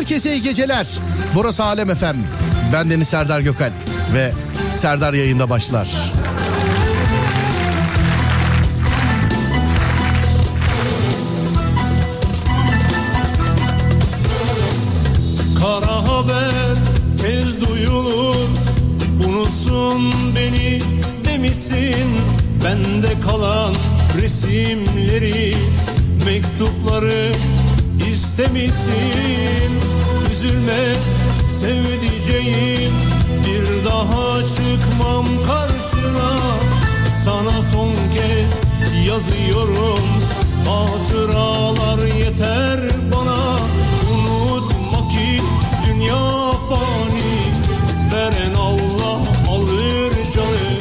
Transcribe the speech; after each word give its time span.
Herkese 0.00 0.32
iyi 0.32 0.42
geceler. 0.42 0.98
Burası 1.34 1.64
Alem 1.64 1.90
Efem. 1.90 2.16
Ben 2.72 2.90
Deniz 2.90 3.08
Serdar 3.08 3.40
Gökal 3.40 3.70
ve 4.14 4.32
Serdar 4.70 5.12
yayında 5.12 5.50
başlar. 5.50 5.88
Kara 15.60 16.08
haber 16.08 16.76
tez 17.22 17.60
duyulur 17.60 18.48
Unutsun 19.28 20.12
beni 20.36 20.82
demişsin 21.24 22.20
Bende 22.64 23.20
kalan 23.26 23.74
resimleri 24.22 25.54
Mektupları 26.24 27.32
istemişsin 28.40 29.80
Üzülme 30.32 30.94
sevdiceğim. 31.48 32.92
Bir 33.46 33.84
daha 33.84 34.42
çıkmam 34.42 35.26
karşına. 35.46 36.30
Sana 37.24 37.62
son 37.62 37.94
kez 37.94 38.60
yazıyorum. 39.06 40.04
Hatıralar 40.66 42.06
yeter 42.06 42.80
bana. 43.12 43.56
Unutma 44.12 45.08
ki 45.08 45.42
dünya 45.86 46.50
fani. 46.68 47.40
Veren 48.12 48.54
Allah 48.54 49.18
alır 49.50 50.12
canı. 50.34 50.72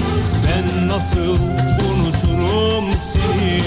Ben 0.48 0.88
nasıl 0.88 1.38
unuturum 1.90 2.98
seni? 2.98 3.62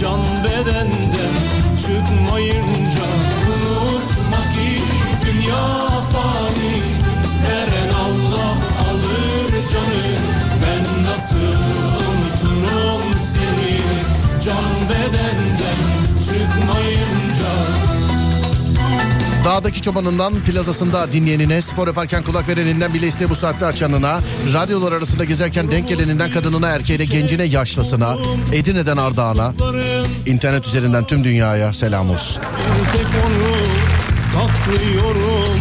Can 0.00 0.20
bedenden 0.44 1.34
çıkmayınca 1.76 2.83
Dağdaki 19.44 19.82
çobanından 19.82 20.34
plazasında 20.34 21.12
dinleyenine, 21.12 21.62
spor 21.62 21.86
yaparken 21.86 22.22
kulak 22.22 22.48
vereninden 22.48 22.94
bile 22.94 23.06
iste 23.06 23.30
bu 23.30 23.34
saatte 23.34 23.66
açanına, 23.66 24.20
radyolar 24.54 24.92
arasında 24.92 25.24
gezerken 25.24 25.70
denk 25.70 25.88
geleninden 25.88 26.30
kadınına, 26.30 26.68
erkeğine, 26.68 27.04
gencine, 27.04 27.44
yaşlısına, 27.44 28.16
Edirne'den 28.52 28.96
Ardağan'a, 28.96 29.52
internet 30.26 30.66
üzerinden 30.66 31.04
tüm 31.04 31.24
dünyaya 31.24 31.72
selam 31.72 32.10
olsun. 32.10 32.42
Saklıyorum 34.32 35.58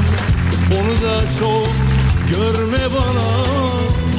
Onu 0.72 0.92
da 0.92 1.20
çok 1.40 1.68
görme 2.30 2.78
bana 2.78 3.34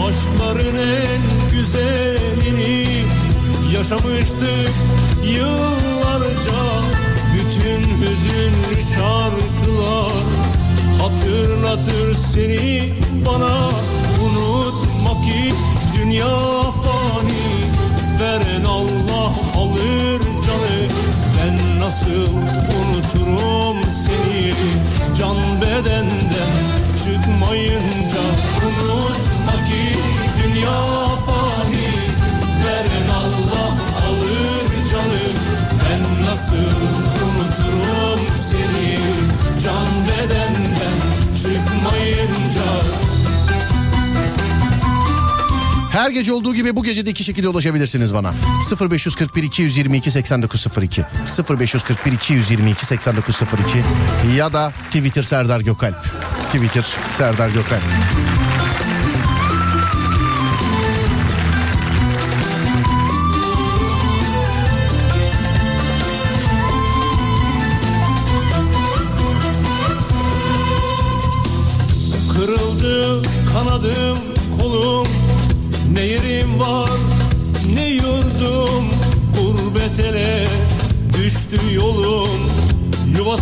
Aşkların 0.08 0.76
en 0.76 1.50
güzelini 1.50 2.86
Yaşamıştık 3.74 4.72
yıllarca 5.24 7.03
hüzünlü 8.24 8.82
şarkılar. 8.82 10.12
Hatırlatır 10.98 12.14
seni 12.14 12.92
bana. 13.26 13.68
Unutma 14.24 15.22
ki 15.22 15.54
dünya 15.96 16.26
fani. 16.84 17.44
Veren 18.20 18.64
Allah 18.64 19.32
alır 19.56 20.20
canı. 20.20 20.88
Ben 21.38 21.80
nasıl 21.80 22.32
unuturum 22.76 23.90
seni? 23.90 24.54
Can 25.18 25.36
bedenden 25.60 26.54
çıkmayınca 27.04 28.24
Unutma 28.66 29.52
ki 29.52 29.98
dünya 30.42 30.80
fani. 31.26 31.88
Veren 32.64 33.08
Allah 33.08 33.72
alır 34.06 34.90
canı. 34.90 35.34
Ben 35.84 36.24
nasıl 36.26 37.03
Can 39.64 39.86
bedenden 40.08 40.94
çıkmayınca 41.36 42.62
Her 45.90 46.10
gece 46.10 46.32
olduğu 46.32 46.54
gibi 46.54 46.76
bu 46.76 46.84
gece 46.84 47.06
de 47.06 47.10
iki 47.10 47.24
şekilde 47.24 47.48
ulaşabilirsiniz 47.48 48.14
bana. 48.14 48.34
0541 48.90 49.42
222 49.42 50.10
8902 50.10 51.04
0541 51.50 52.12
222 52.12 52.86
8902 52.86 53.84
ya 54.36 54.52
da 54.52 54.72
Twitter 54.86 55.22
Serdar 55.22 55.60
Gökalp. 55.60 56.02
Twitter 56.48 56.86
Serdar 57.10 57.48
Gökalp. 57.48 57.82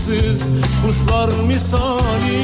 Yuvasız 0.03 0.51
kuşlar 0.87 1.29
misali 1.47 2.43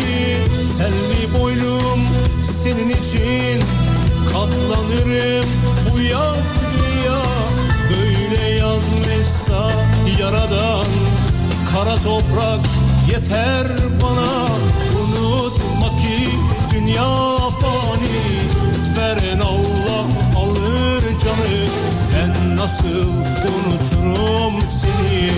Selvi 0.66 1.40
boylum 1.40 2.00
senin 2.40 2.88
için. 2.88 3.62
Katlanırım 4.32 5.46
bu 5.92 6.00
yazgıya 6.00 7.22
Böyle 7.90 8.50
yazmışsa 8.50 9.70
yaradan. 10.20 10.86
Kara 11.72 11.96
toprak 11.96 12.60
yeter 13.12 13.66
bana 14.02 14.46
Unutma 15.00 15.88
ki 15.98 16.28
dünya 16.72 17.36
fani. 17.36 18.18
Veren 18.96 19.38
Allah 19.38 20.04
alır 20.36 21.02
canı 21.24 21.66
Ben 22.14 22.56
nasıl 22.56 23.08
unuturum 23.48 24.66
seni? 24.66 25.30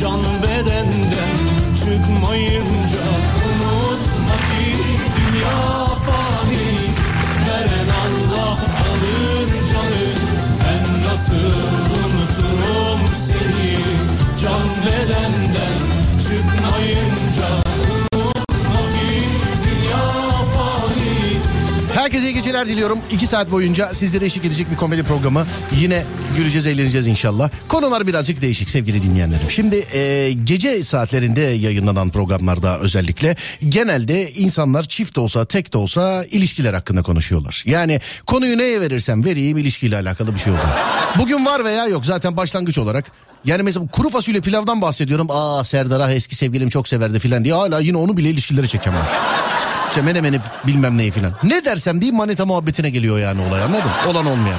Can 0.00 0.20
bedenden 0.42 1.51
çıkmayınca 1.84 3.04
Unutma 3.46 4.36
ki 4.36 4.76
dünya 5.16 5.86
fani. 5.86 6.68
Veren 7.46 7.88
Allah 8.02 8.52
alır 8.84 9.48
canı. 9.72 10.08
Ben 10.64 11.04
nasıl 11.10 11.52
unuturum 12.04 13.08
seni? 13.14 13.76
Can 14.42 14.68
bedenden 14.86 15.78
çıkmayınca 16.18 17.61
Herkese 22.02 22.30
iyi 22.30 22.34
geceler 22.34 22.68
diliyorum. 22.68 22.98
İki 23.10 23.26
saat 23.26 23.50
boyunca 23.50 23.94
sizlere 23.94 24.24
eşlik 24.24 24.44
edecek 24.44 24.70
bir 24.70 24.76
komedi 24.76 25.02
programı. 25.02 25.46
Yine 25.80 26.04
güleceğiz, 26.36 26.66
eğleneceğiz 26.66 27.06
inşallah. 27.06 27.50
Konular 27.68 28.06
birazcık 28.06 28.42
değişik 28.42 28.70
sevgili 28.70 29.02
dinleyenlerim. 29.02 29.50
Şimdi 29.50 29.76
e, 29.76 30.32
gece 30.44 30.82
saatlerinde 30.82 31.40
yayınlanan 31.40 32.10
programlarda 32.10 32.78
özellikle 32.78 33.36
genelde 33.68 34.32
insanlar 34.32 34.82
çift 34.82 35.16
de 35.16 35.20
olsa 35.20 35.44
tek 35.44 35.72
de 35.72 35.78
olsa 35.78 36.24
ilişkiler 36.24 36.74
hakkında 36.74 37.02
konuşuyorlar. 37.02 37.62
Yani 37.66 38.00
konuyu 38.26 38.58
neye 38.58 38.80
verirsem 38.80 39.24
vereyim 39.24 39.58
ilişkiyle 39.58 39.96
alakalı 39.96 40.34
bir 40.34 40.40
şey 40.40 40.52
olur. 40.52 40.60
Bugün 41.18 41.46
var 41.46 41.64
veya 41.64 41.86
yok 41.86 42.06
zaten 42.06 42.36
başlangıç 42.36 42.78
olarak. 42.78 43.12
Yani 43.44 43.62
mesela 43.62 43.86
kuru 43.86 44.10
fasulye 44.10 44.40
pilavdan 44.40 44.82
bahsediyorum. 44.82 45.26
Aa 45.30 45.64
Serdar 45.64 46.00
ah 46.00 46.10
eski 46.10 46.36
sevgilim 46.36 46.68
çok 46.68 46.88
severdi 46.88 47.18
filan 47.18 47.44
diye 47.44 47.54
hala 47.54 47.80
yine 47.80 47.96
onu 47.96 48.16
bile 48.16 48.30
ilişkilere 48.30 48.66
çeken. 48.66 48.92
İşte 49.92 50.02
menemeni 50.02 50.40
bilmem 50.66 50.98
neyi 50.98 51.10
filan. 51.10 51.32
Ne 51.42 51.64
dersem 51.64 52.00
diyeyim 52.00 52.16
manita 52.16 52.46
muhabbetine 52.46 52.90
geliyor 52.90 53.18
yani 53.18 53.40
olay 53.40 53.62
anladın 53.62 53.84
mı? 53.84 54.10
Olan 54.10 54.26
olmayan. 54.26 54.58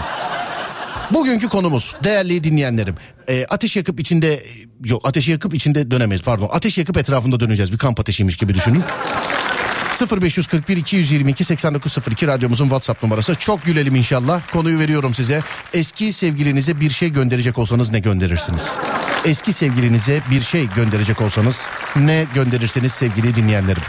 Bugünkü 1.12 1.50
konumuz 1.50 1.96
değerli 2.04 2.44
dinleyenlerim. 2.44 2.96
E, 3.30 3.46
ateş 3.50 3.76
yakıp 3.76 4.00
içinde 4.00 4.44
yok 4.86 5.08
ateşi 5.08 5.32
yakıp 5.32 5.54
içinde 5.54 5.92
dönemeyiz 5.92 6.22
pardon. 6.24 6.50
Ateş 6.52 6.78
yakıp 6.78 6.98
etrafında 6.98 7.40
döneceğiz 7.40 7.74
bir 7.74 7.78
kamp 7.78 8.00
ateşiymiş 8.00 8.38
gibi 8.38 8.54
düşünün. 8.54 8.84
0541 10.02 10.78
222 10.78 11.44
8902 11.44 12.28
radyomuzun 12.28 12.66
WhatsApp 12.66 13.04
numarası. 13.04 13.36
Çok 13.36 13.66
gülelim 13.66 13.96
inşallah. 13.96 14.42
Konuyu 14.54 14.80
veriyorum 14.80 15.14
size. 15.14 15.42
Eski 15.74 16.14
sevgilinize 16.14 16.80
bir 16.80 16.90
şey 16.90 17.10
gönderecek 17.10 17.58
olsanız 17.58 17.92
ne 17.92 18.00
gönderirsiniz? 18.00 18.78
Eski 19.26 19.54
sevgilinize 19.54 20.22
bir 20.32 20.42
şey 20.42 20.68
gönderecek 20.76 21.22
olsanız 21.22 21.68
ne 21.96 22.26
gönderirsiniz 22.36 22.92
sevgili 22.92 23.36
dinleyenlerim? 23.36 23.82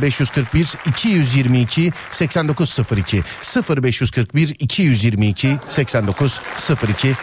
0541 0.00 0.74
222 0.86 1.92
8902 2.10 3.22
0541 3.68 4.56
222 4.58 5.58
8902 5.68 7.14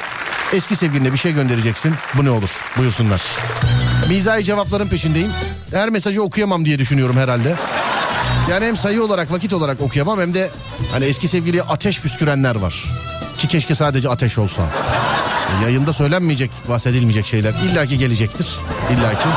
Eski 0.53 0.75
sevgiline 0.75 1.13
bir 1.13 1.17
şey 1.17 1.33
göndereceksin. 1.33 1.93
Bu 2.17 2.25
ne 2.25 2.29
olur? 2.29 2.49
Buyursunlar. 2.77 3.21
Mizahi 4.11 4.43
cevapların 4.43 4.87
peşindeyim. 4.87 5.31
her 5.73 5.89
mesajı 5.89 6.21
okuyamam 6.23 6.65
diye 6.65 6.79
düşünüyorum 6.79 7.17
herhalde. 7.17 7.55
Yani 8.49 8.65
hem 8.65 8.77
sayı 8.77 9.03
olarak 9.03 9.31
vakit 9.31 9.53
olarak 9.53 9.81
okuyamam 9.81 10.19
hem 10.19 10.33
de 10.33 10.49
hani 10.91 11.05
eski 11.05 11.27
sevgiliye 11.27 11.63
ateş 11.63 12.01
püskürenler 12.01 12.55
var. 12.55 12.85
Ki 13.37 13.47
keşke 13.47 13.75
sadece 13.75 14.09
ateş 14.09 14.37
olsa. 14.37 14.61
Yayında 15.63 15.93
söylenmeyecek, 15.93 16.51
bahsedilmeyecek 16.69 17.25
şeyler 17.25 17.53
illaki 17.53 17.97
gelecektir. 17.97 18.57
İllaki. 18.91 19.27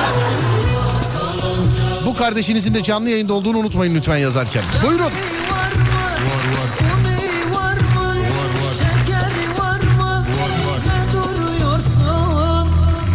Bu 2.07 2.17
kardeşinizin 2.17 2.75
de 2.75 2.83
canlı 2.83 3.11
yayında 3.11 3.33
olduğunu 3.33 3.59
unutmayın 3.59 3.95
lütfen 3.95 4.17
yazarken. 4.17 4.63
Buyurun. 4.87 5.11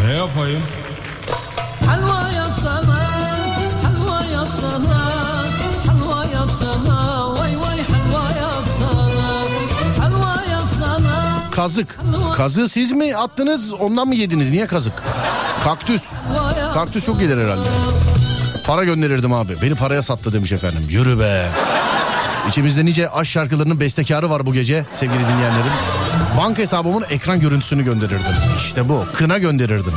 Ne 0.05 0.13
yapayım? 0.13 0.61
Helva 1.89 2.29
yapsana, 2.31 2.99
helva 3.83 4.25
yapsana, 4.25 5.01
helva 5.87 6.25
yapsana, 6.25 7.29
vay 7.33 7.59
vay 7.61 7.77
helva 7.77 8.25
yapsana, 8.41 9.41
helva 9.95 10.43
yapsana, 10.51 11.41
Kazık. 11.51 11.99
Kazığı 12.35 12.69
siz 12.69 12.91
mi 12.91 13.15
attınız 13.15 13.73
ondan 13.73 14.07
mı 14.07 14.15
yediniz? 14.15 14.51
Niye 14.51 14.67
kazık? 14.67 14.93
Kaktüs. 15.63 16.11
Kaktüs 16.73 17.05
çok 17.05 17.19
gelir 17.19 17.37
herhalde. 17.45 17.69
Para 18.65 18.83
gönderirdim 18.83 19.33
abi. 19.33 19.61
Beni 19.61 19.75
paraya 19.75 20.01
sattı 20.01 20.33
demiş 20.33 20.51
efendim. 20.51 20.85
Yürü 20.89 21.19
be. 21.19 21.49
İçimizde 22.49 22.85
nice 22.85 23.09
aşk 23.09 23.31
şarkılarının 23.31 23.79
bestekarı 23.79 24.29
var 24.29 24.45
bu 24.45 24.53
gece 24.53 24.85
sevgili 24.93 25.19
dinleyenlerim. 25.19 25.71
Banka 26.37 26.61
hesabımın 26.61 27.05
ekran 27.09 27.39
görüntüsünü 27.39 27.83
gönderirdim. 27.85 28.33
İşte 28.57 28.89
bu. 28.89 29.05
Kına 29.13 29.37
gönderirdim. 29.37 29.93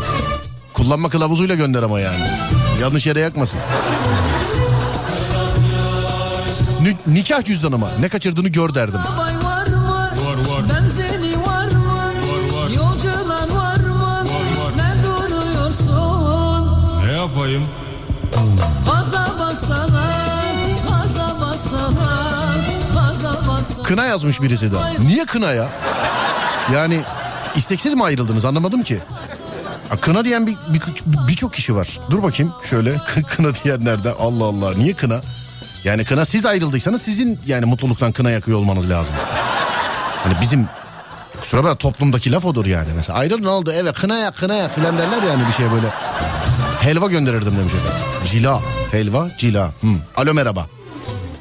Kullanma 0.72 1.08
kılavuzuyla 1.08 1.54
gönder 1.54 1.82
ama 1.82 2.00
yani. 2.00 2.24
Yanlış 2.80 3.06
yere 3.06 3.20
yakmasın. 3.20 3.60
Ni- 6.82 7.14
nikah 7.14 7.44
cüzdanıma 7.44 7.90
ne 8.00 8.08
kaçırdığını 8.08 8.48
gör 8.48 8.74
derdim. 8.74 9.00
Ne 17.06 17.12
yapayım? 17.12 17.62
Kına 23.84 24.04
yazmış 24.04 24.42
birisi 24.42 24.72
de. 24.72 24.76
Niye 25.06 25.24
kına 25.24 25.52
ya? 25.52 25.68
Yani 26.74 27.00
isteksiz 27.56 27.94
mi 27.94 28.04
ayrıldınız 28.04 28.44
anlamadım 28.44 28.82
ki. 28.82 28.98
Kına 30.00 30.24
diyen 30.24 30.46
bir- 30.46 30.56
bir- 30.74 31.28
birçok 31.28 31.54
kişi 31.54 31.76
var. 31.76 31.98
Dur 32.10 32.22
bakayım 32.22 32.52
şöyle 32.70 32.96
kına 33.28 33.54
diyenler 33.54 34.04
de 34.04 34.10
Allah 34.12 34.44
Allah 34.44 34.74
niye 34.74 34.92
kına? 34.92 35.20
Yani 35.84 36.04
kına 36.04 36.24
siz 36.24 36.46
ayrıldıysanız 36.46 37.02
sizin 37.02 37.38
yani 37.46 37.64
mutluluktan 37.66 38.12
kına 38.12 38.30
yakıyor 38.30 38.58
olmanız 38.58 38.90
lazım. 38.90 39.14
Hani 40.24 40.34
bizim 40.40 40.68
kusura 41.40 41.64
bakma 41.64 41.76
toplumdaki 41.78 42.32
laf 42.32 42.44
odur 42.44 42.66
yani. 42.66 42.88
Mesela 42.96 43.18
ayrıl 43.18 43.38
ne 43.38 43.48
oldu 43.48 43.72
eve 43.72 43.92
kına 43.92 44.16
yak 44.18 44.36
kına 44.36 44.54
yak 44.54 44.74
filan 44.74 44.98
derler 44.98 45.22
yani 45.22 45.42
bir 45.48 45.52
şey 45.52 45.66
böyle. 45.70 45.86
Helva 46.80 47.06
gönderirdim 47.06 47.52
demiş 47.58 47.72
efendim. 47.74 48.26
Cila 48.26 48.60
helva 48.90 49.28
cila. 49.38 49.72
Hmm. 49.80 49.96
Alo 50.16 50.34
merhaba. 50.34 50.66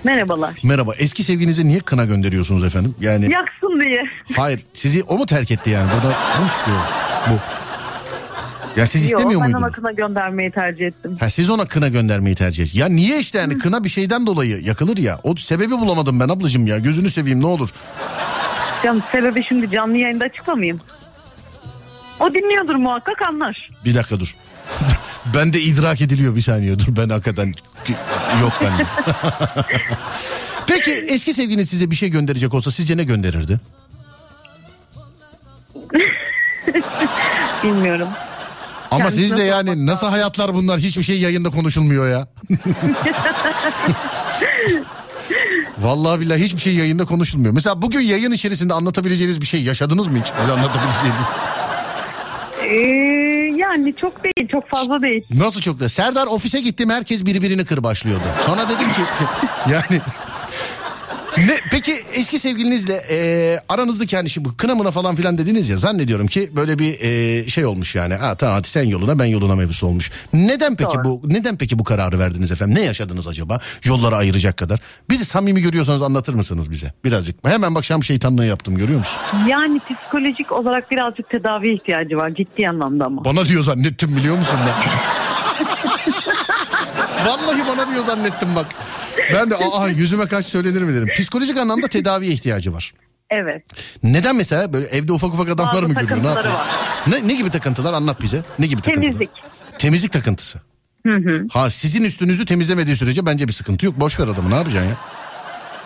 Merhabalar. 0.04 0.54
Merhaba 0.64 0.96
eski 0.96 1.24
sevginize 1.24 1.66
niye 1.68 1.80
kına 1.80 2.06
gönderiyorsunuz 2.06 2.64
efendim? 2.64 2.96
Yani 3.02 3.32
Yaksın 3.32 3.82
diye. 3.84 4.02
Hayır 4.36 4.62
sizi 4.74 5.04
o 5.04 5.18
mu 5.18 5.26
terk 5.26 5.52
etti 5.52 5.70
yani? 5.70 5.90
Burada 5.96 6.16
bu 6.46 6.52
çıkıyor? 6.52 6.78
Bu. 7.30 7.34
Ya 8.78 8.88
siz 8.88 9.04
Yok 9.04 9.20
istemiyor 9.20 9.42
ben 9.42 9.50
muydunuz? 9.52 9.64
ona 9.64 9.72
kına 9.72 9.92
göndermeyi 9.92 10.52
tercih 10.52 10.88
ettim. 10.88 11.18
Ha, 11.20 11.30
siz 11.30 11.50
ona 11.50 11.66
kına 11.66 11.88
göndermeyi 11.88 12.36
tercih 12.36 12.64
ettiniz. 12.64 12.80
Ya 12.82 12.88
niye 12.88 13.20
işte 13.20 13.38
yani 13.38 13.58
kına 13.58 13.84
bir 13.84 13.90
şeyden 13.90 14.26
dolayı 14.26 14.62
yakılır 14.64 14.98
ya. 14.98 15.20
O 15.24 15.36
sebebi 15.36 15.72
bulamadım 15.72 16.20
ben 16.20 16.30
ablacığım 16.30 16.68
ya. 16.68 16.80
Gözünü 16.80 17.10
seveyim 17.10 17.42
ne 17.42 17.46
olur. 17.46 17.70
Canım 18.84 19.04
sebebi 19.12 19.44
şimdi 19.44 19.72
canlı 19.72 19.98
yayında 19.98 20.26
açıklamayayım. 20.26 20.80
O 22.20 22.34
dinliyordur 22.36 22.76
muhakkak 22.76 23.22
anlar. 23.22 23.70
Bir 23.86 23.96
dakika 23.96 24.20
dur. 24.20 24.36
ben 25.36 25.54
de 25.54 25.62
idrak 25.62 26.02
ediliyor 26.02 26.36
bir 26.36 26.42
saniye 26.42 26.80
dur. 26.80 26.86
Ben 26.90 27.10
hakikaten 27.10 27.54
yok 28.42 28.54
bende. 28.62 28.86
Peki 30.68 30.92
eski 30.92 31.34
sevgiliniz 31.34 31.70
size 31.70 31.92
bir 31.92 31.96
şey 31.96 32.10
gönderecek 32.10 32.54
olsa 32.54 32.72
sizce 32.72 32.98
ne 32.98 33.04
gönderirdi? 33.04 33.60
Bilmiyorum. 37.64 38.08
Ama 38.92 39.12
siz 39.12 39.38
de 39.38 39.44
yani 39.44 39.86
nasıl 39.86 40.08
hayatlar 40.08 40.54
bunlar 40.54 40.80
hiçbir 40.80 41.04
şey 41.04 41.20
yayında 41.20 41.50
konuşulmuyor 41.50 42.10
ya. 42.12 42.28
Vallahi 45.80 46.20
billahi 46.20 46.44
hiçbir 46.44 46.62
şey 46.62 46.76
yayında 46.76 47.06
konuşulmuyor. 47.06 47.54
Mesela 47.54 47.82
bugün 47.82 48.00
yayın 48.00 48.32
içerisinde 48.32 48.74
anlatabileceğiniz 48.74 49.42
bir 49.42 49.46
şey 49.46 49.64
yaşadınız 49.64 50.08
mı 50.08 50.18
hiç? 50.24 50.32
Bize 50.42 50.52
anlatabileceğiniz. 50.52 51.28
Ee, 52.64 52.76
yani 53.58 53.96
çok 54.02 54.24
değil 54.24 54.48
çok 54.52 54.70
fazla 54.70 55.02
değil. 55.02 55.26
Nasıl 55.34 55.62
çok 55.62 55.80
da? 55.80 55.90
Serdar 55.90 56.28
ofise 56.28 56.62
gittim 56.62 56.90
herkes 56.90 57.26
birbirini 57.26 57.66
kırbaçlıyordu. 57.66 58.24
Sonra 58.46 58.70
dedim 58.70 58.94
ki 58.94 59.02
yani 59.72 60.02
ne 61.38 61.56
peki 61.72 61.94
eski 62.14 62.40
sevgilinizle 62.40 63.02
e, 63.10 63.60
aranızdaki 63.70 64.16
hani 64.18 64.30
şimdi 64.30 64.50
bu 64.50 64.58
kına 64.58 64.76
mına 64.76 64.92
falan 64.92 65.16
filan 65.16 65.38
dediniz 65.38 65.70
ya 65.70 65.78
zannediyorum 65.78 66.28
ki 66.28 66.52
böyle 66.56 66.80
bir 66.80 67.00
e, 67.00 67.48
şey 67.50 67.66
olmuş 67.66 67.96
yani. 67.96 68.14
Ha 68.14 68.36
tamam 68.36 68.56
hadi 68.56 68.68
sen 68.68 68.84
yoluna 68.84 69.20
ben 69.20 69.26
yoluna 69.26 69.56
mevzusu 69.56 69.88
olmuş. 69.88 70.12
Neden 70.34 70.76
peki 70.76 70.96
Doğru. 70.96 71.04
bu 71.04 71.22
neden 71.24 71.58
peki 71.58 71.80
bu 71.80 71.84
kararı 71.84 72.20
verdiniz 72.20 72.52
efendim? 72.52 72.76
Ne 72.76 72.82
yaşadınız 72.82 73.28
acaba? 73.28 73.60
Yolları 73.84 74.16
ayıracak 74.16 74.58
kadar. 74.58 74.80
Bizi 75.10 75.26
samimi 75.26 75.62
görüyorsanız 75.62 76.02
anlatır 76.02 76.34
mısınız 76.34 76.72
bize? 76.72 76.94
Birazcık. 77.06 77.48
Hemen 77.48 77.76
bak 77.76 77.84
şam 77.84 78.04
şeytanlığı 78.04 78.46
yaptım 78.46 78.78
görüyor 78.78 79.00
musun? 79.00 79.20
Yani 79.48 79.80
psikolojik 79.80 80.52
olarak 80.52 80.92
birazcık 80.92 81.30
tedavi 81.30 81.74
ihtiyacı 81.74 82.18
var 82.18 82.32
ciddi 82.36 82.70
anlamda 82.70 83.06
ama. 83.06 83.26
Bana 83.26 83.46
diyor 83.46 83.64
zannettim 83.64 84.16
biliyor 84.16 84.38
musun 84.38 84.60
ben? 84.68 84.92
Vallahi 87.26 87.64
bana 87.68 87.92
diyor 87.94 88.06
zannettim 88.06 88.56
bak. 88.56 88.66
Ben 89.34 89.50
de 89.50 89.56
aa 89.56 89.88
yüzüme 89.88 90.26
kaç 90.28 90.46
söylenir 90.46 90.82
mi 90.84 90.94
dedim. 90.94 91.10
Psikolojik 91.14 91.58
anlamda 91.58 91.88
tedaviye 91.88 92.32
ihtiyacı 92.32 92.74
var. 92.74 92.94
Evet. 93.30 93.64
Neden 94.04 94.36
mesela 94.36 94.74
böyle 94.74 94.86
evde 94.86 95.12
ufak 95.12 95.34
ufak 95.34 95.50
adamlar 95.50 95.74
Bazı 95.74 95.88
mı 95.88 95.94
görüyor? 95.94 96.24
Ne, 96.24 96.28
yapıyor? 96.28 96.54
ne, 97.08 97.28
ne 97.28 97.34
gibi 97.34 97.50
takıntılar 97.50 97.94
anlat 97.94 98.22
bize. 98.22 98.44
Ne 98.60 98.68
gibi 98.68 98.82
takıntılar? 98.82 99.04
Temizlik. 99.04 99.30
Temizlik 99.80 100.12
takıntısı. 100.12 100.60
Ha 101.52 101.70
sizin 101.70 102.04
üstünüzü 102.04 102.46
temizlemediği 102.46 102.96
sürece 102.96 103.26
bence 103.26 103.48
bir 103.48 103.54
sıkıntı 103.54 103.86
yok. 103.86 104.00
Boş 104.00 104.20
ver 104.20 104.28
adamı 104.28 104.50
ne 104.50 104.56
yapacaksın 104.56 104.90
ya? 104.90 104.96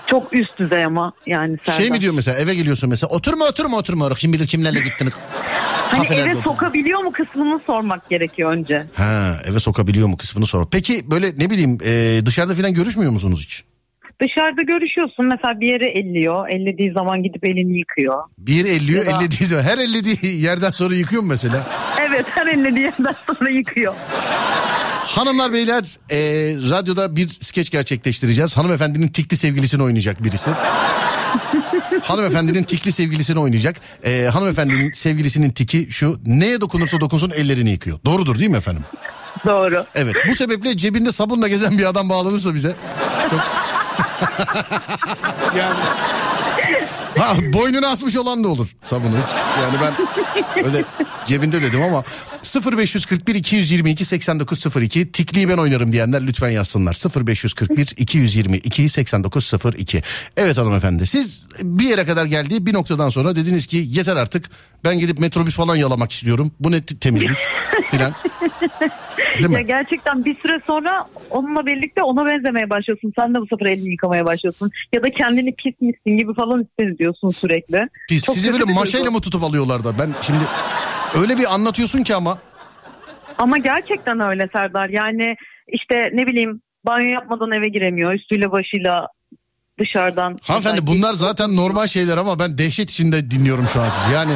Çok 0.08 0.34
üst 0.34 0.58
düzey 0.60 0.86
ama 0.86 1.14
yani 1.26 1.58
Serdar. 1.66 1.78
Şey 1.80 1.92
mi 1.92 2.02
diyor 2.02 2.14
mesela 2.14 2.38
eve 2.38 2.56
geliyorsun 2.56 2.90
mesela 2.90 3.10
oturma 3.10 3.46
oturma 3.46 3.78
oturma. 3.78 4.14
Kim 4.14 4.34
bilir 4.34 4.48
kimlerle 4.48 4.80
gittin. 4.80 5.12
Hani 5.92 6.20
eve 6.20 6.30
oturdun. 6.30 6.42
sokabiliyor 6.42 7.00
mu 7.04 7.12
kısmını 7.12 7.60
sormak 7.68 8.10
gerekiyor 8.10 8.52
önce. 8.52 8.86
Ha 8.96 9.38
eve 9.46 9.60
sokabiliyor 9.60 10.08
mu 10.08 10.18
kısmını 10.18 10.46
sor. 10.46 10.66
Peki 10.72 11.12
böyle 11.12 11.28
ne 11.38 11.50
bileyim 11.50 11.78
e, 11.86 12.22
dışarıda 12.26 12.56
falan 12.56 12.74
görüşmüyor 12.74 13.12
musunuz 13.12 13.44
hiç? 13.46 13.64
Dışarıda 14.22 14.62
görüşüyorsun 14.62 15.26
mesela 15.26 15.60
bir 15.60 15.68
yere 15.68 15.86
elliyor. 16.00 16.50
Ellediği 16.50 16.92
zaman 16.94 17.24
gidip 17.24 17.46
elini 17.46 17.78
yıkıyor. 17.80 18.24
Bir 18.38 18.66
elliyor 18.66 19.06
da- 19.06 19.12
ellediği 19.12 19.46
zaman. 19.48 19.64
Her 19.64 19.78
ellediği 19.78 20.42
yerden 20.42 20.72
sonra 20.72 20.96
yıkıyor 20.96 21.22
mu 21.22 21.28
mesela? 21.30 21.68
Evet 22.10 22.26
her 22.30 22.48
ellediği 22.48 22.84
yerden 22.84 23.16
sonra 23.38 23.50
yıkıyor. 23.50 23.94
Hanımlar 25.06 25.54
beyler 25.54 25.84
e, 26.12 26.18
radyoda 26.72 27.16
bir 27.16 27.30
skeç 27.30 27.70
gerçekleştireceğiz. 27.70 28.58
Hanımefendinin 28.58 29.08
tikli 29.08 29.38
sevgilisini 29.38 29.84
oynayacak 29.84 30.24
birisi. 30.24 30.50
Hanımefendinin 32.02 32.64
tikli 32.64 32.92
sevgilisini 32.92 33.40
oynayacak. 33.40 33.76
E, 34.04 34.26
hanımefendinin 34.34 34.92
sevgilisinin 34.92 35.50
tiki 35.50 35.88
şu 35.92 36.20
neye 36.26 36.62
dokunursa 36.62 37.02
dokunsun 37.02 37.32
ellerini 37.32 37.70
yıkıyor. 37.70 38.00
Doğrudur 38.06 38.40
değil 38.40 38.52
mi 38.52 38.58
efendim? 38.58 38.84
Doğru. 39.46 39.86
Evet 39.96 40.16
bu 40.30 40.36
sebeple 40.36 40.78
cebinde 40.78 41.12
sabunla 41.12 41.48
gezen 41.48 41.78
bir 41.78 41.86
adam 41.86 42.10
bağlanırsa 42.10 42.54
bize. 42.54 42.76
Çok... 43.30 43.40
yani... 45.58 45.76
Ha, 47.18 47.36
boynuna 47.54 47.88
asmış 47.88 48.18
olan 48.18 48.44
da 48.44 48.48
olur 48.48 48.68
sabunu. 48.84 49.16
Yani 49.62 49.76
ben 49.82 49.94
öyle 50.66 50.84
cebinde 51.28 51.62
dedim 51.62 51.82
ama 51.82 52.04
0541 52.78 53.36
222 53.36 54.06
8902 54.06 55.12
tikliyi 55.12 55.50
ben 55.50 55.58
oynarım 55.58 55.92
diyenler 55.92 56.28
lütfen 56.28 56.50
yazsınlar. 56.50 56.94
0541 57.28 57.94
222 57.98 58.90
8902 58.90 60.02
Evet 60.38 60.58
hanımefendi 60.58 61.08
siz 61.08 61.46
bir 61.62 61.84
yere 61.90 62.06
kadar 62.06 62.26
geldi 62.26 62.66
bir 62.66 62.74
noktadan 62.74 63.10
sonra 63.10 63.36
dediniz 63.36 63.66
ki 63.68 63.86
yeter 63.88 64.16
artık 64.16 64.50
ben 64.84 65.00
gidip 65.00 65.20
metrobüs 65.20 65.56
falan 65.58 65.76
yalamak 65.76 66.12
istiyorum. 66.12 66.52
Bu 66.60 66.72
ne 66.72 66.82
temizlik 66.86 67.38
filan. 67.92 68.14
Değil 68.82 69.44
Ya 69.44 69.50
mi? 69.50 69.68
gerçekten 69.68 70.26
bir 70.26 70.36
süre 70.42 70.62
sonra 70.68 71.08
onunla 71.30 71.66
birlikte 71.66 72.04
ona 72.04 72.26
benzemeye 72.26 72.70
başlıyorsun. 72.70 73.14
Sen 73.20 73.34
de 73.36 73.40
bu 73.42 73.48
sefer 73.48 73.66
elini 73.66 73.92
yıkamaya 73.92 74.26
başlıyorsun. 74.26 74.72
Ya 74.94 75.04
da 75.04 75.10
kendini 75.10 75.56
pis 75.56 75.82
misin 75.82 76.18
gibi 76.18 76.34
falan 76.34 76.64
hissediyorsun 76.64 77.05
sürekli. 77.14 77.88
Biz 78.12 78.24
Çok 78.24 78.36
sizi 78.36 78.52
böyle 78.54 78.64
maşayla 78.74 79.12
mı 79.12 79.22
tutup 79.22 79.44
alıyorlar 79.44 79.84
da 79.84 80.00
ben 80.00 80.10
şimdi 80.22 80.40
öyle 81.22 81.38
bir 81.38 81.54
anlatıyorsun 81.54 82.04
ki 82.04 82.16
ama 82.16 82.38
Ama 83.38 83.58
gerçekten 83.58 84.20
öyle 84.20 84.50
Serdar. 84.54 84.90
Yani 84.90 85.36
işte 85.68 85.96
ne 86.14 86.28
bileyim 86.28 86.62
banyo 86.86 87.08
yapmadan 87.08 87.52
eve 87.52 87.70
giremiyor. 87.70 88.14
Üstüyle 88.14 88.52
başıyla 88.52 89.08
dışarıdan. 89.80 90.38
Hanımefendi 90.44 90.88
bunlar 90.88 91.14
zaten 91.14 91.56
normal 91.56 91.88
şeyler 91.88 92.18
ama 92.18 92.40
ben 92.40 92.58
dehşet 92.58 92.92
içinde 92.92 93.32
dinliyorum 93.32 93.68
şu 93.68 93.82
an 93.82 93.90
sizi. 93.90 94.14
Yani 94.14 94.32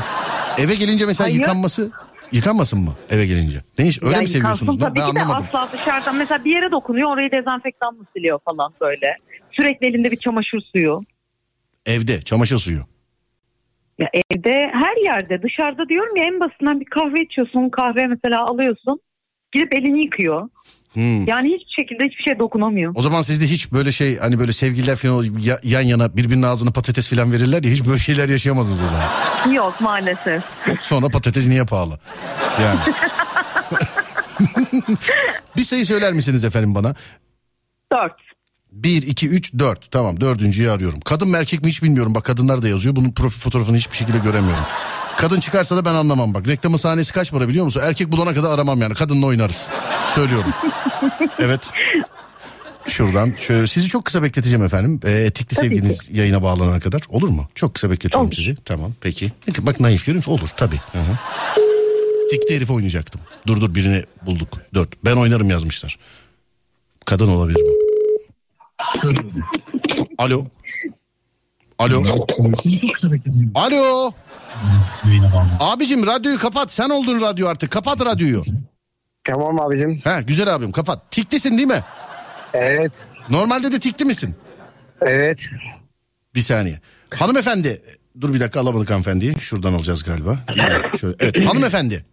eve 0.58 0.76
gelince 0.76 1.06
mesela 1.06 1.28
Hayır. 1.28 1.40
yıkanması 1.40 1.92
yıkanmasın 2.32 2.80
mı 2.80 2.94
eve 3.10 3.26
gelince? 3.26 3.62
Ne 3.80 3.88
iş? 3.88 4.04
Öyle 4.04 4.16
Ya 4.16 4.22
mi 4.22 4.28
seviyorsunuz? 4.28 4.80
Tabii 4.80 5.00
ben 5.00 5.10
ki 5.10 5.16
de 5.16 5.22
anlamadım. 5.22 5.46
asla 5.54 5.70
dışarıdan 5.78 6.16
mesela 6.16 6.46
bir 6.46 6.56
yere 6.56 6.72
dokunuyor 6.72 7.10
orayı 7.10 7.32
dezenfektanla 7.32 8.04
siliyor 8.16 8.40
falan 8.46 8.74
böyle. 8.82 9.18
Sürekli 9.52 9.88
elinde 9.88 10.12
bir 10.12 10.18
çamaşır 10.18 10.60
suyu. 10.74 11.02
Evde 11.90 12.22
çamaşır 12.22 12.58
suyu. 12.58 12.82
Ya 14.00 14.08
evde 14.14 14.72
her 14.74 15.04
yerde 15.04 15.42
dışarıda 15.44 15.90
diyorum 15.90 16.16
ya 16.18 16.26
en 16.26 16.40
basitinden 16.40 16.80
bir 16.80 16.86
kahve 16.86 17.24
içiyorsun 17.24 17.70
kahve 17.70 18.08
mesela 18.08 18.46
alıyorsun 18.46 19.00
gidip 19.52 19.74
elini 19.74 20.06
yıkıyor. 20.06 20.50
Hmm. 20.94 21.26
Yani 21.28 21.48
hiçbir 21.48 21.84
şekilde 21.84 22.04
hiçbir 22.06 22.24
şey 22.24 22.40
dokunamıyor. 22.40 22.92
O 22.96 23.02
zaman 23.02 23.22
sizde 23.22 23.46
hiç 23.46 23.72
böyle 23.74 23.92
şey 23.92 24.18
hani 24.18 24.40
böyle 24.40 24.54
sevgililer 24.54 24.96
falan 24.96 25.24
ya- 25.40 25.60
yan 25.64 25.82
yana 25.82 26.18
birbirinin 26.18 26.42
ağzına 26.44 26.72
patates 26.72 27.10
falan 27.10 27.32
verirler 27.32 27.64
ya 27.64 27.72
hiç 27.72 27.86
böyle 27.88 28.00
şeyler 28.00 28.30
yaşayamadınız 28.30 28.80
o 28.82 28.86
zaman. 28.88 29.54
Yok 29.56 29.82
maalesef. 29.82 30.44
Sonra 30.80 31.10
patates 31.10 31.48
niye 31.48 31.66
pahalı? 31.66 32.00
Yani. 32.62 32.80
bir 35.58 35.64
sayı 35.64 35.86
söyler 35.86 36.14
misiniz 36.14 36.46
efendim 36.46 36.76
bana? 36.76 36.96
Dört. 37.94 38.16
1, 38.72 39.04
2, 39.04 39.30
3, 39.30 39.54
4. 39.54 39.92
Tamam 39.92 40.22
dördüncüyü 40.22 40.72
arıyorum. 40.72 41.00
Kadın 41.00 41.28
mı 41.30 41.38
erkek 41.38 41.64
mi 41.64 41.70
hiç 41.70 41.84
bilmiyorum. 41.84 42.16
Bak 42.16 42.24
kadınlar 42.24 42.62
da 42.62 42.68
yazıyor. 42.68 42.96
Bunun 42.96 43.12
profil 43.12 43.40
fotoğrafını 43.40 43.78
hiçbir 43.78 43.98
şekilde 43.98 44.18
göremiyorum. 44.18 44.64
Kadın 45.18 45.40
çıkarsa 45.40 45.78
da 45.78 45.86
ben 45.86 45.94
anlamam 45.94 46.34
bak. 46.34 46.48
Reklamın 46.48 46.78
sahnesi 46.78 47.14
kaç 47.14 47.32
para 47.32 47.48
biliyor 47.48 47.66
musun? 47.66 47.82
Erkek 47.84 48.12
bulana 48.12 48.34
kadar 48.34 48.52
aramam 48.52 48.82
yani. 48.82 48.94
Kadınla 48.94 49.26
oynarız. 49.26 49.70
Söylüyorum. 50.16 50.52
evet. 51.40 51.62
Şuradan 52.88 53.34
şöyle 53.38 53.68
sizi 53.68 53.88
çok 53.88 54.06
kısa 54.06 54.24
bekleteceğim 54.24 54.66
efendim. 54.66 55.00
Ee, 55.06 55.12
etikli 55.12 55.56
Tabii 55.56 55.70
sevginiz 55.70 56.10
yayına 56.14 56.44
bağlanana 56.44 56.80
kadar. 56.80 57.02
Olur 57.10 57.30
mu? 57.30 57.48
Çok 57.56 57.74
kısa 57.74 57.92
bekletiyorum 57.92 58.28
Olur. 58.28 58.36
sizi. 58.36 58.56
Tamam 58.66 58.94
peki. 59.02 59.32
Bak 59.60 59.80
naif 59.80 60.06
görüyor 60.06 60.18
musun? 60.18 60.32
Olur 60.32 60.50
tabii. 60.58 60.80
Hı 60.92 60.98
hı. 60.98 61.16
Tikli 62.32 62.56
herif 62.56 62.72
oynayacaktım. 62.72 63.22
Dur 63.48 63.62
dur 63.62 63.76
birini 63.76 64.04
bulduk. 64.26 64.50
Dört. 64.74 65.06
Ben 65.06 65.16
oynarım 65.16 65.50
yazmışlar. 65.50 66.00
Kadın 67.06 67.28
olabilir 67.28 67.62
mi? 67.62 67.89
Alo. 70.18 70.46
Alo. 71.78 72.04
Alo. 73.56 74.14
Abicim 75.60 76.06
radyoyu 76.06 76.40
kapat. 76.40 76.72
Sen 76.72 76.90
oldun 76.90 77.22
radyo 77.22 77.48
artık. 77.48 77.72
Kapat 77.72 78.06
radyoyu. 78.06 78.44
Tamam 79.24 79.60
abicim. 79.62 80.02
He 80.04 80.22
güzel 80.22 80.56
abim 80.56 80.72
kapat. 80.72 81.12
Tiklisin 81.12 81.58
değil 81.58 81.68
mi? 81.68 81.84
Evet. 82.54 82.92
Normalde 83.30 83.72
de 83.72 83.80
tikli 83.80 84.06
misin? 84.06 84.36
Evet. 85.02 85.40
Bir 86.36 86.42
saniye. 86.42 86.80
Hanımefendi. 87.16 87.82
Dur 88.22 88.34
bir 88.34 88.40
dakika 88.40 88.60
alamadık 88.60 88.90
hanımefendiyi. 88.90 89.36
Şuradan 89.40 89.74
alacağız 89.74 90.04
galiba. 90.04 90.40
Şöyle. 91.02 91.16
Evet 91.20 91.46
hanımefendi. 91.46 92.06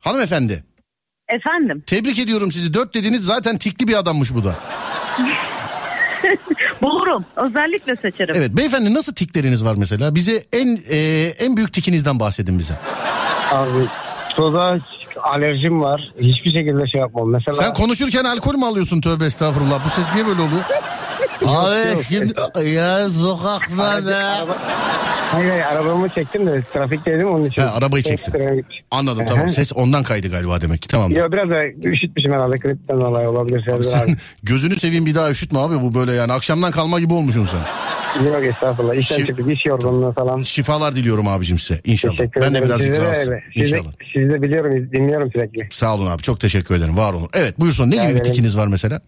Hanımefendi. 0.00 0.64
Efendim 1.28 1.82
Tebrik 1.86 2.18
ediyorum 2.18 2.52
sizi. 2.52 2.74
Dört 2.74 2.94
dediniz 2.94 3.24
zaten 3.24 3.58
tikli 3.58 3.88
bir 3.88 3.94
adammış 3.98 4.34
bu 4.34 4.44
da. 4.44 4.54
bulurum 6.82 7.24
özellikle 7.36 7.96
seçerim. 7.96 8.34
Evet 8.38 8.50
beyefendi 8.50 8.94
nasıl 8.94 9.14
tikleriniz 9.14 9.64
var 9.64 9.74
mesela? 9.78 10.14
Bize 10.14 10.44
en 10.52 10.78
e, 10.90 10.96
en 11.38 11.56
büyük 11.56 11.72
tikinizden 11.72 12.20
bahsedin 12.20 12.58
bize. 12.58 12.74
Abi 13.52 13.86
soda 14.36 14.78
alerjim 15.22 15.80
var. 15.80 16.12
Hiçbir 16.20 16.50
şekilde 16.50 16.88
şey 16.88 17.00
yapmam. 17.00 17.30
Mesela 17.30 17.56
Sen 17.56 17.74
konuşurken 17.74 18.24
alkol 18.24 18.54
mü 18.54 18.64
alıyorsun 18.64 19.00
tövbe 19.00 19.24
estağfurullah. 19.24 19.84
Bu 19.84 19.90
ses 19.90 20.14
niye 20.14 20.26
böyle 20.26 20.42
oluyor? 20.42 20.62
Abi 21.46 21.88
yok. 21.92 22.02
şimdi 22.08 22.68
ya 22.68 23.08
sokaklarda. 23.10 24.46
Hayır 25.34 25.50
hayır 25.50 25.62
arabamı 25.64 26.08
çektim 26.08 26.46
de 26.46 26.62
trafikteydim 26.72 27.28
onun 27.30 27.44
için. 27.44 27.62
Ha, 27.62 27.72
arabayı. 27.72 28.04
Ekstra 28.06 28.54
gitmiş. 28.54 28.80
Anladım 28.90 29.26
tamam. 29.26 29.48
Ses 29.48 29.72
ondan 29.74 30.02
kaydı 30.02 30.28
galiba 30.30 30.60
demek 30.60 30.82
ki 30.82 30.88
tamam. 30.88 31.10
Yo 31.12 31.32
biraz 31.32 31.50
da 31.50 31.64
üşütmüşüm 31.88 32.32
herhalde 32.32 32.58
klipten 32.58 33.00
dolayı 33.00 33.28
olabilir. 33.28 33.68
Abi 33.72 33.82
sen 33.82 34.16
gözünü 34.42 34.76
seveyim 34.78 35.06
bir 35.06 35.14
daha 35.14 35.30
üşütme 35.30 35.58
abi 35.58 35.74
bu 35.82 35.94
böyle 35.94 36.12
yani 36.12 36.32
akşamdan 36.32 36.70
kalma 36.72 37.00
gibi 37.00 37.14
olmuşsun 37.14 37.44
sen. 37.46 37.60
Yok 38.26 38.44
estağfurullah. 38.44 38.94
İşten 38.94 39.18
Şi- 39.18 39.26
çıktık 39.26 39.52
iş 39.52 39.66
yorgunluğu 39.66 40.12
falan. 40.12 40.42
Şifalar 40.42 40.96
diliyorum 40.96 41.28
abicim 41.28 41.58
size 41.58 41.80
inşallah. 41.84 42.16
Teşekkür 42.16 42.40
Ben 42.40 42.54
de 42.54 42.62
birazcık 42.64 42.96
de, 42.96 43.12
inşallah. 43.54 43.92
sizi 44.12 44.30
de 44.30 44.42
biliyorum 44.42 44.90
dinliyorum 44.92 45.30
sürekli. 45.32 45.68
Sağ 45.70 45.94
olun 45.94 46.06
abi 46.06 46.22
çok 46.22 46.40
teşekkür 46.40 46.74
ederim 46.74 46.96
var 46.96 47.12
olun. 47.12 47.28
Evet 47.34 47.60
buyursun 47.60 47.90
ne 47.90 47.94
gibi 47.96 48.04
bir 48.06 48.10
ederim. 48.10 48.22
tikiniz 48.24 48.56
var 48.58 48.66
mesela? 48.66 49.00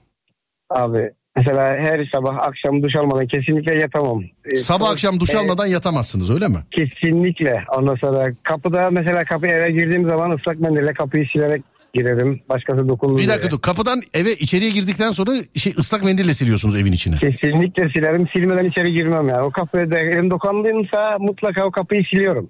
Abi 0.71 1.11
mesela 1.37 1.63
her 1.63 2.09
sabah 2.15 2.35
akşam 2.39 2.83
duş 2.83 2.97
almadan 2.97 3.27
kesinlikle 3.27 3.81
yatamam. 3.81 4.23
Ee, 4.53 4.57
Sabah 4.57 4.91
akşam 4.91 5.21
duş 5.21 5.35
almadan 5.35 5.67
yatamazsınız 5.67 6.31
öyle 6.31 6.49
mi? 6.49 6.59
Kesinlikle. 6.71 7.65
Ondan 7.79 7.95
sonra 7.97 8.27
kapıda 8.43 8.91
mesela 8.91 9.25
kapıya 9.25 9.53
eve 9.59 9.71
girdiğim 9.71 10.09
zaman 10.09 10.31
ıslak 10.31 10.61
mendille 10.61 10.93
kapıyı 10.93 11.27
silerek 11.33 11.63
girerim. 11.95 12.41
Başkası 12.49 12.89
dokunduğu 12.89 13.19
Bir 13.19 13.29
dakika 13.29 13.51
dur 13.51 13.61
kapıdan 13.61 14.03
eve 14.15 14.33
içeriye 14.33 14.71
girdikten 14.71 15.11
sonra 15.11 15.31
şey 15.57 15.75
ıslak 15.79 16.05
mendille 16.05 16.35
siliyorsunuz 16.35 16.77
evin 16.77 16.93
içine. 16.93 17.17
Kesinlikle 17.17 17.89
silerim. 17.97 18.29
Silmeden 18.33 18.65
içeri 18.65 18.93
girmem 18.93 19.29
yani. 19.29 19.43
O 19.43 19.51
kapıya 19.51 19.91
da 19.91 19.99
elim 19.99 20.31
dokandığımsa 20.31 21.17
mutlaka 21.21 21.65
o 21.65 21.71
kapıyı 21.71 22.03
siliyorum. 22.11 22.49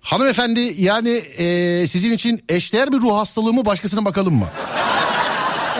Hanımefendi 0.00 0.60
yani 0.78 1.20
e, 1.38 1.86
sizin 1.86 2.12
için 2.12 2.40
eşdeğer 2.48 2.92
bir 2.92 2.98
ruh 2.98 3.12
hastalığı 3.12 3.52
mı 3.52 3.64
başkasına 3.64 4.04
bakalım 4.04 4.34
mı? 4.34 4.46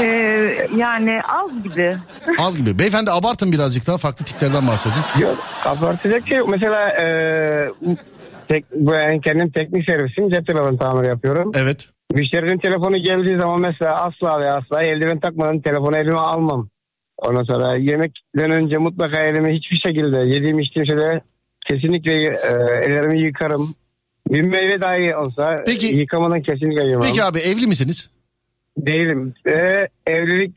Ee, 0.01 0.69
yani 0.77 1.21
az 1.29 1.63
gibi. 1.63 1.97
Az 2.39 2.59
gibi. 2.59 2.79
Beyefendi 2.79 3.11
abartın 3.11 3.53
birazcık 3.53 3.87
daha 3.87 3.99
farklı 3.99 4.25
tiklerden 4.25 4.67
bahsedin. 4.69 5.23
Yok 5.23 5.39
abartacak 5.65 6.29
şey 6.29 6.39
yok. 6.39 6.49
Mesela 6.49 6.89
e, 6.89 7.07
tek, 8.49 8.65
ben 8.73 9.21
kendim 9.21 9.51
teknik 9.51 9.85
servisim. 9.85 10.31
Cep 10.31 10.47
telefonu 10.47 10.79
tamiri 10.79 11.07
yapıyorum. 11.09 11.51
Evet. 11.55 11.89
Müşterinin 12.13 12.59
telefonu 12.59 12.97
geldiği 12.97 13.39
zaman 13.39 13.61
mesela 13.61 13.95
asla 14.05 14.41
ve 14.41 14.51
asla 14.53 14.83
eldiven 14.83 15.21
takmadan 15.21 15.61
telefonu 15.61 15.97
elime 15.97 16.19
almam. 16.19 16.69
Ondan 17.19 17.43
sonra 17.45 17.77
yemekten 17.77 18.51
önce 18.51 18.79
mutlaka 18.79 19.21
elimi 19.21 19.57
hiçbir 19.57 19.77
şekilde 19.77 20.21
yediğim 20.21 20.59
içtiğim 20.59 20.87
şeyde 20.87 21.21
kesinlikle 21.69 22.13
e, 22.25 22.37
ellerimi 22.85 23.21
yıkarım. 23.21 23.75
Bir 24.29 24.43
meyve 24.43 24.81
dahi 24.81 25.17
olsa 25.17 25.57
Peki- 25.67 25.87
yıkamadan 25.87 26.43
kesinlikle 26.43 26.87
yemem. 26.87 27.01
Peki 27.01 27.25
abi 27.25 27.39
evli 27.39 27.67
misiniz? 27.67 28.11
Değilim. 28.79 29.35
Ve 29.47 29.89
evlilik 30.07 30.53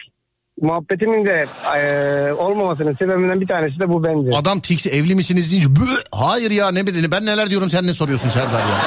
muhabbetimin 0.62 1.26
de 1.26 1.46
e, 1.78 2.34
olmamasının 2.34 2.94
sebebinden 2.96 3.42
bir 3.42 3.48
tanesi 3.48 3.80
de 3.80 3.90
bu 3.90 4.04
bence. 4.04 4.38
Adam 4.38 4.60
tiksi 4.60 4.90
evli 4.90 5.16
misiniz 5.16 5.52
deyince 5.52 5.76
"Bı, 5.76 5.86
hayır 6.12 6.52
ya 6.52 6.72
ne 6.72 6.88
bedeni 6.88 7.12
ben 7.12 7.26
neler 7.26 7.50
diyorum 7.50 7.70
sen 7.70 7.88
ne 7.88 7.94
soruyorsun 7.94 8.30
Serdar 8.30 8.60
ya. 8.60 8.78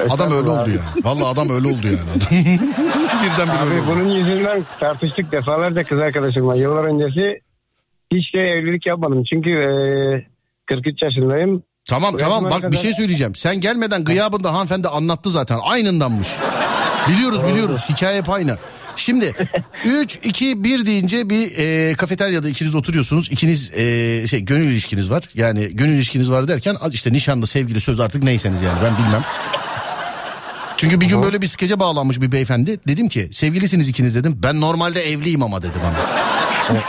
Yani 0.00 0.12
adam 0.12 0.32
öyle 0.32 0.48
oldu 0.48 0.70
ya. 0.70 0.82
Vallahi 1.02 1.24
adam 1.26 1.50
öyle 1.50 1.68
oldu 1.68 1.86
yani. 1.86 1.98
Birden 3.24 3.48
bir 3.48 3.66
öyle 3.66 3.74
Abi 3.74 3.80
oldu. 3.80 3.84
bunun 3.90 4.10
yüzünden 4.10 4.62
tartıştık 4.80 5.32
defalarca 5.32 5.84
kız 5.84 6.00
arkadaşımla. 6.00 6.54
Yıllar 6.56 6.84
öncesi 6.84 7.40
hiç 8.12 8.34
de 8.34 8.40
evlilik 8.50 8.86
yapmadım. 8.86 9.24
Çünkü 9.32 9.50
e, 9.50 9.66
43 10.66 11.02
yaşındayım. 11.02 11.62
Tamam 11.88 12.12
Bu 12.14 12.16
tamam 12.16 12.44
bak 12.44 12.56
bir 12.56 12.60
kadar- 12.62 12.76
şey 12.76 12.92
söyleyeceğim. 12.92 13.34
Sen 13.34 13.60
gelmeden 13.60 14.04
gıyabında 14.04 14.54
hanımefendi 14.54 14.88
anlattı 14.88 15.30
zaten. 15.30 15.58
Aynındanmış. 15.62 16.28
Biliyoruz 17.08 17.46
biliyoruz. 17.46 17.80
Hikaye 17.90 18.18
hep 18.18 18.30
aynı. 18.30 18.58
Şimdi 18.96 19.34
3 19.84 20.18
2 20.22 20.64
1 20.64 20.86
deyince 20.86 21.30
bir 21.30 21.58
e, 21.58 21.94
kafeteryada 21.94 22.48
ikiniz 22.48 22.74
oturuyorsunuz. 22.74 23.28
İkiniz 23.32 23.70
e, 23.74 24.26
şey 24.26 24.40
gönül 24.40 24.70
ilişkiniz 24.70 25.10
var. 25.10 25.24
Yani 25.34 25.76
gönül 25.76 25.94
ilişkiniz 25.94 26.30
var 26.30 26.48
derken 26.48 26.76
işte 26.90 27.12
nişanlı, 27.12 27.46
sevgili, 27.46 27.80
söz 27.80 28.00
artık 28.00 28.22
neyseniz 28.22 28.62
yani 28.62 28.78
ben 28.84 28.98
bilmem. 28.98 29.24
Çünkü 30.76 31.00
bir 31.00 31.06
gün 31.06 31.22
böyle 31.22 31.42
bir 31.42 31.46
skece 31.46 31.80
bağlanmış 31.80 32.20
bir 32.20 32.32
beyefendi. 32.32 32.80
Dedim 32.88 33.08
ki 33.08 33.28
sevgilisiniz 33.32 33.88
ikiniz 33.88 34.14
dedim. 34.14 34.38
Ben 34.42 34.60
normalde 34.60 35.10
evliyim 35.10 35.42
ama 35.42 35.62
dedi 35.62 35.72
bana. 35.84 36.80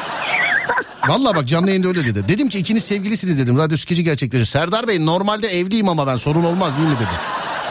Valla 1.08 1.36
bak 1.36 1.48
canlı 1.48 1.70
yayında 1.70 1.88
öyle 1.88 2.06
dedi. 2.06 2.28
Dedim 2.28 2.50
ki 2.50 2.60
ikiniz 2.60 2.84
sevgilisiniz 2.84 3.40
dedim. 3.40 3.58
Radyo 3.58 3.78
skeci 3.78 4.04
gerçekleşiyor. 4.04 4.48
Serdar 4.48 4.88
Bey 4.88 5.06
normalde 5.06 5.48
evliyim 5.48 5.90
ama 5.90 6.08
ben 6.08 6.16
sorun 6.16 6.44
olmaz 6.44 6.78
değil 6.78 6.90
mi 6.90 6.96
dedi. 6.96 7.10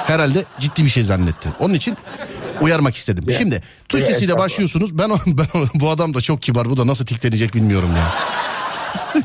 Herhalde 0.06 0.44
ciddi 0.60 0.84
bir 0.84 0.88
şey 0.88 1.02
zannetti. 1.02 1.48
Onun 1.58 1.74
için 1.74 1.96
uyarmak 2.60 2.96
istedim. 2.96 3.24
Şimdi 3.38 3.62
tuş 3.88 4.02
sesiyle 4.02 4.38
başlıyorsunuz. 4.38 4.98
Ben, 4.98 5.10
ben 5.26 5.46
bu 5.74 5.90
adam 5.90 6.14
da 6.14 6.20
çok 6.20 6.42
kibar. 6.42 6.70
Bu 6.70 6.76
da 6.76 6.86
nasıl 6.86 7.06
tiklenecek 7.06 7.54
bilmiyorum 7.54 7.90
ya. 7.96 8.12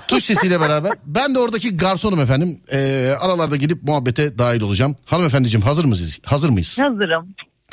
tuş 0.07 0.23
sesiyle 0.23 0.59
beraber 0.61 0.91
ben 1.05 1.35
de 1.35 1.39
oradaki 1.39 1.77
garsonum 1.77 2.19
efendim. 2.19 2.59
Ee, 2.71 3.15
aralarda 3.19 3.55
gidip 3.55 3.83
muhabbete 3.83 4.37
dahil 4.37 4.61
olacağım. 4.61 4.95
Hanımefendiciğim 5.05 5.65
hazır 5.65 5.85
mıyız? 5.85 6.19
Hazır 6.25 6.49
mıyız? 6.49 6.79
Hazırım. 6.79 7.27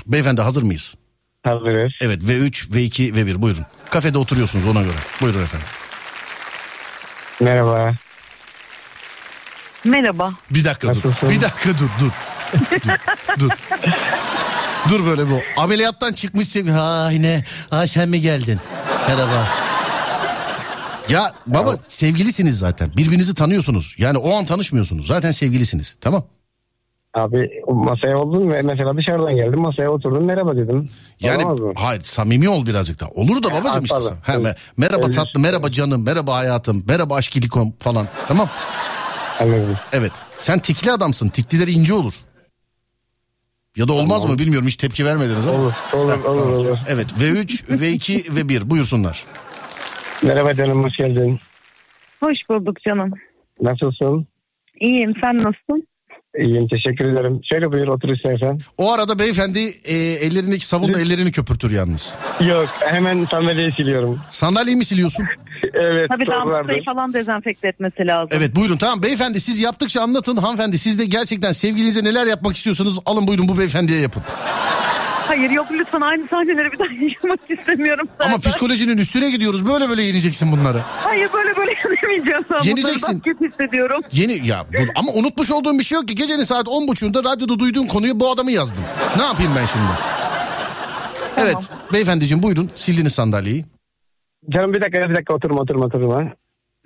Beyefendi 0.06 0.40
hazır 0.40 0.62
mıyız? 0.62 0.94
Hazırız. 1.42 1.92
Evet 2.00 2.22
V3, 2.22 2.70
V2, 2.70 3.12
V1 3.12 3.42
buyurun. 3.42 3.64
Kafede 3.90 4.18
oturuyorsunuz 4.18 4.66
ona 4.66 4.82
göre. 4.82 4.96
Buyurun 5.20 5.42
efendim. 5.42 5.66
Merhaba. 7.40 7.92
Merhaba. 9.84 10.32
Bir 10.50 10.64
dakika 10.64 10.88
dur. 10.88 10.96
Nasılsın? 10.96 11.30
Bir 11.30 11.40
dakika 11.40 11.70
dur 11.78 11.90
dur. 12.00 12.12
dur. 13.40 13.40
dur. 13.40 13.50
Dur 14.90 15.06
böyle 15.06 15.30
bu. 15.30 15.40
Ameliyattan 15.56 16.12
çıkmış 16.12 16.48
sev- 16.48 16.68
Ha 16.68 17.10
yine. 17.12 17.44
Ha 17.70 17.86
sen 17.86 18.08
mi 18.08 18.20
geldin? 18.20 18.58
Merhaba. 19.08 19.46
Ya 21.08 21.32
baba 21.46 21.74
sevgilisiniz 21.86 22.58
zaten. 22.58 22.90
Birbirinizi 22.96 23.34
tanıyorsunuz. 23.34 23.94
Yani 23.98 24.18
o 24.18 24.36
an 24.36 24.44
tanışmıyorsunuz. 24.44 25.06
Zaten 25.06 25.30
sevgilisiniz. 25.30 25.96
Tamam. 26.00 26.24
Abi 27.14 27.50
masaya 27.68 28.16
oldun 28.18 28.50
ve 28.50 28.62
mesela 28.62 28.96
dışarıdan 28.96 29.34
geldim 29.36 29.60
masaya 29.60 29.88
oturdum 29.90 30.24
merhaba 30.24 30.56
dedim. 30.56 30.90
Yani 31.20 31.44
hayır 31.76 32.02
samimi 32.02 32.48
ol 32.48 32.66
birazcık 32.66 33.00
da. 33.00 33.08
Olur 33.08 33.42
da 33.42 33.50
babacığım 33.54 33.84
işte. 33.84 33.94
pardon. 33.96 34.16
Ha, 34.22 34.32
me- 34.34 34.56
merhaba 34.76 35.02
Öyle 35.02 35.12
tatlı, 35.16 35.30
şey. 35.34 35.42
merhaba 35.42 35.70
canım, 35.70 36.02
merhaba 36.04 36.34
hayatım, 36.36 36.84
merhaba 36.88 37.14
aşk 37.14 37.36
ilikom 37.36 37.74
falan. 37.80 38.06
Tamam. 38.28 38.48
Anladım. 39.40 39.76
Evet. 39.92 40.12
Sen 40.36 40.58
tikli 40.58 40.92
adamsın. 40.92 41.28
Tikliler 41.28 41.68
ince 41.68 41.94
olur. 41.94 42.14
Ya 43.76 43.88
da 43.88 43.92
olmaz 43.92 44.24
mı 44.24 44.38
bilmiyorum 44.38 44.66
hiç 44.68 44.76
tepki 44.76 45.04
vermediniz 45.04 45.46
ama. 45.46 45.58
Olur 45.58 45.72
olur 45.94 46.24
olur 46.24 46.52
olur. 46.52 46.78
Evet 46.88 47.06
V3, 47.12 47.64
V2 47.68 48.36
ve 48.36 48.48
1 48.48 48.70
buyursunlar. 48.70 49.24
Merhaba 50.22 50.54
canım 50.54 50.84
hoş 50.84 50.96
geldin. 50.96 51.40
Hoş 52.20 52.38
bulduk 52.50 52.80
canım. 52.82 53.12
Nasılsın? 53.60 54.26
İyiyim 54.80 55.12
sen 55.22 55.36
nasılsın? 55.36 55.88
İyiyim 56.38 56.68
teşekkür 56.68 57.04
ederim. 57.12 57.40
Şöyle 57.52 57.72
buyur 57.72 57.88
otur 57.88 58.08
istersen. 58.16 58.60
O 58.78 58.92
arada 58.92 59.18
beyefendi 59.18 59.58
e, 59.84 59.94
ellerindeki 59.96 60.66
sabunla 60.66 61.00
ellerini 61.00 61.30
köpürtür 61.30 61.70
yalnız. 61.70 62.14
Yok 62.48 62.68
hemen 62.80 63.24
sandalyeyi 63.24 63.72
siliyorum. 63.72 64.20
Sandalyeyi 64.28 64.76
mi 64.76 64.84
siliyorsun? 64.84 65.24
Evet. 65.74 66.08
Tabii 66.10 66.50
masayı 66.50 66.84
falan 66.84 67.12
dezenfekte 67.12 67.68
etmesi 67.68 68.06
lazım. 68.06 68.28
Evet 68.32 68.56
buyurun 68.56 68.76
tamam 68.76 69.02
beyefendi 69.02 69.40
siz 69.40 69.60
yaptıkça 69.60 70.02
anlatın 70.02 70.36
hanımefendi 70.36 70.78
siz 70.78 70.98
de 70.98 71.04
gerçekten 71.04 71.52
sevgilinize 71.52 72.04
neler 72.04 72.26
yapmak 72.26 72.56
istiyorsunuz 72.56 72.98
alın 73.06 73.26
buyurun 73.26 73.48
bu 73.48 73.58
beyefendiye 73.58 74.00
yapın. 74.00 74.22
Hayır 75.28 75.50
yok 75.50 75.66
lütfen 75.72 76.00
aynı 76.00 76.28
sahneleri 76.28 76.72
bir 76.72 76.78
daha 76.78 76.88
yaşamak 77.00 77.40
istemiyorum. 77.60 78.08
Ama 78.18 78.28
Serdar. 78.30 78.50
psikolojinin 78.50 78.98
üstüne 78.98 79.30
gidiyoruz 79.30 79.66
böyle 79.68 79.88
böyle 79.88 80.02
yeneceksin 80.02 80.52
bunları. 80.52 80.78
Hayır 81.02 81.30
böyle 81.32 81.56
böyle 81.56 81.70
yenemeyeceğim. 81.84 82.44
Ben 82.50 82.58
bunları 82.58 82.68
Yeneceksin. 82.68 83.18
Kötü 83.20 83.48
hissediyorum. 83.50 84.00
Yeni 84.12 84.48
ya 84.48 84.64
bu- 84.78 84.92
ama 85.00 85.12
unutmuş 85.12 85.50
olduğum 85.50 85.78
bir 85.78 85.84
şey 85.84 85.96
yok 85.96 86.08
ki 86.08 86.14
gecenin 86.14 86.44
saat 86.44 86.66
10.30'da 86.66 87.24
radyoda 87.34 87.58
duyduğun 87.58 87.86
konuyu 87.86 88.20
bu 88.20 88.30
adamı 88.30 88.52
yazdım. 88.52 88.84
Ne 89.16 89.22
yapayım 89.22 89.52
ben 89.56 89.66
şimdi? 89.66 89.84
Evet 91.36 91.70
beyefendiciğim 91.92 92.42
buyurun 92.42 92.70
sildiniz 92.74 93.12
sandalyeyi. 93.14 93.64
Canım 94.50 94.74
bir 94.74 94.80
dakika 94.80 95.10
bir 95.10 95.14
dakika 95.14 95.34
oturma 95.34 95.60
oturma 95.60 95.84
oturma. 95.84 96.22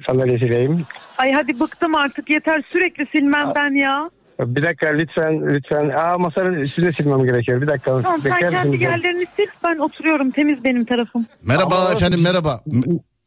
Sandalyeyi 0.06 0.38
sileyim. 0.38 0.86
Ay 1.18 1.32
hadi 1.32 1.60
bıktım 1.60 1.94
artık 1.94 2.30
yeter 2.30 2.62
sürekli 2.72 3.06
silmem 3.06 3.52
ben 3.56 3.74
ya. 3.78 4.10
Bir 4.46 4.62
dakika 4.62 4.86
lütfen 4.88 5.54
lütfen. 5.54 5.88
Aa 5.88 6.18
masanın 6.18 6.54
üstünde 6.54 6.92
silmem 6.92 7.24
gerekiyor. 7.24 7.62
Bir 7.62 7.66
dakika. 7.66 8.02
Tamam 8.02 8.20
sen 8.22 8.38
kendi 8.40 8.56
misiniz? 8.68 8.80
yerlerini 8.82 9.26
sil 9.36 9.50
ben 9.64 9.78
oturuyorum 9.78 10.30
temiz 10.30 10.64
benim 10.64 10.84
tarafım. 10.84 11.26
Merhaba 11.46 11.74
Ama- 11.80 11.92
efendim 11.92 12.22
merhaba. 12.22 12.60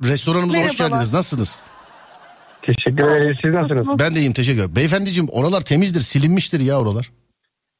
Restoranımıza 0.03 0.59
hoş 0.59 0.65
Merhabalar. 0.79 0.89
geldiniz 0.89 1.13
nasılsınız? 1.13 1.61
Teşekkür 2.61 3.03
ederiz. 3.11 3.37
Siz 3.45 3.53
nasılsınız? 3.53 3.99
Ben 3.99 4.15
de 4.15 4.19
iyiyim 4.19 4.33
teşekkür 4.33 4.59
ederim. 4.59 4.75
Beyefendiciğim 4.75 5.29
oralar 5.31 5.61
temizdir 5.61 5.99
silinmiştir 6.01 6.59
ya 6.59 6.79
oralar. 6.79 7.11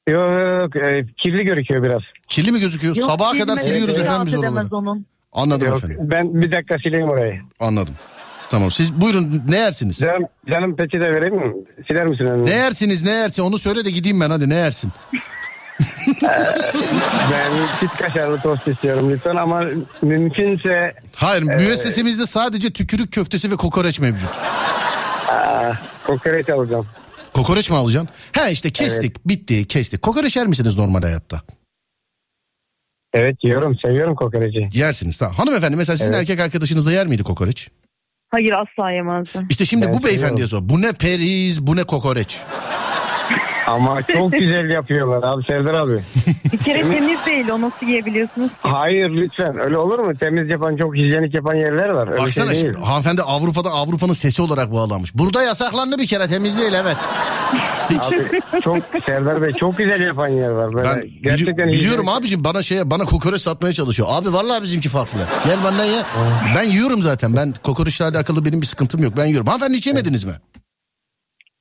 Yok 0.10 0.32
yok 0.32 0.76
e, 0.76 1.06
kirli 1.18 1.46
gözüküyor 1.46 1.84
biraz. 1.84 2.02
Kirli 2.28 2.52
mi 2.52 2.60
gözüküyor? 2.60 2.96
Yok, 2.96 3.06
Sabaha 3.12 3.38
kadar 3.38 3.56
siliyoruz 3.56 4.00
efendim 4.00 4.26
biz 4.26 4.36
oraları. 4.36 4.68
onun. 4.72 5.06
Anladım 5.34 5.68
Yok, 5.68 5.78
efendim 5.78 5.98
ben 6.02 6.42
bir 6.42 6.52
dakika 6.52 6.78
sileyim 6.84 7.10
orayı. 7.10 7.42
anladım. 7.60 7.94
Tamam 8.50 8.72
siz 8.72 9.02
buyurun 9.02 9.42
ne 9.48 9.58
yersiniz? 9.58 9.98
Canım, 9.98 10.24
canım 10.52 10.76
peki 10.78 11.02
de 11.02 11.14
vereyim 11.14 11.36
mi? 11.36 11.54
Siler 11.88 12.06
misin 12.06 12.26
önünü? 12.26 12.46
Ne 12.46 12.56
yersiniz 12.56 13.04
ne 13.04 13.12
yersin 13.12 13.44
onu 13.44 13.58
söyle 13.58 13.86
de 13.86 13.92
gideyim 13.92 14.20
ben 14.22 14.30
hadi 14.30 14.50
ne 14.50 14.56
yersin? 14.56 14.92
Ben 17.32 17.52
çift 17.80 17.98
kaşarlı 17.98 18.40
tost 18.42 18.68
istiyorum 18.68 19.12
lütfen 19.12 19.36
ama 19.36 19.64
mümkünse 20.02 20.94
Hayır 21.16 21.44
müessesemizde 21.44 22.26
sadece 22.26 22.74
tükürük 22.74 23.12
köftesi 23.14 23.52
ve 23.52 23.56
kokoreç 23.56 24.00
mevcut. 24.00 24.30
kokoreç 26.08 26.50
alacağım. 26.50 26.86
Kokoreç 27.34 27.70
mi 27.70 27.76
alacaksın? 27.76 28.10
He 28.32 28.52
işte 28.52 28.70
kestik 28.72 29.28
bitti 29.28 29.68
kestik. 29.68 30.02
Kokoreç 30.02 30.38
yer 30.38 30.48
misiniz 30.48 30.78
normal 30.78 31.02
hayatta? 31.02 31.42
Evet 33.14 33.36
yiyorum 33.44 33.78
seviyorum 33.86 34.16
kokoreci. 34.16 34.70
Yersiniz 34.74 35.18
tamam. 35.18 35.36
Hanımefendi 35.36 35.76
mesela 35.78 35.98
sizin 35.98 36.14
Evet. 36.14 36.22
erkek 36.30 36.40
arkadaşınız 36.40 36.86
da 36.86 36.92
yer 36.92 37.08
miydi 37.08 37.24
kokoreç? 37.24 37.70
Hayır 38.34 38.54
asla 38.54 38.92
yemezdim. 38.92 39.48
İşte 39.50 39.66
şimdi 39.66 39.86
Ben 39.86 39.94
bu 39.94 40.04
beyefendiye 40.04 40.48
sor. 40.48 40.60
Bu 40.62 40.82
ne 40.82 40.94
periz 40.94 41.68
bu 41.68 41.76
ne 41.76 41.84
kokoreç? 41.84 42.40
Ama 43.68 44.02
çok 44.02 44.32
güzel 44.32 44.70
yapıyorlar 44.70 45.34
abi 45.34 45.44
Serdar 45.44 45.74
abi. 45.74 46.00
Bir 46.54 46.58
kere 46.58 46.82
temiz 46.82 47.26
değil 47.26 47.50
o 47.50 47.62
nasıl 47.62 47.86
yiyebiliyorsunuz? 47.86 48.52
Hayır 48.62 49.10
lütfen 49.10 49.60
öyle 49.60 49.78
olur 49.78 50.00
mu? 50.00 50.18
Temiz 50.20 50.50
yapan 50.50 50.78
çok 50.78 50.96
hijyenik 50.96 51.34
yapan 51.34 51.56
yerler 51.56 51.90
var. 51.90 52.08
Öyle 52.08 52.22
Baksana 52.22 52.54
şey 52.54 52.62
şimdi, 52.62 52.74
değil. 52.74 52.86
hanımefendi 52.86 53.22
Avrupa'da 53.22 53.70
Avrupa'nın 53.70 54.14
sesi 54.14 54.42
olarak 54.42 54.74
bağlanmış. 54.74 55.16
Burada 55.16 55.44
yasaklandı 55.44 55.98
bir 55.98 56.08
kere 56.08 56.28
temiz 56.28 56.60
değil 56.60 56.74
evet. 56.74 56.98
Abi, 57.90 58.62
çok 58.64 58.78
Serdar 59.06 59.42
Bey 59.42 59.52
çok 59.52 59.78
güzel 59.78 60.02
yapan 60.02 60.28
yer 60.28 60.50
var. 60.50 60.74
Böyle 60.74 60.90
Ben 60.90 60.98
bili- 61.00 61.22
gerçekten 61.24 61.68
biliyorum 61.68 62.06
hijyenik- 62.06 62.18
abicim 62.20 62.44
bana 62.44 62.62
şeye 62.62 62.92
bana 62.92 63.06
kokoreç 63.06 63.42
satmaya 63.42 63.74
çalışıyor. 63.74 64.08
Abi 64.12 64.34
vallahi 64.34 64.64
bizimki 64.64 64.90
farklı. 64.90 65.20
Gel 65.46 65.58
benden 65.66 65.86
ye. 65.86 66.02
Ben 66.56 66.64
yiyorum 66.70 67.02
zaten. 67.02 67.36
Ben 67.36 67.54
kokoreçle 67.64 68.06
alakalı 68.06 68.46
benim 68.46 68.62
bir 68.62 68.66
sıkıntım 68.68 69.04
yok. 69.04 69.14
Ben 69.18 69.26
yiyorum. 69.26 69.48
Hanımefendi 69.48 69.78
hiç 69.78 69.88
yemediniz 69.88 70.24
mi? 70.24 70.34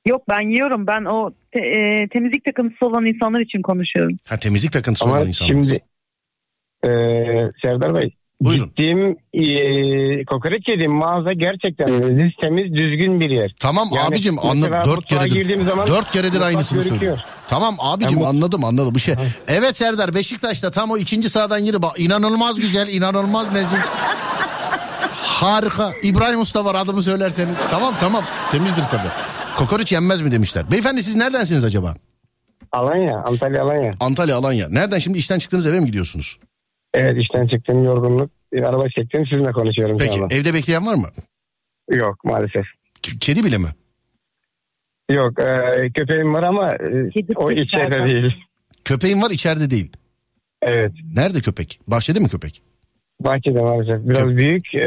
Yok 0.07 0.21
ben 0.29 0.49
yiyorum 0.51 0.87
ben 0.87 1.05
o 1.05 1.31
te- 1.53 1.59
e, 1.59 2.07
temizlik 2.13 2.45
takıntısı 2.45 2.85
olan 2.85 3.05
insanlar 3.05 3.39
için 3.39 3.61
konuşuyorum. 3.61 4.17
Ha 4.27 4.37
temizlik 4.37 4.71
takıntısı 4.73 5.05
Ama 5.05 5.17
olan 5.17 5.27
insanlar. 5.27 5.51
şimdi 5.53 5.73
e, 6.83 6.89
Serdar 7.61 7.95
Bey 7.95 8.15
Buyurun. 8.41 8.65
gittiğim 8.67 9.17
e, 9.33 10.25
kokoreç 10.25 10.67
yediğim 10.69 10.91
mağaza 10.93 11.33
gerçekten 11.33 12.01
leziz, 12.01 12.31
temiz, 12.41 12.73
düzgün 12.73 13.19
bir 13.19 13.29
yer. 13.29 13.55
Tamam 13.59 13.87
Yani 13.95 14.07
abicim 14.07 14.39
anladım. 14.39 14.73
Dört 14.85 15.05
keredir. 15.05 15.65
zaman 15.65 15.87
Dört 15.87 16.11
keredir 16.11 16.41
aynısını 16.41 16.77
gözüküyor. 16.77 16.99
söylüyor. 16.99 17.19
Tamam 17.47 17.75
abicim 17.79 18.17
Yani 18.19 18.25
bu- 18.25 18.29
anladım 18.29 18.63
anladım 18.63 18.95
bu 18.95 18.99
şey. 18.99 19.15
Evet 19.47 19.77
Serdar 19.77 20.13
Beşiktaş'ta 20.15 20.71
tam 20.71 20.91
o 20.91 20.97
ikinci 20.97 21.29
yeri 21.65 21.81
bak 21.81 21.99
inanılmaz 21.99 22.59
güzel 22.59 22.87
inanılmaz 22.87 23.53
nezih. 23.53 23.77
Harika. 25.23 25.91
İbrahim 26.03 26.39
Usta 26.41 26.65
var 26.65 26.75
adımı 26.75 27.03
söylerseniz. 27.03 27.57
Tamam 27.71 27.93
tamam 27.99 28.23
temizdir 28.51 28.83
tabii. 28.91 29.09
Kokoreç 29.57 29.91
yenmez 29.91 30.21
mi 30.21 30.31
demişler. 30.31 30.71
Beyefendi 30.71 31.03
siz 31.03 31.15
neredensiniz 31.15 31.63
acaba? 31.65 31.95
Alanya, 32.71 33.17
Antalya 33.17 33.63
Alanya. 33.63 33.91
Antalya, 33.99 34.37
Alanya. 34.37 34.69
Nereden 34.69 34.99
şimdi 34.99 35.17
işten 35.17 35.39
çıktınız 35.39 35.67
eve 35.67 35.79
mi 35.79 35.85
gidiyorsunuz? 35.85 36.39
Evet 36.93 37.17
işten 37.17 37.47
çıktım 37.47 37.83
yorgunluk. 37.83 38.31
Bir 38.53 38.63
araba 38.63 38.89
çektim 38.89 39.25
sizinle 39.29 39.51
konuşuyorum 39.51 39.97
Peki 39.97 40.21
anda. 40.23 40.35
evde 40.35 40.53
bekleyen 40.53 40.85
var 40.85 40.93
mı? 40.95 41.07
Yok 41.91 42.23
maalesef. 42.23 42.65
K- 43.01 43.17
Kedi 43.19 43.43
bile 43.43 43.57
mi? 43.57 43.67
Yok 45.11 45.39
e, 45.39 45.89
köpeğim 45.95 46.33
var 46.33 46.43
ama 46.43 46.71
e, 46.71 47.09
Kedi 47.13 47.33
o 47.35 47.51
içeride 47.51 48.07
değil. 48.07 48.33
Köpeğin 48.85 49.21
var 49.21 49.31
içeride 49.31 49.69
değil. 49.69 49.91
Evet 50.61 50.91
Nerede 51.15 51.41
köpek? 51.41 51.79
Bahçede 51.87 52.19
mi 52.19 52.27
köpek? 52.29 52.61
Bahçede 53.23 53.59
maalesef. 53.61 54.09
Biraz 54.09 54.23
Kö- 54.23 54.37
büyük 54.37 54.75
e, 54.75 54.85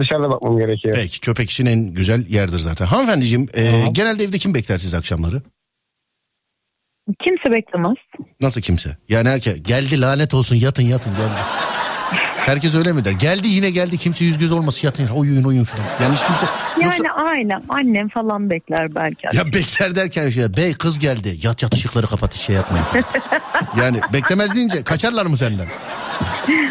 dışarıda 0.00 0.30
bakmam 0.30 0.58
gerekiyor. 0.58 0.94
Peki 0.94 1.20
köpek 1.20 1.50
için 1.50 1.66
en 1.66 1.86
güzel 1.94 2.26
yerdir 2.28 2.58
zaten. 2.58 2.86
Hanımefendiciğim 2.86 3.48
e, 3.54 3.84
genelde 3.92 4.24
evde 4.24 4.38
kim 4.38 4.54
bekler 4.54 4.78
siz 4.78 4.94
akşamları? 4.94 5.42
Kimse 7.24 7.52
beklemez. 7.56 7.96
Nasıl 8.40 8.60
kimse? 8.60 8.96
Yani 9.08 9.28
herkes 9.28 9.62
geldi 9.62 10.00
lanet 10.00 10.34
olsun 10.34 10.56
yatın 10.56 10.82
yatın 10.82 11.12
geldi. 11.12 11.40
Herkes 12.36 12.74
öyle 12.74 12.92
mi 12.92 13.04
der? 13.04 13.12
Geldi 13.12 13.48
yine 13.48 13.70
geldi 13.70 13.98
kimse 13.98 14.24
yüz 14.24 14.38
göz 14.38 14.52
olmasın 14.52 14.86
yatın 14.86 15.06
oyun 15.06 15.44
oyun 15.44 15.64
falan. 15.64 15.84
Yani 16.02 16.14
hiç 16.14 16.26
kimse 16.26 16.46
Yani 16.80 16.84
yoksa 16.84 17.24
ailem 17.24 17.62
annem 17.68 18.08
falan 18.08 18.50
bekler 18.50 18.94
belki. 18.94 19.36
ya 19.36 19.46
bekler 19.46 19.96
derken 19.96 20.30
şey 20.30 20.56
bey 20.56 20.74
kız 20.74 20.98
geldi 20.98 21.36
yat 21.42 21.62
yat 21.62 21.74
ışıkları 21.74 22.06
kapat 22.06 22.34
şey 22.34 22.56
yapmayın 22.56 22.86
yani 23.80 24.00
beklemez 24.12 24.54
deyince 24.54 24.82
kaçarlar 24.82 25.26
mı 25.26 25.36
senden? 25.36 25.66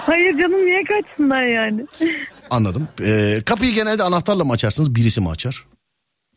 Hayır 0.05 0.37
canım 0.37 0.65
niye 0.65 0.83
kaçsınlar 0.83 1.43
yani? 1.43 1.85
Anladım. 2.49 2.87
Ee, 3.01 3.41
kapıyı 3.45 3.73
genelde 3.73 4.03
anahtarla 4.03 4.43
mı 4.45 4.53
açarsınız 4.53 4.95
birisi 4.95 5.21
mi 5.21 5.29
açar? 5.29 5.65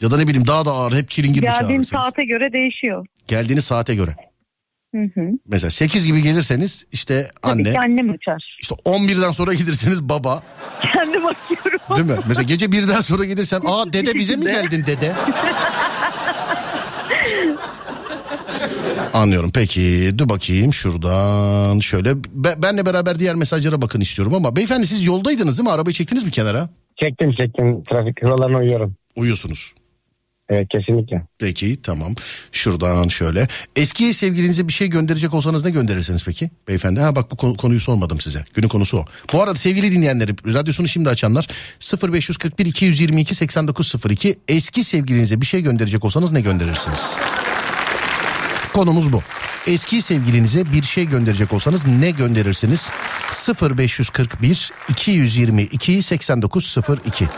Ya 0.00 0.10
da 0.10 0.16
ne 0.16 0.26
bileyim 0.26 0.46
daha 0.46 0.64
da 0.64 0.70
ağır 0.70 0.92
hep 0.92 1.10
çilingir 1.10 1.40
mi 1.40 1.44
Geldiğim 1.46 1.60
çağırırsınız? 1.82 1.88
saate 1.88 2.24
göre 2.24 2.52
değişiyor. 2.52 3.06
Geldiğiniz 3.28 3.64
saate 3.64 3.94
göre. 3.94 4.16
Hı 4.94 5.00
hı. 5.14 5.20
Mesela 5.48 5.70
8 5.70 6.06
gibi 6.06 6.22
gelirseniz 6.22 6.86
işte 6.92 7.30
Tabii 7.42 7.52
anne. 7.52 7.72
ki 7.72 7.78
annem 7.78 8.10
açar. 8.10 8.56
İşte 8.62 8.74
11'den 8.74 9.30
sonra 9.30 9.54
giderseniz 9.54 10.02
baba. 10.08 10.42
Kendim 10.92 11.26
açıyorum. 11.26 11.96
Değil 11.96 12.06
mi? 12.06 12.16
Mesela 12.28 12.42
gece 12.42 12.66
1'den 12.66 13.00
sonra 13.00 13.24
gelirsen 13.24 13.60
aa 13.66 13.92
dede 13.92 14.14
bize 14.14 14.36
mi 14.36 14.44
geldin 14.52 14.84
dede? 14.86 15.12
Anlıyorum. 19.12 19.50
Peki 19.54 20.14
dur 20.18 20.28
bakayım 20.28 20.72
şuradan 20.72 21.80
şöyle. 21.80 22.16
Be- 22.24 22.62
benle 22.62 22.86
beraber 22.86 23.18
diğer 23.18 23.34
mesajlara 23.34 23.82
bakın 23.82 24.00
istiyorum 24.00 24.34
ama 24.34 24.56
beyefendi 24.56 24.86
siz 24.86 25.06
yoldaydınız 25.06 25.58
değil 25.58 25.68
mi? 25.68 25.72
Arabayı 25.72 25.94
çektiniz 25.94 26.24
mi 26.24 26.30
kenara? 26.30 26.68
Çektim 27.02 27.32
çektim 27.32 27.84
trafik 27.84 28.20
kurallarına 28.20 28.58
uyuyorum. 28.58 28.94
Uyuyorsunuz. 29.16 29.72
Evet 30.50 30.68
kesinlikle. 30.72 31.22
Peki 31.38 31.82
tamam. 31.82 32.14
Şuradan 32.52 33.08
şöyle. 33.08 33.48
Eski 33.76 34.14
sevgilinize 34.14 34.68
bir 34.68 34.72
şey 34.72 34.88
gönderecek 34.88 35.34
olsanız 35.34 35.64
ne 35.64 35.70
gönderirsiniz 35.70 36.24
peki 36.24 36.50
beyefendi? 36.68 37.00
Ha 37.00 37.16
bak 37.16 37.30
bu 37.30 37.36
konu- 37.36 37.56
konuyu 37.56 37.80
sormadım 37.80 38.20
size. 38.20 38.44
Günün 38.54 38.68
konusu 38.68 38.98
o. 38.98 39.04
Bu 39.32 39.42
arada 39.42 39.54
sevgili 39.54 39.92
dinleyenlerim 39.92 40.36
radyosunu 40.46 40.88
şimdi 40.88 41.08
açanlar 41.08 41.46
0541 42.12 42.66
222 42.66 43.34
8902 43.34 44.38
eski 44.48 44.84
sevgilinize 44.84 45.40
bir 45.40 45.46
şey 45.46 45.60
gönderecek 45.62 46.04
olsanız 46.04 46.32
ne 46.32 46.40
gönderirsiniz? 46.40 47.16
Konumuz 48.74 49.12
bu. 49.12 49.22
Eski 49.66 50.02
sevgilinize 50.02 50.72
bir 50.72 50.82
şey 50.82 51.04
gönderecek 51.04 51.52
olsanız 51.52 51.86
ne 51.86 52.10
gönderirsiniz? 52.10 52.90
0541 53.78 54.72
222 54.88 56.02
8902. 56.02 57.28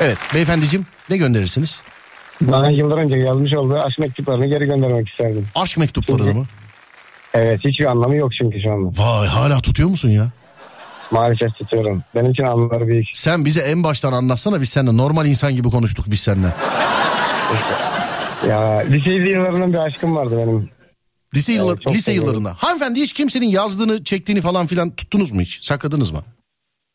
Evet 0.00 0.18
beyefendiciğim 0.34 0.86
ne 1.10 1.16
gönderirsiniz? 1.16 1.82
Bana 2.40 2.70
yıllar 2.70 2.98
önce 2.98 3.16
yazmış 3.16 3.52
olduğu 3.52 3.80
aşk 3.80 3.98
mektuplarını 3.98 4.46
geri 4.46 4.64
göndermek 4.66 5.08
isterdim. 5.08 5.46
Aşk 5.54 5.78
mektupları 5.78 6.34
mı? 6.34 6.46
Evet 7.34 7.60
hiçbir 7.64 7.84
anlamı 7.84 8.16
yok 8.16 8.30
çünkü 8.38 8.62
şu 8.62 8.72
anda. 8.72 9.02
Vay 9.02 9.28
hala 9.28 9.60
tutuyor 9.60 9.88
musun 9.88 10.08
ya? 10.08 10.26
Maalesef 11.10 11.54
tutuyorum. 11.54 12.02
Benim 12.14 12.30
için 12.30 12.42
anlamları 12.42 12.86
büyük. 12.86 13.06
Sen 13.12 13.44
bize 13.44 13.60
en 13.60 13.84
baştan 13.84 14.12
anlatsana 14.12 14.60
biz 14.60 14.68
seninle 14.68 14.96
normal 14.96 15.26
insan 15.26 15.54
gibi 15.54 15.70
konuştuk 15.70 16.06
biz 16.08 16.20
seninle. 16.20 16.48
Ya 18.48 18.78
lise 18.78 19.10
yıllarından 19.10 19.72
bir 19.72 19.78
aşkım 19.78 20.16
vardı 20.16 20.34
benim. 20.38 20.70
Lise, 21.34 21.52
yıllar, 21.52 21.74
Evet, 21.84 21.86
lise 21.94 22.00
seviyorum. 22.00 22.28
yıllarında. 22.28 22.54
Hanımefendi 22.58 23.00
hiç 23.00 23.12
kimsenin 23.12 23.46
yazdığını 23.46 24.04
çektiğini 24.04 24.40
falan 24.40 24.66
filan 24.66 24.90
tuttunuz 24.90 25.32
mu 25.32 25.40
hiç? 25.40 25.64
Sakladınız 25.64 26.10
mı? 26.10 26.22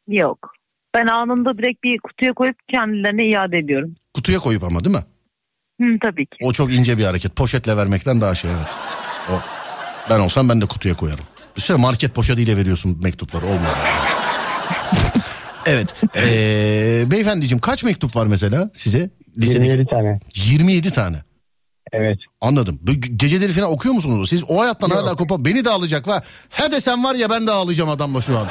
Yok. 0.07 0.51
Ben 0.95 1.07
anında 1.07 1.57
direkt 1.57 1.83
bir 1.83 1.99
kutuya 1.99 2.33
koyup 2.33 2.55
kendilerine 2.71 3.27
iade 3.27 3.57
ediyorum. 3.57 3.95
Kutuya 4.13 4.39
koyup 4.39 4.63
ama 4.63 4.83
değil 4.83 4.95
mi? 4.95 5.03
Hı, 5.81 5.85
tabii 6.01 6.25
ki. 6.25 6.37
O 6.43 6.51
çok 6.51 6.73
ince 6.73 6.97
bir 6.97 7.03
hareket. 7.03 7.35
Poşetle 7.35 7.77
vermekten 7.77 8.21
daha 8.21 8.35
şey 8.35 8.51
evet. 8.51 8.67
O, 9.29 9.33
ben 10.09 10.19
olsam 10.19 10.49
ben 10.49 10.61
de 10.61 10.65
kutuya 10.65 10.95
koyarım. 10.95 11.25
Düşünsene 11.55 11.77
market 11.77 12.15
poşetiyle 12.15 12.57
veriyorsun 12.57 12.99
mektupları 13.03 13.45
olmaz. 13.45 13.75
evet. 15.65 15.95
Ee, 16.15 17.03
beyefendiciğim 17.11 17.59
kaç 17.61 17.83
mektup 17.83 18.15
var 18.15 18.27
mesela 18.27 18.69
size? 18.73 19.09
Lisedeki 19.37 19.65
27 19.65 19.89
tane. 19.89 20.19
27 20.35 20.91
tane. 20.91 21.17
Evet. 21.93 22.17
Anladım. 22.41 22.79
Geceleri 23.15 23.51
falan 23.51 23.71
okuyor 23.71 23.95
musunuz? 23.95 24.29
Siz 24.29 24.43
o 24.49 24.59
hayattan 24.61 24.89
Yok. 24.89 24.97
hala 24.97 25.15
kopa 25.15 25.45
beni 25.45 25.65
de 25.65 25.69
alacak 25.69 26.07
var. 26.07 26.23
He 26.49 26.71
desem 26.71 27.03
var 27.03 27.15
ya 27.15 27.29
ben 27.29 27.47
de 27.47 27.51
ağlayacağım 27.51 27.89
adamla 27.89 28.21
şu 28.21 28.37
an. 28.37 28.47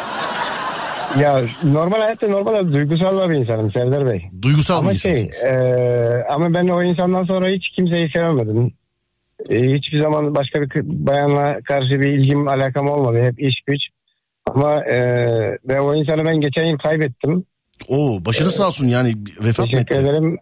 Ya 1.21 1.41
normal 1.63 2.01
hayatta 2.01 2.29
normal 2.29 2.73
duygusal 2.73 3.31
bir 3.31 3.35
insanım 3.35 3.73
Serdar 3.73 4.07
Bey. 4.07 4.31
Duygusal 4.43 4.79
Ama 4.79 4.91
bir 4.93 4.99
şey 4.99 5.13
insansınız. 5.13 5.45
e, 5.45 6.25
ama 6.31 6.55
ben 6.55 6.69
o 6.69 6.83
insandan 6.83 7.25
sonra 7.25 7.49
hiç 7.49 7.69
kimseyi 7.77 8.11
sevemedim. 8.15 8.73
E, 9.51 9.57
hiçbir 9.75 10.03
zaman 10.03 10.35
başka 10.35 10.63
bir 10.63 10.71
bayanla 10.85 11.59
karşı 11.65 12.01
bir 12.01 12.07
ilgim 12.07 12.49
alakam 12.49 12.89
olmadı. 12.89 13.23
Hep 13.25 13.41
iş 13.41 13.55
güç. 13.67 13.81
Ama 14.47 14.85
e, 14.85 14.99
ve 15.69 15.81
o 15.81 15.95
insanı 15.95 16.25
ben 16.27 16.41
geçen 16.41 16.67
yıl 16.67 16.79
kaybettim. 16.79 17.45
Oo 17.89 18.25
başınız 18.27 18.55
sağ 18.55 18.67
olsun 18.67 18.87
yani 18.87 19.15
vefat 19.45 19.65
Teşekkür 19.71 19.95
etti? 19.95 19.95
ederim. 19.95 20.39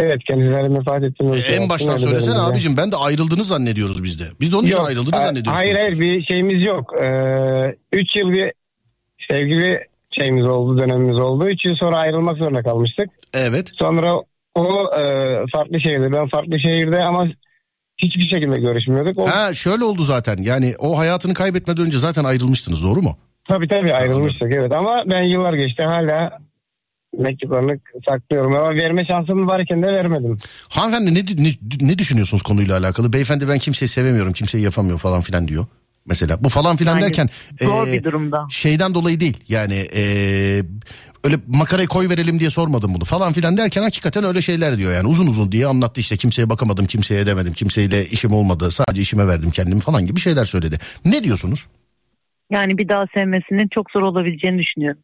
Evet 0.00 0.18
kendileri 0.28 0.78
vefat 0.78 1.02
ettim. 1.04 1.34
E, 1.34 1.38
en 1.38 1.68
baştan 1.68 1.96
söylesene 1.96 2.38
abicim 2.38 2.76
ben 2.76 2.92
de 2.92 2.96
ayrıldığını 2.96 3.44
zannediyoruz 3.44 4.04
biz 4.04 4.20
de. 4.20 4.24
Biz 4.40 4.52
de 4.52 4.56
onun 4.56 4.66
için 4.66 4.76
Yok, 4.76 4.86
ayrıldığını 4.86 5.16
a- 5.16 5.20
zannediyoruz. 5.20 5.60
Hayır 5.60 5.74
hayır 5.76 6.00
bir 6.00 6.24
şeyimiz 6.24 6.64
yok. 6.66 6.92
Ee, 7.02 7.76
üç 7.92 8.16
yıl 8.16 8.32
bir 8.32 8.52
sevgili 9.30 9.80
şeyimiz 10.10 10.44
oldu 10.46 10.78
dönemimiz 10.78 11.18
oldu. 11.18 11.48
Üç 11.48 11.64
yıl 11.64 11.74
sonra 11.76 11.96
ayrılmak 11.98 12.38
zorunda 12.38 12.62
kalmıştık. 12.62 13.08
Evet. 13.34 13.70
Sonra 13.78 14.14
o 14.54 14.90
e, 14.98 15.02
farklı 15.52 15.80
şehirde 15.80 16.12
ben 16.12 16.28
farklı 16.28 16.60
şehirde 16.60 17.04
ama 17.04 17.26
hiçbir 17.98 18.28
şekilde 18.28 18.60
görüşmüyorduk. 18.60 19.18
O, 19.18 19.26
Ha 19.28 19.54
şöyle 19.54 19.84
oldu 19.84 20.02
zaten 20.02 20.36
yani 20.40 20.74
o 20.78 20.98
hayatını 20.98 21.34
kaybetmeden 21.34 21.86
önce 21.86 21.98
zaten 21.98 22.24
ayrılmıştınız 22.24 22.84
doğru 22.84 23.02
mu? 23.02 23.18
tabii 23.48 23.68
tabii 23.68 23.94
ayrılmıştık 23.94 24.52
evet 24.52 24.72
ama 24.72 25.02
ben 25.06 25.24
yıllar 25.24 25.54
geçti 25.54 25.82
hala 25.82 26.38
mektuplarını 27.18 27.78
saklıyorum 28.08 28.54
ama 28.54 28.70
verme 28.70 29.04
şansım 29.10 29.46
varken 29.48 29.82
de 29.82 29.86
vermedim. 29.86 30.38
Hanımefendi 30.70 31.14
ne, 31.14 31.44
ne, 31.44 31.50
ne 31.88 31.98
düşünüyorsunuz 31.98 32.42
konuyla 32.42 32.78
alakalı? 32.78 33.12
Beyefendi 33.12 33.48
ben 33.48 33.58
kimseyi 33.58 33.88
sevemiyorum 33.88 34.32
kimseyi 34.32 34.64
yapamıyor 34.64 34.98
falan 34.98 35.20
filan 35.20 35.48
diyor. 35.48 35.66
Mesela 36.08 36.44
bu 36.44 36.48
falan 36.48 36.76
filan 36.76 36.92
Yani 36.94 37.02
derken 37.02 37.28
zor 37.62 37.88
e, 37.88 37.92
bir 37.92 38.04
durumda. 38.04 38.46
şeyden 38.50 38.94
dolayı 38.94 39.20
değil 39.20 39.36
yani 39.48 39.74
e, 39.94 40.02
öyle 41.24 41.36
makarayı 41.46 41.88
koy 41.88 42.08
verelim 42.08 42.38
diye 42.38 42.50
sormadım 42.50 42.94
bunu 42.94 43.04
falan 43.04 43.32
filan 43.32 43.56
derken 43.56 43.82
hakikaten 43.82 44.24
öyle 44.24 44.42
şeyler 44.42 44.78
diyor 44.78 44.92
yani 44.94 45.08
uzun 45.08 45.26
uzun 45.26 45.52
diye 45.52 45.66
anlattı 45.66 46.00
işte 46.00 46.16
kimseye 46.16 46.50
bakamadım 46.50 46.86
kimseye 46.86 47.20
edemedim 47.20 47.52
kimseyle 47.52 48.06
işim 48.06 48.32
olmadı 48.32 48.70
sadece 48.70 49.00
işime 49.00 49.26
verdim 49.28 49.50
kendimi 49.50 49.80
falan 49.80 50.06
gibi 50.06 50.20
şeyler 50.20 50.44
söyledi. 50.44 50.78
Ne 51.04 51.24
diyorsunuz? 51.24 51.66
Yani 52.50 52.78
bir 52.78 52.88
daha 52.88 53.04
sevmesinin 53.14 53.68
çok 53.74 53.90
zor 53.90 54.02
olabileceğini 54.02 54.58
düşünüyorum. 54.62 55.00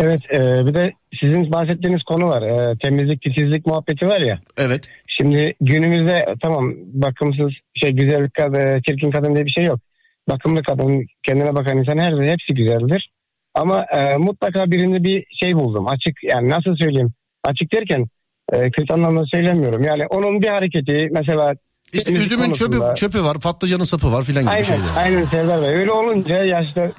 Evet 0.00 0.20
e, 0.32 0.66
bir 0.66 0.74
de 0.74 0.92
sizin 1.20 1.52
bahsettiğiniz 1.52 2.02
konu 2.02 2.24
var. 2.28 2.42
E, 2.42 2.78
temizlik 2.78 3.22
titizlik 3.22 3.66
muhabbeti 3.66 4.06
var 4.06 4.20
ya. 4.20 4.38
Evet 4.58 4.88
Şimdi 5.18 5.54
günümüzde 5.60 6.26
tamam 6.42 6.72
bakımsız 6.92 7.50
şey 7.74 7.90
güzellik 7.90 8.34
kadın, 8.34 8.82
çirkin 8.88 9.10
kadın 9.10 9.34
diye 9.34 9.44
bir 9.44 9.50
şey 9.50 9.64
yok. 9.64 9.80
Bakımlı 10.28 10.62
kadın, 10.62 11.06
kendine 11.26 11.54
bakan 11.54 11.78
insan 11.78 11.98
her 11.98 12.12
hepsi 12.12 12.54
güzeldir. 12.54 13.10
Ama 13.54 13.84
e, 13.96 14.16
mutlaka 14.16 14.70
birinde 14.70 15.02
bir 15.04 15.26
şey 15.40 15.54
buldum. 15.54 15.88
Açık 15.88 16.14
yani 16.22 16.50
nasıl 16.50 16.76
söyleyeyim? 16.76 17.12
Açık 17.44 17.72
derken 17.72 18.06
e, 18.52 18.70
kötü 18.70 18.94
anlamda 18.94 19.24
söylemiyorum. 19.26 19.82
Yani 19.82 20.06
onun 20.06 20.42
bir 20.42 20.48
hareketi 20.48 21.08
mesela 21.12 21.54
işte 21.92 22.12
üzümün 22.12 22.52
çöpü, 22.52 22.70
konusunda- 22.78 22.94
çöpü 22.94 23.22
var 23.24 23.36
patlıcanın 23.42 23.84
sapı 23.84 24.12
var 24.12 24.22
filan 24.24 24.42
gibi 24.42 24.50
Aynen, 24.52 24.62
şeyler. 24.62 24.84
aynen 24.96 25.24
Serdar 25.24 25.62
Bey. 25.62 25.68
Öyle 25.68 25.92
olunca 25.92 26.44
yaşta 26.44 26.90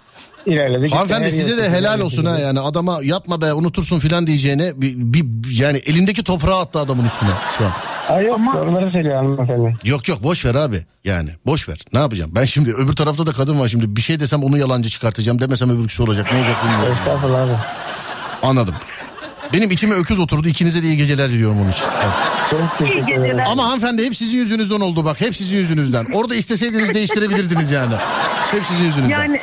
ilerledik. 0.46 0.92
Hanımefendi 0.94 1.28
İşte 1.28 1.42
size 1.42 1.58
de 1.58 1.70
helal 1.70 2.00
olsun 2.00 2.26
ha 2.26 2.40
yani 2.40 2.60
adama 2.60 3.00
yapma 3.04 3.42
be 3.42 3.54
unutursun 3.54 4.00
filan 4.00 4.28
diyeceğine 4.28 4.72
bir, 4.82 4.94
bir 4.98 5.26
yani 5.52 5.78
elindeki 5.78 6.24
toprağı 6.24 6.60
attı 6.60 6.80
adamın 6.80 7.06
üstüne 7.06 7.30
şu 7.58 7.66
an. 7.66 7.72
Ay 8.10 8.26
yok 8.26 8.40
doğruları 8.54 8.92
söylüyor 8.92 9.16
hanımefendi. 9.16 9.76
Yok 9.84 10.08
yok 10.08 10.24
boş 10.24 10.46
ver 10.46 10.56
abi 10.56 10.86
yani 11.04 11.30
boş 11.46 11.70
ver 11.70 11.80
ne 11.94 12.00
yapacağım 12.00 12.32
ben 12.36 12.46
şimdi 12.46 12.74
öbür 12.74 12.94
tarafta 12.94 13.26
da 13.28 13.32
kadın 13.34 13.60
var 13.60 13.68
şimdi 13.68 13.96
bir 13.96 14.02
şey 14.02 14.20
desem 14.20 14.44
onu 14.44 14.58
yalancı 14.58 14.90
çıkartacağım 14.90 15.40
demesem 15.40 15.70
öbürküsü 15.70 16.04
olacak 16.04 16.28
ne 16.34 16.38
olacak 16.40 16.56
bilmiyorum. 16.64 16.98
Estağfurullah 17.00 17.42
abi. 17.42 17.52
Anladım. 18.44 18.76
Benim 19.54 19.72
içime 19.72 19.96
öküz 19.96 20.20
oturdu 20.20 20.50
ikinize 20.50 20.84
de 20.84 20.88
iyi 20.88 20.98
geceler 20.98 21.30
diliyorum 21.30 21.62
onun 21.62 21.72
için. 21.72 21.84
Evet. 22.04 22.14
Çok 22.50 22.78
teşekkür 22.78 23.04
ederim. 23.14 23.24
geceler. 23.24 23.46
Ama 23.48 23.66
hanımefendi 23.68 24.06
hep 24.06 24.16
sizin 24.16 24.38
yüzünüzden 24.38 24.80
oldu 24.80 25.06
bak 25.06 25.22
hep 25.22 25.36
sizin 25.36 25.58
yüzünüzden. 25.58 26.06
Orada 26.14 26.36
isteseydiniz 26.36 26.94
değiştirebilirdiniz 26.94 27.72
yani. 27.72 27.96
Hep 28.52 28.66
sizin 28.66 28.84
yüzünüzden. 28.86 29.10
Yani 29.20 29.40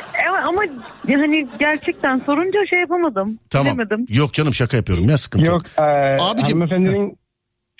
ama 0.49 0.61
hani 1.07 1.47
gerçekten 1.59 2.17
sorunca 2.17 2.59
şey 2.69 2.79
yapamadım. 2.79 3.39
tamam. 3.49 3.67
Bilemedim. 3.73 4.05
Yok 4.09 4.33
canım 4.33 4.53
şaka 4.53 4.77
yapıyorum 4.77 5.09
ya 5.09 5.17
sıkıntı 5.17 5.45
yok. 5.45 5.53
Yok. 5.53 5.71
E, 5.77 5.81
Abicim- 6.17 6.43
Hanımefendinin, 6.53 7.17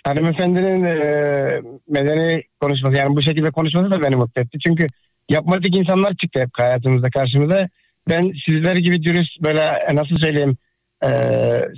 hanımefendinin 0.03 0.84
e, 0.84 1.62
medeni 1.89 2.43
konuşması 2.62 2.95
yani 2.97 3.15
bu 3.15 3.21
şekilde 3.23 3.51
konuşması 3.51 3.91
da 3.91 4.01
beni 4.01 4.15
mutlu 4.15 4.41
etti. 4.41 4.58
Çünkü 4.67 4.88
yapmadık 5.29 5.77
insanlar 5.77 6.13
çıktı 6.21 6.39
hep 6.39 6.49
hayatımızda 6.53 7.10
karşımıza. 7.10 7.67
Ben 8.10 8.32
sizler 8.49 8.75
gibi 8.75 9.03
dürüst 9.03 9.41
böyle 9.41 9.62
e, 9.62 9.95
nasıl 9.95 10.15
söyleyeyim 10.21 10.58
e, 11.03 11.08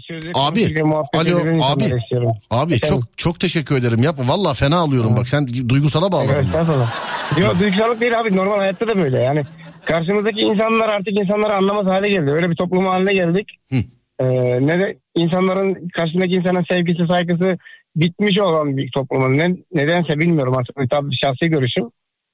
sözlü 0.08 0.32
Abi, 0.34 0.76
alo, 1.14 1.64
abi. 1.64 1.84
istiyorum. 1.84 2.32
Abi 2.52 2.74
Efendim? 2.74 2.80
çok 2.90 3.18
çok 3.18 3.40
teşekkür 3.40 3.76
ederim. 3.76 4.04
Yapma 4.04 4.28
vallahi 4.28 4.58
fena 4.58 4.78
alıyorum 4.78 5.16
bak 5.18 5.28
sen 5.30 5.48
duygusala 5.70 6.12
bağladın. 6.12 6.48
Evet. 6.56 7.44
Yok 7.44 7.60
duygusallık 7.60 8.02
değil 8.02 8.20
abi 8.20 8.36
normal 8.36 8.58
hayatta 8.58 8.88
da 8.88 8.98
böyle 8.98 9.20
yani. 9.24 9.44
Karşımızdaki 9.86 10.42
insanlar 10.42 10.90
artık 10.90 11.20
insanları 11.20 11.54
anlamaz 11.54 11.86
hale 11.86 12.10
geldi. 12.10 12.32
Öyle 12.32 12.50
bir 12.50 12.56
toplum 12.56 12.86
haline 12.86 13.14
geldik. 13.14 13.48
Hı. 13.70 13.76
Ee, 14.20 14.68
ne 14.68 14.80
de 14.80 14.98
insanların 15.16 15.90
karşısındaki 15.90 16.34
insanın 16.34 16.66
sevgisi 16.72 17.08
saygısı 17.08 17.58
bitmiş 17.96 18.40
olan 18.40 18.78
bir 18.78 18.92
toplumun 18.92 19.38
ne, 19.38 19.56
nedense 19.74 20.20
bilmiyorum 20.20 20.54
artık 20.58 20.92
tabii 20.92 21.16
şahsi 21.24 21.50
görüşüm. 21.50 21.90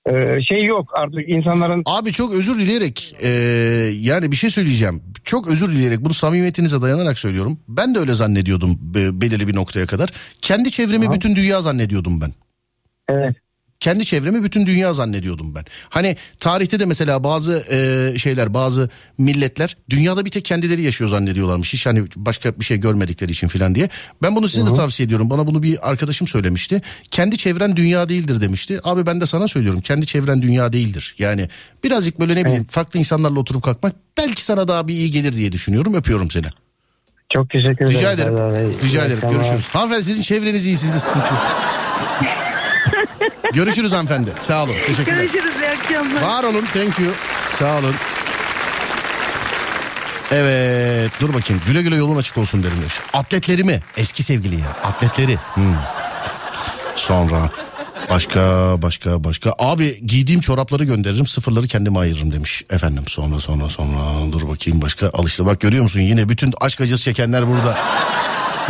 Ee, 0.10 0.42
şey 0.50 0.66
yok 0.66 0.92
artık 0.94 1.30
insanların 1.30 1.84
Abi 1.86 2.12
çok 2.12 2.34
özür 2.34 2.60
dileyerek 2.60 3.16
e, 3.22 3.30
yani 4.02 4.32
bir 4.32 4.36
şey 4.36 4.50
söyleyeceğim. 4.50 5.04
Çok 5.24 5.48
özür 5.48 5.72
dileyerek 5.72 6.00
bunu 6.00 6.14
samimiyetinize 6.14 6.82
dayanarak 6.82 7.20
söylüyorum. 7.20 7.60
Ben 7.68 7.96
de 7.96 8.00
öyle 8.00 8.14
zannediyordum 8.14 8.78
be- 8.82 9.22
belirli 9.22 9.48
bir 9.48 9.56
noktaya 9.56 9.86
kadar. 9.86 10.10
Kendi 10.42 10.72
çevremi 10.72 11.04
Tamam. 11.04 11.16
bütün 11.16 11.36
dünya 11.36 11.62
zannediyordum 11.62 12.22
ben. 12.22 12.32
evet 13.10 13.36
Kendi 13.80 14.06
çevremi 14.06 14.44
bütün 14.44 14.66
dünya 14.66 14.94
zannediyordum 14.94 15.56
ben. 15.56 15.66
Hani 15.90 16.18
tarihte 16.40 16.80
de 16.80 16.86
mesela 16.86 17.24
bazı 17.24 17.64
e, 17.72 18.18
şeyler 18.18 18.54
bazı 18.54 18.90
milletler 19.18 19.78
dünyada 19.90 20.26
bir 20.26 20.30
tek 20.30 20.46
kendileri 20.46 20.82
yaşıyor 20.82 21.10
zannediyorlarmış. 21.10 21.74
Hiç 21.74 21.86
hani 21.86 22.04
başka 22.16 22.60
bir 22.60 22.66
şey 22.66 22.78
görmedikleri 22.78 23.32
için 23.32 23.48
filan 23.48 23.76
diye. 23.76 23.90
Ben 24.22 24.36
bunu 24.36 24.48
size 24.48 24.72
de 24.72 24.74
tavsiye 24.74 25.08
ediyorum. 25.08 25.30
Bana 25.30 25.48
bunu 25.48 25.64
bir 25.64 25.90
arkadaşım 25.90 26.28
söylemişti. 26.28 26.82
Kendi 27.12 27.38
çevren 27.38 27.76
dünya 27.76 28.10
değildir 28.10 28.42
demişti. 28.42 28.80
Abi 28.84 29.06
ben 29.06 29.22
de 29.22 29.26
sana 29.26 29.48
söylüyorum. 29.48 29.82
Kendi 29.82 30.06
çevren 30.06 30.42
dünya 30.42 30.74
değildir. 30.74 31.16
Yani 31.20 31.50
birazcık 31.84 32.20
böyle 32.20 32.36
ne 32.36 32.46
bileyim 32.46 32.64
farklı 32.64 33.00
insanlarla 33.00 33.40
oturup 33.40 33.64
kalkmak 33.64 33.96
belki 34.18 34.44
sana 34.46 34.68
daha 34.68 34.88
bir 34.88 34.94
iyi 34.94 35.12
gelir 35.12 35.34
diye 35.34 35.52
düşünüyorum. 35.52 35.94
Öpüyorum 35.94 36.32
seni. 36.32 36.48
Çok 37.34 37.50
teşekkür 37.50 37.86
ederim. 37.86 37.98
Rica 37.98 38.12
ederim. 38.12 38.38
Serdar 38.38 38.54
Bey. 38.54 38.68
Rica 38.84 39.06
ederim. 39.06 39.30
Görüşürüz. 39.32 39.68
Hanımefendi 39.68 40.04
sizin 40.04 40.22
çevreniz 40.22 40.66
iyi 40.66 40.78
sizde 40.78 41.00
sıkıntı 41.00 41.28
yok. 41.28 41.44
Görüşürüz 43.54 43.92
hanımefendi. 43.92 44.30
Sağ 44.42 44.64
olun. 44.64 44.76
Teşekkürler. 44.88 45.18
Görüşürüz 45.18 45.54
iyi 45.62 45.70
akşamlar. 45.70 46.22
Var 46.22 46.44
olun. 46.44 46.66
Thank 46.74 47.00
you. 47.00 47.12
Sağ 47.60 47.78
olun. 47.78 47.96
Evet 50.32 51.12
dur 51.22 51.34
bakayım 51.34 51.62
güle 51.68 51.82
güle 51.82 51.96
yolun 51.96 52.18
açık 52.18 52.38
olsun 52.38 52.64
derim 52.64 52.78
demiş. 52.82 52.94
Atletlerimi 53.14 53.82
eski 53.98 54.24
sevgili 54.24 54.56
ya 54.56 54.68
atletleri. 54.84 55.38
Hmm. 55.54 55.76
Sonra 56.96 57.50
başka 58.10 58.42
başka 58.82 59.24
başka 59.24 59.54
abi 59.60 60.00
giydiğim 60.06 60.42
çorapları 60.42 60.84
gönderirim 60.84 61.28
sıfırları 61.28 61.68
kendime 61.68 62.00
ayırırım 62.00 62.32
demiş. 62.32 62.64
Efendim 62.70 63.04
sonra 63.08 63.40
sonra 63.40 63.70
sonra 63.70 64.32
dur 64.32 64.48
bakayım 64.50 64.82
başka 64.82 65.10
al 65.14 65.26
işte 65.26 65.46
bak 65.46 65.62
görüyor 65.62 65.84
musun 65.84 66.00
yine 66.00 66.30
bütün 66.30 66.54
aşk 66.62 66.82
acısı 66.82 67.04
çekenler 67.04 67.48
burada. 67.48 67.78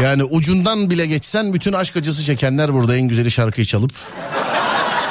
Yani 0.03 0.23
ucundan 0.23 0.89
bile 0.89 1.07
geçsen 1.07 1.53
bütün 1.53 1.73
aşk 1.73 1.97
acısı 1.97 2.23
çekenler 2.23 2.73
burada 2.73 2.95
en 2.95 3.07
güzeli 3.07 3.31
şarkıyı 3.31 3.65
çalıp 3.65 3.91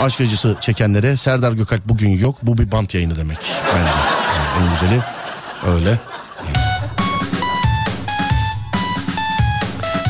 aşk 0.01 0.21
acısı 0.21 0.57
çekenlere 0.61 1.17
Serdar 1.17 1.53
Gökalp 1.53 1.89
bugün 1.89 2.19
yok 2.19 2.39
bu 2.43 2.59
bir 2.59 2.73
bant 2.73 2.95
yayını 2.95 3.17
demek 3.17 3.39
bence. 3.75 3.91
Yani 4.37 4.69
en 4.69 4.71
güzeli 4.71 5.01
öyle. 5.67 5.99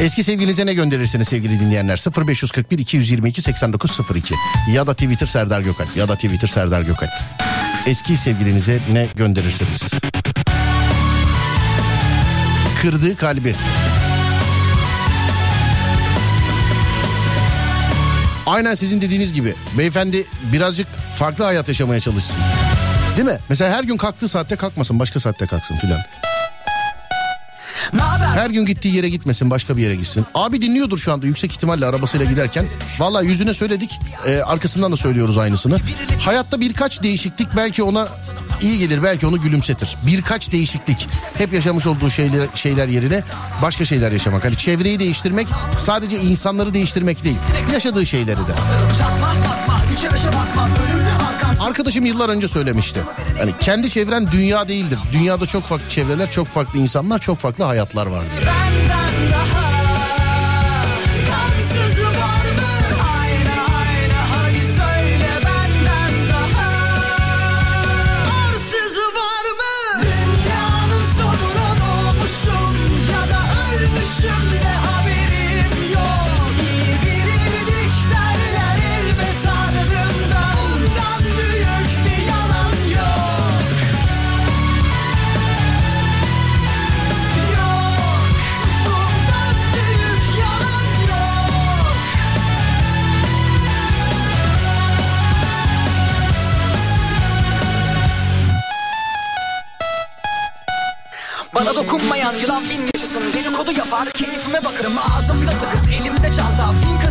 Eski 0.00 0.24
sevgilinize 0.24 0.66
ne 0.66 0.74
gönderirsiniz 0.74 1.28
sevgili 1.28 1.60
dinleyenler? 1.60 2.04
0541 2.26 2.78
222 2.78 3.42
8902 3.42 4.34
ya 4.72 4.86
da 4.86 4.94
Twitter 4.94 5.26
Serdar 5.26 5.60
Gökalp 5.60 5.96
ya 5.96 6.08
da 6.08 6.14
Twitter 6.14 6.48
Serdar 6.48 6.82
Gökalp. 6.82 7.10
Eski 7.86 8.16
sevgilinize 8.16 8.80
ne 8.92 9.08
gönderirsiniz? 9.16 9.90
Kırdığı 12.82 13.16
kalbi. 13.16 13.54
Aynen 18.46 18.74
sizin 18.74 19.00
dediğiniz 19.00 19.32
gibi 19.32 19.54
beyefendi 19.78 20.26
birazcık 20.52 20.86
farklı 21.16 21.44
hayat 21.44 21.68
yaşamaya 21.68 22.00
çalışsın. 22.00 22.36
Değil 23.16 23.28
mi? 23.28 23.38
Mesela 23.48 23.76
her 23.76 23.84
gün 23.84 23.96
kalktığı 23.96 24.28
saatte 24.28 24.56
kalkmasın 24.56 24.98
başka 24.98 25.20
saatte 25.20 25.46
kalksın 25.46 25.76
filan. 25.76 25.98
Her 28.34 28.50
gün 28.50 28.66
gittiği 28.66 28.96
yere 28.96 29.08
gitmesin 29.08 29.50
başka 29.50 29.76
bir 29.76 29.82
yere 29.82 29.96
gitsin. 29.96 30.26
Abi 30.34 30.62
dinliyordur 30.62 30.98
şu 30.98 31.12
anda 31.12 31.26
yüksek 31.26 31.52
ihtimalle 31.52 31.86
arabasıyla 31.86 32.26
giderken. 32.26 32.66
Valla 32.98 33.22
yüzüne 33.22 33.54
söyledik 33.54 33.98
e, 34.26 34.36
arkasından 34.36 34.92
da 34.92 34.96
söylüyoruz 34.96 35.38
aynısını. 35.38 35.78
Hayatta 36.20 36.60
birkaç 36.60 37.02
değişiklik 37.02 37.48
belki 37.56 37.82
ona 37.82 38.08
iyi 38.60 38.78
gelir 38.78 39.02
belki 39.02 39.26
onu 39.26 39.40
gülümsetir. 39.40 39.96
Birkaç 40.06 40.52
değişiklik 40.52 41.08
hep 41.38 41.52
yaşamış 41.52 41.86
olduğu 41.86 42.10
şeyler, 42.10 42.46
şeyler 42.54 42.88
yerine 42.88 43.22
başka 43.62 43.84
şeyler 43.84 44.12
yaşamak. 44.12 44.44
Hani 44.44 44.56
çevreyi 44.56 44.98
değiştirmek 44.98 45.48
sadece 45.78 46.20
insanları 46.20 46.74
değiştirmek 46.74 47.24
değil 47.24 47.38
yaşadığı 47.72 48.06
şeyleri 48.06 48.36
de. 48.38 48.52
Arkadaşım 51.60 52.06
yıllar 52.06 52.28
önce 52.28 52.48
söylemişti. 52.48 53.00
Hani 53.38 53.52
kendi 53.60 53.90
çevren 53.90 54.32
dünya 54.32 54.68
değildir. 54.68 54.98
Dünyada 55.12 55.46
çok 55.46 55.64
farklı 55.64 55.88
çevreler, 55.88 56.30
çok 56.30 56.46
farklı 56.48 56.78
insanlar, 56.78 57.18
çok 57.18 57.38
farklı 57.38 57.64
hayatlar 57.64 58.06
var 58.06 58.20
diye. 58.20 58.52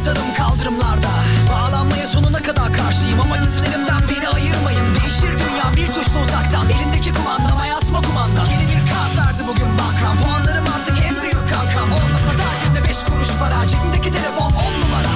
Kazarım 0.05 0.33
kaldırımlarda. 0.37 1.09
Bağlanmaya 1.51 2.07
sonuna 2.07 2.39
kadar 2.39 2.73
karşıyım 2.73 3.21
Ama 3.21 3.41
dizlerimden 3.41 4.01
beni 4.09 4.27
ayırmayın. 4.29 4.95
Değişir 4.95 5.31
dünya 5.39 5.67
bir 5.75 5.87
tuşla 5.93 6.19
uzaktan. 6.21 6.69
Elindeki 6.69 7.13
kumandam 7.13 7.57
hayatıma 7.57 8.01
kumanda. 8.01 8.41
Yeni 8.51 8.65
bir 8.69 8.81
kaz 8.91 9.17
verdi 9.17 9.41
bugün 9.47 9.67
bankam 9.79 10.15
Puanlarım 10.23 10.65
artık 10.75 10.97
en 11.09 11.21
büyük 11.21 11.49
kankam. 11.53 11.91
Olmasa 11.91 12.31
da 12.39 12.45
cebimde 12.59 12.89
beş 12.89 12.97
kuruş 13.03 13.29
para 13.39 13.67
Cebimdeki 13.67 14.11
telefon 14.11 14.51
on 14.65 14.73
numara. 14.81 15.13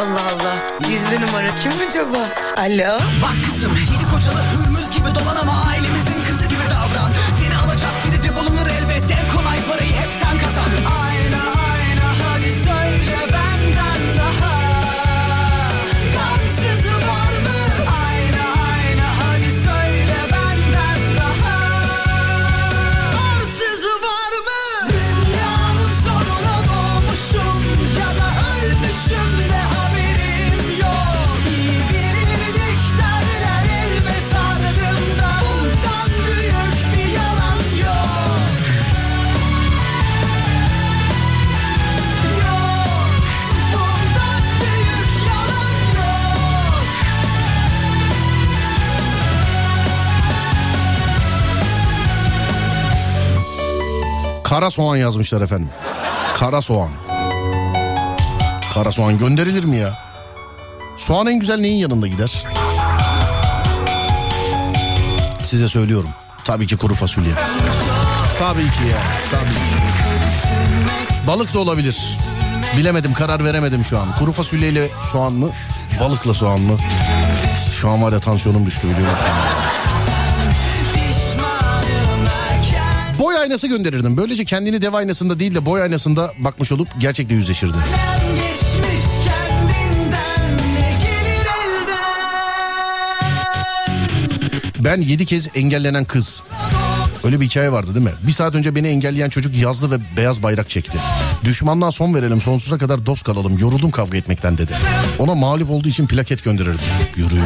Allah 0.00 0.24
Allah. 0.32 0.56
Gizli 0.88 1.26
numara. 1.26 1.50
Kim 1.62 1.72
acaba? 1.88 2.22
Alo. 2.56 2.98
Bak 3.22 3.36
kızım 3.44 3.74
yedi 3.76 4.04
kocalı 4.12 4.40
hürmüz 4.52 4.90
gibi 4.90 5.08
dolan 5.14 5.36
ama 5.42 5.73
Kara 54.54 54.70
soğan 54.70 54.96
yazmışlar 54.96 55.40
efendim. 55.40 55.68
Kara 56.36 56.62
soğan. 56.62 56.90
Kara 58.74 58.92
soğan 58.92 59.18
gönderilir 59.18 59.64
mi 59.64 59.76
ya? 59.76 59.98
Soğan 60.96 61.26
en 61.26 61.40
güzel 61.40 61.58
neyin 61.60 61.76
yanında 61.76 62.06
gider? 62.06 62.44
Size 65.44 65.68
söylüyorum. 65.68 66.10
Tabii 66.44 66.66
ki 66.66 66.76
kuru 66.76 66.94
fasulye. 66.94 67.32
Tabii 68.38 68.62
ki 68.62 68.84
ya. 68.90 68.98
Tabii. 69.30 71.26
Balık 71.26 71.54
da 71.54 71.58
olabilir. 71.58 72.18
Bilemedim 72.76 73.14
karar 73.14 73.44
veremedim 73.44 73.84
şu 73.84 73.98
an. 73.98 74.06
Kuru 74.18 74.32
fasulyeyle 74.32 74.88
soğan 75.12 75.32
mı? 75.32 75.50
Balıkla 76.00 76.34
soğan 76.34 76.60
mı? 76.60 76.76
Şu 77.80 77.90
an 77.90 78.02
var 78.02 78.12
ya 78.12 78.20
tansiyonum 78.20 78.66
düştü 78.66 78.88
biliyor? 78.88 79.12
Aynası 83.44 83.66
gönderirdim. 83.66 84.16
Böylece 84.16 84.44
kendini 84.44 84.82
dev 84.82 84.92
aynasında 84.92 85.38
değil 85.38 85.54
de 85.54 85.66
boy 85.66 85.82
aynasında 85.82 86.32
bakmış 86.38 86.72
olup 86.72 86.88
gerçekle 86.98 87.34
yüzleşirdi. 87.34 87.76
Ben 94.78 95.00
yedi 95.00 95.26
kez 95.26 95.48
engellenen 95.54 96.04
kız. 96.04 96.42
Öyle 97.24 97.40
bir 97.40 97.46
hikaye 97.46 97.72
vardı 97.72 97.94
değil 97.94 98.06
mi? 98.06 98.12
Bir 98.26 98.32
saat 98.32 98.54
önce 98.54 98.74
beni 98.74 98.88
engelleyen 98.88 99.28
çocuk 99.28 99.56
yazdı 99.56 99.90
ve 99.90 99.98
beyaz 100.16 100.42
bayrak 100.42 100.70
çekti. 100.70 100.98
Düşmandan 101.44 101.90
son 101.90 102.14
verelim 102.14 102.40
sonsuza 102.40 102.78
kadar 102.78 103.06
dost 103.06 103.24
kalalım 103.24 103.58
yoruldum 103.58 103.90
kavga 103.90 104.18
etmekten 104.18 104.58
dedi. 104.58 104.72
Ona 105.18 105.34
mağlup 105.34 105.70
olduğu 105.70 105.88
için 105.88 106.06
plaket 106.06 106.44
gönderirdim. 106.44 106.80
Yürüyün. 107.16 107.44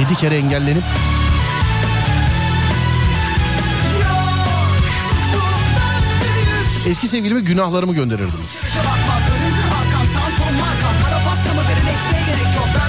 Yedi 0.00 0.14
kere 0.14 0.36
engellenip 0.36 0.84
eski 6.88 7.08
sevgilime 7.08 7.40
günahlarımı 7.40 7.94
gönderirdim. 7.94 8.40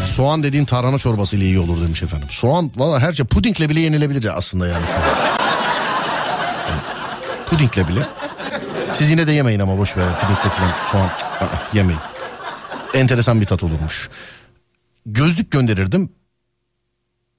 Soğan 0.07 0.43
dediğin 0.43 0.65
tarhana 0.65 0.97
çorbası 0.97 1.35
ile 1.35 1.45
iyi 1.45 1.59
olur 1.59 1.81
demiş 1.81 2.03
efendim. 2.03 2.27
Soğan 2.31 2.71
valla 2.75 2.99
her 2.99 3.13
şey 3.13 3.25
pudingle 3.25 3.69
bile 3.69 3.79
yenilebilir 3.79 4.37
aslında 4.37 4.67
yani 4.67 4.85
soğan. 4.85 5.03
Pudingle 7.45 7.87
bile. 7.87 8.07
Siz 8.93 9.09
yine 9.09 9.27
de 9.27 9.31
yemeyin 9.31 9.59
ama 9.59 9.77
boş 9.77 9.97
ver. 9.97 10.05
Pudingle 10.21 10.49
falan 10.49 10.71
soğan 10.91 11.05
aa, 11.05 11.45
yemeyin. 11.73 12.01
Enteresan 12.93 13.41
bir 13.41 13.45
tat 13.45 13.63
olurmuş. 13.63 14.09
Gözlük 15.05 15.51
gönderirdim. 15.51 16.09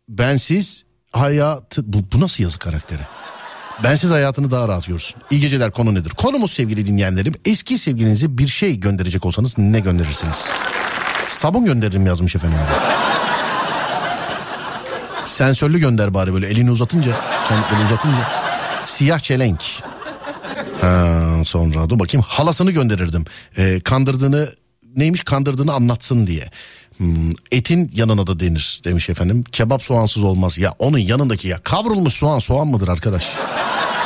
Bensiz 0.08 0.84
hayatı... 1.12 1.92
Bu, 1.92 1.98
bu 2.12 2.20
nasıl 2.20 2.42
yazı 2.42 2.58
karakteri? 2.58 3.02
Bensiz 3.84 4.10
hayatını 4.10 4.50
daha 4.50 4.68
rahat 4.68 4.86
görürsün. 4.86 5.16
İyi 5.30 5.40
geceler 5.40 5.70
konu 5.70 5.94
nedir? 5.94 6.10
Konumuz 6.10 6.52
sevgili 6.52 6.86
dinleyenlerim. 6.86 7.34
Eski 7.44 7.78
sevgilinize 7.78 8.38
bir 8.38 8.48
şey 8.48 8.80
gönderecek 8.80 9.26
olsanız 9.26 9.58
ne 9.58 9.80
gönderirsiniz? 9.80 10.48
Sabun 11.28 11.64
gönderirim 11.64 12.06
yazmış 12.06 12.36
efendim. 12.36 12.58
Sensörlü 15.24 15.78
gönder 15.78 16.14
bari 16.14 16.34
böyle 16.34 16.48
elini 16.48 16.70
uzatınca. 16.70 17.12
Kendi 17.48 17.62
böyle 17.72 17.84
uzatınca. 17.84 18.28
Siyah 18.84 19.18
çelenk. 19.18 19.60
Ha, 20.80 21.16
sonra 21.44 21.90
dur 21.90 21.98
bakayım 21.98 22.24
halasını 22.28 22.70
gönderirdim. 22.70 23.24
Ee, 23.58 23.80
kandırdığını 23.80 24.52
neymiş 24.96 25.24
kandırdığını 25.24 25.72
anlatsın 25.72 26.26
diye. 26.26 26.50
Hmm, 26.96 27.30
etin 27.52 27.90
yanına 27.94 28.26
da 28.26 28.40
denir 28.40 28.80
demiş 28.84 29.10
efendim. 29.10 29.44
Kebap 29.52 29.82
soğansız 29.82 30.24
olmaz. 30.24 30.58
Ya 30.58 30.74
onun 30.78 30.98
yanındaki 30.98 31.48
ya 31.48 31.58
kavrulmuş 31.58 32.14
soğan 32.14 32.38
soğan 32.38 32.66
mıdır 32.66 32.88
arkadaş? 32.88 33.28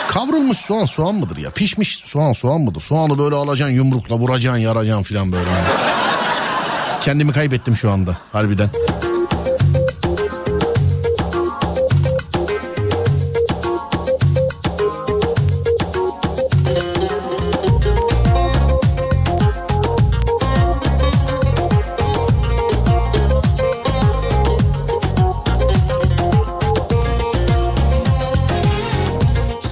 Kavrulmuş 0.09 0.59
soğan 0.59 0.85
soğan 0.85 1.15
mıdır 1.15 1.37
ya? 1.37 1.51
Pişmiş 1.51 1.97
soğan 1.97 2.33
soğan 2.33 2.61
mıdır? 2.61 2.81
Soğanı 2.81 3.19
böyle 3.19 3.35
alacaksın 3.35 3.75
yumrukla 3.75 4.17
vuracaksın 4.17 4.61
yaracaksın 4.61 5.03
filan 5.03 5.33
böyle. 5.33 5.51
Kendimi 7.03 7.33
kaybettim 7.33 7.77
şu 7.77 7.91
anda 7.91 8.19
harbiden. 8.33 8.71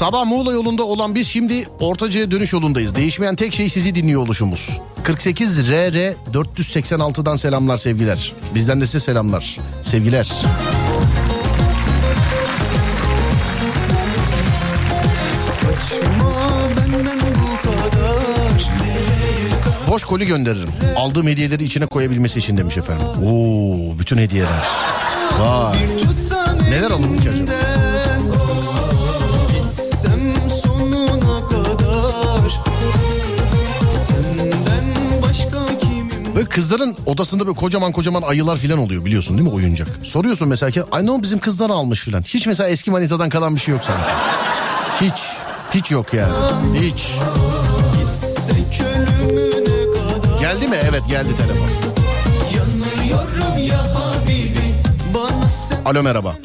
Sabah 0.02 0.24
Muğla 0.24 0.52
yolunda 0.52 0.82
olan 0.82 1.14
biz 1.14 1.28
şimdi 1.28 1.68
Ortacı'ya 1.80 2.30
dönüş 2.30 2.52
yolundayız. 2.52 2.94
Değişmeyen 2.94 3.36
tek 3.36 3.54
şey 3.54 3.68
sizi 3.68 3.94
dinliyor 3.94 4.22
oluşumuz. 4.22 4.80
48 5.02 5.70
RR 5.70 6.14
486'dan 6.32 7.36
selamlar 7.36 7.76
sevgiler. 7.76 8.32
Bizden 8.54 8.80
de 8.80 8.86
size 8.86 9.00
selamlar. 9.00 9.58
Sevgiler. 9.82 10.32
Boş 19.88 20.04
koli 20.04 20.26
gönderirim. 20.26 20.70
Aldığım 20.96 21.26
hediyeleri 21.26 21.64
içine 21.64 21.86
koyabilmesi 21.86 22.38
için 22.38 22.56
demiş 22.56 22.76
efendim. 22.76 23.06
Oo, 23.06 23.98
bütün 23.98 24.18
hediyeler. 24.18 24.66
Vay. 25.40 25.76
Neler 26.70 26.90
alındı 26.90 27.22
ki 27.22 27.30
acaba? 27.30 27.41
Kızların 36.52 36.96
odasında 37.06 37.46
böyle 37.46 37.56
kocaman 37.56 37.92
kocaman 37.92 38.22
ayılar 38.22 38.56
falan 38.56 38.78
oluyor 38.78 39.04
biliyorsun 39.04 39.38
değil 39.38 39.48
mi 39.48 39.54
oyuncak? 39.54 39.88
Soruyorsun 40.02 40.48
mesela 40.48 40.70
ki 40.70 40.82
ay 40.92 41.06
ne 41.06 41.22
bizim 41.22 41.38
kızlar 41.38 41.70
almış 41.70 42.04
falan. 42.04 42.22
Hiç 42.22 42.46
mesela 42.46 42.68
eski 42.68 42.90
manitadan 42.90 43.28
kalan 43.28 43.54
bir 43.54 43.60
şey 43.60 43.74
yok 43.74 43.84
sanki. 43.84 44.02
Hiç. 45.00 45.22
Hiç 45.74 45.90
yok 45.90 46.14
yani. 46.14 46.32
Hiç. 46.74 47.08
Geldi 50.40 50.68
mi? 50.68 50.76
Evet 50.90 51.02
geldi 51.08 51.28
telefon. 51.36 51.66
Alo 55.84 56.02
merhaba. 56.02 56.36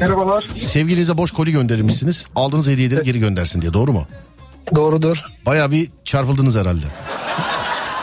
Merhabalar. 0.00 0.44
Sevgilinize 0.58 1.16
boş 1.16 1.30
koli 1.30 1.52
göndermişsiniz. 1.52 2.26
Aldığınız 2.36 2.68
hediyeleri 2.68 3.02
geri 3.02 3.18
göndersin 3.18 3.62
diye 3.62 3.72
doğru 3.72 3.92
mu? 3.92 4.06
Doğrudur. 4.74 5.24
Baya 5.46 5.70
bir 5.70 5.90
çarpıldınız 6.04 6.56
herhalde. 6.56 6.86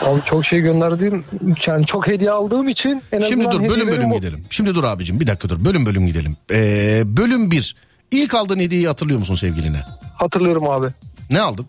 Abi 0.02 0.20
çok 0.24 0.44
şey 0.46 0.60
gönderdim. 0.60 1.24
Yani 1.66 1.86
çok 1.86 2.06
hediye 2.06 2.30
aldığım 2.30 2.68
için 2.68 3.02
en 3.12 3.20
Şimdi 3.20 3.50
dur 3.50 3.60
bölüm 3.68 3.88
bölüm 3.88 4.12
o- 4.12 4.16
gidelim. 4.16 4.44
Şimdi 4.50 4.74
dur 4.74 4.84
abicim 4.84 5.20
bir 5.20 5.26
dakika 5.26 5.48
dur 5.48 5.64
bölüm 5.64 5.86
bölüm 5.86 6.06
gidelim. 6.06 6.36
Ee, 6.50 7.02
bölüm 7.06 7.50
bir. 7.50 7.76
İlk 8.10 8.34
aldığın 8.34 8.58
hediyeyi 8.58 8.86
hatırlıyor 8.88 9.18
musun 9.18 9.34
sevgiline? 9.34 9.82
Hatırlıyorum 10.14 10.68
abi. 10.68 10.86
Ne 11.30 11.40
aldın? 11.40 11.66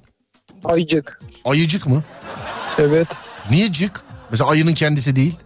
Ayıcık. 0.65 1.19
Ayıcık 1.45 1.87
mı? 1.87 2.03
Evet. 2.79 3.07
Niye 3.49 3.71
cık? 3.71 4.01
Mesela 4.31 4.49
ayının 4.49 4.73
kendisi 4.73 5.15
değil. 5.15 5.37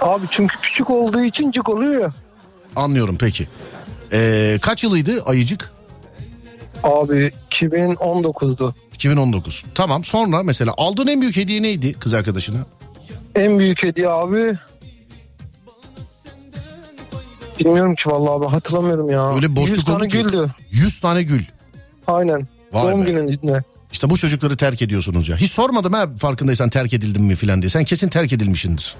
Abi 0.00 0.26
çünkü 0.30 0.56
küçük 0.62 0.90
olduğu 0.90 1.22
için 1.22 1.50
cık 1.50 1.68
oluyor 1.68 2.00
ya. 2.02 2.10
Anlıyorum 2.76 3.16
peki. 3.20 3.48
Ee, 4.12 4.58
kaç 4.62 4.84
yılıydı 4.84 5.22
ayıcık? 5.26 5.72
Abi 6.82 7.32
2019'du. 7.50 8.74
2019. 8.94 9.64
Tamam 9.74 10.04
sonra 10.04 10.42
mesela 10.42 10.74
aldığın 10.76 11.06
en 11.06 11.20
büyük 11.20 11.36
hediye 11.36 11.62
neydi 11.62 11.92
kız 11.92 12.14
arkadaşına? 12.14 12.58
En 13.34 13.58
büyük 13.58 13.82
hediye 13.82 14.08
abi. 14.08 14.58
Bilmiyorum 17.60 17.94
ki 17.94 18.10
vallahi 18.10 18.30
abi 18.32 18.46
hatırlamıyorum 18.46 19.10
ya. 19.10 19.34
Öyle 19.34 19.56
boşluk 19.56 19.76
100 19.76 19.84
tane 19.84 20.06
güldü. 20.06 20.50
100 20.70 21.00
tane 21.00 21.22
gül. 21.22 21.42
Aynen. 22.06 22.48
Vay 22.72 22.92
Doğum 22.92 23.06
be. 23.06 23.10
gününde. 23.10 23.62
İşte 23.92 24.10
bu 24.10 24.16
çocukları 24.16 24.56
terk 24.56 24.82
ediyorsunuz 24.82 25.28
ya. 25.28 25.36
Hiç 25.36 25.52
sormadım 25.52 25.92
ha 25.92 26.06
farkındaysan 26.18 26.70
terk 26.70 26.92
edildim 26.92 27.22
mi 27.24 27.36
filan 27.36 27.62
diye. 27.62 27.70
Sen 27.70 27.84
kesin 27.84 28.08
terk 28.08 28.32
edilmişsindir. 28.32 28.96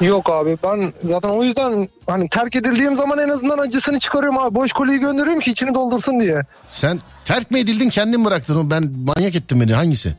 Yok 0.00 0.30
abi 0.30 0.58
ben 0.64 0.92
zaten 1.04 1.28
o 1.28 1.44
yüzden 1.44 1.88
hani 2.06 2.28
terk 2.28 2.56
edildiğim 2.56 2.96
zaman 2.96 3.18
en 3.18 3.28
azından 3.28 3.58
acısını 3.58 3.98
çıkarıyorum 3.98 4.38
abi. 4.38 4.54
Boş 4.54 4.72
koliyi 4.72 4.98
gönderiyorum 4.98 5.40
ki 5.40 5.50
içini 5.50 5.74
doldursun 5.74 6.20
diye. 6.20 6.40
Sen 6.66 7.00
terk 7.24 7.50
mi 7.50 7.58
edildin 7.58 7.88
kendin 7.88 8.24
bıraktın? 8.24 8.70
Ben 8.70 8.92
manyak 9.06 9.34
ettim 9.34 9.60
beni 9.60 9.74
hangisi? 9.74 10.14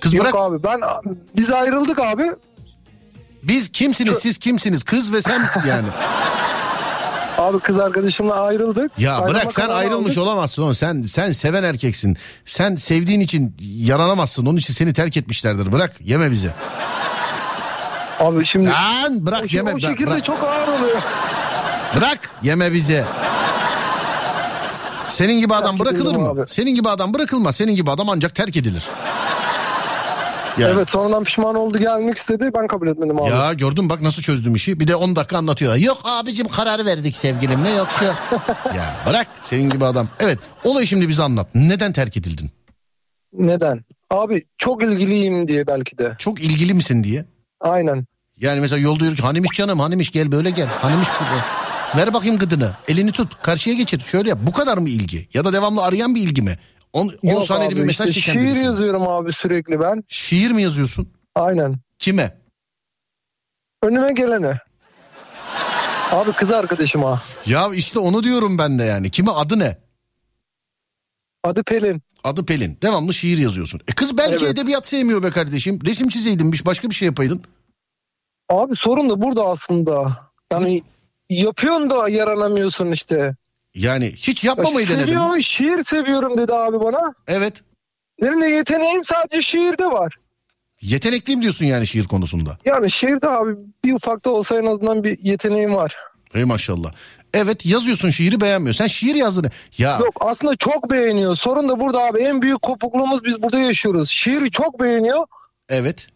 Kız 0.00 0.14
Yok 0.14 0.24
bırak. 0.24 0.34
abi 0.34 0.62
ben 0.62 0.80
biz 1.36 1.52
ayrıldık 1.52 1.98
abi. 1.98 2.32
Biz 3.42 3.68
kimsiniz 3.72 4.16
siz 4.18 4.38
kimsiniz? 4.38 4.84
Kız 4.84 5.12
ve 5.12 5.22
sen 5.22 5.50
yani. 5.68 5.86
Abi 7.38 7.58
kız 7.58 7.78
arkadaşımla 7.78 8.34
ayrıldık. 8.42 8.92
Ya 8.98 9.12
Ayrılma 9.12 9.28
bırak 9.30 9.52
sen 9.52 9.68
ayrılmış 9.68 10.12
aldık. 10.18 10.22
olamazsın 10.28 10.62
oğlum. 10.62 10.74
Sen 10.74 11.02
sen 11.02 11.30
seven 11.30 11.62
erkeksin. 11.62 12.16
Sen 12.44 12.74
sevdiğin 12.74 13.20
için 13.20 13.56
yaranamazsın. 13.60 14.46
Onun 14.46 14.56
için 14.58 14.74
seni 14.74 14.92
terk 14.92 15.16
etmişlerdir. 15.16 15.72
Bırak 15.72 15.96
yeme 16.00 16.30
bizi. 16.30 16.50
Abi 18.22 18.44
şimdi 18.44 18.70
Lan 18.70 19.26
bırak 19.26 19.42
o, 19.42 19.46
yeme. 19.50 19.74
o 19.74 19.78
şekilde 19.80 20.10
bırak, 20.10 20.24
çok 20.24 20.42
ağır 20.42 20.68
oluyor. 20.68 21.02
bırak 21.96 22.30
yeme 22.42 22.72
bizi. 22.72 23.04
Senin 25.08 25.40
gibi 25.40 25.54
adam 25.54 25.78
Terk 25.78 25.80
bırakılır 25.88 26.16
mı? 26.16 26.28
abi. 26.28 26.40
Senin 26.46 26.74
gibi 26.74 26.88
adam 26.88 27.14
bırakılmaz. 27.14 27.56
Senin 27.56 27.74
gibi 27.76 27.90
adam 27.90 28.08
ancak 28.08 28.34
terk 28.34 28.56
edilir. 28.56 28.88
Yani. 30.58 30.72
Evet 30.74 30.90
sonradan 30.90 31.24
pişman 31.24 31.54
oldu 31.54 31.78
gelmek 31.78 32.16
istedi 32.16 32.50
ben 32.54 32.66
kabul 32.66 32.88
etmedim 32.88 33.20
abi. 33.22 33.30
Ya 33.30 33.52
gördün 33.52 33.88
bak 33.88 34.00
nasıl 34.00 34.22
çözdüm 34.22 34.54
işi. 34.54 34.80
Bir 34.80 34.88
de 34.88 34.96
10 34.96 35.16
dakika 35.16 35.38
anlatıyor. 35.38 35.76
Yok 35.76 35.98
abicim 36.04 36.48
karar 36.48 36.86
verdik 36.86 37.16
sevgilimle 37.16 37.70
yok 37.70 37.88
şu. 37.98 38.04
ya 38.76 38.96
bırak 39.06 39.26
senin 39.40 39.70
gibi 39.70 39.84
adam. 39.84 40.08
Evet 40.20 40.38
olayı 40.64 40.86
şimdi 40.86 41.08
bize 41.08 41.22
anlat. 41.22 41.46
Neden 41.54 41.92
terk 41.92 42.16
edildin? 42.16 42.50
Neden? 43.32 43.84
Abi 44.10 44.44
çok 44.58 44.82
ilgiliyim 44.82 45.48
diye 45.48 45.66
belki 45.66 45.98
de. 45.98 46.14
Çok 46.18 46.40
ilgili 46.40 46.74
misin 46.74 47.04
diye. 47.04 47.24
Aynen. 47.60 48.04
Yani 48.42 48.60
mesela 48.60 48.80
yolda 48.80 49.04
yürürken 49.04 49.24
hanimiş 49.24 49.50
canım 49.56 49.80
hanimiş 49.80 50.10
gel 50.10 50.32
böyle 50.32 50.50
gel. 50.50 50.66
Hanimiş 50.66 51.08
burada. 51.20 51.44
Ver 51.96 52.14
bakayım 52.14 52.38
gıdını. 52.38 52.70
Elini 52.88 53.12
tut. 53.12 53.42
Karşıya 53.42 53.76
geçir. 53.76 54.00
Şöyle 54.00 54.28
yap. 54.28 54.38
Bu 54.42 54.52
kadar 54.52 54.78
mı 54.78 54.88
ilgi? 54.88 55.28
Ya 55.34 55.44
da 55.44 55.52
devamlı 55.52 55.82
arayan 55.82 56.14
bir 56.14 56.20
ilgi 56.20 56.42
mi? 56.42 56.58
10 56.92 57.12
Yok 57.22 57.44
saniyede 57.44 57.74
abi, 57.74 57.80
bir 57.80 57.86
mesaj 57.86 58.08
işte 58.08 58.20
çeken 58.20 58.32
Şiir 58.32 58.42
birisi. 58.42 58.60
mi? 58.60 58.66
yazıyorum 58.66 59.08
abi 59.08 59.32
sürekli 59.32 59.80
ben. 59.80 60.04
Şiir 60.08 60.50
mi 60.50 60.62
yazıyorsun? 60.62 61.08
Aynen. 61.34 61.78
Kime? 61.98 62.38
Önüme 63.82 64.12
gelene. 64.12 64.58
Abi 66.12 66.32
kız 66.32 66.50
arkadaşıma. 66.50 67.22
Ya 67.46 67.68
işte 67.74 67.98
onu 67.98 68.24
diyorum 68.24 68.58
ben 68.58 68.78
de 68.78 68.84
yani. 68.84 69.10
Kime 69.10 69.30
adı 69.30 69.58
ne? 69.58 69.78
Adı 71.44 71.62
Pelin. 71.62 72.02
Adı 72.24 72.46
Pelin. 72.46 72.78
Devamlı 72.82 73.14
şiir 73.14 73.38
yazıyorsun. 73.38 73.80
E 73.88 73.92
kız 73.92 74.16
belki 74.18 74.44
Evet. 74.44 74.58
edebiyat 74.58 74.86
sevmiyor 74.86 75.22
be 75.22 75.30
kardeşim. 75.30 75.78
Resim 75.86 76.08
çizeydinmiş 76.08 76.66
başka 76.66 76.90
bir 76.90 76.94
şey 76.94 77.06
yapaydın. 77.06 77.42
Abi 78.52 78.76
sorun 78.76 79.10
da 79.10 79.22
burada 79.22 79.44
aslında. 79.44 80.18
Yani 80.52 80.82
yapıyorsun 81.30 81.90
da 81.90 82.08
yaralamıyorsun 82.08 82.92
işte. 82.92 83.36
Yani 83.74 84.12
hiç 84.16 84.44
yapmamayı 84.44 84.86
ya, 84.86 84.92
denedim. 84.92 85.06
Seviyorum, 85.06 85.42
şiir 85.42 85.84
seviyorum 85.84 86.36
dedi 86.36 86.52
abi 86.52 86.80
bana. 86.80 87.14
Evet. 87.26 87.54
Benim 88.22 88.42
de 88.42 88.46
yeteneğim 88.46 89.04
sadece 89.04 89.42
şiirde 89.42 89.86
var. 89.86 90.14
Yetenekliyim 90.80 91.42
diyorsun 91.42 91.66
yani 91.66 91.86
şiir 91.86 92.04
konusunda. 92.04 92.58
Yani 92.64 92.90
şiirde 92.90 93.28
abi 93.28 93.52
bir 93.84 93.94
ufak 93.94 94.24
da 94.24 94.30
olsa 94.30 94.58
en 94.58 94.66
azından 94.66 95.04
bir 95.04 95.18
yeteneğim 95.22 95.74
var. 95.74 95.96
Ey 96.34 96.44
maşallah. 96.44 96.92
Evet 97.34 97.66
yazıyorsun 97.66 98.10
şiiri 98.10 98.40
beğenmiyor. 98.40 98.74
Sen 98.74 98.86
şiir 98.86 99.14
yazdın. 99.14 99.50
Ya. 99.78 99.98
Yok 99.98 100.16
aslında 100.20 100.56
çok 100.56 100.90
beğeniyor. 100.90 101.36
Sorun 101.36 101.68
da 101.68 101.80
burada 101.80 102.04
abi. 102.04 102.18
En 102.18 102.42
büyük 102.42 102.62
kopukluğumuz 102.62 103.24
biz 103.24 103.42
burada 103.42 103.58
yaşıyoruz. 103.58 104.10
Şiiri 104.10 104.50
çok 104.50 104.80
beğeniyor. 104.80 105.26
Evet. 105.68 106.08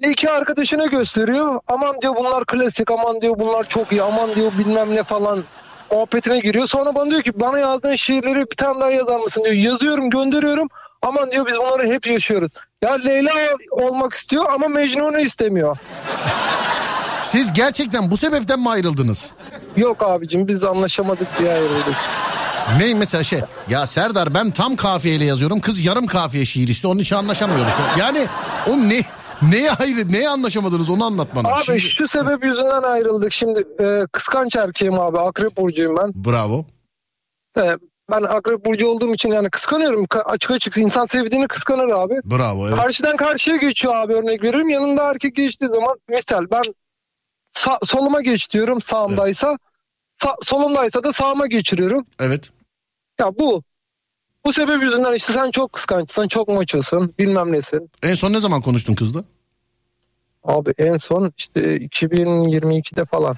İki 0.00 0.30
arkadaşına 0.30 0.86
gösteriyor. 0.86 1.60
Aman 1.68 2.02
diyor 2.02 2.16
bunlar 2.16 2.44
klasik, 2.44 2.90
aman 2.90 3.20
diyor 3.20 3.38
bunlar 3.38 3.68
çok 3.68 3.92
iyi, 3.92 4.02
aman 4.02 4.34
diyor 4.34 4.52
bilmem 4.58 4.94
ne 4.94 5.02
falan 5.02 5.44
muhabbetine 5.92 6.38
giriyor. 6.40 6.66
Sonra 6.66 6.94
bana 6.94 7.10
diyor 7.10 7.22
ki 7.22 7.40
bana 7.40 7.58
yazdığın 7.58 7.96
şiirleri 7.96 8.50
bir 8.50 8.56
tane 8.56 8.80
daha 8.80 8.90
yazar 8.90 9.16
mısın 9.16 9.44
diyor. 9.44 9.54
Yazıyorum 9.54 10.10
gönderiyorum. 10.10 10.68
Aman 11.02 11.30
diyor 11.30 11.46
biz 11.46 11.56
bunları 11.56 11.92
hep 11.92 12.06
yaşıyoruz. 12.06 12.52
Ya 12.82 12.92
Leyla 12.92 13.32
olmak 13.70 14.12
istiyor 14.14 14.46
ama 14.52 14.68
Mecnun'u 14.68 15.20
istemiyor. 15.20 15.78
Siz 17.22 17.52
gerçekten 17.52 18.10
bu 18.10 18.16
sebepten 18.16 18.60
mi 18.60 18.70
ayrıldınız? 18.70 19.32
Yok 19.76 20.02
abicim 20.02 20.48
biz 20.48 20.64
anlaşamadık 20.64 21.38
diye 21.38 21.52
ayrıldık. 21.52 21.96
Ne 22.78 22.94
mesela 22.94 23.22
şey 23.24 23.40
ya 23.68 23.86
Serdar 23.86 24.34
ben 24.34 24.50
tam 24.50 24.76
kafiyeyle 24.76 25.24
yazıyorum 25.24 25.60
kız 25.60 25.84
yarım 25.84 26.06
kafiye 26.06 26.44
şiir 26.44 26.68
istiyor 26.68 26.94
onun 26.94 27.00
için 27.00 27.16
anlaşamıyoruz. 27.16 27.72
Yani 27.98 28.26
o 28.70 28.76
ne 28.76 29.02
Neye 29.42 29.70
ayrı, 29.70 30.12
neye 30.12 30.28
anlaşamadınız 30.28 30.90
onu 30.90 31.04
anlat 31.04 31.28
bana. 31.36 31.48
Abi 31.48 31.62
şimdi... 31.62 31.80
şu 31.80 32.08
sebep 32.08 32.44
yüzünden 32.44 32.82
ayrıldık. 32.82 33.32
Şimdi 33.32 33.64
e, 33.80 34.06
kıskanç 34.12 34.56
erkeğim 34.56 35.00
abi. 35.00 35.18
Akrep 35.18 35.56
burcuyum 35.56 35.96
ben. 35.96 36.12
Bravo. 36.14 36.64
E, 37.58 37.62
ben 38.10 38.22
akrep 38.22 38.64
burcu 38.64 38.88
olduğum 38.88 39.14
için 39.14 39.30
yani 39.30 39.50
kıskanıyorum. 39.50 40.06
Açık 40.24 40.50
açık 40.50 40.78
insan 40.78 41.06
sevdiğini 41.06 41.48
kıskanır 41.48 41.88
abi. 41.88 42.20
Bravo 42.24 42.68
evet. 42.68 42.76
Karşıdan 42.76 43.16
karşıya 43.16 43.56
geçiyor 43.56 43.96
abi 43.96 44.14
örnek 44.14 44.42
veriyorum. 44.42 44.68
Yanında 44.68 45.10
erkek 45.10 45.36
geçtiği 45.36 45.68
zaman 45.68 46.00
misal 46.08 46.46
ben 46.50 46.62
sağ, 47.52 47.78
soluma 47.84 48.20
geç 48.20 48.50
diyorum 48.50 48.80
sağımdaysa. 48.80 49.48
Evet. 49.48 49.60
Sa 50.22 50.36
solumdaysa 50.42 51.04
da 51.04 51.12
sağıma 51.12 51.46
geçiriyorum. 51.46 52.06
Evet. 52.20 52.50
Ya 53.20 53.38
bu 53.38 53.62
bu 54.46 54.52
sebep 54.52 54.82
yüzünden 54.82 55.14
işte 55.14 55.32
sen 55.32 55.50
çok 55.50 55.72
kıskançsın, 55.72 56.28
çok 56.28 56.48
maçosun, 56.48 57.14
bilmem 57.18 57.52
nesin. 57.52 57.90
En 58.02 58.14
son 58.14 58.32
ne 58.32 58.40
zaman 58.40 58.62
konuştun 58.62 58.94
kızla? 58.94 59.24
Abi 60.44 60.74
en 60.78 60.96
son 60.96 61.32
işte 61.38 61.76
2022'de 61.76 63.04
falan. 63.04 63.36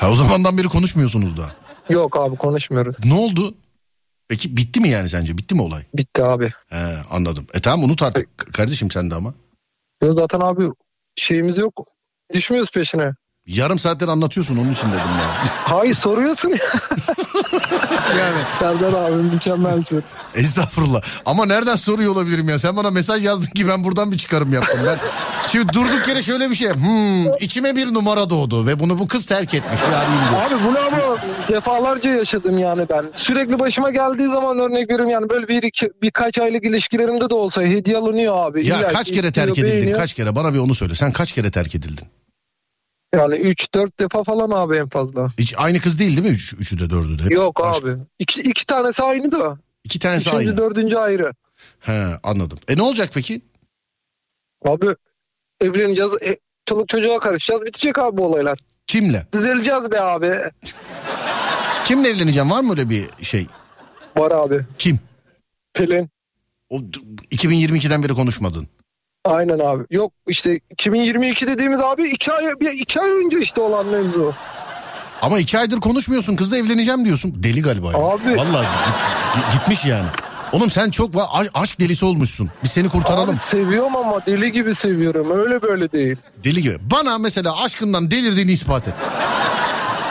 Ha, 0.00 0.10
o 0.10 0.14
zamandan 0.14 0.58
beri 0.58 0.68
konuşmuyorsunuz 0.68 1.36
da. 1.36 1.42
Yok 1.88 2.16
abi 2.16 2.36
konuşmuyoruz. 2.36 2.96
Ne 3.04 3.14
oldu? 3.14 3.54
Peki 4.28 4.56
bitti 4.56 4.80
mi 4.80 4.88
yani 4.88 5.08
sence? 5.08 5.38
Bitti 5.38 5.54
mi 5.54 5.62
olay? 5.62 5.82
Bitti 5.94 6.24
abi. 6.24 6.52
He, 6.68 6.96
anladım. 7.10 7.46
E 7.54 7.60
tamam 7.60 7.84
unut 7.84 8.02
artık 8.02 8.52
kardeşim 8.52 8.90
sen 8.90 9.10
de 9.10 9.14
ama. 9.14 9.34
Yok 10.02 10.14
zaten 10.14 10.40
abi 10.40 10.68
şeyimiz 11.16 11.58
yok. 11.58 11.86
Düşmüyoruz 12.32 12.70
peşine. 12.70 13.12
Yarım 13.46 13.78
saattir 13.78 14.08
anlatıyorsun 14.08 14.56
onun 14.56 14.70
için 14.72 14.86
dedim 14.86 14.98
ya. 14.98 15.28
Hayır 15.76 15.94
soruyorsun 15.94 16.48
ya. 16.48 16.56
yani. 18.18 18.42
Serdar 18.58 18.92
abi 18.92 19.16
mükemmel 19.16 19.76
mükemmelsin. 19.76 19.84
Şey. 20.34 20.42
Estağfurullah. 20.42 21.02
Ama 21.26 21.46
nereden 21.46 21.76
soruyor 21.76 22.12
olabilirim 22.12 22.48
ya? 22.48 22.58
Sen 22.58 22.76
bana 22.76 22.90
mesaj 22.90 23.24
yazdın 23.24 23.46
ki 23.46 23.68
ben 23.68 23.84
buradan 23.84 24.12
bir 24.12 24.18
çıkarım 24.18 24.52
yaptım. 24.52 24.80
Ben 24.86 24.98
şimdi 25.48 25.72
durduk 25.72 26.08
yere 26.08 26.22
şöyle 26.22 26.50
bir 26.50 26.54
şey. 26.54 26.74
Hmm, 26.74 27.30
içime 27.40 27.76
bir 27.76 27.94
numara 27.94 28.30
doğdu 28.30 28.66
ve 28.66 28.80
bunu 28.80 28.98
bu 28.98 29.08
kız 29.08 29.26
terk 29.26 29.54
etmiş. 29.54 29.80
Bir. 29.80 30.36
Abi 30.46 30.64
bunu 30.68 30.78
ama 30.78 31.16
defalarca 31.48 32.10
yaşadım 32.10 32.58
yani 32.58 32.86
ben. 32.90 33.04
Sürekli 33.14 33.58
başıma 33.58 33.90
geldiği 33.90 34.28
zaman 34.28 34.58
örnek 34.58 34.90
veriyorum 34.90 35.10
yani 35.10 35.30
böyle 35.30 35.48
bir 35.48 35.62
iki, 35.62 35.90
birkaç 36.02 36.38
aylık 36.38 36.64
ilişkilerimde 36.64 37.30
de 37.30 37.34
olsa 37.34 37.62
hediye 37.62 37.96
alınıyor 37.96 38.46
abi. 38.46 38.66
Ya 38.66 38.78
İlla 38.78 38.88
kaç 38.88 39.12
kere 39.12 39.32
terk 39.32 39.58
edildin? 39.58 39.72
Beğeniyor. 39.72 39.98
Kaç 39.98 40.14
kere? 40.14 40.36
Bana 40.36 40.54
bir 40.54 40.58
onu 40.58 40.74
söyle. 40.74 40.94
Sen 40.94 41.12
kaç 41.12 41.32
kere 41.32 41.50
terk 41.50 41.74
edildin? 41.74 42.08
Yani 43.14 43.34
3-4 43.34 43.90
defa 44.00 44.24
falan 44.24 44.50
abi 44.50 44.76
en 44.76 44.88
fazla. 44.88 45.28
Hiç 45.38 45.54
aynı 45.56 45.80
kız 45.80 45.98
değil 45.98 46.10
değil 46.10 46.28
mi? 46.28 46.34
Üç, 46.60 46.72
de 46.72 46.90
dördü 46.90 47.18
de. 47.18 47.34
Yok 47.34 47.60
başka. 47.60 47.88
abi. 47.88 47.96
İki, 48.18 48.42
iki 48.42 48.66
tanesi 48.66 49.02
aynı 49.02 49.32
da. 49.32 49.58
İki 49.84 49.98
tanesi 49.98 50.28
Üçüncü, 50.28 50.36
aynı. 50.36 50.56
Dördüncü 50.58 50.96
ayrı. 50.96 51.32
He 51.80 52.06
anladım. 52.22 52.58
E 52.68 52.76
ne 52.76 52.82
olacak 52.82 53.10
peki? 53.14 53.42
Abi 54.64 54.86
evleneceğiz. 55.60 56.12
E, 56.22 56.38
çoluk 56.66 56.88
çocuğa 56.88 57.18
karışacağız. 57.18 57.62
Bitecek 57.62 57.98
abi 57.98 58.16
bu 58.16 58.24
olaylar. 58.26 58.58
Kimle? 58.86 59.26
Düzeleceğiz 59.32 59.90
be 59.90 60.00
abi. 60.00 60.36
Kimle 61.86 62.08
evleneceğim? 62.08 62.50
Var 62.50 62.60
mı 62.60 62.70
öyle 62.70 62.90
bir 62.90 63.08
şey? 63.22 63.46
Var 64.16 64.30
abi. 64.30 64.66
Kim? 64.78 64.98
Pelin. 65.74 66.10
O, 66.70 66.78
2022'den 67.30 68.02
beri 68.02 68.14
konuşmadın. 68.14 68.68
Aynen 69.24 69.58
abi. 69.58 69.84
Yok 69.90 70.12
işte 70.26 70.60
2022 70.70 71.46
dediğimiz 71.46 71.80
abi 71.80 72.10
iki 72.10 72.32
ay, 72.32 72.44
bir, 72.60 72.70
iki 72.72 73.00
ay 73.00 73.10
önce 73.10 73.38
işte 73.40 73.60
olan 73.60 73.86
mevzu. 73.86 74.32
Ama 75.22 75.38
iki 75.38 75.58
aydır 75.58 75.80
konuşmuyorsun 75.80 76.36
kızla 76.36 76.56
evleneceğim 76.56 77.04
diyorsun. 77.04 77.34
Deli 77.36 77.62
galiba. 77.62 77.92
Yani. 77.92 78.04
Abi. 78.04 78.36
Vallahi 78.36 78.66
git, 79.34 79.44
gitmiş 79.52 79.84
yani. 79.84 80.06
Oğlum 80.52 80.70
sen 80.70 80.90
çok 80.90 81.10
aşk 81.54 81.80
delisi 81.80 82.04
olmuşsun. 82.04 82.50
Biz 82.64 82.70
seni 82.70 82.88
kurtaralım. 82.88 83.30
Abi 83.30 83.38
seviyorum 83.38 83.96
ama 83.96 84.26
deli 84.26 84.52
gibi 84.52 84.74
seviyorum. 84.74 85.30
Öyle 85.30 85.62
böyle 85.62 85.92
değil. 85.92 86.16
Deli 86.44 86.62
gibi. 86.62 86.76
Bana 86.90 87.18
mesela 87.18 87.62
aşkından 87.64 88.10
delirdiğini 88.10 88.52
ispat 88.52 88.88
et. 88.88 88.94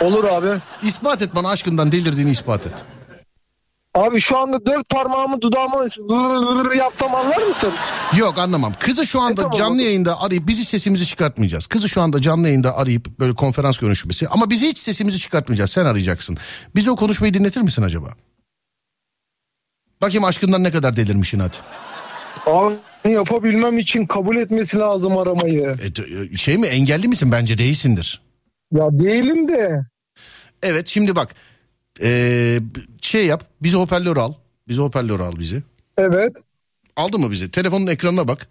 Olur 0.02 0.24
abi. 0.24 0.48
İspat 0.82 1.22
et 1.22 1.34
bana 1.34 1.50
aşkından 1.50 1.92
delirdiğini 1.92 2.30
ispat 2.30 2.66
et. 2.66 2.72
Abi 3.94 4.20
şu 4.20 4.38
anda 4.38 4.66
dört 4.66 4.88
parmağımı 4.88 5.40
dudağıma 5.40 5.86
yapsam 6.74 7.14
anlar 7.14 7.46
mısın? 7.46 7.72
Yok 8.16 8.38
anlamam. 8.38 8.72
Kızı 8.78 9.06
şu 9.06 9.20
anda 9.20 9.48
e, 9.54 9.56
canlı 9.56 9.82
yayında 9.82 10.20
arayıp 10.20 10.48
biz 10.48 10.58
hiç 10.58 10.68
sesimizi 10.68 11.06
çıkartmayacağız. 11.06 11.66
Kızı 11.66 11.88
şu 11.88 12.00
anda 12.02 12.20
canlı 12.20 12.48
yayında 12.48 12.76
arayıp 12.76 13.18
böyle 13.20 13.34
konferans 13.34 13.78
görüşmesi 13.78 14.28
ama 14.28 14.50
biz 14.50 14.62
hiç 14.62 14.78
sesimizi 14.78 15.18
çıkartmayacağız. 15.18 15.70
Sen 15.70 15.84
arayacaksın. 15.84 16.38
Bize 16.76 16.90
o 16.90 16.96
konuşmayı 16.96 17.34
dinletir 17.34 17.60
misin 17.60 17.82
acaba? 17.82 18.08
Bakayım 20.02 20.24
aşkından 20.24 20.62
ne 20.62 20.70
kadar 20.70 20.96
delirmiş 20.96 21.34
inat. 21.34 21.62
Abi 22.46 22.74
yapabilmem 23.04 23.78
için 23.78 24.06
kabul 24.06 24.36
etmesi 24.36 24.78
lazım 24.78 25.18
aramayı. 25.18 25.76
E, 25.82 26.32
e 26.32 26.36
şey 26.36 26.58
mi 26.58 26.66
engelli 26.66 27.08
misin? 27.08 27.32
Bence 27.32 27.58
değilsindir. 27.58 28.22
Ya 28.72 28.98
değilim 28.98 29.48
de. 29.48 29.86
Evet 30.62 30.88
şimdi 30.88 31.16
bak 31.16 31.34
ee, 32.00 32.60
şey 33.00 33.26
yap 33.26 33.44
bize 33.62 33.76
hoparlör 33.76 34.16
al. 34.16 34.32
Bize 34.68 34.82
hoparlör 34.82 35.20
al 35.20 35.32
bizi. 35.38 35.62
Evet. 35.98 36.36
Aldı 36.96 37.18
mı 37.18 37.30
bizi? 37.30 37.50
Telefonun 37.50 37.86
ekranına 37.86 38.28
bak. 38.28 38.48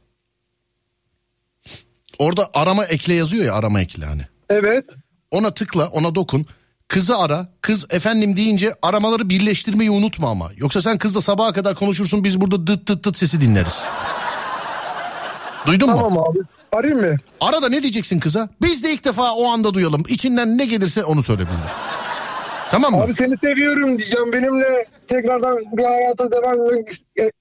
Orada 2.19 2.49
arama 2.53 2.85
ekle 2.85 3.13
yazıyor 3.13 3.45
ya 3.45 3.53
arama 3.53 3.81
ekle 3.81 4.05
hani. 4.05 4.21
Evet. 4.49 4.85
Ona 5.31 5.53
tıkla 5.53 5.87
ona 5.87 6.15
dokun. 6.15 6.45
Kızı 6.87 7.17
ara. 7.17 7.47
Kız 7.61 7.85
efendim 7.89 8.37
deyince 8.37 8.73
aramaları 8.81 9.29
birleştirmeyi 9.29 9.91
unutma 9.91 10.29
ama. 10.29 10.51
Yoksa 10.57 10.81
sen 10.81 10.97
kızla 10.97 11.21
sabaha 11.21 11.53
kadar 11.53 11.75
konuşursun 11.75 12.23
biz 12.23 12.41
burada 12.41 12.67
dıt 12.67 12.87
dıt 12.87 13.05
dıt 13.05 13.17
sesi 13.17 13.41
dinleriz. 13.41 13.85
Duydun 15.67 15.87
tamam 15.87 16.13
mu? 16.13 16.23
Tamam 16.25 16.29
abi. 16.31 16.39
Arayayım 16.71 17.01
mı? 17.11 17.17
Ara 17.41 17.61
da 17.61 17.69
ne 17.69 17.81
diyeceksin 17.81 18.19
kıza? 18.19 18.49
Biz 18.61 18.83
de 18.83 18.93
ilk 18.93 19.05
defa 19.05 19.33
o 19.35 19.47
anda 19.47 19.73
duyalım. 19.73 20.03
İçinden 20.07 20.57
ne 20.57 20.65
gelirse 20.65 21.03
onu 21.03 21.23
söyle 21.23 21.41
bize. 21.51 21.63
Tamam 22.71 22.91
mı? 22.95 23.01
Abi 23.03 23.13
seni 23.13 23.37
seviyorum 23.37 23.97
diyeceğim. 23.97 24.33
Benimle 24.33 24.85
tekrardan 25.07 25.57
bir 25.73 25.83
hayata 25.83 26.31
devam 26.31 26.57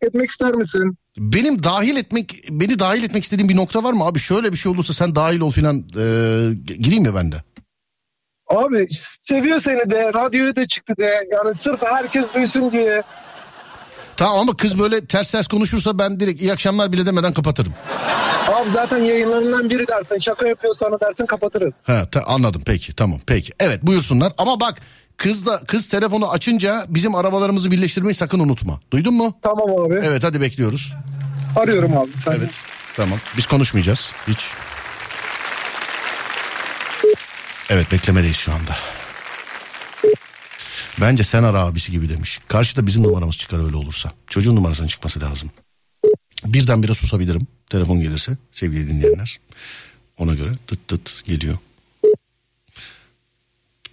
etmek 0.03 0.31
ister 0.31 0.53
misin? 0.53 0.97
Benim 1.19 1.63
dahil 1.63 1.97
etmek, 1.97 2.45
beni 2.51 2.79
dahil 2.79 3.05
etmek 3.05 3.25
istediğim 3.25 3.49
bir 3.49 3.57
nokta 3.57 3.85
var 3.85 3.93
mı 3.93 4.05
abi? 4.05 4.19
Şöyle 4.19 4.53
bir 4.53 4.57
şey 4.57 4.73
olursa 4.73 4.93
sen 4.93 5.15
dahil 5.15 5.41
ol 5.41 5.51
filan 5.51 5.77
e, 5.79 6.05
gireyim 6.79 7.05
ya 7.05 7.15
ben 7.15 7.33
de. 7.33 7.37
Abi 8.49 8.89
seviyor 9.23 9.61
seni 9.61 9.91
de, 9.91 10.13
radyoya 10.15 10.57
da 10.57 10.67
çıktı 10.67 10.95
de. 10.99 11.29
Yani 11.33 11.55
sırf 11.55 11.83
herkes 11.83 12.35
duysun 12.35 12.73
diye. 12.73 13.03
Tamam 14.17 14.39
ama 14.39 14.57
kız 14.57 14.79
böyle 14.79 15.05
ters 15.07 15.33
ters 15.33 15.47
konuşursa 15.49 15.99
ben 15.99 16.21
direkt 16.21 16.43
iyi 16.43 16.53
akşamlar 16.53 16.93
bile 16.93 17.07
demeden 17.07 17.33
kapatırım. 17.33 17.73
Abi 18.49 18.71
zaten 18.73 18.97
yayınlarından 18.99 19.71
biri 19.71 19.89
dersin. 19.89 20.19
Şaka 20.19 20.49
yapıyorsan 20.49 20.99
dersin 21.01 21.27
kapatırız. 21.27 21.73
He 21.85 22.03
ta- 22.13 22.25
anladım 22.27 22.63
peki 22.67 22.95
tamam 22.97 23.21
peki. 23.27 23.53
Evet 23.61 23.83
buyursunlar 23.83 24.33
ama 24.39 24.61
bak 24.61 24.81
Kız 25.21 25.47
da 25.47 25.63
kız 25.67 25.89
telefonu 25.89 26.31
açınca 26.31 26.87
bizim 26.89 27.15
arabalarımızı 27.15 27.71
birleştirmeyi 27.71 28.15
sakın 28.15 28.39
unutma. 28.39 28.81
Duydun 28.91 29.15
mu? 29.15 29.39
Tamam 29.43 29.81
abi. 29.81 29.95
Evet 29.95 30.25
hadi 30.25 30.41
bekliyoruz. 30.41 30.95
Arıyorum 31.57 31.97
abi. 31.97 32.11
Sen 32.19 32.33
evet. 32.33 32.49
De. 32.49 32.55
Tamam. 32.97 33.19
Biz 33.37 33.47
konuşmayacağız 33.47 34.13
hiç. 34.29 34.51
Evet 37.71 37.93
beklemedeyiz 37.93 38.37
şu 38.37 38.53
anda. 38.53 38.77
Bence 41.01 41.25
sen 41.25 41.43
ara 41.43 41.61
abisi 41.61 41.93
gibi 41.93 42.09
demiş. 42.09 42.41
Karşıda 42.49 42.87
bizim 42.87 43.03
numaramız 43.03 43.37
çıkar 43.37 43.65
öyle 43.65 43.77
olursa. 43.77 44.13
Çocuğun 44.27 44.57
numarasının 44.57 44.89
çıkması 44.89 45.21
lazım. 45.21 45.51
Birden 46.05 46.53
Birdenbire 46.53 46.95
susabilirim. 46.95 47.47
Telefon 47.71 48.01
gelirse 48.01 48.37
sevgili 48.51 48.89
dinleyenler. 48.89 49.41
Ona 50.19 50.35
göre 50.35 50.53
tıt 50.67 50.89
tıt 50.89 51.25
geliyor. 51.25 51.59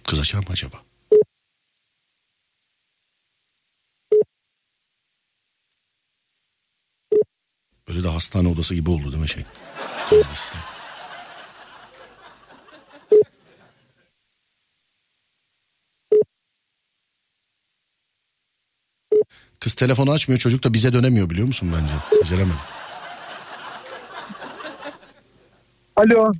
Kız 0.06 0.18
açar 0.18 0.38
mı 0.38 0.46
acaba? 0.50 0.87
Böyle 7.88 8.02
de 8.02 8.08
hastane 8.08 8.48
odası 8.48 8.74
gibi 8.74 8.90
oldu 8.90 9.12
değil 9.12 9.22
mi 9.22 9.28
şey? 9.28 9.44
Kız 19.60 19.74
telefonu 19.74 20.12
açmıyor 20.12 20.38
çocuk 20.38 20.64
da 20.64 20.74
bize 20.74 20.92
dönemiyor 20.92 21.30
biliyor 21.30 21.46
musun 21.46 21.74
bence? 21.74 21.94
Beceremem. 22.22 22.56
Alo. 25.96 26.32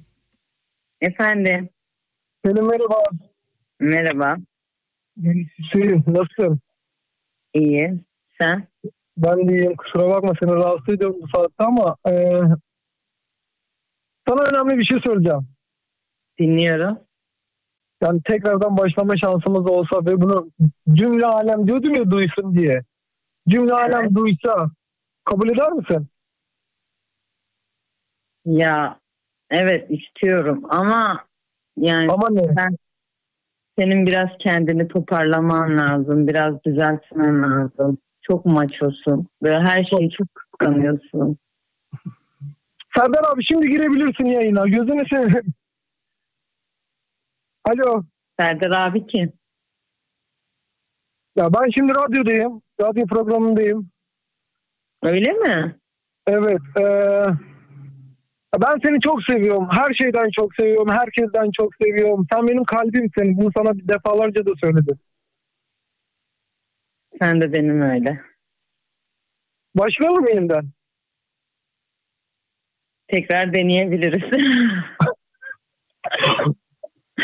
Efendim. 1.00 1.68
Selam 2.46 2.66
merhaba. 2.66 3.02
Merhaba. 3.80 4.36
Hüseyin 5.16 6.04
nasılsın? 6.06 6.60
İyi. 7.54 8.04
Sen? 8.40 8.67
Ben 9.18 9.48
de 9.48 9.52
iyiyim. 9.52 9.76
Kusura 9.76 10.08
bakma 10.08 10.32
seni 10.40 10.54
rahatsız 10.54 10.94
ediyorum 10.94 11.16
bu 11.22 11.26
saatte 11.38 11.64
ama 11.64 11.96
eee, 12.08 12.40
sana 14.28 14.42
önemli 14.42 14.78
bir 14.78 14.84
şey 14.84 14.98
söyleyeceğim. 15.06 15.48
Dinliyorum. 16.40 16.98
Yani 18.02 18.20
tekrardan 18.24 18.76
başlama 18.76 19.14
şansımız 19.16 19.70
olsa 19.70 20.04
ve 20.06 20.20
bunu 20.20 20.50
cümle 20.92 21.26
alem 21.26 21.66
diyordum 21.66 21.94
ya 21.94 22.10
duysun 22.10 22.54
diye. 22.54 22.82
Cümle 23.48 23.74
alem 23.74 24.14
duysa 24.14 24.70
kabul 25.24 25.50
eder 25.50 25.72
misin? 25.72 26.08
Ya 28.44 28.98
evet 29.50 29.90
istiyorum 29.90 30.64
ama 30.68 31.24
yani 31.76 32.12
Ama 32.12 32.28
ne? 32.30 32.66
senin 33.78 34.06
biraz 34.06 34.28
kendini 34.38 34.88
toparlaman 34.88 35.78
lazım. 35.78 36.28
Biraz 36.28 36.64
düzeltmen 36.64 37.42
lazım. 37.42 37.98
Çok 38.30 38.46
maçosun. 38.46 39.28
Böyle 39.42 39.58
her 39.58 39.84
şeyi 39.84 40.10
çok 40.10 40.28
kıskanıyorsun. 40.34 41.38
Serdar 42.96 43.32
abi 43.32 43.44
şimdi 43.44 43.68
girebilirsin 43.68 44.26
yayına. 44.26 44.66
Gözünü 44.66 45.02
seveyim. 45.12 45.54
Alo. 47.64 48.02
Serdar 48.40 48.88
abi 48.88 49.06
kim? 49.06 49.32
Ya 51.36 51.48
ben 51.52 51.70
şimdi 51.76 51.92
radyodayım. 51.92 52.62
Radyo 52.80 53.06
programındayım. 53.06 53.90
Öyle 55.02 55.32
mi? 55.32 55.76
Evet. 56.26 56.60
eee, 56.78 57.24
ben 58.62 58.74
seni 58.84 59.00
çok 59.00 59.22
seviyorum. 59.30 59.68
Her 59.70 59.94
şeyden 59.94 60.30
çok 60.38 60.54
seviyorum. 60.54 60.88
Herkesten 60.90 61.50
çok 61.60 61.70
seviyorum. 61.82 62.26
Sen 62.32 62.48
benim 62.48 62.64
kalbimsin. 62.64 63.36
Bunu 63.36 63.50
sana 63.56 63.70
defalarca 63.74 64.46
da 64.46 64.50
söyledim. 64.64 64.98
Sen 67.20 67.40
de 67.40 67.52
benim 67.52 67.80
öyle. 67.82 68.20
Başlayalım 69.74 70.22
mı 70.22 70.30
yeniden? 70.30 70.70
Tekrar 73.08 73.52
deneyebiliriz. 73.54 74.22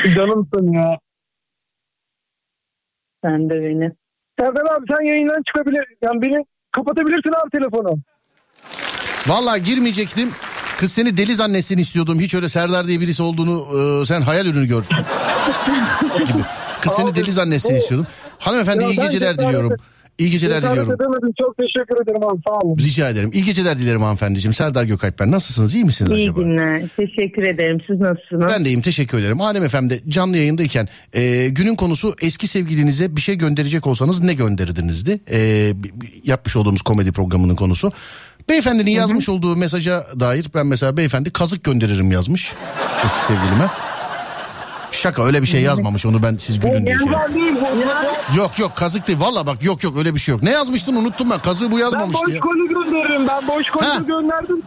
Canımsın 0.16 0.72
ya. 0.72 0.98
Sen 3.24 3.50
de 3.50 3.54
beni. 3.54 3.92
Serdar 4.40 4.62
abi 4.76 4.84
sen 4.90 5.04
yayından 5.04 5.42
çıkabilir. 5.46 5.84
Yani 6.02 6.22
beni 6.22 6.44
kapatabilirsin 6.72 7.32
abi 7.42 7.50
telefonu. 7.50 7.98
Vallahi 9.26 9.62
girmeyecektim. 9.62 10.28
Kız 10.78 10.92
seni 10.92 11.16
deli 11.16 11.34
zannetsin 11.34 11.78
istiyordum. 11.78 12.20
Hiç 12.20 12.34
öyle 12.34 12.48
Serdar 12.48 12.86
diye 12.86 13.00
birisi 13.00 13.22
olduğunu 13.22 13.66
e, 14.02 14.06
sen 14.06 14.20
hayal 14.20 14.46
ürünü 14.46 14.66
gör. 14.66 14.82
gibi. 14.82 16.40
Kız 16.82 16.92
seni 16.92 17.14
deli 17.16 17.32
zannetsin 17.32 17.74
o- 17.74 17.76
istiyordum. 17.76 18.06
Hanımefendi 18.44 18.84
Ya 18.84 18.90
iyi 18.90 18.96
geceler 19.00 19.38
diliyorum. 19.38 19.72
İyi 20.18 20.30
geceler 20.30 20.56
Cesaret 20.60 20.72
diliyorum. 20.80 21.02
edemedim. 21.02 21.34
Çok 21.40 21.56
teşekkür 21.56 22.02
ederim 22.02 22.22
abi. 22.28 22.40
Sağ 22.48 22.54
olun. 22.54 22.78
Rica 22.78 23.08
ederim. 23.10 23.30
İyi 23.32 23.44
geceler 23.44 23.78
dilerim 23.78 24.02
hanımefendiciğim. 24.02 24.54
Serdar 24.54 24.84
Gökalp 24.84 25.18
ben. 25.20 25.30
Nasılsınız? 25.30 25.74
İyi 25.74 25.84
misiniz 25.84 26.12
İyi 26.12 26.22
acaba? 26.22 26.42
günler. 26.42 26.82
Teşekkür 26.96 27.42
ederim. 27.42 27.78
Siz 27.86 28.00
nasılsınız? 28.00 28.46
Ben 28.48 28.64
de 28.64 28.68
iyiyim 28.68 28.80
teşekkür 28.82 29.18
ederim. 29.18 29.40
Alem 29.40 29.68
FM'de 29.68 30.00
canlı 30.08 30.36
yayındayken 30.36 30.88
e, 31.12 31.48
günün 31.48 31.74
konusu 31.74 32.14
eski 32.20 32.46
sevgilinize 32.46 33.16
bir 33.16 33.20
şey 33.20 33.34
gönderecek 33.34 33.86
olsanız 33.86 34.20
ne 34.22 34.34
gönderirdinizdi? 34.34 35.20
E, 35.30 35.72
yapmış 36.24 36.56
olduğumuz 36.56 36.82
komedi 36.82 37.12
programının 37.12 37.56
konusu. 37.56 37.92
Beyefendinin 38.48 38.90
yazmış 38.90 39.28
olduğu 39.28 39.56
mesaja 39.56 40.04
dair 40.20 40.46
ben 40.54 40.66
mesela 40.66 40.96
beyefendi 40.96 41.30
kazık 41.30 41.64
gönderirim 41.64 42.12
yazmış 42.12 42.52
eski 43.04 43.20
sevgilime. 43.20 43.68
Şaka 44.94 45.24
öyle 45.26 45.42
bir 45.42 45.46
şey 45.46 45.62
yazmamış 45.62 46.06
onu 46.06 46.22
ben 46.22 46.34
siz 46.36 46.60
gülün 46.60 46.86
diye 46.86 46.98
şey. 46.98 47.06
Ben. 47.12 48.36
Yok 48.36 48.58
yok 48.58 48.76
kazık 48.76 49.08
değil 49.08 49.20
valla 49.20 49.46
bak 49.46 49.62
yok 49.64 49.82
yok 49.84 49.98
öyle 49.98 50.14
bir 50.14 50.20
şey 50.20 50.32
yok. 50.32 50.42
Ne 50.42 50.50
yazmıştın 50.50 50.96
unuttum 50.96 51.30
ben 51.30 51.38
kazığı 51.38 51.70
bu 51.70 51.76
Ben 51.76 51.80
yazmamıştı 51.80 52.26
boş 52.26 52.40
koli 52.40 52.68
gönderirim. 52.68 53.28
Ben 53.28 53.48
boş 53.48 53.70
koli 53.70 53.84
Ha. 53.84 53.96
gönderdim. 54.06 54.62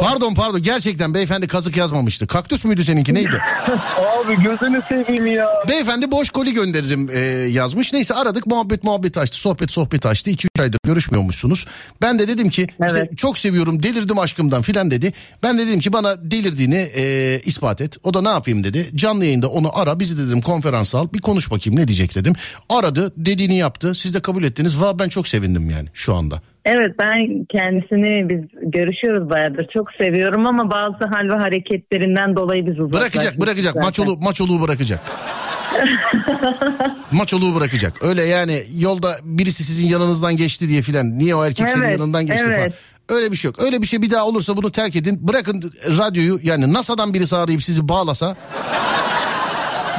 Pardon 0.00 0.34
pardon 0.34 0.62
gerçekten 0.62 1.14
beyefendi 1.14 1.46
kazık 1.48 1.76
yazmamıştı. 1.76 2.26
Kaktüs 2.26 2.64
müydü 2.64 2.84
seninki 2.84 3.14
neydi? 3.14 3.40
Abi 4.24 4.42
gözünü 4.42 4.82
seveyim 4.88 5.26
ya. 5.26 5.48
Beyefendi 5.68 6.10
boş 6.10 6.30
koli 6.30 6.54
gönderirim 6.54 7.08
e, 7.12 7.18
yazmış. 7.48 7.92
Neyse 7.92 8.14
aradık 8.14 8.46
muhabbet 8.46 8.84
muhabbet 8.84 9.18
açtı. 9.18 9.38
Sohbet 9.40 9.70
sohbet 9.70 10.06
açtı. 10.06 10.30
2-3 10.30 10.62
aydır 10.62 10.78
görüşmüyormuşsunuz. 10.84 11.66
Ben 12.02 12.18
de 12.18 12.28
dedim 12.28 12.50
ki 12.50 12.66
işte 12.86 12.98
Evet. 12.98 13.18
çok 13.18 13.38
seviyorum 13.38 13.82
delirdim 13.82 14.18
aşkımdan 14.18 14.62
filan 14.62 14.90
dedi. 14.90 15.12
Ben 15.42 15.58
de 15.58 15.66
dedim 15.66 15.80
ki 15.80 15.92
bana 15.92 16.30
delirdiğini 16.30 16.90
e, 16.96 17.40
ispat 17.44 17.80
et. 17.80 17.96
O 18.02 18.14
da 18.14 18.22
ne 18.22 18.28
yapayım 18.28 18.64
dedi. 18.64 18.90
Canlı 18.94 19.24
yayında 19.24 19.48
onu 19.48 19.65
ara 19.74 20.00
bizi 20.00 20.26
dedim 20.26 20.40
konferans 20.40 20.94
al 20.94 21.08
bir 21.14 21.20
konuş 21.20 21.50
bakayım 21.50 21.80
ne 21.80 21.88
diyecek 21.88 22.14
dedim. 22.14 22.32
Aradı 22.70 23.12
dediğini 23.16 23.56
yaptı. 23.56 23.94
Siz 23.94 24.14
de 24.14 24.20
kabul 24.20 24.44
ettiniz. 24.44 24.82
Va 24.82 24.98
ben 24.98 25.08
çok 25.08 25.28
sevindim 25.28 25.70
yani 25.70 25.88
şu 25.94 26.14
anda. 26.14 26.42
Evet 26.64 26.98
ben 26.98 27.44
kendisini 27.44 28.28
biz 28.28 28.70
görüşüyoruz 28.72 29.30
bayağıdır. 29.30 29.66
Çok 29.74 29.88
seviyorum 29.92 30.46
ama 30.46 30.70
bazı 30.70 31.04
hal 31.14 31.28
ve 31.28 31.34
hareketlerinden 31.34 32.36
dolayı 32.36 32.66
biz 32.66 32.80
uzaklaştık. 32.80 33.14
Bırakacak 33.14 33.40
bırakacak 33.40 33.74
zaten. 33.74 33.82
maçolu 33.86 34.16
maçoluğu 34.16 34.62
bırakacak. 34.62 35.00
maçoluğu 37.12 37.54
bırakacak. 37.54 38.04
Öyle 38.04 38.22
yani 38.22 38.62
yolda 38.78 39.16
birisi 39.22 39.64
sizin 39.64 39.88
yanınızdan 39.88 40.36
geçti 40.36 40.68
diye 40.68 40.82
filan. 40.82 41.18
Niye 41.18 41.34
o 41.34 41.44
erkek 41.44 41.70
senin 41.70 41.82
Evet, 41.82 41.92
yanından 41.92 42.26
geçti 42.26 42.44
evet. 42.46 42.58
falan. 42.58 42.72
Öyle 43.08 43.32
bir 43.32 43.36
şey 43.36 43.48
yok. 43.48 43.62
Öyle 43.62 43.82
bir 43.82 43.86
şey 43.86 44.02
bir 44.02 44.10
daha 44.10 44.26
olursa 44.26 44.56
bunu 44.56 44.72
terk 44.72 44.96
edin. 44.96 45.28
Bırakın 45.28 45.72
radyoyu 45.86 46.40
yani 46.42 46.72
NASA'dan 46.72 47.14
birisi 47.14 47.36
arayıp 47.36 47.62
sizi 47.62 47.88
bağlasa. 47.88 48.36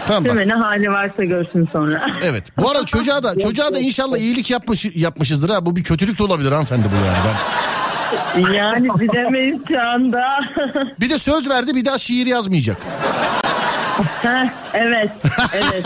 Tamam 0.08 0.24
Değil 0.24 0.36
bak. 0.36 0.46
mi? 0.46 0.50
Ne 0.50 0.54
hali 0.54 0.92
varsa 0.92 1.24
görsün 1.24 1.70
sonra. 1.72 2.06
Evet. 2.22 2.44
Bu 2.58 2.70
arada 2.70 2.86
çocuğa 2.86 3.24
da 3.24 3.40
çocuğa 3.40 3.74
da 3.74 3.80
inşallah 3.80 4.18
iyilik 4.18 4.52
yapmış 4.52 4.86
yapmışızdır 4.96 5.50
ha. 5.50 5.66
Bu 5.66 5.76
bir 5.76 5.84
kötülük 5.84 6.20
de 6.20 6.24
olabilir 6.24 6.52
hanımefendi 6.52 6.84
bu 6.84 7.06
yani. 7.06 7.18
Ben... 7.28 8.54
yani 8.54 8.90
bilemeyiz 9.00 9.62
şu 9.68 9.82
anda. 9.82 10.40
Bir 11.00 11.10
de 11.10 11.18
söz 11.20 11.50
verdi 11.50 11.76
bir 11.76 11.86
daha 11.86 11.98
şiir 11.98 12.26
yazmayacak. 12.26 12.78
Heh, 14.22 14.50
evet. 14.74 15.12
Evet. 15.54 15.86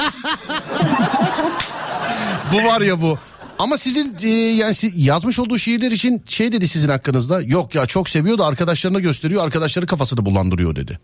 Bu 2.54 2.58
var 2.68 2.82
ya 2.82 3.02
bu. 3.02 3.18
Ama 3.60 3.78
sizin 3.78 4.18
e, 4.24 4.30
yani 4.30 4.76
yazmış 4.96 5.40
olduğu 5.40 5.58
şiirler 5.58 5.92
için 5.92 6.24
şey 6.28 6.52
dedi 6.52 6.68
sizin 6.68 6.90
hakkınızda. 6.90 7.42
Yok 7.42 7.76
ya 7.76 7.86
çok 7.86 8.10
seviyor 8.10 8.38
da 8.38 8.46
arkadaşlarına 8.46 9.00
gösteriyor. 9.00 9.46
Arkadaşları 9.46 9.86
kafasını 9.86 10.26
bulandırıyor 10.26 10.76
dedi. 10.76 11.00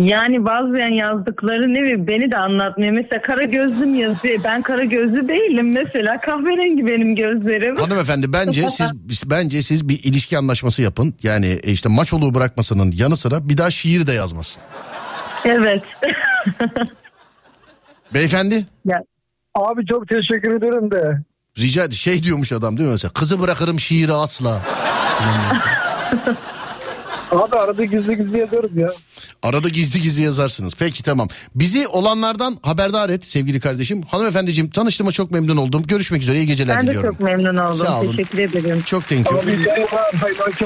Yani 0.00 0.44
bazen 0.44 0.88
yazdıkları 0.88 1.74
ne 1.74 1.82
bileyim 1.82 2.06
beni 2.06 2.32
de 2.32 2.36
anlatmıyor. 2.36 2.92
Mesela 2.92 3.22
kara 3.22 3.42
gözlüm 3.42 3.94
yazıyor. 3.94 4.38
Ben 4.44 4.62
kara 4.62 4.84
gözlü 4.84 5.28
değilim 5.28 5.72
mesela. 5.72 6.20
Kahverengi 6.20 6.86
benim 6.86 7.16
gözlerim. 7.16 7.76
Hanımefendi 7.76 8.32
bence 8.32 8.70
siz 8.70 9.30
bence 9.30 9.62
siz 9.62 9.88
bir 9.88 10.04
ilişki 10.04 10.38
anlaşması 10.38 10.82
yapın. 10.82 11.14
Yani 11.22 11.46
e, 11.62 11.72
işte 11.72 11.88
maçoluğu 11.88 12.34
bırakmasının 12.34 12.92
yanı 12.92 13.16
sıra 13.16 13.48
bir 13.48 13.58
daha 13.58 13.70
şiir 13.70 14.06
de 14.06 14.12
yazmasın. 14.12 14.62
Evet. 15.44 15.82
Beyefendi 18.14 18.66
ya, 18.84 19.02
Abi 19.54 19.86
çok 19.86 20.08
teşekkür 20.08 20.56
ederim 20.56 20.90
de. 20.90 21.18
rica 21.58 21.90
şey 21.90 22.22
diyormuş 22.22 22.52
adam 22.52 22.76
değil 22.76 22.88
mi 22.88 22.92
mesela? 22.92 23.12
Kızı 23.12 23.40
bırakırım 23.40 23.80
şiiri 23.80 24.12
asla. 24.12 24.60
Abi 27.32 27.56
arada 27.56 27.84
gizli 27.84 28.16
gizli 28.16 28.38
yazıyoruz 28.38 28.76
ya. 28.76 28.88
Arada 29.42 29.68
gizli 29.68 30.00
gizli 30.00 30.22
yazarsınız. 30.22 30.74
Peki 30.78 31.02
tamam. 31.02 31.28
Bizi 31.54 31.88
olanlardan 31.88 32.58
haberdar 32.62 33.10
et 33.10 33.26
sevgili 33.26 33.60
kardeşim. 33.60 34.02
Hanımefendiciğim 34.02 34.70
tanıştığıma 34.70 35.12
çok 35.12 35.30
memnun 35.30 35.56
oldum. 35.56 35.82
Görüşmek 35.82 36.22
üzere 36.22 36.36
iyi 36.36 36.46
geceler 36.46 36.76
ben 36.76 36.86
de 36.86 36.88
diliyorum. 36.90 37.10
çok 37.10 37.20
memnun 37.20 37.56
oldum. 37.56 37.86
Sağ 37.86 38.00
olun. 38.00 38.10
Teşekkür 38.10 38.38
ederim. 38.38 38.82
Çok 38.86 39.08
thank 39.08 39.30
you. 39.30 39.40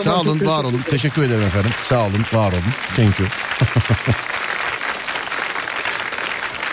Sağ 0.02 0.20
olun, 0.20 0.46
var 0.46 0.64
olun. 0.64 0.80
Teşekkür 0.90 1.22
ederim 1.22 1.44
efendim. 1.44 1.70
Sağ 1.84 2.00
olun, 2.00 2.24
var 2.32 2.52
olun. 2.52 2.62
Thank 2.96 3.20
you. 3.20 3.28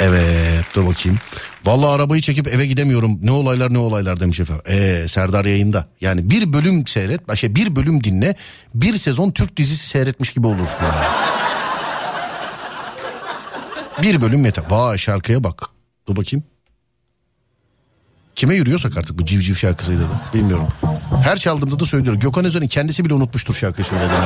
evet, 0.02 0.66
dur 0.76 0.88
bakayım. 0.88 1.20
Vallahi 1.66 1.90
arabayı 1.96 2.22
çekip 2.22 2.48
eve 2.48 2.66
gidemiyorum. 2.66 3.20
Ne 3.22 3.32
olaylar 3.32 3.74
ne 3.74 3.78
olaylar 3.78 4.20
demiş 4.20 4.40
efendim. 4.40 4.64
Ee, 4.70 5.06
Serdar 5.08 5.46
yayında. 5.46 5.86
Yani 6.02 6.30
bir 6.30 6.54
bölüm 6.54 6.88
seyret, 6.88 7.38
şey 7.38 7.56
bir 7.56 7.76
bölüm 7.76 8.04
dinle. 8.04 8.36
Bir 8.76 8.94
sezon 8.94 9.32
Türk 9.32 9.58
dizisi 9.58 9.88
seyretmiş 9.88 10.34
gibi 10.34 10.48
olursun. 10.48 10.84
yani. 10.84 11.06
bir 14.02 14.22
bölüm 14.22 14.46
yeter. 14.46 14.64
Vay 14.70 14.98
şarkıya 14.98 15.44
bak. 15.44 15.62
Dur 16.08 16.16
bakayım. 16.16 16.44
Kime 18.36 18.56
yürüyorsak 18.56 18.98
artık 18.98 19.20
bu 19.20 19.26
civciv 19.26 19.54
şarkısıydı 19.54 20.02
da 20.02 20.34
bilmiyorum. 20.34 20.68
Her 21.24 21.38
çaldığımda 21.38 21.80
da 21.80 21.86
söylüyorum. 21.86 22.20
Gökhan 22.20 22.46
Özen'in 22.46 22.68
kendisi 22.68 23.06
bile 23.06 23.14
unutmuştur 23.14 23.54
şarkıyı 23.54 23.86
söylediğini 23.86 24.22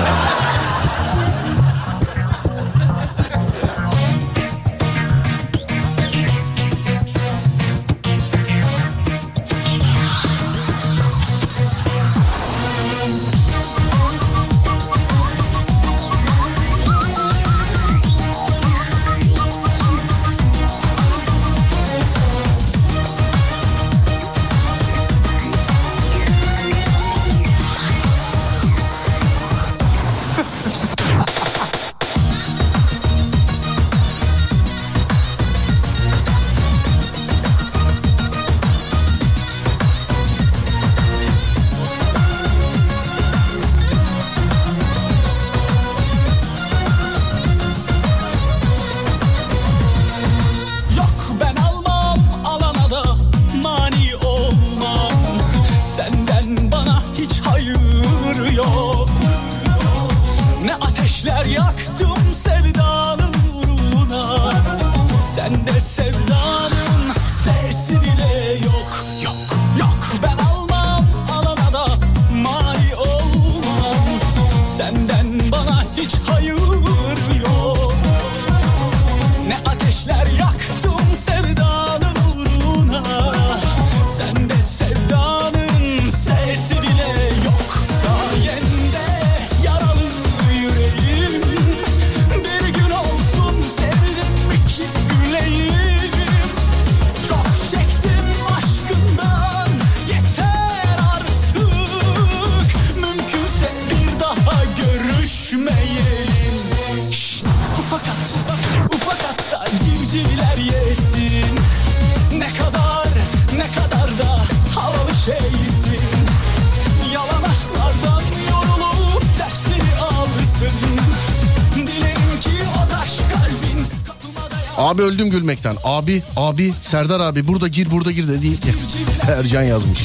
Abi, 125.96 126.24
abi, 126.38 126.74
Serdar 126.82 127.20
abi 127.20 127.48
burada 127.48 127.68
gir 127.68 127.92
burada 127.92 128.12
gir 128.12 128.28
dedi. 128.28 128.48
Sercan 129.16 129.64
yazmış. 129.64 130.00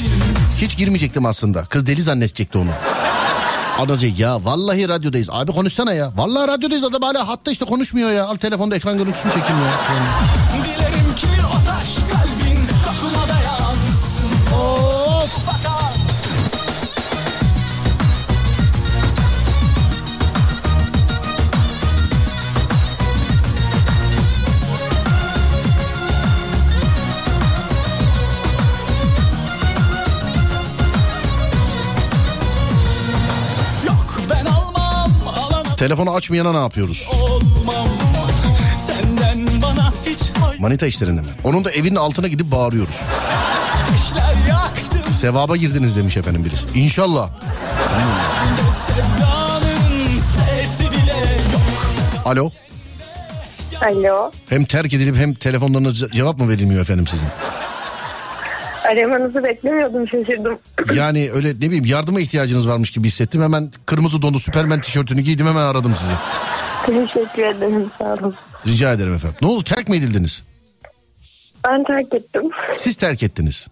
Hiç 0.57 0.77
girmeyecektim 0.77 1.25
aslında. 1.25 1.65
Kız 1.65 1.87
deli 1.87 2.01
zannedecekti 2.01 2.57
onu. 2.57 2.69
Anacı 3.79 4.07
ya 4.17 4.45
vallahi 4.45 4.89
radyodayız. 4.89 5.29
Abi 5.31 5.51
konuşsana 5.51 5.93
ya. 5.93 6.11
Vallahi 6.15 6.47
radyodayız 6.47 6.83
adam 6.83 7.01
hala 7.01 7.27
hatta 7.27 7.51
işte 7.51 7.65
konuşmuyor 7.65 8.11
ya. 8.11 8.25
Al 8.25 8.37
telefonda 8.37 8.75
ekran 8.75 8.97
görüntüsünü 8.97 9.31
çekin 9.31 9.53
ya. 9.53 9.71
Dilerim 10.53 11.00
Telefonu 35.81 36.15
açmayana 36.15 36.51
ne 36.51 36.57
yapıyoruz? 36.57 37.09
olmam 37.13 37.87
Manita 40.59 40.87
işlerinde 40.87 41.21
mi? 41.21 41.27
Onun 41.43 41.65
da 41.65 41.71
evinin 41.71 41.95
altına 41.95 42.27
gidip 42.27 42.51
bağırıyoruz. 42.51 43.01
Sevaba 45.11 45.57
girdiniz 45.57 45.97
demiş 45.97 46.17
efendim 46.17 46.45
birisi. 46.45 46.65
İnşallah. 46.75 47.29
Alo. 52.25 52.51
Alo. 53.81 54.31
Hem 54.49 54.65
terk 54.65 54.93
edilip 54.93 55.15
hem 55.15 55.33
telefonlarınıza 55.33 56.11
cevap 56.11 56.39
mı 56.39 56.49
verilmiyor 56.49 56.81
efendim 56.81 57.07
sizin? 57.07 57.27
Aramanızı 58.91 59.43
beklemiyordum 59.43 60.07
şaşırdım. 60.07 60.59
Yani 60.95 61.29
öyle 61.33 61.49
ne 61.49 61.59
bileyim 61.61 61.85
yardıma 61.85 62.19
ihtiyacınız 62.21 62.67
varmış 62.67 62.91
gibi 62.91 63.07
hissettim. 63.07 63.41
Hemen 63.41 63.71
kırmızı 63.85 64.21
donlu 64.21 64.39
Süpermen 64.39 64.81
tişörtünü 64.81 65.21
giydim 65.21 65.47
hemen 65.47 65.61
aradım 65.61 65.93
sizi. 65.97 66.13
Teşekkür 66.85 67.43
ederim 67.43 67.91
sağ 67.97 68.13
olun. 68.13 68.35
Rica 68.67 68.93
ederim 68.93 69.13
efendim. 69.15 69.37
Ne 69.41 69.47
oldu 69.47 69.63
terk 69.63 69.89
mi 69.89 69.97
edildiniz? 69.97 70.43
Ben 71.67 71.83
terk 71.83 72.13
ettim. 72.13 72.43
Siz 72.73 72.95
terk 72.97 73.23
ettiniz. 73.23 73.67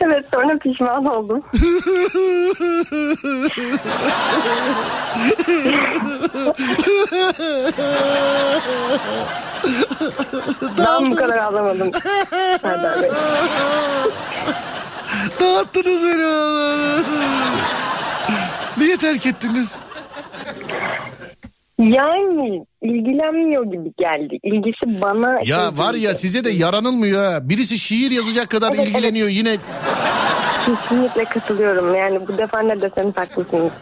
Evet 0.00 0.24
sonra 0.34 0.58
pişman 0.58 1.04
oldum. 1.04 1.42
ben 10.78 11.10
bu 11.10 11.16
kadar 11.16 11.38
ağlamadım. 11.38 11.90
Serdar 12.62 12.96
Bey. 13.02 13.10
Dağıttınız 15.40 16.02
beni. 16.02 17.02
Niye 18.78 18.96
terk 18.96 19.26
ettiniz? 19.26 19.74
Yani 21.78 22.66
ilgilenmiyor 22.82 23.64
gibi 23.64 23.92
geldi. 23.98 24.38
İlgisi 24.42 25.02
bana... 25.02 25.40
Ya 25.44 25.78
var 25.78 25.94
ya 25.94 26.14
size 26.14 26.44
de 26.44 26.50
yaranılmıyor 26.50 27.32
ha. 27.32 27.48
Birisi 27.48 27.78
şiir 27.78 28.10
yazacak 28.10 28.50
kadar 28.50 28.72
Evet, 28.76 28.88
ilgileniyor 28.88 29.28
yine. 29.28 29.56
Kesinlikle 30.66 31.24
katılıyorum. 31.24 31.94
Yani 31.94 32.28
bu 32.28 32.38
defa 32.38 32.60
ne 32.60 32.80
deseniz 32.80 33.16
haklısınız. 33.16 33.72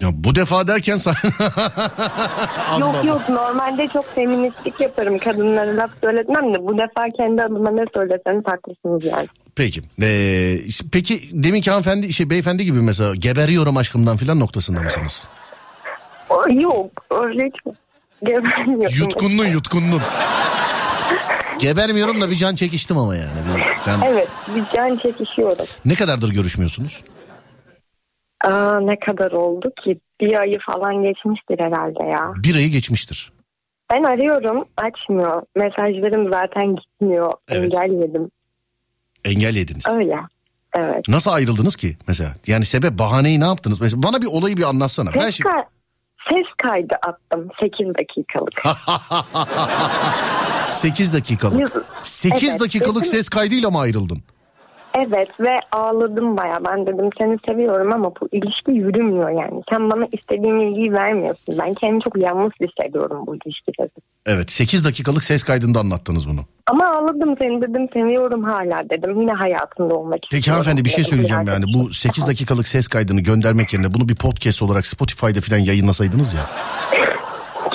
Ya 0.00 0.08
bu 0.14 0.34
defa 0.34 0.68
derken 0.68 0.96
sen... 0.96 1.14
Yok 2.80 3.04
yok 3.04 3.28
normalde 3.28 3.88
çok 3.92 4.14
feministlik 4.14 4.80
yaparım. 4.80 5.18
Kadınlara 5.18 5.76
laf 5.76 5.90
söyletmem 6.00 6.54
de 6.54 6.66
bu 6.66 6.78
defa 6.78 7.08
kendi 7.16 7.42
adıma 7.42 7.70
ne 7.70 7.84
söyleseniz 7.94 8.44
haklısınız 8.46 9.04
yani. 9.04 9.28
Peki. 9.56 9.80
Ee, 10.02 10.58
peki 10.92 11.20
deminki 11.32 11.70
hanımefendi 11.70 12.12
şey 12.12 12.30
beyefendi 12.30 12.64
gibi 12.64 12.80
mesela 12.80 13.14
geberiyorum 13.14 13.76
aşkımdan 13.76 14.16
filan 14.16 14.40
noktasında 14.40 14.80
mısınız? 14.80 15.26
Yok 16.50 16.90
öyle 17.10 17.50
gebermiyorum. 18.24 18.96
Yutkundun 18.98 19.46
yutkundun. 19.46 20.02
Gebermiyorum 21.58 22.20
da 22.20 22.30
bir 22.30 22.34
can 22.34 22.54
çekiştim 22.54 22.98
ama 22.98 23.16
yani. 23.16 23.30
Bir 23.56 23.84
can... 23.84 24.00
Evet 24.02 24.28
bir 24.56 24.76
can 24.76 24.96
çekişiyorum. 24.96 25.66
Ne 25.84 25.94
kadardır 25.94 26.32
görüşmüyorsunuz? 26.32 27.00
Aa, 28.44 28.80
ne 28.80 28.98
kadar 28.98 29.32
oldu 29.32 29.72
ki? 29.84 30.00
Bir 30.20 30.40
ayı 30.40 30.58
falan 30.66 31.02
geçmiştir 31.02 31.58
herhalde 31.58 32.04
ya. 32.04 32.32
Bir 32.36 32.56
ayı 32.56 32.68
geçmiştir. 32.68 33.32
Ben 33.92 34.02
arıyorum 34.02 34.64
açmıyor. 34.76 35.42
Mesajlarım 35.56 36.32
zaten 36.32 36.76
gitmiyor. 36.76 37.32
Evet. 37.48 37.74
Engelledim. 37.74 38.30
Engel 39.24 39.56
yediniz. 39.56 39.88
Öyle. 39.88 40.16
Evet. 40.76 41.08
Nasıl 41.08 41.30
ayrıldınız 41.30 41.76
ki 41.76 41.96
mesela? 42.08 42.34
Yani 42.46 42.64
sebep 42.64 42.98
bahaneyi 42.98 43.40
ne 43.40 43.44
yaptınız? 43.44 43.80
Mesela 43.80 44.02
bana 44.02 44.22
bir 44.22 44.26
olayı 44.26 44.56
bir 44.56 44.62
anlatsana. 44.62 45.10
Ben 45.14 45.20
Ses, 45.20 45.34
şimdi... 45.34 45.48
ses 46.30 46.46
kaydı 46.62 46.94
attım 47.06 47.48
8 47.60 47.86
dakikalık. 47.98 48.62
8 50.70 51.12
dakikalık. 51.14 51.60
Yüz- 51.60 51.72
8 52.02 52.48
Evet, 52.50 52.60
dakikalık 52.60 53.06
sesim- 53.06 53.16
ses 53.18 53.28
kaydıyla 53.28 53.70
mı 53.70 53.78
ayrıldın? 53.80 54.22
Evet 54.98 55.40
ve 55.40 55.60
ağladım 55.72 56.36
baya. 56.36 56.58
Ben 56.70 56.86
dedim 56.86 57.10
seni 57.18 57.36
seviyorum 57.48 57.92
ama 57.92 58.12
bu 58.20 58.28
ilişki 58.32 58.72
yürümüyor 58.72 59.30
yani. 59.30 59.62
Sen 59.72 59.90
bana 59.90 60.06
istediğin 60.12 60.60
ilgiyi 60.60 60.92
vermiyorsun. 60.92 61.58
Ben 61.58 61.74
kendimi 61.74 62.02
çok 62.02 62.16
yalnız 62.16 62.52
hissediyorum 62.60 63.26
bu 63.26 63.36
ilişkide. 63.36 63.88
Evet 64.26 64.50
8 64.50 64.84
dakikalık 64.84 65.24
ses 65.24 65.42
kaydında 65.42 65.78
anlattınız 65.78 66.28
bunu. 66.28 66.40
Ama 66.66 66.86
ağladım 66.86 67.34
seni 67.42 67.62
dedim 67.62 67.88
seviyorum 67.92 68.44
hala 68.44 68.90
dedim. 68.90 69.20
Yine 69.20 69.32
hayatında 69.32 69.94
olmak 69.94 70.18
Peki 70.22 70.36
istiyorum. 70.36 70.52
hanımefendi 70.62 70.84
bir 70.84 70.90
şey 70.90 71.04
söyleyeceğim 71.04 71.46
yani. 71.46 71.64
Bu 71.74 71.90
8 71.90 72.26
dakikalık 72.28 72.68
ses 72.68 72.88
kaydını 72.88 73.20
göndermek 73.20 73.72
yerine 73.72 73.94
bunu 73.94 74.08
bir 74.08 74.16
podcast 74.16 74.62
olarak 74.62 74.86
Spotify'da 74.86 75.40
falan 75.40 75.60
yayınlasaydınız 75.60 76.34
ya. 76.34 76.40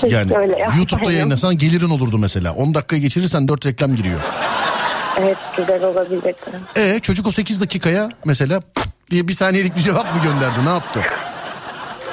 Yani 0.09 0.37
öyle. 0.37 0.67
YouTube'da 0.77 1.11
yayınlasan 1.11 1.57
gelirin 1.57 1.89
olurdu 1.89 2.17
mesela. 2.17 2.53
10 2.53 2.73
dakikayı 2.73 3.01
geçirirsen 3.01 3.47
4 3.47 3.65
reklam 3.65 3.95
giriyor. 3.95 4.19
Evet 5.21 5.37
güzel 5.57 5.83
olabilirdi. 5.83 6.35
E 6.75 6.99
çocuk 6.99 7.27
o 7.27 7.31
8 7.31 7.61
dakikaya 7.61 8.09
mesela 8.25 8.61
diye 9.11 9.27
bir 9.27 9.33
saniyelik 9.33 9.75
bir 9.75 9.81
cevap 9.81 10.15
mı 10.15 10.21
gönderdi 10.23 10.65
ne 10.65 10.69
yaptı? 10.69 11.01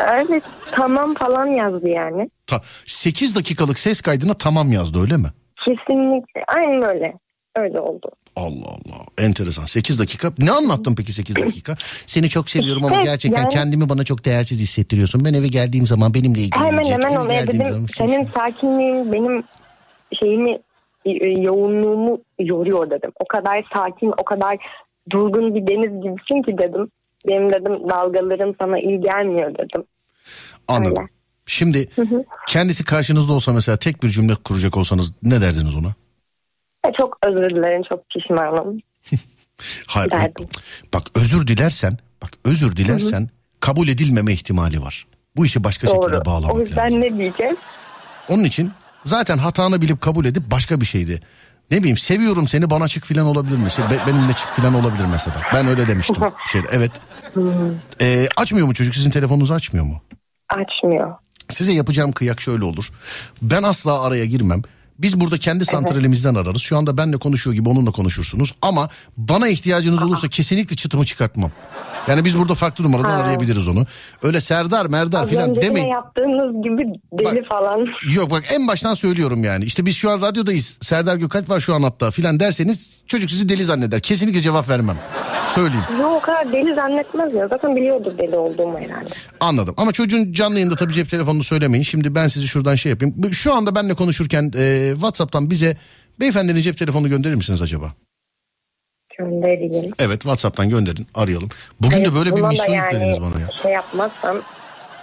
Evet 0.01 0.43
tamam 0.73 1.15
falan 1.15 1.47
yazdı 1.47 1.89
yani. 1.89 2.31
Ta, 2.47 2.63
8 2.85 3.35
dakikalık 3.35 3.79
ses 3.79 4.01
kaydına 4.01 4.35
tamam 4.35 4.73
yazdı 4.73 5.03
öyle 5.03 5.17
mi? 5.17 5.29
Kesinlikle 5.65 6.41
aynen 6.49 6.95
öyle. 6.95 7.15
Öyle 7.57 7.81
oldu. 7.81 8.11
Allah 8.37 8.67
Allah 8.67 9.05
enteresan 9.19 9.65
8 9.67 9.99
dakika 9.99 10.33
ne 10.39 10.51
anlattın 10.51 10.95
peki 10.95 11.13
8 11.13 11.37
dakika 11.37 11.77
seni 12.07 12.29
çok 12.29 12.51
seviyorum 12.51 12.85
ama 12.85 13.03
gerçekten 13.03 13.41
yani- 13.41 13.49
kendimi 13.53 13.89
bana 13.89 14.05
çok 14.05 14.25
değersiz 14.25 14.61
hissettiriyorsun 14.61 15.25
ben 15.25 15.35
eve 15.35 15.49
geldiğim 15.49 15.87
zaman 15.87 16.15
benimle 16.15 16.41
ilgilenecek 16.41 16.95
Hemen 16.95 17.15
hemen 17.15 17.29
geldiğim 17.29 17.65
dedim 17.65 17.87
senin 17.97 18.27
sakinliğin 18.35 19.13
benim 19.13 19.45
şeyimi 20.21 20.59
yoğunluğumu 21.43 22.21
yoruyor 22.39 22.91
dedim. 22.91 23.13
O 23.21 23.25
kadar 23.29 23.65
sakin, 23.75 24.13
o 24.19 24.25
kadar 24.25 24.57
durgun 25.11 25.55
bir 25.55 25.67
deniz 25.67 26.03
gibisin 26.03 26.43
ki 26.43 26.59
dedim. 26.59 26.91
Benim 27.29 27.53
dedim 27.53 27.91
dalgalarım 27.91 28.55
sana 28.61 28.79
iyi 28.79 29.01
gelmiyor 29.01 29.55
dedim. 29.55 29.85
anladım 30.69 30.97
öyle. 30.99 31.09
Şimdi 31.47 31.89
kendisi 32.49 32.85
karşınızda 32.85 33.33
olsa 33.33 33.53
mesela 33.53 33.77
tek 33.77 34.03
bir 34.03 34.09
cümle 34.09 34.35
kuracak 34.45 34.77
olsanız 34.77 35.13
ne 35.23 35.41
derdiniz 35.41 35.77
ona? 35.77 35.89
E, 36.89 36.93
Çok 37.01 37.19
özür 37.27 37.51
dilerim, 37.51 37.83
çok 37.89 38.11
pişmanım. 38.11 38.81
Hayır. 39.87 40.11
Derdim. 40.11 40.47
Bak 40.95 41.03
özür 41.15 41.47
dilersen, 41.47 41.99
bak 42.23 42.31
özür 42.45 42.77
dilersen 42.77 43.29
kabul 43.61 43.89
edilmeme 43.89 44.33
ihtimali 44.33 44.83
var. 44.83 45.07
Bu 45.37 45.47
işi 45.47 45.65
başka 45.65 45.87
Doğru. 45.89 46.03
şekilde 46.03 46.25
bağlamak 46.25 46.57
O 46.57 46.61
yüzden 46.61 46.85
lazım. 46.87 47.01
ne 47.01 47.19
diyeceğiz? 47.19 47.57
Onun 48.29 48.45
için 48.45 48.71
zaten 49.07 49.39
hatanı 49.39 49.83
bilip 49.83 50.01
kabul 50.01 50.25
edip 50.25 50.51
başka 50.51 50.81
bir 50.81 50.87
şeydi. 50.87 51.21
Ne 51.71 51.79
bileyim 51.79 51.97
seviyorum 51.97 52.49
seni 52.49 52.71
bana 52.71 52.89
çık 52.89 53.05
filan 53.05 53.27
olabilir 53.27 53.57
mi? 53.57 53.65
Be- 53.91 54.07
benimle 54.07 54.33
çık 54.33 54.49
filan 54.49 54.75
olabilir 54.75 55.05
mesela. 55.13 55.37
Ben 55.55 55.67
öyle 55.67 55.89
demiştim. 55.89 56.17
Şeyde, 56.53 56.67
evet. 56.73 56.91
Ee, 58.01 58.29
açmıyor 58.37 58.67
mu 58.67 58.75
çocuk 58.75 58.95
sizin 58.95 59.11
telefonunuzu 59.11 59.55
açmıyor 59.55 59.87
mu? 59.87 60.03
Açmıyor. 60.49 61.15
Size 61.49 61.73
yapacağım 61.73 62.13
kıyak 62.13 62.41
şöyle 62.41 62.65
olur. 62.65 62.89
Ben 63.43 63.63
asla 63.63 64.03
araya 64.03 64.25
girmem. 64.25 64.63
Biz 64.99 65.21
burada 65.21 65.39
kendi 65.39 65.65
santralimizden 65.65 66.35
ararız. 66.35 66.63
Şu 66.63 66.77
anda 66.79 66.99
benle 66.99 67.17
konuşuyor 67.17 67.55
gibi 67.55 67.69
onunla 67.69 67.91
konuşursunuz. 67.91 68.55
Ama 68.63 68.89
bana 69.17 69.49
ihtiyacınız 69.49 70.03
olursa 70.03 70.29
kesinlikle 70.29 70.77
çıtımı 70.77 71.05
çıkartmam. 71.05 71.51
Yani 72.09 72.25
biz 72.25 72.39
burada 72.39 72.55
farklı 72.55 72.85
numaradan 72.85 73.11
Ha. 73.11 73.17
arayabiliriz 73.17 73.69
onu. 73.69 73.87
Öyle 74.23 74.41
Serdar 74.41 74.87
Merdar 74.87 75.27
filan 75.27 75.55
demeyin. 75.55 75.89
yaptığınız 75.89 76.65
gibi 76.65 76.83
deli 77.13 77.25
Bak- 77.43 77.49
falan. 77.49 77.87
Yok 78.15 78.31
bak 78.31 78.45
en 78.53 78.69
baştan 78.69 78.95
söylüyorum 78.95 79.45
yani. 79.45 79.65
İşte 79.65 79.87
biz 79.87 79.97
şu 79.97 80.11
an 80.11 80.21
radyodayız. 80.23 80.79
Serdar 80.81 81.17
Gökalp 81.17 81.49
var 81.51 81.61
şu 81.61 81.75
an 81.75 81.83
hatta 81.83 82.11
filan 82.11 82.41
derseniz 82.41 83.03
çocuk 83.07 83.31
sizi 83.31 83.49
deli 83.49 83.65
zanneder. 83.65 84.01
Kesinlikle 84.01 84.41
cevap 84.41 84.69
vermem. 84.69 84.97
Söyleyeyim. 85.49 85.85
Yok 86.01 86.13
o 86.13 86.21
kadar 86.21 86.53
deli 86.53 86.75
zannetmez 86.75 87.35
ya. 87.35 87.49
Zaten 87.49 87.77
biliyordur 87.77 88.19
deli 88.19 88.37
olduğumu 88.37 88.79
herhalde. 88.79 89.09
Anladım. 89.41 89.75
Ama 89.79 89.93
çocuğun 89.93 90.33
canlı 90.33 90.55
yayında 90.55 90.77
tabii 90.77 90.93
cep 90.93 91.09
telefonunu 91.11 91.45
söylemeyin. 91.45 91.83
Şimdi 91.85 92.15
ben 92.15 92.27
sizi 92.27 92.49
şuradan 92.49 92.75
şey 92.75 92.91
yapayım. 92.91 93.33
Şu 93.35 93.55
anda 93.55 93.75
benle 93.75 93.95
konuşurken 93.95 94.51
e, 94.57 94.86
WhatsApp'tan 94.93 95.51
bize 95.51 95.77
beyefendinin 96.21 96.61
cep 96.61 96.79
telefonunu 96.79 97.09
gönderir 97.09 97.35
misiniz 97.35 97.63
acaba? 97.63 97.93
Göndereyim. 99.19 99.93
Evet 99.99 100.21
WhatsApp'tan 100.21 100.69
gönderin 100.69 101.07
arayalım. 101.15 101.49
Bugün 101.81 102.05
de 102.05 102.15
böyle 102.15 102.37
bir 102.37 102.41
misyon 102.43 102.75
yani 102.75 102.85
yüklediniz 102.85 103.21
bana 103.21 103.41
ya. 103.41 103.49
Şey 103.63 103.73
yapmazsam 103.73 104.37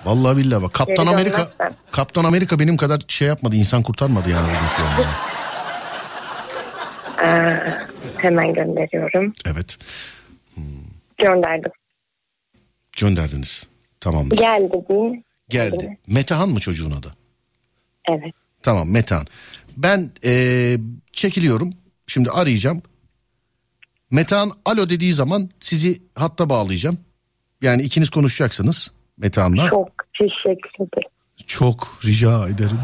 Vallahi 0.05 0.38
billahi 0.38 0.61
bak. 0.63 0.73
Kaptan 0.73 1.07
Amerika 1.07 1.38
dönmezsen. 1.38 1.75
Kaptan 1.91 2.23
Amerika 2.23 2.59
benim 2.59 2.77
kadar 2.77 3.01
şey 3.07 3.27
yapmadı. 3.27 3.55
insan 3.55 3.84
kurtarmadı 3.84 4.29
yani. 4.29 4.47
aa, 7.17 7.88
hemen 8.17 8.53
gönderiyorum. 8.53 9.34
Evet. 9.45 9.77
Gönderdim. 11.17 11.71
Gönderdiniz. 12.97 13.67
Tamamdır. 13.99 14.38
Geldi 14.38 14.73
değil 14.89 15.01
mi? 15.01 15.23
Geldi. 15.49 15.97
Metehan 16.07 16.49
mı 16.49 16.59
çocuğun 16.59 16.91
adı? 16.91 17.15
Evet. 18.09 18.34
Tamam 18.63 18.91
Metehan. 18.91 19.25
Ben 19.78 20.11
eee, 20.24 20.80
çekiliyorum. 21.11 21.74
Şimdi 22.07 22.32
arayacağım. 22.32 22.82
Metehan 24.11 24.51
alo 24.65 24.89
dediği 24.89 25.13
zaman 25.13 25.49
sizi 25.59 26.01
hatta 26.15 26.49
bağlayacağım. 26.49 26.97
Yani 27.61 27.82
ikiniz 27.82 28.09
konuşacaksınız 28.09 28.91
Metehan'la. 29.17 29.69
Çok 29.69 29.89
teşekkür 30.19 30.69
ederim. 30.76 31.09
Çok 31.47 31.97
rica 32.05 32.47
ederim. 32.49 32.80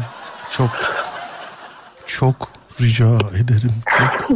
Çok 0.50 0.70
çok 2.06 2.52
rica 2.80 3.18
ederim. 3.36 3.72
Çok. 3.98 4.30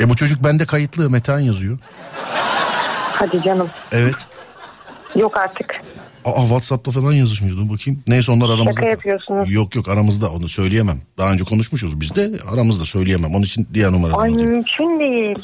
e 0.00 0.08
bu 0.10 0.16
çocuk 0.16 0.44
bende 0.44 0.66
kayıtlı 0.66 1.10
Metehan 1.10 1.40
yazıyor. 1.40 1.78
Hadi 3.12 3.42
canım. 3.42 3.70
Evet. 3.92 4.26
Yok 5.16 5.36
artık. 5.38 5.74
Aa 6.24 6.40
WhatsApp'ta 6.42 6.90
falan 6.90 7.12
yazışmıyordu 7.12 7.70
bakayım. 7.70 8.02
Neyse 8.06 8.32
onlar 8.32 8.46
aramızda. 8.50 8.72
Şaka 8.72 8.86
yapıyorsunuz. 8.88 9.52
Yok 9.52 9.74
yok 9.74 9.88
aramızda 9.88 10.32
onu 10.32 10.48
söyleyemem. 10.48 11.00
Daha 11.18 11.32
önce 11.32 11.44
konuşmuşuz 11.44 12.00
biz 12.00 12.14
de 12.14 12.30
aramızda 12.52 12.84
söyleyemem. 12.84 13.34
Onun 13.34 13.42
için 13.42 13.68
diğer 13.74 13.92
numaradan 13.92 14.18
Ay 14.18 14.30
alayım. 14.32 14.50
mümkün 14.50 15.00
değil. 15.00 15.38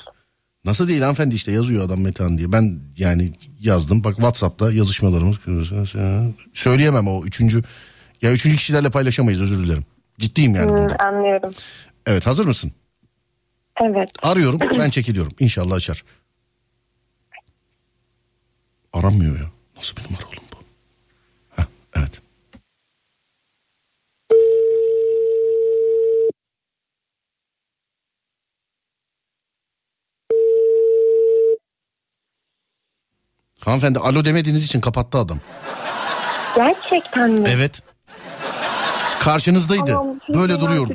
Nasıl 0.65 0.89
değil 0.89 1.01
hanımefendi 1.01 1.35
işte 1.35 1.53
yazıyor 1.53 1.85
adam 1.85 2.01
Metehan 2.01 2.39
diye. 2.39 2.53
Ben 2.53 2.79
yani 2.97 3.33
yazdım. 3.61 4.05
Bak 4.05 4.15
WhatsApp'ta 4.15 4.73
yazışmalarımız. 4.73 5.37
Söyleyemem 6.53 7.09
o 7.09 7.25
üçüncü. 7.25 7.63
Ya 8.23 8.33
üçüncü 8.33 8.57
kişilerle 8.57 8.91
paylaşamayız 8.91 9.41
özür 9.43 9.65
dilerim. 9.65 9.85
Ciddiyim 10.19 10.55
yani 10.55 10.71
Hı, 10.71 10.75
bunda. 10.77 10.97
anlıyorum. 10.97 11.51
Evet 12.07 12.27
hazır 12.27 12.47
mısın? 12.47 12.73
Evet. 13.85 14.11
Arıyorum 14.23 14.61
ben 14.79 14.91
çekiliyorum. 14.91 15.33
İnşallah 15.41 15.75
açar. 15.75 16.05
Aranmıyor 18.93 19.39
ya. 19.39 19.47
Nasıl 19.81 19.97
bir 19.97 20.03
numara 20.03 20.27
oğlum 20.27 20.45
bu? 20.53 20.57
Heh, 21.63 21.67
evet. 21.97 22.21
Hanımefendi 33.61 33.99
alo 33.99 34.25
demediğiniz 34.25 34.65
için 34.65 34.81
kapattı 34.81 35.19
adam. 35.19 35.39
Gerçekten 36.57 37.31
mi? 37.31 37.49
Evet. 37.49 37.83
Karşınızdaydı. 39.21 39.97
Allah'ım, 39.97 40.21
Böyle 40.29 40.61
duruyordu. 40.61 40.93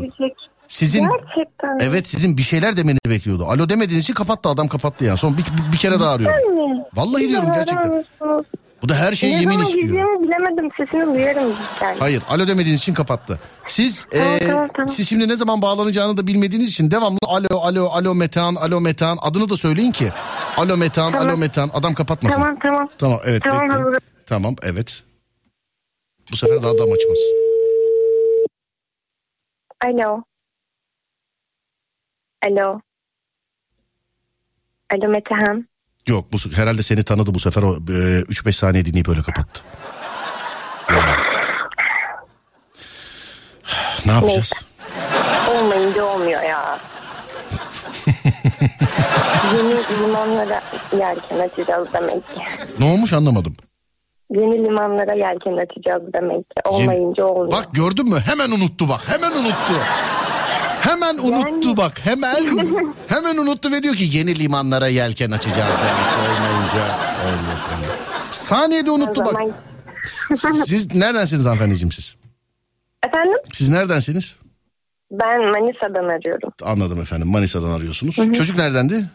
Sizin 0.67 0.99
Gerçekten 1.09 1.75
mi? 1.75 1.83
evet 1.83 2.07
sizin 2.07 2.37
bir 2.37 2.41
şeyler 2.41 2.77
demenizi 2.77 3.09
bekliyordu. 3.09 3.45
Alo 3.45 3.69
demediğiniz 3.69 4.03
için 4.03 4.13
kapattı 4.13 4.49
adam 4.49 4.67
kapattı 4.67 5.05
yani. 5.05 5.17
Son 5.17 5.37
bir, 5.37 5.43
bir, 5.43 5.71
bir 5.71 5.77
kere 5.77 5.99
daha 5.99 6.11
arıyorum. 6.13 6.35
Sen 6.45 6.55
mi? 6.55 6.83
Vallahi 6.93 7.29
diyorum 7.29 7.49
arar 7.51 7.55
gerçekten. 7.55 7.87
mısınız? 7.93 8.45
Bu 8.83 8.89
da 8.89 8.95
her 8.95 9.13
şeye 9.13 9.37
ne 9.37 9.41
yemin 9.41 9.59
istiyor. 9.59 9.87
gireceğimi 9.87 10.23
bilemedim. 10.27 10.69
Sesini 10.77 11.15
duyarım 11.15 11.53
cidden. 11.75 11.95
Hayır 11.99 12.23
alo 12.29 12.47
demediğiniz 12.47 12.79
için 12.81 12.93
kapattı. 12.93 13.39
Siz 13.67 14.05
Tamam, 14.05 14.27
eee, 14.27 14.39
tamam, 14.47 14.69
tamam. 14.73 14.87
siz 14.87 15.09
şimdi 15.09 15.27
ne 15.27 15.35
zaman 15.35 15.61
bağlanacağını 15.61 16.17
da 16.17 16.27
bilmediğiniz 16.27 16.69
için 16.69 16.91
devamlı 16.91 17.17
alo 17.27 17.47
alo 17.61 17.85
alo 17.89 18.15
Metehan 18.15 18.55
alo 18.55 18.81
Metehan 18.81 19.17
adını 19.21 19.49
da 19.49 19.57
söyleyin 19.57 19.91
ki. 19.91 20.09
Alo 20.57 20.77
Metehan 20.77 21.11
Tamam. 21.11 21.27
alo 21.29 21.37
Metehan 21.37 21.69
adam 21.73 21.93
kapatmasın. 21.93 22.41
Tamam 22.41 22.59
tamam. 22.59 22.89
Tamam 22.97 23.19
evet 23.25 23.43
Tamam, 23.43 23.61
bekleyin. 23.69 23.97
Tamam 24.25 24.55
evet. 24.63 25.03
Bu 26.31 26.35
sefer 26.35 26.61
de 26.61 26.65
adam 26.67 26.91
açmaz. 26.91 27.17
Alo. 29.85 30.23
Alo. 32.47 32.81
Alo 34.93 35.07
Metehan. 35.09 35.67
Yok 36.07 36.33
bu 36.33 36.37
herhalde 36.55 36.83
seni 36.83 37.03
tanıdı 37.03 37.33
bu 37.33 37.39
sefer 37.39 37.63
o 37.63 37.73
eee, 37.89 38.21
3-5 38.29 38.51
saniye 38.51 38.85
dinleyip 38.85 39.09
öyle 39.09 39.21
kapattı. 39.21 39.61
Ne 44.05 44.11
yapacağız? 44.11 44.53
Olmayınca 45.51 46.03
olmuyor 46.03 46.41
ya. 46.43 46.79
Yeni 49.57 49.99
limanlara 50.03 50.61
yelken 50.99 51.39
açacağız 51.39 51.87
demek 51.93 52.27
ki. 52.35 52.41
Ne 52.79 52.85
olmuş 52.91 53.13
anlamadım. 53.13 53.55
Yeni 54.31 54.65
limanlara 54.65 55.13
yelken 55.13 55.57
açacağız 55.65 56.13
demek 56.13 56.37
ki. 56.49 56.55
Olmayınca 56.65 57.25
olmuyor. 57.25 57.51
Bak 57.51 57.67
gördün 57.73 58.09
mü? 58.09 58.19
Hemen 58.25 58.51
unuttu 58.51 58.89
bak. 58.89 59.01
Hemen 59.09 59.31
unuttu. 59.31 59.73
Hemen 60.89 61.17
unuttu 61.17 61.77
bak. 61.77 62.05
Hemen. 62.05 62.35
Hemen 63.07 63.37
unuttu 63.37 63.71
ve 63.71 63.83
diyor 63.83 63.95
ki 63.95 64.17
yeni 64.17 64.39
limanlara 64.39 64.87
yelken 64.87 65.31
açacağız 65.31 65.75
demek 65.79 66.39
olmayınca 66.39 66.95
olmuyor. 67.25 67.97
Saniyede 68.29 68.91
unuttu 68.91 69.25
bak. 69.25 69.41
Siz 70.65 70.95
neredensiniz 70.95 71.45
hanımefendiciğim 71.45 71.91
siz? 71.91 72.15
Efendim? 73.07 73.37
Siz 73.53 73.69
neredensiniz? 73.69 74.37
Ben 75.11 75.41
Manisa'dan 75.41 76.09
arıyorum. 76.09 76.49
Anladım 76.63 77.01
efendim. 77.01 77.27
Manisa'dan 77.27 77.71
arıyorsunuz. 77.71 78.15
Çocuk 78.15 78.57
neredendi? 78.57 79.05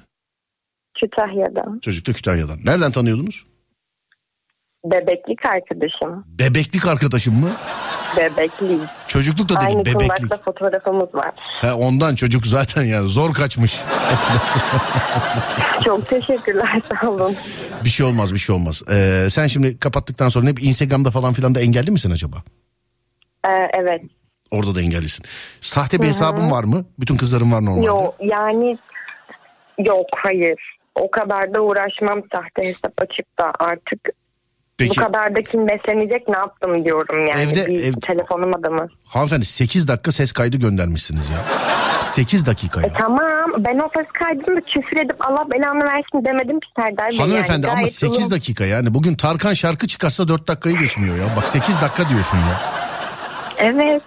Kütahya'dan. 1.01 1.79
Çocuk 1.79 2.07
da 2.07 2.13
Kütahya'dan. 2.13 2.59
Nereden 2.65 2.93
tanıyordunuz? 2.93 3.47
Bebeklik 4.85 5.47
arkadaşım. 5.47 6.25
Bebeklik 6.27 6.87
arkadaşım 6.87 7.35
mı? 7.41 7.51
Bebeklik. 8.17 8.81
Çocukluk 9.09 9.49
da 9.49 9.55
değil 9.61 9.67
Aynı 9.69 9.85
bebeklik. 9.85 10.17
kundakta 10.17 10.37
fotoğrafımız 10.45 11.15
var. 11.15 11.31
He, 11.61 11.73
ondan 11.73 12.15
çocuk 12.15 12.47
zaten 12.47 12.83
yani 12.83 13.09
zor 13.09 13.35
kaçmış. 13.35 13.81
Çok 15.85 16.09
teşekkürler 16.09 16.83
sağ 17.01 17.11
olun. 17.11 17.37
Bir 17.85 17.91
şey 17.91 18.07
olmaz 18.07 18.33
bir 18.33 18.39
şey 18.39 18.55
olmaz. 18.55 18.83
Ee, 18.91 19.27
sen 19.31 19.47
şimdi 19.47 19.79
kapattıktan 19.79 20.29
sonra 20.29 20.45
ne 20.45 20.51
Instagram'da 20.61 21.11
falan 21.11 21.33
filan 21.33 21.55
da 21.55 21.61
engelli 21.61 21.91
misin 21.91 22.11
acaba? 22.11 22.37
Ee, 23.49 23.53
evet. 23.79 24.03
Orada 24.51 24.75
da 24.75 24.81
engellisin. 24.81 25.25
Sahte 25.61 26.03
bir 26.03 26.07
hesabın 26.07 26.51
var 26.51 26.65
mı? 26.65 26.85
Bütün 26.99 27.17
kızların 27.17 27.53
var 27.53 27.65
normalde. 27.65 27.87
Yok 27.87 28.15
yani 28.21 28.79
yok 29.79 30.07
hayır. 30.17 30.77
O 30.95 31.11
kadar 31.11 31.55
da 31.55 31.61
uğraşmam 31.61 32.23
sahte 32.33 32.69
hesap 32.69 32.93
açıp 32.99 33.39
da 33.39 33.53
artık 33.59 34.01
Peki. 34.81 35.01
Bu 35.01 35.05
kadar 35.05 35.37
da 35.37 35.43
kim 35.43 35.69
beslenecek 35.69 36.29
ne 36.29 36.37
yaptım 36.37 36.85
diyorum 36.85 37.27
yani. 37.27 37.43
Evde- 37.43 37.67
bir 37.67 37.83
ev- 37.85 38.01
telefonum 38.01 38.55
adamı. 38.55 38.89
Hanımefendi 39.07 39.45
8 39.45 39.89
dakika 39.89 40.13
ses 40.13 40.33
kaydı 40.33 40.57
göndermişsiniz 40.57 41.29
ya. 41.31 41.37
8 42.03 42.47
dakika 42.47 42.81
E 42.81 42.87
ya. 42.87 42.93
tamam 42.99 43.53
ben 43.59 43.79
o 43.79 43.89
ses 43.97 44.07
kaydını 44.13 44.57
da 44.57 44.61
küfür 44.61 44.97
edip 44.97 45.17
Allah 45.31 45.45
belanı 45.53 45.85
versin 45.85 46.25
demedim 46.25 46.61
ki 46.61 46.69
Serdar 46.77 47.11
Bey. 47.11 47.19
Hanımefendi 47.19 47.53
yani. 47.67 47.67
ama 47.67 47.75
Gayet 47.75 47.93
8 47.93 48.19
ılım. 48.21 48.31
dakika 48.31 48.65
yani. 48.65 48.95
Bugün 48.95 49.15
Tarkan 49.15 49.53
şarkı 49.55 49.87
çıkarsa 49.87 50.29
4 50.29 50.49
dakikayı 50.49 50.79
geçmiyor 50.79 51.17
ya. 51.17 51.25
Bak 51.37 51.49
8 51.49 51.81
dakika 51.81 52.09
diyorsun 52.09 52.37
ya. 52.39 52.61
Evet. 53.59 54.03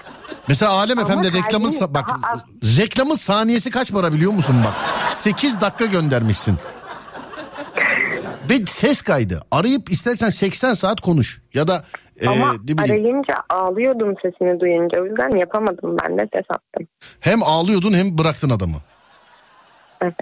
Mesela 0.47 0.71
Alem 0.71 0.99
Ama 0.99 1.07
Efendi 1.07 1.33
reklamın 1.37 1.69
sa- 1.69 1.93
bak 1.93 2.09
az. 2.23 2.39
reklamın 2.77 3.15
saniyesi 3.15 3.71
kaç 3.71 3.91
para 3.91 4.13
biliyor 4.13 4.31
musun 4.31 4.55
bak? 4.65 4.73
8 5.13 5.61
dakika 5.61 5.85
göndermişsin. 5.85 6.55
Ve 8.49 8.65
ses 8.65 9.01
kaydı. 9.01 9.41
Arayıp 9.51 9.91
istersen 9.91 10.29
80 10.29 10.73
saat 10.73 11.01
konuş. 11.01 11.41
Ya 11.53 11.67
da 11.67 11.83
e, 12.19 12.27
Ama 12.27 12.53
ne 12.53 12.59
bileyim, 12.63 12.79
arayınca 12.79 13.33
ağlıyordum 13.49 14.13
sesini 14.21 14.59
duyunca. 14.59 15.01
O 15.01 15.05
yüzden 15.05 15.37
yapamadım 15.37 15.97
ben 16.03 16.17
de 16.17 16.29
ses 16.33 16.45
attım. 16.49 16.87
hem 17.19 17.43
ağlıyordun 17.43 17.93
hem 17.93 18.17
bıraktın 18.17 18.49
adamı. 18.49 18.77
Evet. 20.01 20.13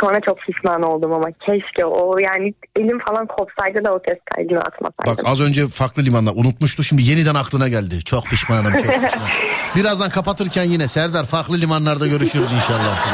Sonra 0.00 0.20
çok 0.20 0.38
pişman 0.38 0.82
oldum 0.82 1.12
ama 1.12 1.26
keşke 1.46 1.84
o 1.84 2.18
yani 2.18 2.54
elim 2.76 2.98
falan 2.98 3.26
kopsaydı 3.26 3.84
da 3.84 3.94
o 3.94 4.00
ses 4.08 4.18
kaydını 4.34 4.58
atmasaydım. 4.58 5.06
Bak 5.06 5.20
az 5.24 5.40
önce 5.40 5.66
farklı 5.66 6.02
limanlar 6.02 6.32
unutmuştu 6.36 6.82
şimdi 6.82 7.02
yeniden 7.02 7.34
aklına 7.34 7.68
geldi. 7.68 8.04
Çok 8.04 8.24
pişmanım 8.24 8.72
çok 8.72 8.82
pişmanım. 8.82 9.10
Birazdan 9.76 10.10
kapatırken 10.10 10.64
yine 10.64 10.88
Serdar 10.88 11.24
farklı 11.24 11.60
limanlarda 11.60 12.06
görüşürüz 12.06 12.52
inşallah. 12.52 13.06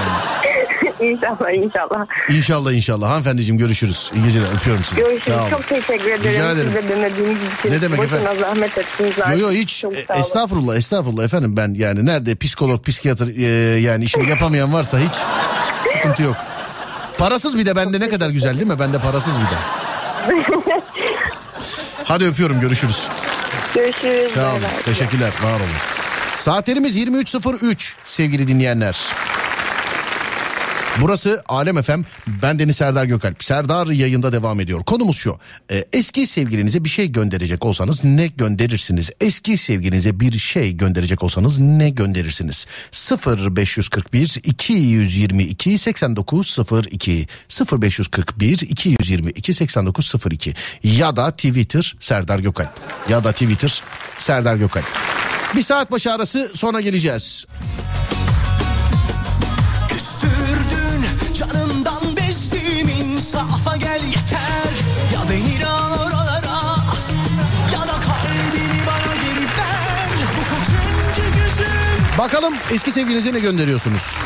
inşallah 1.01 1.53
inşallah. 1.55 2.07
İnşallah 2.29 2.73
inşallah. 2.73 3.09
Hanımefendiciğim 3.11 3.59
görüşürüz. 3.59 4.13
İyi 4.17 4.25
geceler 4.25 4.47
öpüyorum 4.57 4.85
sizi. 4.85 5.01
Görüşürüz. 5.01 5.39
Çok 5.51 5.69
teşekkür 5.69 6.11
ederim. 6.11 6.31
Rica 6.31 6.51
ederim. 6.51 6.73
Size 6.77 6.89
dinlediğiniz 6.97 7.39
için. 7.59 7.73
Ne 7.73 7.83
demek 7.83 7.99
Boşuna 7.99 8.19
efendim? 8.19 8.41
zahmet 8.41 8.79
ettiniz. 8.79 9.13
zaten. 9.19 9.33
Yo 9.33 9.39
yo 9.39 9.51
hiç 9.51 9.85
estağfurullah 10.15 10.77
estağfurullah 10.77 11.25
efendim 11.25 11.57
ben 11.57 11.75
yani 11.75 12.07
nerede 12.07 12.37
psikolog 12.37 12.87
psikiyatr 12.87 13.23
e, 13.39 13.47
yani 13.81 14.05
işini 14.05 14.31
yapamayan 14.31 14.73
varsa 14.73 14.99
hiç 14.99 15.15
sıkıntı 15.93 16.23
yok. 16.23 16.37
Parasız 17.19 17.59
bir 17.59 17.67
de 17.67 17.77
bende 17.77 18.01
ne 18.01 18.09
kadar 18.09 18.31
güzel 18.31 18.55
değil 18.55 18.67
mi? 18.67 18.79
Bende 18.79 18.99
parasız 18.99 19.33
bir 19.39 19.45
de. 19.45 19.57
Hadi 22.05 22.25
öpüyorum 22.25 22.61
görüşürüz. 22.61 23.09
Görüşürüz. 23.75 24.33
Sağ 24.33 24.51
olun. 24.53 24.61
Teşekkürler. 24.85 25.31
Var 25.45 25.51
olun. 25.55 25.67
Saatlerimiz 26.37 26.97
23.03 26.99 27.93
sevgili 28.05 28.49
dinleyenler. 28.49 28.97
Burası 31.01 31.43
Alem 31.49 31.83
FM. 31.83 32.01
Ben 32.43 32.59
Deniz 32.59 32.77
Serdar 32.77 33.05
Gökalp. 33.05 33.45
Serdar 33.45 33.87
yayında 33.87 34.33
devam 34.33 34.61
ediyor. 34.61 34.85
Konumuz 34.85 35.17
şu. 35.17 35.39
Ee, 35.71 35.85
eski 35.93 36.27
sevgilinize 36.27 36.85
bir 36.85 36.89
şey 36.89 37.13
gönderecek 37.13 37.65
olsanız 37.65 38.05
ne 38.05 38.27
gönderirsiniz? 38.27 39.11
Eski 39.21 39.57
sevgilinize 39.57 40.21
bir 40.21 40.39
şey 40.39 40.73
gönderecek 40.73 41.23
olsanız 41.23 41.59
ne 41.59 41.91
gönderirsiniz? 41.91 42.67
0541 43.27 44.41
222 44.45 45.79
8902 45.79 47.27
0541 47.73 48.61
222 48.61 49.55
8902 49.55 50.55
ya 50.83 51.17
da 51.17 51.31
Twitter 51.31 51.97
Serdar 52.01 52.39
Gökalp 52.39 52.71
ya 53.09 53.25
da 53.25 53.33
Twitter 53.33 53.83
Serdar 54.19 54.57
Gökalp. 54.57 54.87
Bir 55.57 55.63
saat 55.63 55.91
başı 55.91 56.13
arası 56.13 56.51
sonra 56.55 56.81
geleceğiz. 56.81 57.47
Küstürdün 59.89 60.36
canımdan 61.39 62.17
bezdim 62.17 62.89
insafa 62.89 63.77
gel 63.77 64.01
yeter 64.05 64.73
Ya 65.15 65.21
beni 65.31 65.67
al 65.67 65.91
oralara 66.01 66.77
Ya 67.73 67.81
da 67.81 67.87
kalbini 68.01 68.81
bana 68.87 69.15
geri 69.15 69.45
ver 69.45 70.09
Bu 70.37 70.43
kaçıncı 70.51 71.39
gözüm 71.39 72.19
Bakalım 72.19 72.55
eski 72.73 72.93
sevgilinize 72.93 73.33
ne 73.33 73.39
gönderiyorsunuz? 73.41 74.17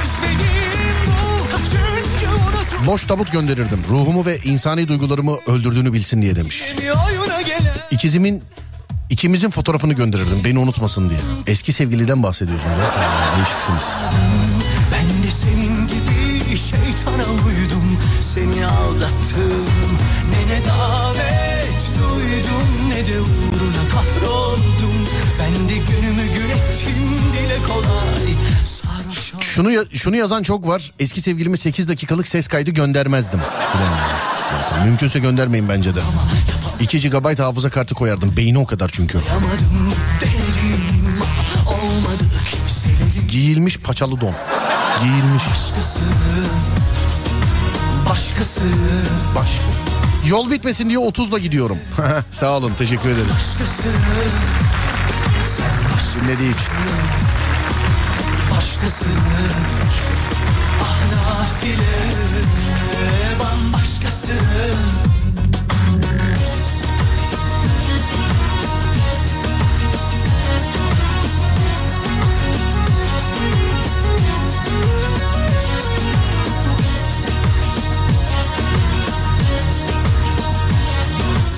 özledim 0.00 1.12
bu 1.22 1.50
kaçıncı 1.50 2.30
unutum 2.30 2.86
Boş 2.86 3.06
tabut 3.06 3.32
gönderirdim. 3.32 3.84
Ruhumu 3.90 4.26
ve 4.26 4.38
insani 4.38 4.88
duygularımı 4.88 5.36
öldürdüğünü 5.46 5.92
bilsin 5.92 6.22
diye 6.22 6.36
demiş. 6.36 6.62
İkizimin 7.90 8.42
ikimizin 9.10 9.50
fotoğrafını 9.50 9.92
gönderirdim 9.92 10.40
beni 10.44 10.58
unutmasın 10.58 11.10
diye. 11.10 11.18
Eski 11.46 11.72
sevgiliden 11.72 12.22
bahsediyorsunuz. 12.22 12.72
Değişiksiniz. 13.36 13.84
Ben 14.92 15.22
de 15.22 15.30
senin 15.30 15.86
gibi 15.88 16.21
şeytana 16.56 17.24
uydum 17.46 17.98
Seni 18.20 18.66
aldattım 18.66 19.64
Ne 20.30 20.54
ne 20.54 20.64
davet 20.64 21.92
duydum 21.98 22.88
Ne 22.88 23.06
de 23.06 23.20
uğruna 23.20 23.88
kahroldum 23.92 25.08
Ben 25.38 25.68
de 25.68 25.74
günümü 25.74 26.22
gün 26.22 26.50
ettim 26.50 27.18
dile 27.32 27.56
kolay 27.68 28.34
Şunu 29.40 29.86
şunu 29.92 30.16
yazan 30.16 30.42
çok 30.42 30.68
var. 30.68 30.92
Eski 30.98 31.20
sevgilime 31.20 31.56
8 31.56 31.88
dakikalık 31.88 32.28
ses 32.28 32.48
kaydı 32.48 32.70
göndermezdim. 32.70 33.40
Zaten 34.50 34.86
mümkünse 34.86 35.18
göndermeyin 35.18 35.68
bence 35.68 35.94
de. 35.94 36.00
2 36.80 37.10
GB 37.10 37.38
hafıza 37.38 37.70
kartı 37.70 37.94
koyardım. 37.94 38.36
Beyni 38.36 38.58
o 38.58 38.66
kadar 38.66 38.88
çünkü. 38.88 39.18
Giyilmiş 43.28 43.78
paçalı 43.78 44.20
don. 44.20 44.34
Giyilmiş. 45.00 45.42
Başkası 45.42 46.00
Başkası 48.10 48.60
Başkası. 49.34 49.80
Yol 50.26 50.50
bitmesin 50.50 50.88
diye 50.88 50.98
30'la 50.98 51.38
gidiyorum. 51.38 51.78
Sağ 52.32 52.50
olun 52.56 52.72
teşekkür 52.78 53.08
ederim. 53.08 53.28
Başkası 53.30 53.88
Dinlediği 56.24 56.50
için. 56.54 56.72
Başkası 58.56 59.04
Ah 60.82 60.98
nafile 61.12 61.82
Bambaşkası 63.40 64.32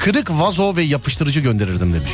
Kırık 0.05 0.31
vazo 0.31 0.77
ve 0.77 0.83
yapıştırıcı 0.83 1.41
gönderirdim 1.41 1.95
demiş. 1.95 2.11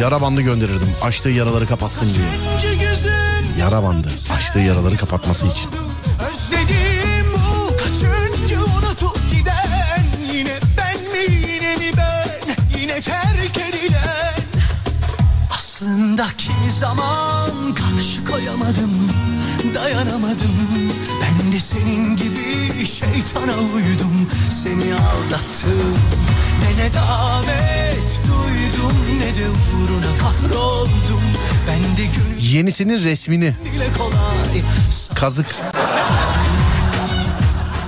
Yara 0.00 0.20
bandı 0.20 0.40
gönderirdim. 0.42 0.88
Açtığı 1.02 1.28
yaraları 1.28 1.66
kapatsın 1.66 2.08
diye. 2.14 2.26
Yara 3.58 3.82
bandı. 3.82 4.08
Açtığı 4.36 4.58
yaraları 4.58 4.96
kapatması 4.96 5.46
için. 5.46 5.70
Aslında 15.82 16.26
kimi 16.38 16.70
zaman 16.70 17.74
karşı 17.74 18.24
koyamadım 18.24 19.10
Dayanamadım 19.74 20.52
Ben 21.22 21.52
de 21.52 21.58
senin 21.58 22.16
gibi 22.16 22.86
şeytana 22.86 23.52
uydum 23.52 24.28
Seni 24.50 24.94
aldattım 24.94 25.98
Ne 26.62 26.84
ne 26.84 26.94
davet 26.94 28.20
duydum 28.26 28.96
Ne 29.18 29.36
de 29.40 29.48
uğruna 29.48 30.18
kahroldum 30.20 31.22
Ben 31.68 31.96
de 31.96 32.02
gönül 32.16 32.42
Yenisinin 32.42 33.02
resmini 33.02 33.54
kazık. 35.14 35.46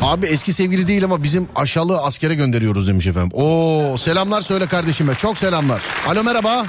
Abi 0.03 0.27
eski 0.27 0.53
sevgili 0.53 0.87
değil 0.87 1.05
ama 1.05 1.22
bizim 1.22 1.49
aşağılığı 1.55 2.03
askere 2.03 2.35
gönderiyoruz 2.35 2.89
demiş 2.89 3.07
efendim. 3.07 3.31
Oo 3.33 3.97
selamlar 3.99 4.41
söyle 4.41 4.66
kardeşime. 4.66 5.14
Çok 5.14 5.39
selamlar. 5.39 5.83
Alo 6.09 6.25
merhaba. 6.25 6.66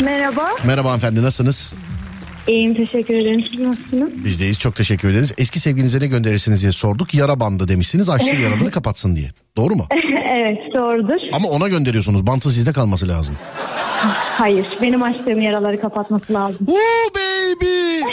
Merhaba. 0.00 0.48
Merhaba 0.64 0.88
hanımefendi 0.88 1.22
nasılsınız? 1.22 1.74
İyiyim 2.48 2.74
teşekkür 2.74 3.14
ederim. 3.14 3.44
Siz 3.50 3.60
nasılsınız? 3.60 4.24
Bizdeyiz 4.24 4.58
çok 4.58 4.76
teşekkür 4.76 5.10
ederiz. 5.10 5.32
Eski 5.38 5.60
sevgilinize 5.60 6.00
ne 6.00 6.06
gönderirsiniz 6.06 6.62
diye 6.62 6.72
sorduk. 6.72 7.14
Yara 7.14 7.40
bandı 7.40 7.68
demişsiniz. 7.68 8.10
Açtığı 8.10 8.36
yaraları 8.42 8.70
kapatsın 8.70 9.16
diye. 9.16 9.28
Doğru 9.56 9.74
mu? 9.74 9.86
evet 10.30 10.58
doğrudur. 10.74 11.20
Ama 11.32 11.48
ona 11.48 11.68
gönderiyorsunuz. 11.68 12.26
Bantı 12.26 12.52
sizde 12.52 12.72
kalması 12.72 13.08
lazım. 13.08 13.34
Hayır 14.38 14.66
benim 14.82 15.02
açtığım 15.02 15.40
yaraları 15.40 15.80
kapatması 15.80 16.32
lazım. 16.32 16.66
Oo 16.68 17.14
baby. 17.14 18.00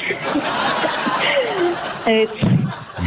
Evet. 2.07 2.29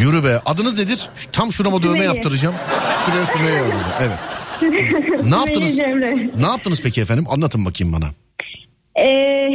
Yürü 0.00 0.24
be. 0.24 0.40
Adınız 0.46 0.78
nedir? 0.78 1.08
Şu- 1.16 1.30
Tam 1.30 1.52
şurama 1.52 1.76
dövme 1.82 1.92
Sümeyye. 1.92 2.14
yaptıracağım. 2.14 2.54
Şuraya 3.06 3.26
Sümeyye 3.26 3.56
yazacağım. 3.56 3.82
Evet. 4.02 4.18
Ne 5.24 5.36
yaptınız? 5.36 5.76
Cemre. 5.76 6.16
Ne 6.40 6.46
yaptınız 6.46 6.80
peki 6.82 7.00
efendim? 7.00 7.24
Anlatın 7.28 7.64
bakayım 7.64 7.92
bana. 7.92 8.06
Ee, 8.98 9.48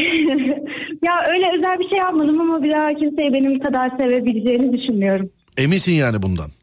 ya 1.03 1.23
öyle 1.33 1.45
özel 1.57 1.79
bir 1.79 1.89
şey 1.89 1.97
yapmadım 1.97 2.41
ama 2.41 2.63
bir 2.63 2.71
daha 2.71 2.87
kimseyi 2.93 3.33
benim 3.33 3.59
kadar 3.59 3.89
sevebileceğini 3.97 4.77
düşünmüyorum. 4.77 5.29
Eminsin 5.57 5.91
yani 5.93 6.21
bundan. 6.21 6.49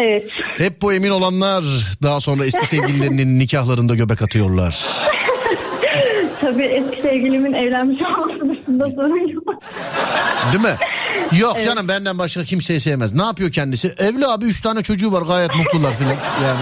Evet. 0.00 0.30
Hep 0.58 0.82
bu 0.82 0.92
emin 0.92 1.10
olanlar 1.10 1.64
daha 2.02 2.20
sonra 2.20 2.44
eski 2.46 2.66
sevgililerinin 2.66 3.38
nikahlarında 3.38 3.94
göbek 3.94 4.22
atıyorlar. 4.22 4.84
Tabii 6.40 6.62
eski 6.62 7.02
sevgilimin 7.02 7.52
evlenmiş 7.52 8.02
olması 8.02 8.48
dışında 8.48 8.90
sorun 8.90 9.28
yok. 9.28 9.44
Değil 10.52 10.64
mi? 10.64 10.74
Yok 11.40 11.56
canım 11.64 11.88
benden 11.88 12.18
başka 12.18 12.44
kimseyi 12.44 12.80
sevmez. 12.80 13.14
Ne 13.14 13.22
yapıyor 13.22 13.52
kendisi? 13.52 13.92
Evli 13.98 14.26
abi 14.26 14.44
üç 14.44 14.60
tane 14.62 14.82
çocuğu 14.82 15.12
var 15.12 15.22
gayet 15.22 15.54
mutlular 15.56 15.92
filan. 15.92 16.16
Yani 16.44 16.60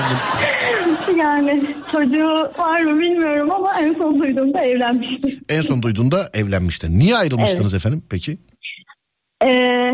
Yani 1.19 1.62
çocuğu 1.93 2.51
var 2.59 2.81
mı 2.81 3.01
bilmiyorum 3.01 3.51
ama 3.53 3.81
en 3.81 3.95
son 3.95 4.23
duyduğumda 4.23 4.61
evlenmişti. 4.61 5.39
en 5.49 5.61
son 5.61 5.83
duyduğunda 5.83 6.31
evlenmiştin. 6.35 6.99
Niye 6.99 7.17
ayrılmıştınız 7.17 7.75
efendim 7.75 8.03
peki? 8.11 8.39
Ee, 9.45 9.93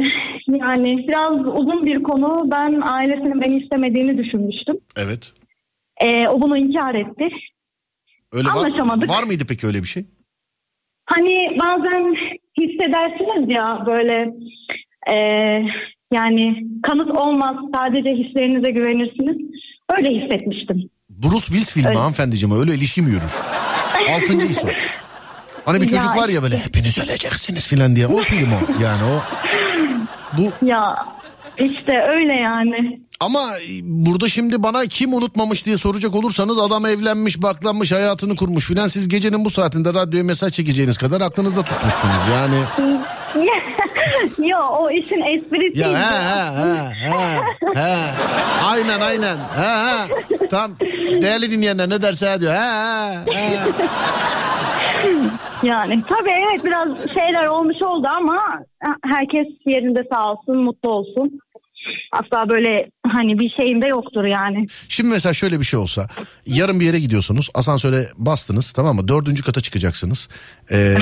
yani 0.49 1.09
biraz 1.09 1.33
uzun 1.33 1.85
bir 1.87 2.03
konu. 2.03 2.51
Ben 2.51 2.81
ailesinin 2.81 3.41
beni 3.41 3.63
istemediğini 3.63 4.19
düşünmüştüm. 4.19 4.77
Evet. 4.97 5.33
Ee, 6.01 6.29
o 6.29 6.41
bunu 6.43 6.59
inkar 6.59 6.95
etti. 6.95 7.29
Öyle 8.33 8.49
var, 8.49 8.57
Anlaşamadık. 8.57 9.09
var 9.11 9.23
mıydı 9.23 9.45
peki 9.49 9.67
öyle 9.67 9.79
bir 9.79 9.89
şey? 9.89 10.05
Hani 11.07 11.47
bazen 11.61 12.15
hissedersiniz 12.59 13.55
ya 13.55 13.85
böyle 13.87 14.35
e, 15.11 15.17
yani 16.13 16.67
kanıt 16.83 17.11
olmaz 17.11 17.57
sadece 17.75 18.11
hislerinize 18.11 18.71
güvenirsiniz. 18.71 19.37
Öyle 19.99 20.09
hissetmiştim. 20.09 20.91
Bruce 21.23 21.47
Willis 21.47 21.73
filmi 21.73 21.89
Öyle. 21.89 21.99
hanımefendiciğim 21.99 22.61
öyle 22.61 22.75
ilişki 22.75 23.03
mi 23.03 23.11
yürür? 23.11 23.33
Altıncı 24.15 24.49
his 24.49 24.65
o. 24.65 24.69
Hani 25.65 25.81
bir 25.81 25.87
çocuk 25.87 26.17
Ya 26.17 26.23
var 26.23 26.29
ya 26.29 26.43
böyle 26.43 26.59
hepiniz 26.59 26.99
öleceksiniz 26.99 27.67
filan 27.67 27.97
diye. 27.97 28.07
O 28.07 28.23
film 28.25 28.53
o 28.53 28.83
yani 28.83 29.03
o. 29.05 29.23
Bu 30.39 30.67
Ya 30.67 31.07
işte 31.59 32.03
öyle 32.09 32.33
yani. 32.33 33.01
Ama 33.21 33.41
burada 33.83 34.29
şimdi 34.29 34.63
bana 34.63 34.87
kim 34.87 35.15
unutmamış 35.15 35.67
diye 35.67 35.77
soracak 35.77 36.15
olursanız 36.15 36.59
adam 36.59 36.87
evlenmiş, 36.87 37.43
baklanmış, 37.43 37.93
hayatını 37.93 38.37
kurmuş 38.37 38.67
filan. 38.67 38.87
Siz 38.89 39.09
gecenin 39.09 39.45
bu 39.45 39.51
saatinde 39.51 39.95
radyoya 39.95 40.25
mesaj 40.25 40.53
çekeceğiniz 40.53 40.99
kadar 40.99 41.21
aklınızda 41.21 41.63
tutmuşsunuz. 41.63 42.15
Yani 42.33 42.57
Yo 44.49 44.59
o 44.59 44.91
işin 44.91 45.21
esprisi. 45.21 45.79
ya 45.81 45.89
he 45.89 45.93
he 45.93 47.11
he 47.11 47.81
he. 47.81 47.97
Aynen 48.67 49.01
aynen. 49.01 49.37
He 49.37 49.67
he. 50.39 50.49
Tam 50.49 50.71
değerli 51.23 51.51
dinleyenler 51.51 51.89
ne 51.91 52.03
derse 52.03 52.41
diyor. 52.41 52.53
He 52.53 53.33
he 53.33 53.57
he. 53.57 53.59
Yani 55.63 56.03
tabii 56.09 56.31
evet 56.31 56.65
biraz 56.65 56.89
şeyler 57.15 57.47
olmuş 57.47 57.77
oldu 57.83 58.09
ama 58.17 58.37
herkes 59.05 59.47
yerinde 59.67 60.05
sağ 60.13 60.33
olsun, 60.33 60.57
mutlu 60.57 60.91
olsun. 60.91 61.41
Asla 62.13 62.51
böyle 62.51 62.91
hani 63.13 63.39
bir 63.39 63.51
şeyim 63.57 63.83
de 63.83 63.87
yoktur 63.87 64.25
yani. 64.25 64.67
Şimdi 64.89 65.11
mesela 65.11 65.33
şöyle 65.33 65.61
bir 65.61 65.65
şey 65.65 65.81
olsa 65.81 66.09
yarın 66.47 66.81
bir 66.81 66.87
yere 66.87 67.01
gidiyorsunuz 67.01 67.51
asansöre 67.55 68.09
bastınız 68.17 68.73
tamam 68.73 68.97
mı? 68.97 69.09
Dördüncü 69.09 69.43
kata 69.43 69.61
çıkacaksınız. 69.61 70.29
Ee, 70.71 70.97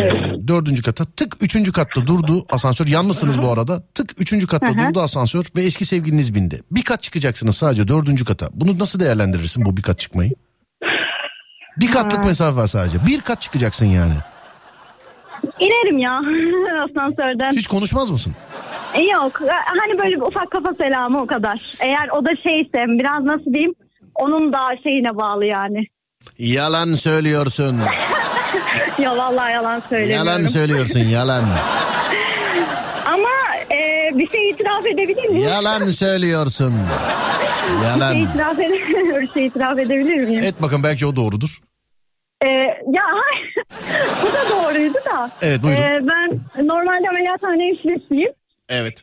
dördüncü 0.49 0.83
kata 0.83 1.05
tık 1.05 1.43
üçüncü 1.43 1.73
katta 1.73 2.07
durdu 2.07 2.45
asansör. 2.51 2.87
Yalnızsınız 2.87 3.43
bu 3.43 3.53
arada. 3.53 3.83
Tık 3.95 4.21
üçüncü 4.21 4.47
katta 4.47 4.79
durdu 4.79 5.01
asansör 5.01 5.45
ve 5.57 5.63
eski 5.63 5.85
sevgiliniz 5.85 6.35
bindi. 6.35 6.63
Bir 6.71 6.83
kat 6.83 7.03
çıkacaksınız 7.03 7.57
sadece 7.57 7.89
dördüncü 7.89 8.25
kata. 8.25 8.49
Bunu 8.53 8.79
nasıl 8.79 9.01
değerlendirirsin 9.01 9.65
bu 9.65 9.77
bir 9.77 9.83
kat 9.83 9.99
çıkmayı? 9.99 10.33
Bir 11.77 11.91
katlık 11.91 12.25
mesafe 12.25 12.57
var 12.57 12.67
sadece. 12.67 13.07
Bir 13.07 13.21
kat 13.21 13.41
çıkacaksın 13.41 13.87
yani 13.87 14.15
İnerim 15.61 15.99
ya 15.99 16.13
asansörden. 16.91 17.53
hiç 17.53 17.67
konuşmaz 17.67 18.11
mısın 18.11 18.33
E, 18.95 19.03
Yok 19.03 19.41
hani 19.81 19.99
böyle 19.99 20.23
ufak 20.23 20.51
kafa 20.51 20.75
selamı 20.75 21.21
o 21.23 21.27
kadar. 21.27 21.75
Eğer 21.81 22.09
o 22.09 22.25
da 22.25 22.31
şeyse 22.43 22.85
biraz 22.89 23.25
nasıl 23.25 23.45
diyeyim 23.53 23.75
onun 24.15 24.53
da 24.53 24.59
şeyine 24.83 25.17
bağlı 25.17 25.45
yani. 25.45 25.85
yalan 26.39 26.93
söylüyorsun 26.95 27.81
ya 28.99 29.17
vallahi 29.17 29.53
yalan 29.53 29.83
söylemiyorum. 29.89 30.27
yalan 30.27 30.43
söylüyorsun 30.45 31.01
yalan 31.01 31.43
Ama 33.07 33.29
e, 33.75 34.11
bir 34.19 34.29
şey 34.31 34.51
itiraf 34.51 34.87
edebilir 34.87 35.29
miyim? 35.29 35.49
yalan 35.49 35.87
söylüyorsun 35.87 36.75
Bir 37.73 37.79
şey 37.81 37.89
yalan 37.89 38.17
itiraf, 38.17 38.59
ede- 38.59 39.21
bir 39.23 39.31
şey 39.33 39.47
itiraf 39.47 39.79
edebilir 39.79 40.17
miyim? 40.25 40.45
et 40.45 40.55
bakın 40.63 40.83
belki 40.83 41.07
o 41.07 41.17
doğrudur 41.17 41.61
E, 42.45 42.49
ya 42.93 43.03
hayır. 43.13 43.55
bu 44.23 44.27
da 44.27 44.51
doğruydu 44.51 44.95
da. 45.15 45.31
Evet, 45.43 45.63
buyurun. 45.63 45.83
E, 45.83 46.01
ben 46.09 46.41
normalde 46.67 47.09
ameliyathane 47.09 47.65
hemşiresiyim. 47.67 48.33
evet 48.69 49.03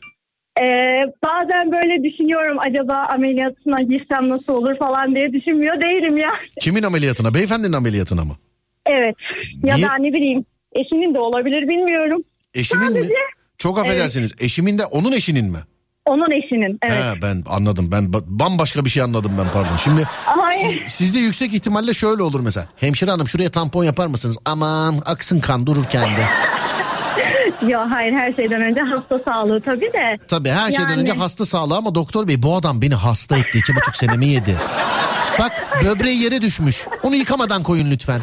Ee, 0.61 1.01
bazen 1.23 1.71
böyle 1.71 2.03
düşünüyorum 2.03 2.57
acaba 2.59 2.93
ameliyatına 3.13 3.81
girsem 3.81 4.29
nasıl 4.29 4.53
olur 4.53 4.77
falan 4.79 5.15
diye 5.15 5.33
düşünmüyor 5.33 5.81
değilim 5.81 6.17
ya. 6.17 6.29
Kimin 6.61 6.83
ameliyatına? 6.83 7.33
Beyefendinin 7.33 7.73
ameliyatına 7.73 8.25
mı? 8.25 8.33
Evet. 8.85 9.15
Ya 9.63 9.75
Niye? 9.75 9.87
da 9.87 9.95
ne 9.95 10.13
bileyim 10.13 10.45
eşimin 10.73 11.15
de 11.15 11.19
olabilir 11.19 11.67
bilmiyorum. 11.67 12.23
Eşimin 12.53 12.87
mi? 12.93 12.99
Sadece 12.99 13.13
Çok 13.57 13.79
affedersiniz. 13.79 14.35
Eşimin 14.39 14.77
de 14.77 14.85
onun 14.85 15.11
eşinin 15.11 15.51
mi? 15.51 15.59
Onun 16.05 16.31
eşinin. 16.31 16.79
Evet. 16.81 17.03
He, 17.15 17.21
ben 17.21 17.43
anladım. 17.49 17.91
Ben 17.91 18.03
ba- 18.03 18.23
bambaşka 18.27 18.85
bir 18.85 18.89
şey 18.89 19.03
anladım 19.03 19.31
ben 19.39 19.45
pardon. 19.53 19.77
Şimdi 19.77 20.03
Hayır. 20.25 20.69
siz- 20.83 20.93
sizde 20.93 21.19
yüksek 21.19 21.53
ihtimalle 21.53 21.93
şöyle 21.93 22.23
olur 22.23 22.39
mesela. 22.39 22.67
Hemşire 22.75 23.11
hanım 23.11 23.27
şuraya 23.27 23.51
tampon 23.51 23.83
yapar 23.83 24.07
mısınız? 24.07 24.37
Aman 24.45 24.95
aksın 25.05 25.39
kan 25.39 25.65
dururken 25.67 26.03
de. 26.03 26.21
Ya 27.67 27.91
hayır 27.91 28.13
her 28.13 28.33
şeyden 28.33 28.61
önce 28.61 28.81
hasta 28.81 29.19
sağlığı 29.19 29.61
tabii 29.61 29.93
de. 29.93 30.17
Tabii 30.27 30.49
her 30.49 30.71
şeyden 30.71 30.89
Yani- 30.89 31.01
önce 31.01 31.11
hasta 31.13 31.45
sağlığı 31.45 31.77
ama 31.77 31.95
doktor 31.95 32.27
bey 32.27 32.43
bu 32.43 32.55
adam 32.55 32.81
beni 32.81 32.95
hasta 32.95 33.37
etti. 33.37 33.57
iki 33.59 33.75
buçuk 33.75 33.95
senemi 33.95 34.25
yedi. 34.25 34.55
Bak 35.39 35.51
böbreği 35.85 36.21
yere 36.23 36.41
düşmüş. 36.41 36.87
Onu 37.03 37.15
yıkamadan 37.15 37.63
koyun 37.63 37.91
lütfen. 37.91 38.21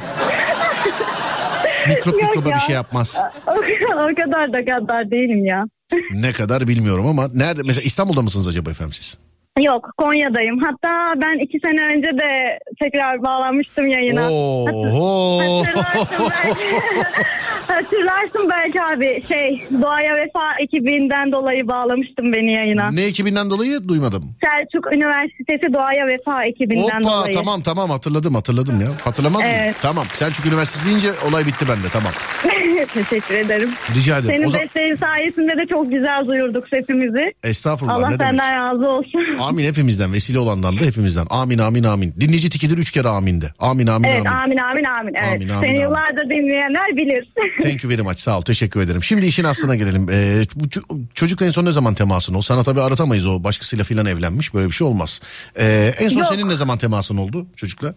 Mikrop 1.89 2.15
Yok 2.15 2.23
mikroba 2.23 2.49
ya. 2.49 2.55
bir 2.57 2.61
şey 2.61 2.75
yapmaz. 2.75 3.19
O, 3.47 3.51
o 3.95 4.15
kadar 4.15 4.53
da 4.53 4.65
kadar 4.65 5.11
değilim 5.11 5.45
ya. 5.45 5.65
Ne 6.11 6.33
kadar 6.33 6.69
bilmiyorum 6.69 7.07
ama 7.07 7.31
nerede 7.35 7.63
mesela 7.63 7.83
İstanbul'da 7.85 8.23
mısınız 8.23 8.49
acaba 8.49 8.71
efendim 8.71 8.93
siz? 8.93 9.19
Yok 9.61 9.91
Konya'dayım. 9.99 10.59
Hatta 10.63 11.13
ben 11.23 11.39
iki 11.39 11.59
sene 11.65 11.85
önce 11.97 12.11
de 12.19 12.59
tekrar 12.83 13.23
bağlanmıştım 13.23 13.87
yayına. 13.87 14.31
Oho. 14.31 15.39
Hatırlarsın 15.65 16.31
belki. 16.45 16.65
Hatırlarsın 17.73 18.51
belki 18.51 18.83
abi 18.83 19.25
şey 19.29 19.67
Doğaya 19.83 20.15
Vefa 20.17 20.43
ekibinden 20.61 21.33
dolayı 21.33 21.69
bağlamıştım 21.69 22.33
beni 22.33 22.53
yayına. 22.53 22.91
Ne 22.91 23.03
ekibinden 23.03 23.51
dolayı 23.51 23.89
duymadım. 23.89 24.35
Selçuk 24.45 24.93
Üniversitesi 24.95 25.73
Doğaya 25.73 26.07
Vefa 26.07 26.45
ekibinden 26.45 26.83
Hoppa 27.03 27.11
dolayı. 27.11 27.33
tamam 27.35 27.61
tamam 27.61 27.91
hatırladım 27.91 28.35
hatırladım 28.35 28.81
ya. 28.81 28.87
Hatırlamaz 29.05 29.43
mıyım? 29.43 29.57
Evet. 29.63 29.77
Tamam 29.83 30.05
Selçuk 30.13 30.47
Üniversitesi 30.47 30.87
deyince 30.87 31.09
olay 31.31 31.47
bitti 31.47 31.65
bende 31.69 31.89
tamam. 31.93 32.13
Teşekkür 32.95 33.35
ederim. 33.35 33.71
Rica 33.97 34.19
ederim. 34.19 34.35
Senin 34.35 34.47
O 34.47 34.49
zaman- 34.49 34.65
desteğin 34.65 34.95
sayesinde 34.97 35.57
de 35.57 35.67
çok 35.67 35.91
güzel 35.91 36.27
duyurduk 36.27 36.69
sesimizi. 36.69 37.35
Estağfurullah 37.43 37.95
Allah 37.95 38.11
ne 38.11 38.19
demek. 38.19 38.31
senden 38.31 38.57
razı 38.57 38.89
olsun. 38.91 39.37
Amin 39.49 39.65
hepimizden 39.65 40.13
vesile 40.13 40.39
olandan 40.39 40.81
da 40.81 40.85
hepimizden. 40.85 41.27
Amin 41.31 41.59
amin 41.59 41.83
amin. 41.85 42.15
Dinleyici 42.21 42.51
tikidir 42.51 42.79
üç 42.79 42.91
kere 42.91 43.09
amin 43.09 43.41
de. 43.41 43.53
Amin 43.59 43.87
amin 43.87 44.09
evet 44.09 44.27
amin. 44.27 44.37
amin 44.37 44.57
amin 44.57 44.85
amin. 44.85 45.15
Evet. 45.15 45.29
Amin, 45.29 45.49
amin, 45.49 45.61
Seni 45.61 45.71
amin. 45.71 45.81
yıllardır 45.81 46.25
dinleyenler 46.31 46.97
bilir. 46.97 47.33
Thank 47.63 47.85
you 47.85 47.91
very 47.93 48.03
much 48.03 48.19
sağ 48.19 48.39
ol 48.39 48.43
teşekkür 48.43 48.81
ederim. 48.81 49.03
Şimdi 49.03 49.27
işin 49.27 49.45
aslına 49.45 49.77
gelelim. 49.77 50.07
Ee, 50.11 50.43
bu 50.55 50.65
ço- 50.65 51.05
çocukla 51.15 51.47
en 51.47 51.51
son 51.51 51.65
ne 51.65 51.73
zaman 51.73 51.95
temasın 51.95 52.35
oldu? 52.35 52.43
Sana 52.43 52.63
tabii 52.63 52.81
aratamayız 52.81 53.27
o 53.27 53.45
başkasıyla 53.45 53.85
filan 53.85 54.07
evlenmiş 54.07 54.55
böyle 54.55 54.67
bir 54.67 54.73
şey 54.73 54.87
olmaz. 54.87 55.21
Ee, 55.59 55.95
en 56.01 56.09
son 56.09 56.21
Yok. 56.21 56.29
senin 56.29 56.49
ne 56.49 56.55
zaman 56.57 56.79
temasın 56.79 57.17
oldu 57.17 57.47
çocukla? 57.57 57.95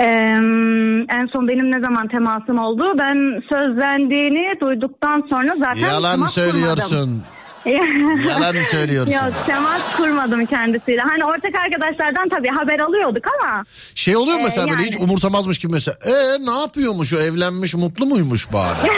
Ee, 0.00 0.04
en 1.10 1.26
son 1.34 1.48
benim 1.48 1.72
ne 1.72 1.80
zaman 1.80 2.08
temasım 2.08 2.58
oldu? 2.58 2.84
Ben 2.98 3.42
sözlendiğini 3.48 4.60
duyduktan 4.60 5.26
sonra 5.30 5.54
zaten 5.58 5.80
Yalan 5.80 6.26
söylüyorsun. 6.26 6.88
kurmadım. 6.88 7.22
Yalan 8.28 8.62
söylüyorsun. 8.70 9.12
Yok 9.12 9.32
temas 9.46 9.96
kurmadım 9.96 10.46
kendisiyle. 10.46 11.00
Hani 11.00 11.24
ortak 11.24 11.54
arkadaşlardan 11.64 12.28
tabii 12.28 12.48
haber 12.48 12.78
alıyorduk 12.80 13.24
ama 13.40 13.64
Şey 13.94 14.16
oluyor 14.16 14.36
mu 14.36 14.40
Ee, 14.40 14.44
mesela 14.44 14.66
böyle 14.68 14.82
yani. 14.82 14.86
hiç 14.86 14.96
umursamazmış 15.00 15.58
gibi 15.58 15.72
mesela. 15.72 15.98
E 16.04 16.12
ne 16.46 16.60
yapıyormuş 16.60 17.14
o 17.14 17.18
evlenmiş 17.18 17.74
mutlu 17.74 18.06
muymuş 18.06 18.52
bari? 18.52 18.78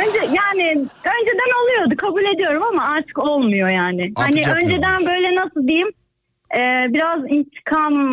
önce 0.00 0.18
yani 0.18 0.68
önceden 1.04 1.62
oluyordu 1.64 1.94
kabul 1.98 2.24
ediyorum 2.34 2.62
ama 2.72 2.84
artık 2.88 3.18
olmuyor 3.18 3.68
yani. 3.68 4.12
Artık 4.16 4.46
hani 4.46 4.62
önceden 4.62 5.06
böyle 5.06 5.34
nasıl 5.36 5.68
diyeyim 5.68 5.88
e, 6.56 6.60
biraz 6.94 7.18
intikam 7.30 8.10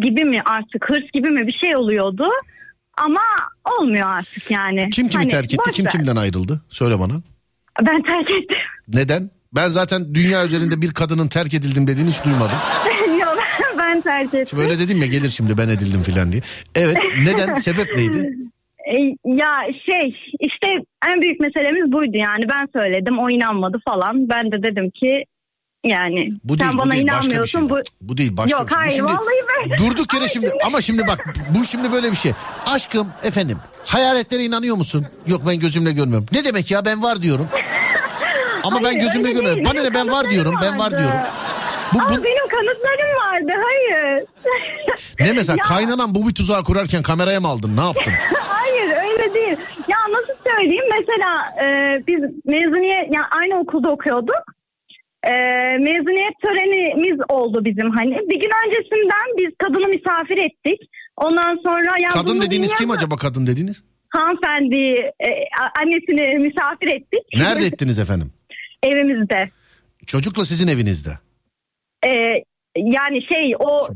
gibi 0.00 0.24
mi 0.24 0.42
artık 0.46 0.90
hırs 0.90 1.12
gibi 1.12 1.30
mi 1.30 1.46
bir 1.46 1.52
şey 1.52 1.76
oluyordu. 1.76 2.28
Ama 2.98 3.20
olmuyor 3.78 4.08
artık 4.10 4.50
yani. 4.50 4.88
Kim 4.88 5.08
kimi 5.08 5.22
Hani 5.22 5.30
terk 5.30 5.54
etti 5.54 5.70
kim 5.72 5.84
ver. 5.84 5.92
kimden 5.92 6.16
ayrıldı? 6.16 6.60
Söyle 6.68 7.00
bana. 7.00 7.12
Ben 7.82 8.02
terk 8.02 8.30
ettim. 8.30 8.58
Neden? 8.88 9.30
Ben 9.54 9.68
zaten 9.68 10.14
dünya 10.14 10.44
üzerinde 10.44 10.82
bir 10.82 10.90
kadının 10.94 11.28
terk 11.28 11.54
edildim 11.54 11.86
dediğini 11.86 12.10
hiç 12.10 12.24
duymadım. 12.24 12.56
Yok 13.20 13.38
ben 13.78 14.00
terk 14.00 14.34
ettim. 14.34 14.46
Şimdi 14.50 14.62
öyle 14.62 14.78
dedim 14.78 14.98
ya 15.00 15.06
gelir 15.06 15.28
şimdi 15.28 15.58
ben 15.58 15.68
edildim 15.68 16.02
filan 16.02 16.32
diye. 16.32 16.42
Evet 16.74 16.96
neden? 17.24 17.54
Sebep 17.66 17.96
neydi? 17.96 18.32
E, 18.96 18.98
Ya 19.24 19.54
şey 19.86 20.14
işte 20.40 20.68
en 21.08 21.20
büyük 21.22 21.40
meselemiz 21.40 21.92
buydu 21.92 22.16
yani 22.16 22.44
ben 22.48 22.80
söyledim 22.80 23.18
o 23.18 23.30
inanmadı 23.30 23.78
falan. 23.88 24.28
Ben 24.28 24.52
de 24.52 24.62
dedim 24.62 24.90
ki 24.90 25.24
Yani 25.84 26.30
Bu 26.44 26.58
değil, 26.58 26.70
sen 26.70 26.78
bu 26.78 26.82
bana 26.82 26.92
değil, 26.92 27.06
başka 27.06 27.20
bir 27.20 27.26
inanmıyorsun. 27.26 27.58
şey. 27.60 27.68
bu 27.70 27.78
Bu 28.00 28.16
değil 28.16 28.36
başka 28.36 28.58
Yok 28.58 28.66
bir 28.68 28.68
şey. 28.70 28.76
Bu 28.78 28.80
hayır 28.80 28.92
şimdi- 28.92 29.08
vallahi 29.12 29.70
ben. 29.70 29.78
Durduk 29.78 30.14
yere 30.14 30.28
şimdi 30.28 30.52
ama 30.66 30.80
şimdi 30.80 31.02
bak 31.08 31.34
bu 31.58 31.64
şimdi 31.64 31.92
böyle 31.92 32.10
bir 32.10 32.16
şey. 32.16 32.32
Aşkım 32.66 33.08
efendim 33.22 33.58
hayaletlere 33.86 34.42
inanıyor 34.44 34.76
musun? 34.76 35.06
Yok 35.26 35.42
ben 35.48 35.60
gözümle 35.60 35.92
görmüyorum. 35.92 36.26
Ne 36.32 36.44
demek 36.44 36.70
ya 36.70 36.84
ben 36.84 37.02
var 37.02 37.22
diyorum. 37.22 37.48
Ama 38.64 38.78
ben 38.78 38.84
Hayır, 38.84 39.00
gözümle 39.00 39.28
öyle 39.28 39.32
görmüyorum. 39.32 39.64
değil. 39.64 39.74
Bana 39.74 39.82
ne 39.82 39.94
ben 39.94 40.08
var 40.10 40.30
diyorum 40.30 40.54
ben 40.62 40.78
var 40.78 40.90
diyorum. 40.90 41.18
Bu, 41.94 41.98
Ama 42.00 42.10
bu 42.10 42.24
benim 42.24 42.48
kanıtlarım 42.48 43.16
vardı 43.24 43.62
hayır. 43.64 44.24
ne 45.20 45.32
mesela 45.36 45.56
Ya- 45.58 45.62
kaynanan 45.64 46.14
bu 46.14 46.28
bir 46.28 46.34
tuzağı 46.34 46.62
kurarken 46.64 47.02
kameraya 47.02 47.40
mı 47.40 47.48
aldın 47.48 47.76
ne 47.76 47.80
yaptın? 47.80 48.12
Hayır 48.48 48.90
öyle 49.10 49.34
değil. 49.34 49.56
Ya 49.88 49.96
nasıl 50.10 50.32
söyleyeyim 50.44 50.84
mesela 51.00 51.54
e, 51.64 51.66
biz 52.06 52.20
mezuniyet 52.44 53.04
yani 53.14 53.26
aynı 53.40 53.60
okulda 53.60 53.90
okuyorduk. 53.90 54.55
E, 55.26 55.32
mezuniyet 55.78 56.34
törenimiz 56.44 57.20
oldu 57.28 57.64
bizim 57.64 57.90
hani. 57.90 58.10
Bir 58.10 58.40
gün 58.40 58.50
öncesinden 58.66 59.26
biz 59.38 59.50
kadını 59.58 59.88
misafir 59.88 60.38
ettik. 60.38 60.90
Ondan 61.16 61.60
sonra 61.62 61.98
ya 62.02 62.08
Kadın 62.08 62.40
dediğiniz 62.40 62.74
kim 62.74 62.90
acaba 62.90 63.16
kadın 63.16 63.46
dediğiniz? 63.46 63.82
Hanımefendi 64.08 64.76
e, 65.20 65.28
annesini 65.82 66.38
misafir 66.38 66.88
ettik. 66.88 67.20
Nerede 67.36 67.66
ettiniz 67.66 67.98
efendim? 67.98 68.32
Evimizde. 68.82 69.48
Çocukla 70.06 70.44
sizin 70.44 70.68
evinizde. 70.68 71.10
E, 72.04 72.10
yani 72.76 73.22
şey 73.32 73.54
o 73.58 73.88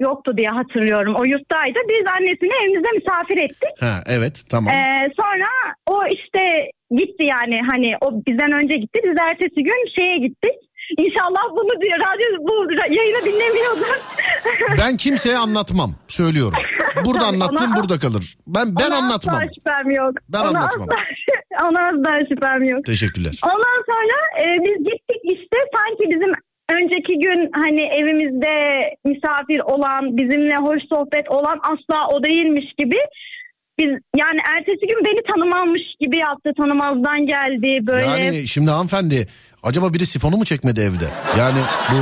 yoktu 0.00 0.36
diye 0.36 0.48
hatırlıyorum. 0.48 1.14
O 1.14 1.24
yurttaydı. 1.24 1.78
Biz 1.88 2.06
annesini 2.06 2.52
evimizde 2.62 2.88
misafir 2.92 3.38
ettik. 3.38 3.70
Ha 3.80 4.02
evet 4.06 4.44
tamam. 4.48 4.74
Ee, 4.74 5.08
sonra 5.20 5.46
o 5.86 6.06
işte 6.06 6.70
gitti 6.90 7.24
yani 7.24 7.60
hani 7.70 7.92
o 8.00 8.24
bizden 8.26 8.52
önce 8.52 8.76
gitti. 8.76 9.00
Biz 9.04 9.14
ertesi 9.20 9.64
gün 9.64 9.94
şeye 9.98 10.16
gittik. 10.18 10.54
İnşallah 10.98 11.42
bunu 11.50 11.80
diyor 11.82 11.98
radyo 11.98 12.26
bu 12.40 12.72
yayını 12.94 13.24
dinlemiyordur. 13.24 13.96
Ben 14.78 14.96
kimseye 14.96 15.36
anlatmam 15.36 15.94
söylüyorum. 16.08 16.58
Burada 17.04 17.26
anlattığım 17.26 17.72
ona- 17.72 17.76
burada 17.76 17.98
kalır. 17.98 18.36
Ben 18.46 18.76
ben 18.80 18.86
Ona 18.86 18.96
anlatmam. 18.96 19.34
Asla 19.34 19.48
şüphem 19.54 19.90
yok. 19.90 20.12
Ben 20.28 20.38
Ona 20.40 20.48
anlatmam. 20.48 20.88
Asla, 20.88 21.68
ona 21.68 21.80
asla 21.80 22.26
şüphem 22.28 22.64
yok. 22.64 22.84
Teşekkürler. 22.84 23.40
Ondan 23.44 23.78
sonra 23.90 24.16
e, 24.42 24.64
biz 24.64 24.78
gittik 24.78 25.20
işte 25.24 25.56
sanki 25.76 26.10
bizim 26.10 26.32
önceki 26.70 27.18
gün 27.18 27.50
hani 27.52 27.80
evimizde 27.80 28.80
misafir 29.04 29.60
olan 29.60 30.16
bizimle 30.16 30.56
hoş 30.56 30.82
sohbet 30.92 31.30
olan 31.30 31.60
asla 31.62 32.08
o 32.08 32.22
değilmiş 32.24 32.64
gibi 32.78 32.98
biz 33.78 33.90
yani 34.16 34.38
ertesi 34.56 34.86
gün 34.86 35.04
beni 35.04 35.22
tanımamış 35.34 35.82
gibi 36.00 36.18
yaptı 36.18 36.52
tanımazdan 36.58 37.26
geldi 37.26 37.86
böyle. 37.86 38.06
Yani 38.06 38.48
şimdi 38.48 38.70
hanımefendi 38.70 39.26
acaba 39.66 39.94
biri 39.94 40.06
sifonu 40.06 40.36
mu 40.36 40.44
çekmedi 40.44 40.80
evde? 40.80 41.08
Yani 41.38 41.58
bu 41.92 41.96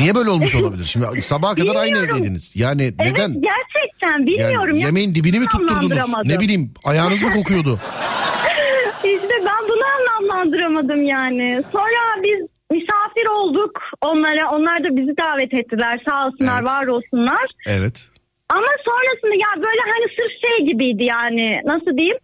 niye 0.00 0.14
böyle 0.14 0.30
olmuş 0.30 0.54
olabilir? 0.54 0.84
Şimdi 0.84 1.22
sabaha 1.22 1.54
kadar 1.54 1.76
aynı 1.76 1.84
Bilmiyorum. 1.94 2.16
evdeydiniz. 2.16 2.56
Yani 2.56 2.82
Evet 2.82 2.98
neden? 2.98 3.42
gerçekten 3.42 4.26
bilmiyorum. 4.26 4.66
Yani 4.74 4.80
ya. 4.80 4.86
yemeğin 4.86 5.14
dibini 5.14 5.40
mi 5.40 5.46
tutturdunuz? 5.46 6.00
Ne 6.24 6.40
bileyim 6.40 6.74
ayağınız 6.84 7.22
mı 7.22 7.32
kokuyordu? 7.32 7.78
İşte 9.04 9.34
ben 9.46 9.68
bunu 9.68 9.84
anlamlandıramadım 9.98 11.02
yani. 11.02 11.62
Sonra 11.72 12.22
biz 12.22 12.46
misafir 12.70 13.28
olduk 13.38 13.70
onlara. 14.02 14.48
Onlar 14.50 14.84
da 14.84 14.96
bizi 14.96 15.16
davet 15.16 15.54
ettiler. 15.54 16.02
Sağ 16.08 16.26
olsunlar, 16.26 16.58
Evet. 16.60 16.70
var 16.70 16.86
olsunlar. 16.86 17.46
Evet. 17.66 18.08
Ama 18.48 18.66
sonrasında 18.84 19.34
ya 19.34 19.62
böyle 19.64 19.80
hani 19.80 20.06
sırf 20.18 20.32
şey 20.50 20.66
gibiydi 20.66 21.04
yani. 21.04 21.60
Nasıl 21.64 21.96
diyeyim? 21.98 22.16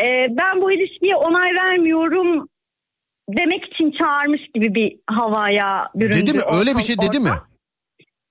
Ee, 0.00 0.26
ben 0.30 0.62
bu 0.62 0.72
ilişkiye 0.72 1.16
onay 1.16 1.50
vermiyorum 1.54 2.48
demek 3.28 3.64
için 3.64 3.90
çağırmış 3.98 4.40
gibi 4.54 4.74
bir 4.74 4.96
havaya 5.06 5.88
büründü. 5.94 6.16
Dedi 6.16 6.32
mi? 6.32 6.40
Öyle 6.58 6.76
bir 6.76 6.82
şey 6.82 6.96
dedi 6.98 7.20
mi? 7.20 7.30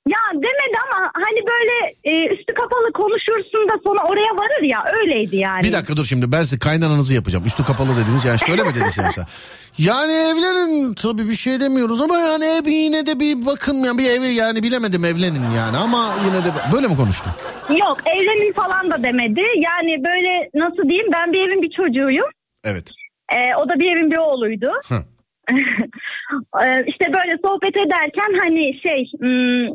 Ya 0.08 0.20
demedi 0.34 0.78
ama 0.86 1.12
hani 1.14 1.40
böyle 1.48 1.94
e, 2.04 2.34
üstü 2.34 2.54
kapalı 2.54 2.94
konuşursun 2.94 3.70
da 3.70 3.74
sonra 3.84 4.00
oraya 4.10 4.38
varır 4.38 4.64
ya 4.64 4.84
öyleydi 5.00 5.36
yani. 5.36 5.64
Bir 5.64 5.74
dakika 5.74 5.98
dur 5.98 6.06
şimdi 6.06 6.32
ben 6.32 6.42
size 6.42 6.60
kaynananızı 6.60 7.16
yapacağım. 7.16 7.46
Üstü 7.46 7.64
kapalı 7.64 7.90
dediniz 7.98 8.26
yani 8.26 8.40
şöyle 8.40 8.64
mi 8.64 8.76
dedi 8.76 8.86
size 8.90 9.04
mesela? 9.04 9.28
Yani 9.78 10.14
evlenin 10.14 10.94
tabii 10.94 11.26
bir 11.30 11.36
şey 11.36 11.60
demiyoruz 11.60 12.02
ama 12.02 12.18
yani 12.18 12.46
ev 12.46 12.68
yine 12.68 13.08
de 13.08 13.20
bir 13.20 13.46
bakın 13.46 13.84
yani 13.84 13.98
bir 13.98 14.10
evi 14.10 14.28
yani 14.28 14.64
bilemedim 14.64 15.06
evlenin 15.06 15.52
yani 15.58 15.78
ama 15.78 16.14
yine 16.26 16.46
de 16.46 16.50
böyle 16.74 16.88
mi 16.88 16.96
konuştu? 16.96 17.30
Yok 17.70 17.98
evlenin 18.06 18.54
falan 18.54 18.92
da 18.92 19.04
demedi. 19.04 19.42
Yani 19.56 20.04
böyle 20.04 20.50
nasıl 20.56 20.90
diyeyim 20.90 21.12
ben 21.14 21.34
bir 21.34 21.40
evin 21.40 21.62
bir 21.62 21.72
çocuğuyum. 21.72 22.26
Evet. 22.64 22.92
Ee, 23.34 23.56
o 23.56 23.70
da 23.70 23.80
bir 23.80 23.96
evin 23.96 24.12
bir 24.12 24.18
oğluydu. 24.18 24.72
Ee, 26.64 26.84
işte 26.88 27.06
böyle 27.14 27.38
sohbet 27.46 27.78
ederken 27.78 28.38
hani 28.44 28.80
şey 28.82 29.12
hmm, 29.20 29.68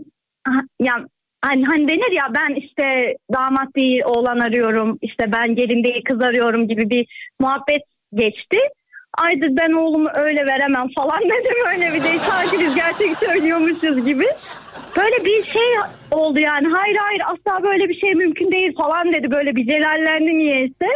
ha- 0.45 0.65
ya 0.81 0.95
hani, 1.43 1.67
hani 1.67 1.89
denir 1.89 2.13
ya 2.13 2.27
ben 2.35 2.55
işte 2.55 3.17
damat 3.33 3.77
değil 3.77 4.03
oğlan 4.05 4.39
arıyorum 4.39 4.99
işte 5.03 5.33
ben 5.33 5.55
gelin 5.55 5.85
değil 5.85 6.05
kız 6.05 6.23
arıyorum 6.23 6.69
gibi 6.69 6.91
bir 6.91 7.35
muhabbet 7.41 7.83
geçti. 8.15 8.59
Aydır 9.19 9.49
ben 9.61 9.73
oğlumu 9.73 10.09
öyle 10.15 10.47
veremem 10.47 10.89
falan 10.97 11.21
dedim 11.25 11.67
öyle 11.73 11.95
bir 11.95 12.05
de 12.05 12.19
sanki 12.19 12.59
biz 12.61 12.75
gerçek 12.75 13.17
söylüyormuşuz 13.17 14.05
gibi. 14.05 14.27
Böyle 14.97 15.25
bir 15.25 15.43
şey 15.43 15.73
oldu 16.11 16.39
yani 16.39 16.69
hayır 16.69 16.97
hayır 16.97 17.23
asla 17.25 17.63
böyle 17.63 17.89
bir 17.89 18.01
şey 18.01 18.15
mümkün 18.15 18.53
değil 18.53 18.77
falan 18.77 19.13
dedi 19.13 19.31
böyle 19.31 19.57
bir 19.57 19.67
celallendi 19.67 20.39
niyeyse. 20.39 20.89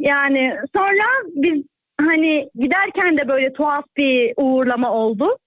Yani 0.00 0.52
sonra 0.76 1.04
biz 1.34 1.62
hani 2.00 2.48
giderken 2.54 3.18
de 3.18 3.28
böyle 3.28 3.52
tuhaf 3.52 3.84
bir 3.96 4.32
uğurlama 4.36 4.92
oldu. 4.92 5.38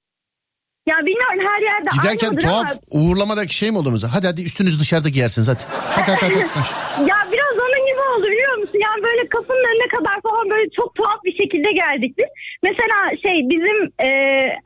Ya 0.90 0.98
bilmiyorum 1.06 1.40
her 1.54 1.62
yerde 1.62 1.90
Giderken 2.02 2.28
aynıdır 2.28 2.42
tuhaf 2.42 2.72
ama 2.72 3.02
uğurlamadaki 3.02 3.56
şey 3.56 3.72
mi 3.72 3.78
oldu 3.78 3.92
mesela? 3.92 4.16
Hadi 4.16 4.28
hadi 4.28 4.42
üstünüzü 4.44 4.80
dışarıda 4.80 5.10
giyersiniz 5.10 5.48
hadi. 5.48 5.64
Hadi 5.96 6.12
hadi 6.12 6.22
hadi. 6.22 6.40
ya 7.10 7.18
biraz 7.34 7.54
onun 7.66 7.82
gibi 7.90 8.02
oldu 8.14 8.28
biliyor 8.28 8.58
musun? 8.58 8.80
Yani 8.88 9.04
böyle 9.04 9.30
kapının 9.30 9.66
önüne 9.72 9.88
kadar 9.88 10.22
falan 10.22 10.50
böyle 10.50 10.70
çok 10.70 10.96
tuhaf 10.96 11.24
bir 11.26 11.36
şekilde 11.42 11.72
geldik 11.72 12.18
biz. 12.18 12.30
Mesela 12.64 12.98
şey 13.26 13.50
bizim 13.50 13.78
e, 14.08 14.10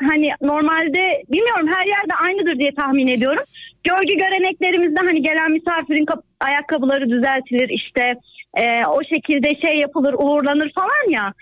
hani 0.10 0.28
normalde 0.42 1.24
bilmiyorum 1.32 1.68
her 1.76 1.86
yerde 1.86 2.14
aynıdır 2.26 2.60
diye 2.60 2.76
tahmin 2.76 3.08
ediyorum. 3.08 3.46
Görgü 3.84 4.14
göreneklerimizde 4.14 5.00
hani 5.06 5.22
gelen 5.22 5.52
misafirin 5.52 6.06
ayakkabıları 6.40 7.10
düzeltilir 7.10 7.70
işte 7.70 8.14
e, 8.58 8.86
o 8.86 9.00
şekilde 9.16 9.62
şey 9.62 9.76
yapılır 9.76 10.14
uğurlanır 10.18 10.72
falan 10.76 11.10
ya. 11.10 11.34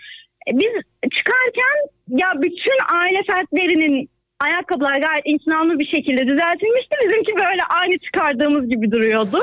E, 0.48 0.50
Biz 0.58 0.72
çıkarken 1.18 1.76
ya 2.08 2.28
bütün 2.42 2.96
aile 3.02 3.18
fertlerinin 3.30 4.08
ayakkabılar 4.40 5.00
gayet 5.00 5.22
incinanlı 5.24 5.78
bir 5.78 5.86
şekilde 5.86 6.26
düzeltilmişti. 6.26 6.96
Bizimki 7.04 7.32
böyle 7.36 7.62
aynı 7.80 7.98
çıkardığımız 7.98 8.68
gibi 8.70 8.90
duruyordu. 8.90 9.38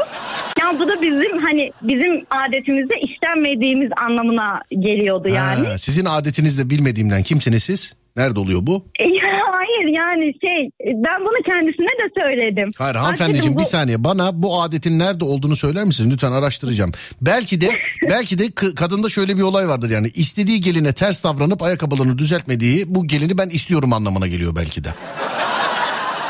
Yani 0.59 0.79
bu 0.79 0.87
da 0.87 1.01
bizim 1.01 1.37
hani 1.37 1.71
bizim 1.81 2.25
adetimizde 2.29 2.93
istenmediğimiz 3.01 3.91
anlamına 4.05 4.61
geliyordu 4.69 5.27
yani. 5.27 5.67
Ha, 5.67 5.77
sizin 5.77 6.05
adetinizde 6.05 6.69
bilmediğimden 6.69 7.23
kimsiniz 7.23 7.63
siz? 7.63 7.93
Nerede 8.19 8.39
oluyor 8.39 8.59
bu? 8.63 8.85
E, 8.99 9.03
Hayır 9.51 9.97
yani 9.97 10.23
şey 10.23 10.69
ben 10.85 11.19
bunu 11.21 11.43
kendisine 11.47 11.85
de 11.87 12.21
söyledim. 12.21 12.69
Hayır 12.77 12.95
hanımefendiciğim 12.95 13.43
dedim, 13.45 13.57
bir 13.59 13.63
bu- 13.63 13.69
saniye 13.69 14.03
bana 14.03 14.43
bu 14.43 14.61
adetin 14.61 14.99
nerede 14.99 15.25
olduğunu 15.25 15.55
söyler 15.55 15.85
misiniz? 15.85 16.13
Lütfen 16.13 16.31
araştıracağım. 16.31 16.91
Belki 17.21 17.61
de 17.61 17.69
belki 18.09 18.39
de 18.39 18.73
kadında 18.75 19.09
şöyle 19.09 19.37
bir 19.37 19.41
olay 19.41 19.67
vardır 19.67 19.89
yani 19.91 20.11
istediği 20.15 20.61
geline 20.61 20.93
ters 20.93 21.23
davranıp 21.23 21.61
ayakkabılarını 21.63 22.17
düzeltmediği 22.17 22.95
bu 22.95 23.07
gelini 23.07 23.37
ben 23.37 23.49
istiyorum 23.49 23.93
anlamına 23.93 24.27
geliyor 24.27 24.55
belki 24.55 24.83
de. 24.83 24.89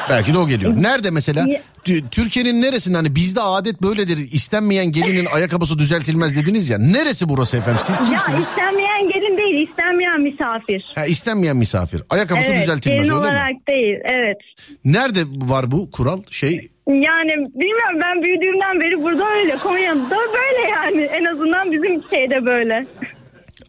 Belki 0.09 0.33
de 0.33 0.37
o 0.37 0.47
geliyor. 0.47 0.73
Nerede 0.77 1.11
mesela? 1.11 1.47
Tü- 1.85 2.03
Türkiye'nin 2.11 2.61
neresinde 2.61 2.97
hani 2.97 3.15
bizde 3.15 3.41
adet 3.41 3.81
böyledir 3.81 4.31
istenmeyen 4.31 4.91
gelinin 4.91 5.25
ayakkabısı 5.31 5.79
düzeltilmez 5.79 6.35
dediniz 6.35 6.69
ya. 6.69 6.77
Neresi 6.77 7.29
burası 7.29 7.57
efendim? 7.57 7.81
Siz 7.87 7.99
Ya 7.99 8.05
kimsiniz? 8.05 8.39
istenmeyen 8.39 9.09
gelin 9.09 9.37
değil 9.37 9.67
istenmeyen 9.69 10.21
misafir. 10.21 10.85
Ha, 10.95 11.05
istenmeyen 11.05 11.57
misafir. 11.57 12.03
Ayakkabısı 12.09 12.51
evet, 12.51 12.61
düzeltilmez 12.61 12.99
öyle 12.99 13.09
mi? 13.11 13.17
olarak 13.17 13.67
değil 13.67 13.95
evet. 14.03 14.37
Nerede 14.85 15.23
var 15.31 15.71
bu 15.71 15.91
kural? 15.91 16.21
Şey 16.31 16.69
Yani 16.87 17.31
bilmiyorum 17.55 17.99
ben 18.03 18.23
büyüdüğümden 18.23 18.79
beri 18.81 19.03
burada 19.03 19.29
öyle 19.29 19.57
Konya'da 19.57 20.09
böyle 20.33 20.69
yani 20.71 21.01
en 21.01 21.25
azından 21.25 21.71
bizim 21.71 22.03
şeyde 22.09 22.45
böyle. 22.45 22.85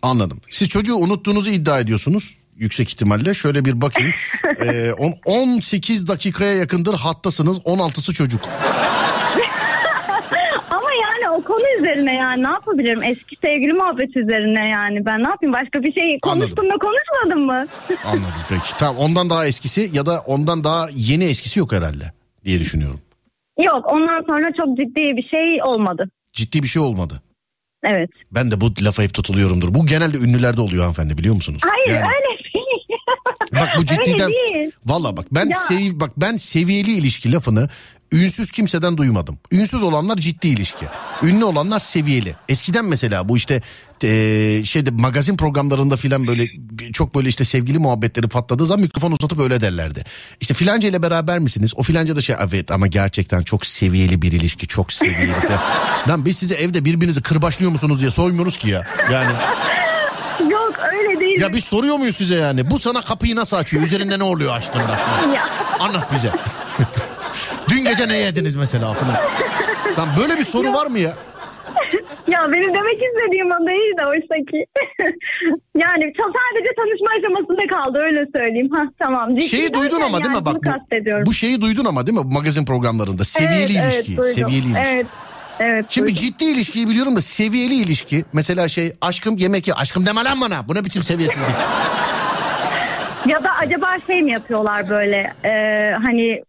Anladım. 0.03 0.41
Siz 0.51 0.69
çocuğu 0.69 0.95
unuttuğunuzu 0.97 1.51
iddia 1.51 1.81
ediyorsunuz 1.81 2.37
yüksek 2.61 2.89
ihtimalle. 2.89 3.35
Şöyle 3.35 3.65
bir 3.65 3.81
bakayım. 3.81 4.13
Ee, 4.65 4.93
on- 4.93 5.15
18 5.25 6.09
dakikaya 6.09 6.53
yakındır 6.57 6.95
hattasınız. 6.95 7.59
16'sı 7.59 8.15
çocuk. 8.15 8.41
Ama 10.71 10.89
yani 11.03 11.31
o 11.31 11.43
konu 11.45 11.65
üzerine 11.81 12.15
yani 12.15 12.43
ne 12.43 12.49
yapabilirim? 12.49 13.03
Eski 13.03 13.37
sevgili 13.45 13.73
muhabbet 13.73 14.17
üzerine 14.17 14.69
yani 14.69 15.07
ben 15.07 15.25
ne 15.25 15.29
yapayım? 15.29 15.53
Başka 15.53 15.83
bir 15.83 15.93
şey 16.01 16.19
konuştum 16.23 16.67
da 16.71 16.75
konuşmadım 16.79 17.47
mı? 17.47 17.67
Anladım 18.05 18.35
peki. 18.49 18.77
Tamam 18.79 18.97
ondan 18.99 19.31
daha 19.31 19.47
eskisi 19.47 19.91
ya 19.93 20.07
da 20.07 20.21
ondan 20.27 20.65
daha 20.65 20.89
yeni 20.95 21.25
eskisi 21.25 21.59
yok 21.61 21.73
herhalde 21.73 22.13
diye 22.45 22.61
düşünüyorum. 22.61 23.01
Yok 23.65 23.93
ondan 23.93 24.25
sonra 24.29 24.51
çok 24.57 24.77
ciddi 24.79 25.17
bir 25.17 25.29
şey 25.29 25.63
olmadı. 25.65 26.11
Ciddi 26.33 26.63
bir 26.63 26.69
şey 26.69 26.83
olmadı. 26.83 27.23
Evet. 27.85 28.11
Ben 28.33 28.51
de 28.51 28.61
bu 28.61 28.71
lafa 28.83 29.03
hep 29.03 29.15
tutuluyorumdur. 29.15 29.75
Bu 29.75 29.87
genelde 29.87 30.19
ünlülerde 30.19 30.61
oluyor 30.61 30.83
hanımefendi 30.83 31.19
biliyor 31.19 31.35
musunuz? 31.35 31.63
Hayır 31.65 32.01
Yani 32.01 32.07
öyle. 32.15 32.41
Bak 33.61 33.69
bu 33.79 33.87
ciddiden 33.87 34.31
valla 34.87 35.17
bak 35.17 35.27
ben 35.33 35.47
Ya. 35.47 35.59
sev 35.59 36.01
bak 36.01 36.11
ben 36.17 36.37
seviyeli 36.37 36.93
ilişki 36.93 37.33
lafını 37.33 37.69
ünsüz 38.13 38.51
kimseden 38.51 38.97
duymadım. 38.97 39.39
Ünsüz 39.53 39.83
olanlar 39.83 40.17
ciddi 40.17 40.49
ilişki. 40.49 40.87
Ünlü 41.23 41.45
olanlar 41.45 41.79
seviyeli. 41.81 42.35
Eskiden 42.49 42.85
mesela 42.85 43.29
bu 43.29 43.37
işte 43.37 43.63
eee, 44.03 44.63
şeyde 44.65 44.91
magazin 44.91 45.37
programlarında 45.37 45.97
filan 45.97 46.27
böyle 46.27 46.47
çok 46.93 47.15
böyle 47.15 47.29
işte 47.29 47.45
sevgili 47.45 47.79
muhabbetleri 47.79 48.29
patladığı 48.29 48.67
zaman 48.67 48.81
mikrofon 48.83 49.13
uzatıp 49.13 49.41
öyle 49.41 49.61
derlerdi. 49.61 50.05
İşte 50.41 50.55
filanca 50.55 50.89
ile 50.89 51.03
beraber 51.03 51.39
misiniz? 51.39 51.73
O 51.77 51.83
filanca 51.83 52.17
da 52.17 52.21
şey 52.21 52.37
evet 52.49 52.71
ama 52.71 52.87
gerçekten 52.87 53.43
çok 53.43 53.67
seviyeli 53.67 54.23
bir 54.23 54.33
ilişki. 54.33 54.67
Çok 54.67 54.93
seviyeli 54.93 55.33
falan. 55.33 55.61
Lan 56.09 56.25
biz 56.25 56.39
size 56.39 56.55
evde 56.55 56.85
birbirinizi 56.85 57.23
kırbaçlıyor 57.23 57.73
musunuz 57.73 58.01
diye 58.01 58.11
sormuyoruz 58.11 58.59
ki 58.59 58.69
ya. 58.69 58.87
Yani 59.13 59.33
öyle 60.93 61.21
değil. 61.21 61.41
ya 61.41 61.53
biz 61.53 61.65
soruyor 61.65 61.97
muyuz 61.97 62.17
size 62.17 62.37
yani? 62.37 62.71
Bu 62.71 62.79
sana 62.79 63.01
kapıyı 63.01 63.37
nasıl 63.37 63.57
açıyor? 63.57 63.83
Üzerinde 63.83 64.19
ne 64.19 64.25
oluyor 64.25 64.53
açtığında? 64.57 64.99
Anlat 65.81 66.15
bize. 66.15 66.31
Dün 67.71 67.85
gece 67.85 68.09
ne 68.09 68.17
yediniz 68.17 68.57
mesela 68.57 68.93
falan. 68.93 69.17
Tamam 69.97 70.15
böyle 70.21 70.39
bir 70.39 70.45
soru 70.45 70.73
var 70.73 70.87
mı 70.87 70.99
ya? 70.99 71.15
Ya 72.27 72.53
benim 72.53 72.75
demek 72.75 72.95
istediğim 72.95 73.47
o 73.47 73.67
değil 73.69 73.97
de 74.01 74.07
oysa 74.07 74.35
ki. 74.51 74.65
yani 75.77 76.13
sadece 76.17 76.71
tanışma 76.77 77.09
aşamasında 77.19 77.67
kaldı 77.77 77.99
öyle 77.99 78.27
söyleyeyim. 78.37 78.71
Ha 78.73 78.83
tamam. 78.99 79.37
Ciddi 79.37 79.49
Şeyi 79.49 79.75
duydun 79.75 80.01
ama 80.01 80.19
değil 80.19 80.31
mi 80.31 80.35
yani 80.35 80.47
bak 80.47 80.57
bu, 81.23 81.27
bu 81.27 81.35
şeyi 81.35 81.61
duydun 81.61 81.85
ama 81.85 82.07
değil 82.07 82.19
mi 82.19 82.25
bu 82.25 82.33
magazin 82.33 82.65
programlarında 82.65 83.25
seviyeli 83.25 83.79
Evet, 83.83 83.95
ilişki, 83.95 84.15
evet, 84.15 84.35
seviyeli 84.35 84.67
ilişki. 84.67 84.89
Evet. 84.95 85.07
Evet. 85.61 85.87
Şimdi 85.89 86.07
duydum. 86.09 86.23
ciddi 86.23 86.45
ilişkiyi 86.45 86.89
biliyorum 86.89 87.17
da 87.17 87.21
seviyeli 87.21 87.75
ilişki 87.75 88.25
mesela 88.33 88.69
şey 88.69 88.93
aşkım 89.01 89.37
yemek 89.37 89.69
ye 89.69 89.75
aşkım 89.75 90.07
deme 90.07 90.25
lan 90.25 90.41
bana 90.41 90.69
bu 90.69 90.75
ne 90.75 90.85
biçim 90.85 91.03
seviyesizlik. 91.03 91.49
Ya 93.27 93.45
da 93.45 93.51
acaba 93.53 93.97
şey 94.07 94.23
mi 94.23 94.33
yapıyorlar 94.33 94.89
böyle 94.89 95.33
e, 95.45 95.51
hani 96.07 96.43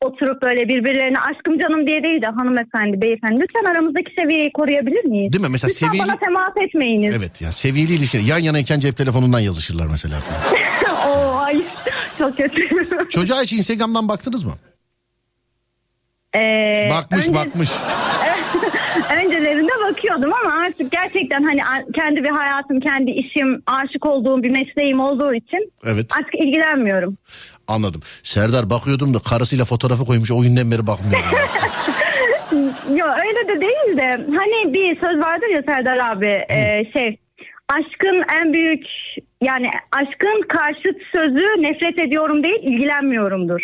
oturup 0.00 0.42
böyle 0.42 0.68
birbirlerine 0.68 1.18
aşkım 1.18 1.58
canım 1.58 1.86
diye 1.86 2.02
değil 2.02 2.22
de 2.22 2.26
hanımefendi 2.26 3.00
beyefendi 3.02 3.40
lütfen 3.40 3.70
aramızdaki 3.72 4.12
seviyeyi 4.20 4.52
koruyabilir 4.52 5.04
miyiz? 5.04 5.32
Değil 5.32 5.42
mi? 5.44 5.48
Mesela 5.48 5.70
lütfen 5.70 5.88
seviyeli- 5.88 6.08
bana 6.08 6.16
temas 6.16 6.50
etmeyiniz. 6.66 7.14
evet 7.16 7.42
ya 7.42 7.52
seviyeli 7.52 7.92
ilişki 7.94 8.16
yan 8.18 8.38
yanayken 8.38 8.80
cep 8.80 8.96
telefonundan 8.96 9.40
yazışırlar 9.40 9.86
mesela. 9.86 10.16
Oo 11.08 11.36
ay 11.36 11.62
çok 12.18 12.36
kötü. 12.36 12.68
Çocuğa 13.10 13.42
hiç 13.42 13.52
Instagram'dan 13.52 14.08
baktınız 14.08 14.44
mı? 14.44 14.54
Ee, 16.36 16.88
Bakmış 16.90 17.28
önce- 17.28 17.34
bakmış. 17.34 17.70
Öncelerinde 19.16 19.72
bakıyordum 19.88 20.32
ama 20.44 20.54
artık 20.66 20.92
gerçekten 20.92 21.42
hani 21.42 21.84
kendi 21.94 22.24
bir 22.24 22.28
hayatım, 22.28 22.80
kendi 22.80 23.10
işim, 23.10 23.62
aşık 23.66 24.06
olduğum 24.06 24.42
bir 24.42 24.50
mesleğim 24.50 25.00
olduğu 25.00 25.34
için 25.34 25.72
Evet 25.86 26.06
artık 26.18 26.34
ilgilenmiyorum. 26.34 27.14
anladım. 27.68 28.00
Serdar 28.22 28.70
bakıyordum 28.70 29.14
da 29.14 29.18
karısıyla 29.18 29.64
fotoğrafı 29.64 30.04
koymuş 30.04 30.32
o 30.32 30.40
günden 30.40 30.70
beri 30.70 30.86
bakmıyorum. 30.86 31.28
Yok 32.98 33.10
öyle 33.26 33.48
de 33.48 33.60
değil 33.60 33.96
de 33.96 34.08
hani 34.36 34.74
bir 34.74 35.00
söz 35.00 35.18
vardır 35.18 35.48
ya 35.54 35.62
Serdar 35.66 35.98
abi 35.98 36.44
e, 36.50 36.84
şey 36.92 37.18
aşkın 37.68 38.22
en 38.42 38.52
büyük 38.52 38.84
yani 39.42 39.70
aşkın 39.92 40.42
karşıt 40.48 40.96
sözü 41.14 41.46
nefret 41.62 41.98
ediyorum 41.98 42.42
değil 42.44 42.58
ilgilenmiyorumdur. 42.62 43.62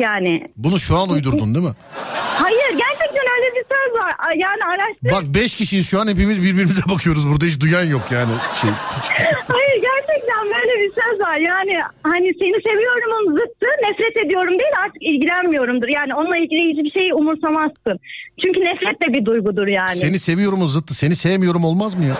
Yani 0.00 0.48
Bunu 0.56 0.78
şu 0.78 0.96
an 0.96 1.08
uydurdun 1.08 1.54
değil 1.54 1.66
mi? 1.66 1.74
hayır 2.38 2.70
gerçekten 2.70 3.26
öyle 3.36 3.54
bir 3.56 3.64
söz 3.74 4.00
var. 4.02 4.12
Yani 4.36 4.64
araştır. 4.66 5.10
Bak 5.12 5.34
beş 5.34 5.54
kişiyiz 5.54 5.88
şu 5.90 6.00
an 6.00 6.08
hepimiz 6.08 6.42
birbirimize 6.42 6.82
bakıyoruz 6.88 7.28
burada 7.28 7.44
hiç 7.44 7.60
duyan 7.60 7.84
yok 7.84 8.02
yani. 8.10 8.32
Şey. 8.60 8.70
Hayır 9.48 9.82
gerçekten 9.82 10.44
böyle 10.44 10.65
söz 10.98 11.20
var. 11.20 11.36
Yani 11.36 11.80
hani 12.02 12.28
seni 12.40 12.56
seviyorumun 12.68 13.38
zıttı 13.38 13.66
nefret 13.82 14.26
ediyorum 14.26 14.50
değil 14.50 14.74
artık 14.84 15.02
ilgilenmiyorumdur. 15.02 15.88
Yani 15.88 16.14
onunla 16.14 16.36
ilgili 16.36 16.70
hiçbir 16.70 17.00
şeyi 17.00 17.14
umursamazsın. 17.14 18.00
Çünkü 18.44 18.60
nefret 18.60 19.02
de 19.02 19.12
bir 19.12 19.24
duygudur 19.24 19.68
yani. 19.68 19.96
Seni 19.96 20.18
seviyorumun 20.18 20.66
zıttı 20.66 20.94
seni 20.94 21.14
sevmiyorum 21.14 21.64
olmaz 21.64 21.94
mı 21.94 22.04
ya? 22.04 22.16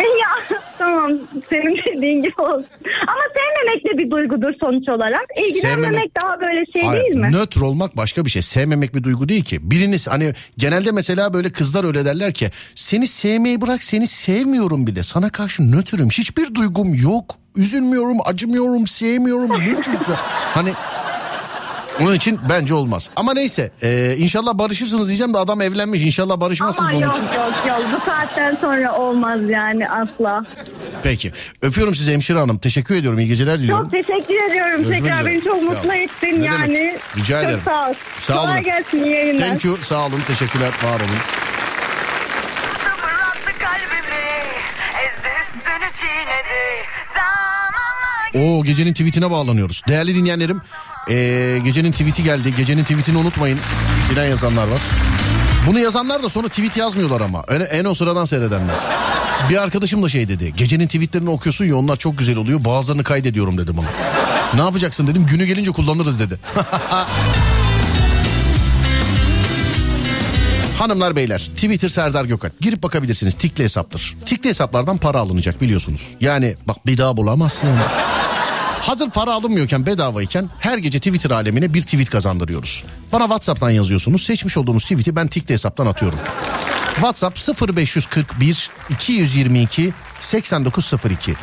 ya 0.20 0.58
tamam 0.78 1.12
senin 1.50 1.76
dediğin 1.76 2.22
gibi 2.22 2.42
olsun. 2.42 2.66
Ama 2.84 3.22
sevmemek 3.36 3.86
de 3.86 3.98
bir 3.98 4.10
duygudur 4.10 4.52
sonuç 4.60 4.88
olarak. 4.88 5.26
İlgilenmemek 5.48 6.00
Sevmemek- 6.00 6.22
daha 6.22 6.40
böyle 6.40 6.72
şey 6.72 6.82
Hayır, 6.82 7.02
değil 7.02 7.14
mi? 7.14 7.32
Nötr 7.32 7.60
olmak 7.60 7.96
başka 7.96 8.24
bir 8.24 8.30
şey. 8.30 8.42
Sevmemek 8.42 8.94
bir 8.94 9.02
duygu 9.02 9.28
değil 9.28 9.44
ki. 9.44 9.70
Biriniz 9.70 10.08
hani 10.08 10.32
genelde 10.58 10.92
mesela 10.92 11.34
böyle 11.34 11.52
kızlar 11.52 11.84
öyle 11.84 12.04
derler 12.04 12.32
ki 12.34 12.50
seni 12.74 13.06
sevmeyi 13.06 13.60
bırak 13.60 13.82
seni 13.82 14.06
sevmiyorum 14.06 14.86
bile. 14.86 15.02
Sana 15.02 15.30
karşı 15.30 15.72
nötrüm. 15.72 16.08
Hiçbir 16.08 16.54
duygum 16.54 16.94
yok. 16.94 17.36
Üzülmüyorum, 17.56 18.16
acımıyorum, 18.24 18.86
sevmiyorum. 18.86 19.50
Nötrüm. 19.50 19.94
hani 20.54 20.72
onun 22.00 22.14
için 22.14 22.38
bence 22.48 22.74
olmaz. 22.74 23.10
Ama 23.16 23.34
neyse 23.34 23.70
e, 23.82 24.14
inşallah 24.18 24.54
barışırsınız 24.54 25.08
diyeceğim 25.08 25.34
de 25.34 25.38
adam 25.38 25.60
evlenmiş. 25.60 26.02
İnşallah 26.02 26.40
barışmazsınız 26.40 26.88
Ama 26.90 26.98
onun 26.98 27.06
yok 27.06 27.14
için. 27.16 27.24
yok 27.24 27.52
yok 27.68 27.78
bu 28.00 28.10
saatten 28.10 28.56
sonra 28.60 28.96
olmaz 28.98 29.40
yani 29.48 29.88
asla. 29.90 30.44
Peki. 31.02 31.32
Öpüyorum 31.62 31.94
sizi 31.94 32.12
hemşire 32.12 32.38
hanım. 32.38 32.58
Teşekkür 32.58 32.94
ediyorum. 32.94 33.18
İyi 33.18 33.28
geceler 33.28 33.58
diliyorum. 33.60 33.84
Çok 33.84 33.90
teşekkür 34.06 34.50
ediyorum. 34.50 34.76
Görüşmek 34.82 35.02
Tekrar 35.02 35.20
üzere. 35.20 35.34
beni 35.34 35.44
çok 35.44 35.58
Sağ 35.58 35.64
mutlu 35.70 35.92
ettin 35.92 36.40
Ne 36.40 36.44
yani. 36.46 36.74
demek? 36.74 37.00
Rica 37.16 37.40
çok 37.40 37.48
ederim. 37.48 37.60
sağ 37.64 37.88
ol. 37.90 37.94
Sağ 38.20 38.34
olun. 38.34 38.42
Kolay 38.46 38.64
gelsin 38.64 39.04
iyi 39.04 39.14
yayınlar. 39.14 39.48
Thank 39.48 39.64
you. 39.64 39.76
Sağ 39.76 40.06
olun. 40.06 40.20
Teşekkürler. 40.26 40.68
Var 40.84 40.96
olun. 41.00 41.49
O 48.34 48.64
gecenin 48.64 48.92
tweetine 48.92 49.30
bağlanıyoruz. 49.30 49.82
Değerli 49.88 50.14
dinleyenlerim 50.14 50.60
ee, 51.10 51.58
gecenin 51.64 51.92
tweeti 51.92 52.24
geldi. 52.24 52.54
Gecenin 52.56 52.82
tweetini 52.82 53.18
unutmayın. 53.18 53.58
Bilen 54.10 54.28
yazanlar 54.28 54.68
var. 54.68 54.80
Bunu 55.66 55.78
yazanlar 55.78 56.22
da 56.22 56.28
sonra 56.28 56.48
tweet 56.48 56.76
yazmıyorlar 56.76 57.20
ama. 57.20 57.44
En, 57.48 57.60
en 57.60 57.84
o 57.84 57.94
sıradan 57.94 58.24
seyredenler. 58.24 58.76
Bir 59.50 59.62
arkadaşım 59.62 60.02
da 60.02 60.08
şey 60.08 60.28
dedi. 60.28 60.52
Gecenin 60.56 60.86
tweetlerini 60.86 61.30
okuyorsun 61.30 61.64
ya 61.64 61.76
onlar 61.76 61.96
çok 61.96 62.18
güzel 62.18 62.36
oluyor. 62.36 62.64
Bazılarını 62.64 63.04
kaydediyorum 63.04 63.58
dedim 63.58 63.78
ona. 63.78 63.88
Ne 64.54 64.60
yapacaksın 64.60 65.06
dedim. 65.06 65.26
Günü 65.26 65.44
gelince 65.44 65.70
kullanırız 65.70 66.20
dedi. 66.20 66.38
Hanımlar 70.80 71.16
beyler 71.16 71.38
Twitter 71.38 71.88
Serdar 71.88 72.24
Gökalp 72.24 72.60
girip 72.60 72.82
bakabilirsiniz 72.82 73.34
tikli 73.34 73.64
hesaptır. 73.64 74.14
Tikli 74.26 74.48
hesaplardan 74.48 74.98
para 74.98 75.18
alınacak 75.18 75.60
biliyorsunuz. 75.60 76.08
Yani 76.20 76.54
bak 76.68 76.86
bir 76.86 76.98
daha 76.98 77.16
bulamazsın. 77.16 77.68
Hazır 78.80 79.10
para 79.10 79.32
alınmıyorken 79.32 79.86
bedavayken 79.86 80.48
her 80.58 80.78
gece 80.78 80.98
Twitter 80.98 81.30
alemine 81.30 81.74
bir 81.74 81.82
tweet 81.82 82.10
kazandırıyoruz. 82.10 82.84
Bana 83.12 83.22
Whatsapp'tan 83.22 83.70
yazıyorsunuz. 83.70 84.22
Seçmiş 84.22 84.56
olduğunuz 84.56 84.82
tweet'i 84.82 85.16
ben 85.16 85.28
tikli 85.28 85.52
hesaptan 85.52 85.86
atıyorum. 85.86 86.18
WhatsApp 87.00 87.38
0541 87.76 88.70
222 88.90 89.92
8902 90.20 91.34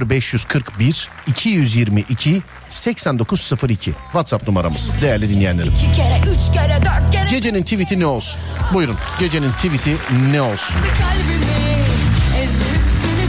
0541 0.00 1.08
222 1.26 2.42
8902 2.70 3.94
WhatsApp 4.12 4.46
numaramız 4.48 4.92
değerli 5.02 5.30
dinleyenlerim. 5.30 5.72
kere 5.96 6.20
kere 6.52 6.80
kere 7.12 7.30
Gecenin 7.30 7.62
tweet'i 7.62 8.00
ne 8.00 8.06
olsun? 8.06 8.40
Buyurun 8.74 8.96
gecenin 9.20 9.50
tweet'i 9.50 9.96
ne 10.32 10.40
olsun? 10.40 10.76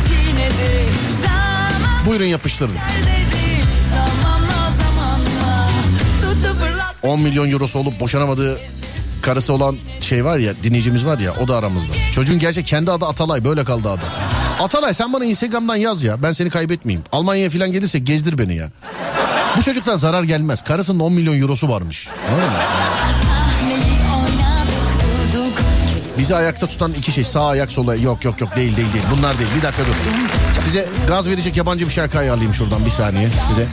çiğnedi 0.08 0.86
Zaman 1.26 2.06
Buyurun 2.06 2.26
yapıştırın. 2.26 2.74
dedi 2.74 2.78
Zamanla 3.92 4.72
zamanla 4.82 5.70
Tuttu 6.22 6.54
fırlattı 6.60 7.08
10 7.08 7.22
milyon 7.22 7.52
eurosu 7.52 7.80
olup 7.80 8.00
boşanamadığı 8.00 8.60
karısı 9.22 9.54
olan 9.54 9.78
şey 10.02 10.26
var 10.26 10.38
ya 10.38 10.54
dinleyicimiz 10.64 11.06
var 11.06 11.20
ya 11.20 11.34
o 11.44 11.48
da 11.48 11.58
aramızda. 11.58 11.94
Çocuğun 12.12 12.40
gerçek 12.40 12.68
kendi 12.68 12.92
adı 12.92 13.06
Atalay 13.06 13.46
böyle 13.46 13.64
kaldı 13.64 13.90
adı. 13.90 14.02
Atalay 14.60 14.94
sen 14.94 15.14
bana 15.14 15.26
Instagram'dan 15.26 15.76
yaz 15.76 16.04
ya 16.04 16.24
ben 16.24 16.32
seni 16.34 16.50
kaybetmeyeyim. 16.50 17.04
Almanya'ya 17.12 17.50
falan 17.50 17.72
gelirse 17.72 18.00
gezdir 18.00 18.38
beni 18.38 18.56
ya. 18.56 18.70
Bu 19.58 19.62
çocuktan 19.64 19.96
zarar 19.96 20.24
gelmez. 20.24 20.62
Karısının 20.64 21.00
10 21.00 21.14
milyon 21.14 21.42
eurosu 21.42 21.70
varmış. 21.70 22.08
Anladın 22.30 22.50
mı? 22.50 22.58
Bizi 26.18 26.36
ayakta 26.36 26.68
tutan 26.68 26.94
iki 26.94 27.12
şey 27.12 27.24
sağ 27.24 27.48
ayak 27.48 27.72
sola 27.72 27.96
yok 27.96 28.26
yok 28.26 28.42
yok 28.42 28.56
değil 28.56 28.78
değil 28.78 28.94
değil 28.94 29.06
bunlar 29.18 29.40
değil 29.40 29.50
bir 29.58 29.62
dakika 29.62 29.84
dur. 29.84 29.96
Size 30.68 30.90
gaz 31.08 31.28
verecek 31.28 31.58
yabancı 31.58 31.86
bir 31.86 31.92
şarkı 31.92 32.20
ayarlayayım 32.20 32.54
şuradan 32.54 32.86
bir 32.86 32.90
saniye 32.92 33.30
size. 33.48 33.68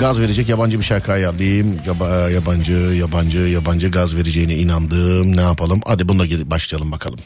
Gaz 0.00 0.20
verecek 0.20 0.48
yabancı 0.48 0.78
bir 0.78 0.84
şarkı 0.84 1.12
ayarlayayım. 1.12 1.78
Yaba- 1.86 2.30
yabancı 2.30 2.72
yabancı 2.72 3.38
yabancı 3.38 3.90
gaz 3.90 4.16
vereceğine 4.16 4.54
inandım 4.54 5.36
ne 5.36 5.40
yapalım. 5.40 5.80
Hadi 5.86 6.08
bununla 6.08 6.50
başlayalım 6.50 6.92
bakalım. 6.92 7.18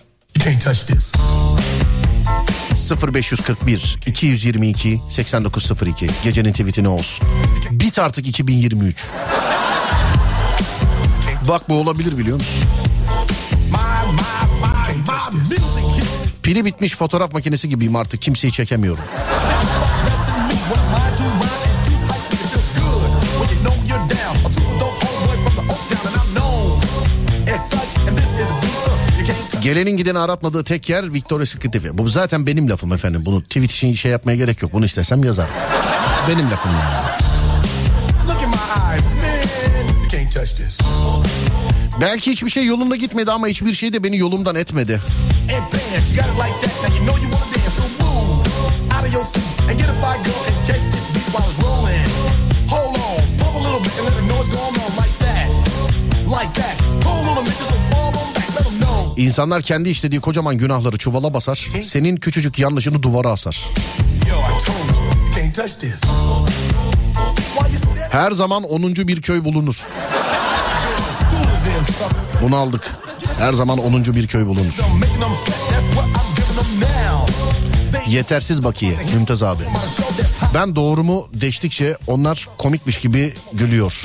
0541 3.13 3.97
222 4.07 5.01
8902 5.09 6.07
gecenin 6.25 6.53
tweet'i 6.53 6.85
ne 6.85 6.89
olsun? 6.89 7.29
Bit 7.71 7.99
artık 7.99 8.27
2023. 8.27 9.09
Bak 11.49 11.69
bu 11.69 11.75
olabilir 11.75 12.19
biliyor 12.19 12.37
musun? 12.37 12.65
Pili 16.45 16.65
bitmiş 16.65 16.97
fotoğraf 16.97 17.33
makinesi 17.33 17.69
gibiyim 17.69 17.97
artık 17.97 18.23
kimseyi 18.23 18.53
çekemiyorum. 18.53 19.05
Gelenin 29.63 29.97
gideni 29.97 30.19
aratmadığı 30.19 30.65
tek 30.65 30.89
yer 30.89 31.13
Victoria 31.13 31.47
Secret 31.47 31.99
Bu 31.99 32.09
zaten 32.09 32.47
benim 32.47 32.71
lafım 32.71 32.93
efendim. 32.93 33.23
Bunu 33.25 33.43
tweet 33.43 33.71
için 33.71 33.95
şey 33.95 34.13
yapmaya 34.13 34.37
gerek 34.37 34.63
yok. 34.63 34.73
Bunu 34.73 34.85
istesem 34.85 35.25
yazar. 35.25 35.49
benim 36.29 36.51
lafım 36.51 36.73
yani. 36.73 37.34
Belki 42.01 42.31
hiçbir 42.31 42.51
şey 42.51 42.65
yolunda 42.65 42.97
gitmedi 42.97 43.31
ama 43.31 43.47
hiçbir 43.49 43.73
şey 43.73 43.93
de 43.93 44.05
beni 44.05 44.19
yolumdan 44.19 44.55
etmedi. 44.55 45.01
İnsanlar 59.17 59.63
kendi 59.63 59.89
işlediği 59.89 60.21
kocaman 60.21 60.59
günahları 60.59 60.99
çuvala 60.99 61.35
basar. 61.35 61.69
Senin 61.83 62.17
küçücük 62.17 62.59
yanlışını 62.59 63.03
duvara 63.03 63.31
asar. 63.31 63.65
Her 68.11 68.33
zaman 68.33 68.63
10. 68.63 68.95
bir 68.95 69.23
köy 69.23 69.45
bulunur. 69.45 69.85
Bunu 72.43 72.57
aldık. 72.57 72.83
Her 73.39 73.53
zaman 73.53 73.79
10. 73.79 74.05
bir 74.05 74.27
köy 74.27 74.47
bulunur. 74.47 74.81
Yetersiz 78.09 78.65
bakiye 78.65 78.95
Mümtaz 79.15 79.43
abi. 79.43 79.63
Ben 80.55 80.77
doğrumu 80.77 81.29
deştikçe 81.35 81.97
onlar 82.07 82.49
komikmiş 82.59 82.99
gibi 82.99 83.35
gülüyor. 83.53 84.03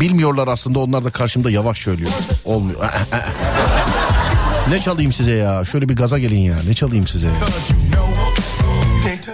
Bilmiyorlar 0.00 0.48
aslında 0.48 0.78
onlar 0.78 1.04
da 1.04 1.10
karşımda 1.10 1.50
yavaş 1.50 1.78
söylüyor. 1.78 2.10
Olmuyor. 2.44 2.80
ne 4.70 4.78
çalayım 4.78 5.12
size 5.12 5.32
ya? 5.32 5.64
Şöyle 5.64 5.88
bir 5.88 5.96
gaza 5.96 6.18
gelin 6.18 6.38
ya. 6.40 6.56
Ne 6.68 6.74
çalayım 6.74 7.06
size 7.06 7.26
ya? 7.26 7.32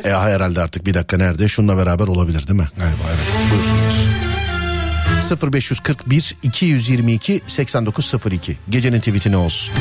E 0.04 0.10
herhalde 0.10 0.62
artık 0.62 0.86
bir 0.86 0.94
dakika 0.94 1.16
nerede? 1.16 1.48
Şununla 1.48 1.76
beraber 1.76 2.08
olabilir 2.08 2.48
değil 2.48 2.60
mi? 2.60 2.68
Galiba 2.76 3.02
evet. 3.08 3.50
Buyursunlar. 3.50 4.27
0541 5.18 6.36
222 6.42 7.42
8902 7.46 8.58
Gecenin 8.68 8.98
tweet'i 8.98 9.32
ne 9.32 9.36
olsun? 9.36 9.74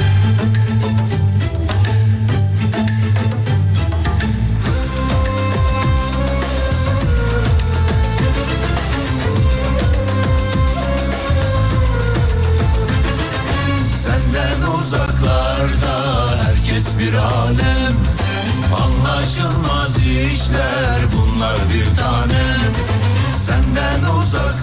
Bir 17.00 17.14
alem. 17.14 17.94
Anlaşılmaz 18.84 19.98
işler 19.98 21.00
bunlar 21.18 21.56
bir 21.74 21.96
tanem 21.96 22.74
Senden 23.34 24.10
herkes 24.10 24.57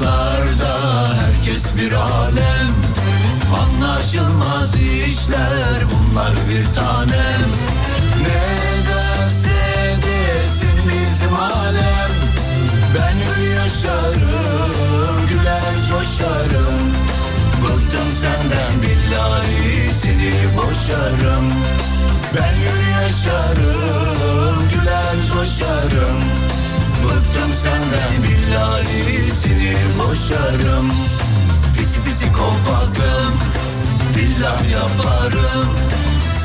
bir 1.77 1.93
alem. 1.93 2.75
Anlaşılmaz 3.61 4.77
işler 4.77 5.85
bunlar 5.91 6.33
bir 6.49 6.75
tanem. 6.75 7.49
Ne 8.21 8.45
derse 8.89 9.97
desin 10.03 10.79
bizim 10.85 11.35
alem. 11.35 12.11
Ben 12.95 13.17
yaşarım 13.45 15.27
güler 15.29 15.75
coşarım. 15.89 16.81
Bıktım 17.63 18.11
senden 18.21 18.83
billahi 18.83 19.91
seni 20.01 20.57
boşarım. 20.57 21.53
Ben 22.35 22.57
yaşarım 23.01 24.69
güler 24.69 25.17
coşarım. 25.33 26.21
Bıktım 27.05 27.53
senden 27.63 28.23
billahi 28.23 29.31
seni 29.43 29.77
boşarım 29.99 31.14
Pisi 32.15 32.33
kopakım 32.33 33.35
billah 34.17 34.71
yaparım. 34.71 35.69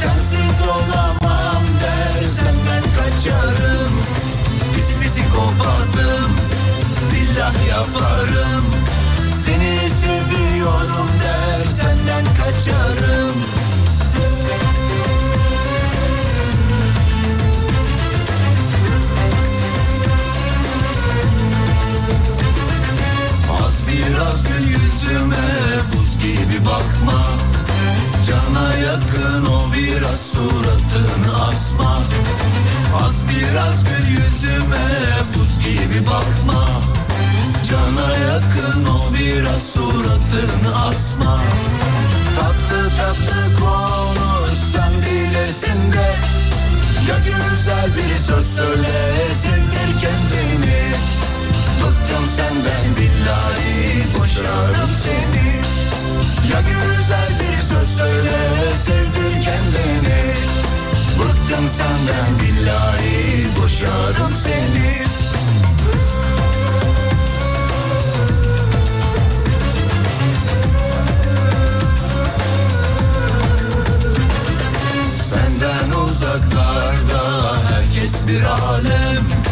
Sensiz 0.02 0.68
olamam 0.68 1.64
der 1.82 2.26
senden 2.26 2.84
kaçarım. 2.96 3.94
Pisi 4.76 5.00
pisi 5.00 5.30
kopatım 5.32 6.32
billah 7.14 7.54
yaparım. 7.70 8.66
Seni 9.46 9.90
seviyorum 9.90 11.10
der 11.24 11.66
senden 11.66 12.26
kaçarım 12.26 13.36
biraz 24.20 24.44
gül 24.44 24.68
yüzüme 24.68 25.48
buz 25.94 26.18
gibi 26.18 26.66
bakma. 26.66 27.24
Cana 28.28 28.76
yakın 28.76 29.46
o 29.46 29.74
biraz 29.74 30.20
suratını 30.20 31.44
asma. 31.44 31.98
Az 33.06 33.24
biraz 33.30 33.84
gül 33.84 34.08
yüzüme 34.08 34.88
buz 35.36 35.60
gibi 35.60 36.08
bakma. 36.08 36.66
Cana 37.70 38.12
yakın 38.12 38.86
o 38.86 39.14
biraz 39.14 39.62
suratını 39.62 40.86
asma. 40.88 41.40
Tatlı 42.36 42.90
tatlı 42.98 43.60
konuş 43.60 44.58
sen 44.74 44.94
bilirsin 44.94 45.92
de 45.94 46.16
Ya 47.10 47.16
güzel 47.20 47.90
bir 47.98 48.16
söz 48.16 48.56
söyle 48.56 49.14
sevdir 49.44 50.00
kendini 50.02 50.90
Bıktım 51.82 52.26
senden 52.36 52.98
billahi 52.98 54.04
boşarım 54.20 54.90
seni. 55.04 55.50
Ya 56.52 56.62
güzel 56.62 57.40
bir 57.40 57.58
söz 57.62 57.98
söyle 57.98 58.38
sevdir 58.86 59.42
kendini. 59.42 60.34
Bıktım 61.20 61.68
senden 61.68 62.40
billahi 62.42 63.48
boşarım 63.62 64.34
seni. 64.44 65.10
Senden 75.30 76.00
uzaklarda 76.00 77.56
herkes 77.70 78.28
bir 78.28 78.44
alem 78.44 79.49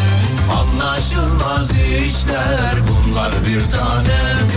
Anlaşılmaz 0.52 1.72
işler 1.72 2.76
bunlar 2.88 3.32
bir 3.32 3.72
tanem 3.72 4.48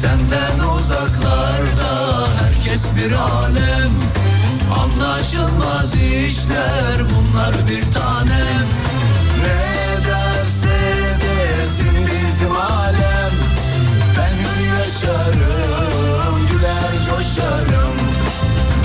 Senden 0.00 0.68
uzaklarda 0.68 2.28
herkes 2.40 2.84
bir 2.96 3.12
alem. 3.12 3.92
Anlaşılmaz 4.80 5.94
işler 5.94 6.98
bunlar 6.98 7.54
bir 7.68 7.82
tanem 7.92 8.66
Ne 9.42 10.06
derse 10.06 10.78
desin 11.22 12.06
bizim 12.06 12.52
alem. 12.52 13.32
Ben 14.16 14.34
hür 14.38 14.78
yaşarım 14.78 16.48
güler 16.52 17.04
coşarım. 17.06 17.96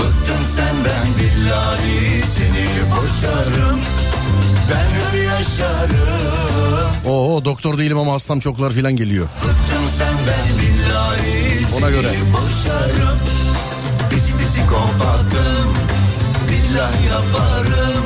Bıktım 0.00 0.44
senden 0.56 1.06
billahi 1.18 2.22
seni 2.36 2.66
boşarım 2.90 3.80
Ben 4.70 5.18
hür 5.18 5.22
yaşarım 5.22 7.06
Oo 7.08 7.44
doktor 7.44 7.78
değilim 7.78 7.98
ama 7.98 8.12
hastam 8.12 8.40
çoklar 8.40 8.72
filan 8.72 8.96
geliyor. 8.96 9.26
Bıktım 9.42 9.88
senden 9.98 10.58
billahi 10.60 11.76
Ona 11.78 11.90
göre. 11.90 12.08
boşarım 12.32 13.18
pisi 14.10 14.66
kompakım 14.66 15.74
Billah 16.50 16.92
yaparım 17.10 18.04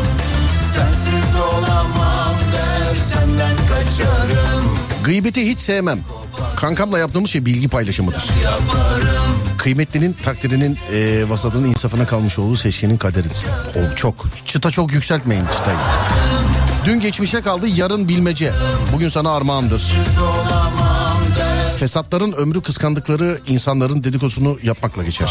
Sensiz 0.74 1.40
olamam 1.52 2.34
der 2.52 2.96
senden 3.14 3.56
kaçarım 3.56 4.78
Gıybeti 5.04 5.46
hiç 5.50 5.58
sevmem. 5.58 5.98
Kankamla 6.56 6.98
yaptığımız 6.98 7.30
şey 7.30 7.46
bilgi 7.46 7.68
paylaşımıdır. 7.68 8.24
Kıymetlinin 9.58 10.12
takdirinin 10.12 10.78
e, 10.92 11.24
vasatının 11.30 11.68
insafına 11.68 12.06
kalmış 12.06 12.38
olduğu 12.38 12.56
seçkenin 12.56 12.96
kaderidir. 12.96 13.46
O 13.76 13.94
çok. 13.94 14.26
Çıta 14.46 14.70
çok 14.70 14.92
yükseltmeyin 14.92 15.44
çıtayı. 15.52 15.76
Dün 16.88 17.00
geçmişe 17.00 17.40
kaldı 17.40 17.68
yarın 17.68 18.08
bilmece. 18.08 18.52
Bugün 18.92 19.08
sana 19.08 19.32
armağandır. 19.32 19.82
Fesatların 21.78 22.32
ömrü 22.32 22.62
kıskandıkları 22.62 23.38
insanların 23.46 24.04
dedikodusunu 24.04 24.58
yapmakla 24.62 25.02
geçer. 25.02 25.30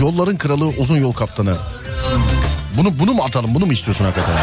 Yolların 0.00 0.36
kralı 0.36 0.64
uzun 0.64 0.96
yol 0.96 1.12
kaptanı. 1.12 1.56
Bunu 2.76 2.98
bunu 2.98 3.14
mu 3.14 3.22
atalım 3.22 3.54
bunu 3.54 3.66
mu 3.66 3.72
istiyorsun 3.72 4.04
hakikaten? 4.04 4.34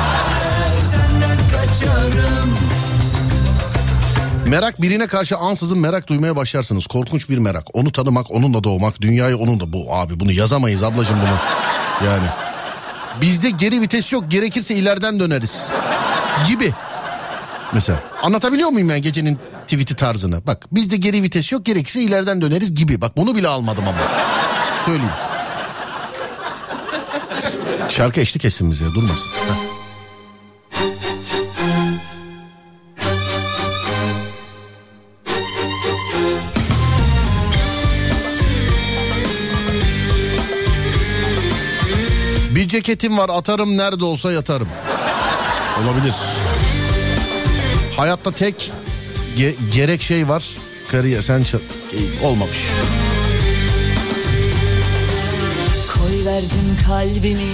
Merak 4.47 4.81
birine 4.81 5.07
karşı 5.07 5.37
ansızın 5.37 5.79
merak 5.79 6.07
duymaya 6.07 6.35
başlarsınız. 6.35 6.87
Korkunç 6.87 7.29
bir 7.29 7.37
merak. 7.37 7.65
Onu 7.73 7.91
tanımak, 7.91 8.31
onunla 8.31 8.63
doğmak, 8.63 9.01
dünyayı 9.01 9.37
onunla... 9.37 9.73
Bu 9.73 9.93
abi 9.95 10.19
bunu 10.19 10.31
yazamayız 10.31 10.83
ablacığım 10.83 11.17
bunu. 11.21 11.37
Yani 12.07 12.25
bizde 13.21 13.49
geri 13.49 13.81
vites 13.81 14.13
yok 14.13 14.31
gerekirse 14.31 14.75
ileriden 14.75 15.19
döneriz 15.19 15.69
gibi. 16.47 16.73
Mesela 17.73 17.99
anlatabiliyor 18.23 18.69
muyum 18.69 18.89
yani 18.89 19.01
gecenin 19.01 19.39
tweet'i 19.67 19.95
tarzını? 19.95 20.47
Bak 20.47 20.65
bizde 20.71 20.97
geri 20.97 21.23
vites 21.23 21.51
yok 21.51 21.65
gerekirse 21.65 22.01
ileriden 22.01 22.41
döneriz 22.41 22.75
gibi. 22.75 23.01
Bak 23.01 23.17
bunu 23.17 23.35
bile 23.35 23.47
almadım 23.47 23.83
ama. 23.87 23.97
Söyleyeyim. 24.85 25.11
Şarkı 27.89 28.19
eşlik 28.19 28.45
etsin 28.45 28.71
bize 28.71 28.85
durmasın. 28.85 29.29
Heh. 29.29 29.75
Bir 42.55 42.67
ceketim 42.67 43.17
var 43.17 43.29
atarım 43.29 43.77
nerede 43.77 44.05
olsa 44.05 44.31
yatarım. 44.31 44.67
Olabilir. 45.83 46.13
Hayatta 47.97 48.31
tek 48.31 48.71
ge- 49.37 49.55
gerek 49.73 50.01
şey 50.01 50.27
var. 50.29 50.57
Kariyer 50.91 51.21
sen 51.21 51.41
ça- 51.41 51.59
e, 51.93 52.25
olmamış. 52.25 52.57
Koy 55.93 56.25
verdim 56.25 56.77
kalbimi 56.87 57.45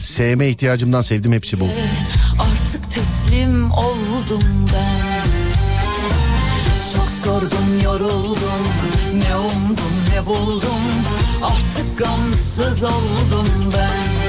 Sevme 0.00 0.48
ihtiyacımdan 0.48 1.02
sevdim 1.02 1.32
hepsi 1.32 1.60
bu. 1.60 1.68
Artık 2.38 2.90
teslim 2.94 3.70
oldum 3.72 4.68
ben 4.74 5.26
Çok 6.94 7.08
sordum 7.24 7.80
yoruldum 7.84 8.66
Ne 9.14 9.36
umdum 9.36 9.92
ne 10.14 10.26
buldum 10.26 10.80
Artık 11.42 11.98
gamsız 11.98 12.84
oldum 12.84 13.48
ben 13.76 14.19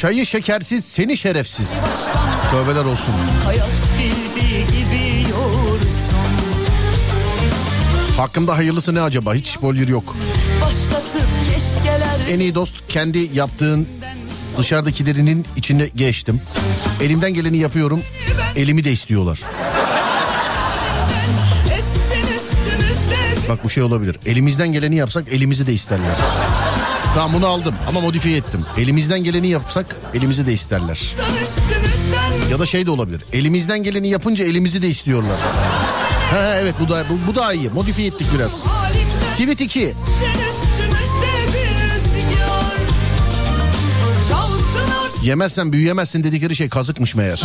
Çayı 0.00 0.26
şekersiz 0.26 0.84
seni 0.84 1.16
şerefsiz. 1.16 1.74
Tövbeler 2.50 2.84
olsun. 2.84 3.14
hayat 3.44 3.68
bildiği 3.98 4.66
gibi 4.66 5.30
yoğursun 5.30 6.16
Hakkımda 8.16 8.56
hayırlısı 8.56 8.94
ne 8.94 9.00
acaba? 9.00 9.34
Hiç 9.34 9.48
spoiler 9.48 9.88
yok. 9.88 10.16
Keşkeler 11.52 12.18
En 12.30 12.38
iyi 12.40 12.54
dost 12.54 12.88
kendi 12.88 13.30
yaptığın 13.34 13.88
dışarıdakilerinin 14.58 15.46
içine 15.56 15.90
geçtim. 15.94 16.40
Elimden 17.02 17.34
geleni 17.34 17.56
yapıyorum. 17.56 18.02
Elimi 18.56 18.84
de 18.84 18.92
istiyorlar. 18.92 19.40
Bak 23.48 23.64
bu 23.64 23.70
şey 23.70 23.82
olabilir. 23.82 24.16
Elimizden 24.26 24.72
geleni 24.72 24.96
yapsak 24.96 25.24
elimizi 25.32 25.66
de 25.66 25.72
isterler. 25.72 26.12
Tamam 27.14 27.32
bunu 27.32 27.46
aldım 27.46 27.74
ama 27.88 28.00
modifiye 28.00 28.36
ettim. 28.36 28.60
Elimizden 28.78 29.24
geleni 29.24 29.48
yapsak 29.48 29.96
elimizi 30.14 30.46
de 30.46 30.52
isterler. 30.52 31.14
Ya 32.50 32.58
da 32.58 32.66
şey 32.66 32.86
de 32.86 32.90
olabilir. 32.90 33.22
Elimizden 33.32 33.82
geleni 33.82 34.08
yapınca 34.08 34.44
elimizi 34.44 34.82
de 34.82 34.88
istiyorlar. 34.88 35.36
He, 36.30 36.58
evet 36.60 36.74
bu 36.80 36.88
da 36.88 37.04
bu, 37.10 37.32
bu 37.32 37.34
daha 37.34 37.52
iyi. 37.52 37.70
Modifiye 37.70 38.08
ettik 38.08 38.26
biraz. 38.34 38.64
Tweet 39.32 39.60
2. 39.60 39.80
Sen 39.80 39.90
üstümüzde 40.30 41.48
bir 41.48 41.94
rüzgar 41.94 42.76
Çalsın 44.28 44.90
artık 45.04 45.24
Yemezsen 45.24 45.72
büyüyemezsin 45.72 46.24
dedikleri 46.24 46.56
şey 46.56 46.68
kazıkmış 46.68 47.14
meğer. 47.14 47.42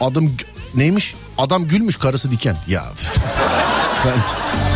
Adım 0.00 0.36
neymiş? 0.74 1.14
Adam 1.38 1.68
gülmüş 1.68 1.96
karısı 1.96 2.30
diken. 2.30 2.56
Ya. 2.68 2.84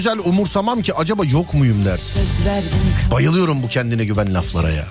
güzel 0.00 0.18
umursamam 0.24 0.82
ki 0.82 0.94
acaba 0.94 1.24
yok 1.24 1.54
muyum 1.54 1.84
dersin. 1.84 2.22
Bayılıyorum 3.10 3.62
bu 3.62 3.68
kendine 3.68 4.04
güven 4.04 4.34
laflara 4.34 4.70
ya. 4.70 4.84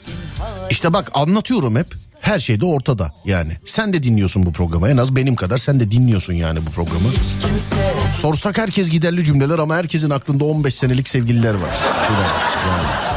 İşte 0.69 0.93
bak 0.93 1.11
anlatıyorum 1.13 1.75
hep. 1.75 1.95
Her 2.19 2.39
şey 2.39 2.61
de 2.61 2.65
ortada 2.65 3.13
yani. 3.25 3.57
Sen 3.65 3.93
de 3.93 4.03
dinliyorsun 4.03 4.45
bu 4.45 4.53
programı. 4.53 4.89
En 4.89 4.97
az 4.97 5.15
benim 5.15 5.35
kadar 5.35 5.57
sen 5.57 5.79
de 5.79 5.91
dinliyorsun 5.91 6.33
yani 6.33 6.59
bu 6.65 6.69
programı. 6.69 7.07
Sorsak 8.21 8.57
herkes 8.57 8.89
giderli 8.89 9.23
cümleler 9.23 9.59
ama 9.59 9.75
herkesin 9.75 10.09
aklında 10.09 10.43
15 10.43 10.75
senelik 10.75 11.09
sevgililer 11.09 11.53
var. 11.53 11.77
Yani. 12.67 13.08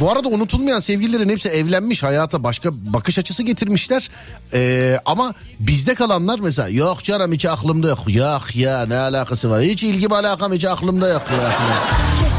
Bu 0.00 0.10
arada 0.12 0.28
unutulmayan 0.28 0.78
sevgililerin 0.78 1.28
hepsi 1.28 1.48
evlenmiş 1.48 2.02
hayata 2.02 2.44
başka 2.44 2.70
bakış 2.72 3.18
açısı 3.18 3.42
getirmişler. 3.42 4.10
Ee, 4.52 4.98
ama 5.04 5.34
bizde 5.60 5.94
kalanlar 5.94 6.38
mesela 6.38 6.68
yok 6.68 7.04
canım 7.04 7.32
hiç 7.32 7.44
aklımda 7.46 7.88
yok. 7.88 7.98
Yok 8.08 8.56
ya 8.56 8.86
ne 8.86 8.96
alakası 8.96 9.50
var 9.50 9.62
hiç 9.62 9.82
ilgim 9.82 10.12
alakam 10.12 10.52
hiç 10.52 10.64
aklımda 10.64 11.08
yok 11.08 11.22
ya. 11.30 11.52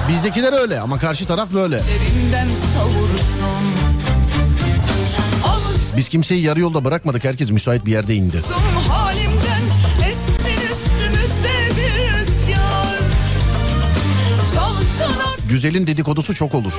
Bizdekiler 0.09 0.53
öyle 0.53 0.79
ama 0.79 0.97
karşı 0.97 1.25
taraf 1.25 1.53
böyle. 1.53 1.81
Biz 5.97 6.09
kimseyi 6.09 6.43
yarı 6.43 6.59
yolda 6.59 6.85
bırakmadık 6.85 7.23
herkes 7.23 7.51
müsait 7.51 7.85
bir 7.85 7.91
yerde 7.91 8.15
indi. 8.15 8.41
halimden 8.89 9.26
Güzelin 15.49 15.88
dedikodusu 15.88 16.34
çok 16.34 16.56
olur. 16.56 16.74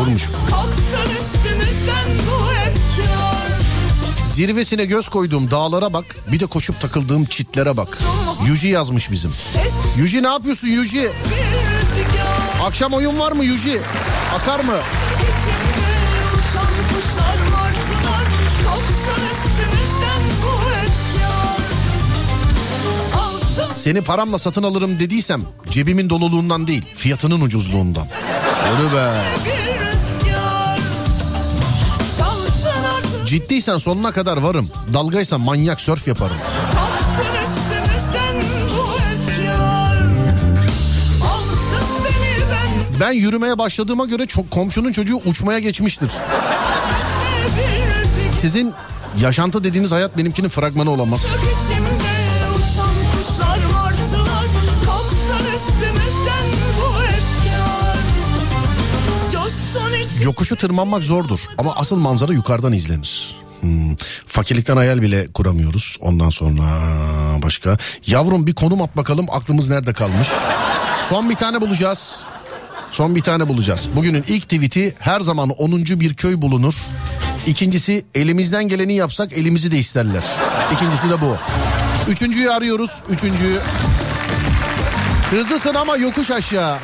Olurmuş. 0.00 0.28
Zirvesine 4.24 4.84
göz 4.84 5.08
koyduğum 5.08 5.50
dağlara 5.50 5.92
bak 5.92 6.04
bir 6.32 6.40
de 6.40 6.46
koşup 6.46 6.80
takıldığım 6.80 7.24
çitlere 7.24 7.76
bak. 7.76 7.98
Yuji 8.46 8.68
yazmış 8.68 9.10
bizim. 9.10 9.32
Yuji 9.98 10.22
ne 10.22 10.28
yapıyorsun 10.28 10.68
Yuji? 10.68 11.10
Akşam 12.66 12.92
oyun 12.92 13.18
var 13.18 13.32
mı 13.32 13.44
Yuji? 13.44 13.80
Akar 14.34 14.60
mı? 14.60 14.76
Seni 23.80 24.00
paramla 24.00 24.38
satın 24.38 24.62
alırım 24.62 24.98
dediysem 24.98 25.42
cebimin 25.70 26.10
doluluğundan 26.10 26.66
değil 26.66 26.84
fiyatının 26.94 27.40
ucuzluğundan. 27.40 28.06
Öyle 28.70 28.96
be. 28.96 29.12
Ciddiysen 33.26 33.78
sonuna 33.78 34.12
kadar 34.12 34.36
varım. 34.36 34.70
Dalgaysan 34.94 35.40
manyak 35.40 35.80
sörf 35.80 36.08
yaparım. 36.08 36.36
ben 43.00 43.12
yürümeye 43.12 43.58
başladığıma 43.58 44.06
göre 44.06 44.26
çok 44.26 44.50
komşunun 44.50 44.92
çocuğu 44.92 45.16
uçmaya 45.16 45.58
geçmiştir. 45.58 46.10
Sizin 48.40 48.72
yaşantı 49.20 49.64
dediğiniz 49.64 49.92
hayat 49.92 50.18
benimkinin 50.18 50.48
fragmanı 50.48 50.90
olamaz. 50.90 51.26
Yokuşu 60.22 60.56
tırmanmak 60.56 61.04
zordur 61.04 61.40
ama 61.58 61.74
asıl 61.76 61.96
manzara 61.96 62.32
yukarıdan 62.32 62.72
izlenir. 62.72 63.36
Hmm, 63.60 63.96
Fakirlikten 64.26 64.76
hayal 64.76 65.02
bile 65.02 65.26
kuramıyoruz. 65.32 65.96
Ondan 66.00 66.30
sonra 66.30 66.62
başka. 67.42 67.76
Yavrum 68.06 68.46
bir 68.46 68.54
konum 68.54 68.82
at 68.82 68.96
bakalım 68.96 69.26
aklımız 69.30 69.70
nerede 69.70 69.92
kalmış. 69.92 70.28
Son 71.08 71.30
bir 71.30 71.34
tane 71.34 71.60
bulacağız. 71.60 72.24
Son 72.90 73.14
bir 73.16 73.22
tane 73.22 73.48
bulacağız. 73.48 73.88
Bugünün 73.96 74.24
ilk 74.28 74.42
tweet'i 74.42 74.94
her 74.98 75.20
zaman 75.20 75.48
10. 75.50 75.72
bir 75.84 76.14
köy 76.14 76.42
bulunur. 76.42 76.74
İkincisi 77.46 78.04
elimizden 78.14 78.68
geleni 78.68 78.94
yapsak 78.94 79.32
elimizi 79.32 79.70
de 79.70 79.78
isterler. 79.78 80.22
İkincisi 80.74 81.10
de 81.10 81.20
bu. 81.20 81.36
Üçüncüyü 82.10 82.50
arıyoruz. 82.50 83.02
Üçüncüyü. 83.10 83.58
Hızlısın 85.30 85.74
ama 85.74 85.96
yokuş 85.96 86.30
aşağı. 86.30 86.76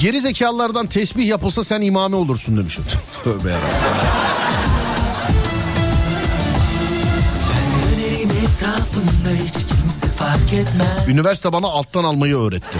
Geri 0.00 0.20
zekalılardan 0.20 0.86
tesbih 0.86 1.26
yapılsa 1.26 1.64
sen 1.64 1.80
imame 1.80 2.16
olursun 2.16 2.56
demişim. 2.56 2.84
Tövbe 3.24 3.50
etmez 10.52 11.08
Üniversite 11.08 11.52
bana 11.52 11.66
alttan 11.66 12.04
almayı 12.04 12.36
öğretti. 12.36 12.78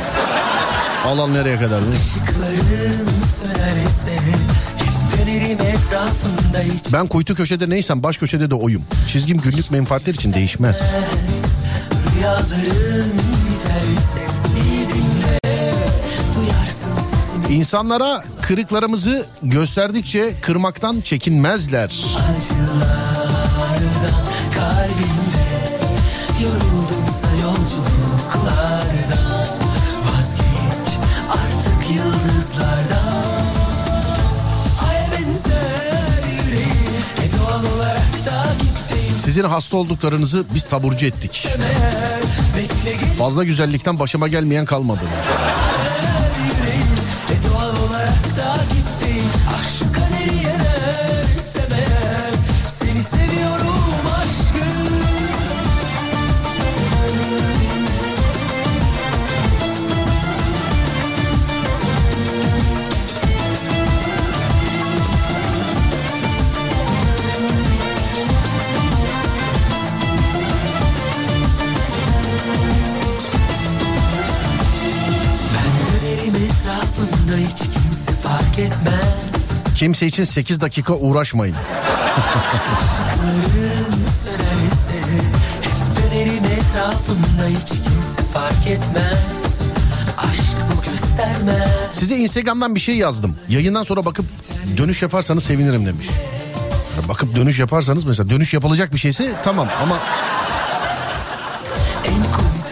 Al 1.07 1.19
al 1.19 1.29
nereye 1.29 1.59
kadar? 1.59 1.83
Ben 6.93 7.07
kuytu 7.07 7.35
köşede 7.35 7.71
neysem 7.71 8.03
baş 8.03 8.19
köşede 8.19 8.51
de 8.51 8.55
oyum. 8.55 8.83
Çizgim 9.09 9.41
günlük 9.41 9.71
menfaatler 9.71 10.15
için 10.15 10.33
değişmez. 10.33 10.83
Rüyaların 12.17 13.13
biterse 13.49 14.21
İnsanlara 17.51 18.25
kırıklarımızı 18.43 19.27
gösterdikçe 19.43 20.33
kırmaktan 20.43 21.01
çekinmezler. 21.01 22.05
Sizin 39.17 39.45
hasta 39.45 39.77
olduklarınızı 39.77 40.45
biz 40.55 40.65
taburcu 40.65 41.07
ettik. 41.07 41.49
Fazla 43.19 43.45
güzellikten 43.45 43.99
başıma 43.99 44.29
gelmeyen 44.29 44.65
kalmadı. 44.65 45.01
Kimse 79.87 80.07
için 80.07 80.25
8 80.25 80.61
dakika 80.61 80.95
uğraşmayın. 80.95 81.57
Size 91.93 92.17
Instagram'dan 92.17 92.75
bir 92.75 92.81
şey 92.81 92.97
yazdım. 92.97 93.37
Yayından 93.49 93.83
sonra 93.83 94.05
bakıp 94.05 94.25
dönüş 94.77 95.03
yaparsanız 95.03 95.45
sevinirim 95.45 95.87
demiş. 95.87 96.07
Bakıp 97.09 97.37
dönüş 97.37 97.59
yaparsanız 97.59 98.05
mesela 98.05 98.31
dönüş 98.31 98.55
yapılacak 98.55 98.93
bir 98.93 98.99
şeyse 98.99 99.33
tamam 99.45 99.69
ama 99.83 99.99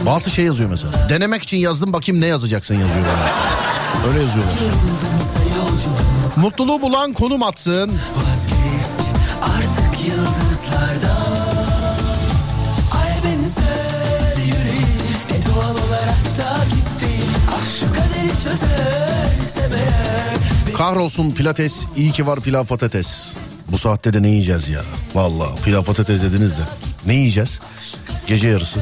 bazı 0.06 0.30
şey 0.30 0.44
yazıyor 0.44 0.70
mesela. 0.70 1.08
Denemek 1.08 1.42
için 1.42 1.56
yazdım 1.56 1.92
bakayım 1.92 2.20
ne 2.20 2.26
yazacaksın 2.26 2.74
yazıyor 2.74 3.04
bana. 3.04 3.53
Öyle 4.08 4.20
yazıyorlar. 4.20 4.54
Mutluluğu 6.36 6.82
bulan 6.82 7.12
konum 7.12 7.42
atsın. 7.42 7.88
vazgeç 8.16 9.06
Artık 9.42 10.06
yıldızlardan 10.06 11.36
Ay 13.02 13.10
benzer 13.24 14.36
yüreğim 14.36 14.88
E 15.34 15.54
doğal 15.54 15.70
olarak 15.70 16.38
da 16.38 16.64
gittim 16.64 17.28
Ah 17.50 17.80
şu 17.80 17.86
kaderi 17.86 18.32
çözerse 18.44 19.68
meğer 19.68 20.74
Kahrolsun 20.76 21.30
pilates 21.30 21.84
iyi 21.96 22.12
ki 22.12 22.26
var 22.26 22.40
pilav 22.40 22.64
patates. 22.64 23.34
Bu 23.68 23.78
saatte 23.78 24.12
de 24.14 24.22
ne 24.22 24.28
yiyeceğiz 24.28 24.68
ya? 24.68 24.80
Vallahi 25.14 25.62
pilav 25.64 25.84
patates 25.84 26.22
dediniz 26.22 26.52
de. 26.58 26.62
Ne 27.06 27.14
yiyeceğiz? 27.14 27.60
Gece 28.26 28.48
yarısı. 28.48 28.80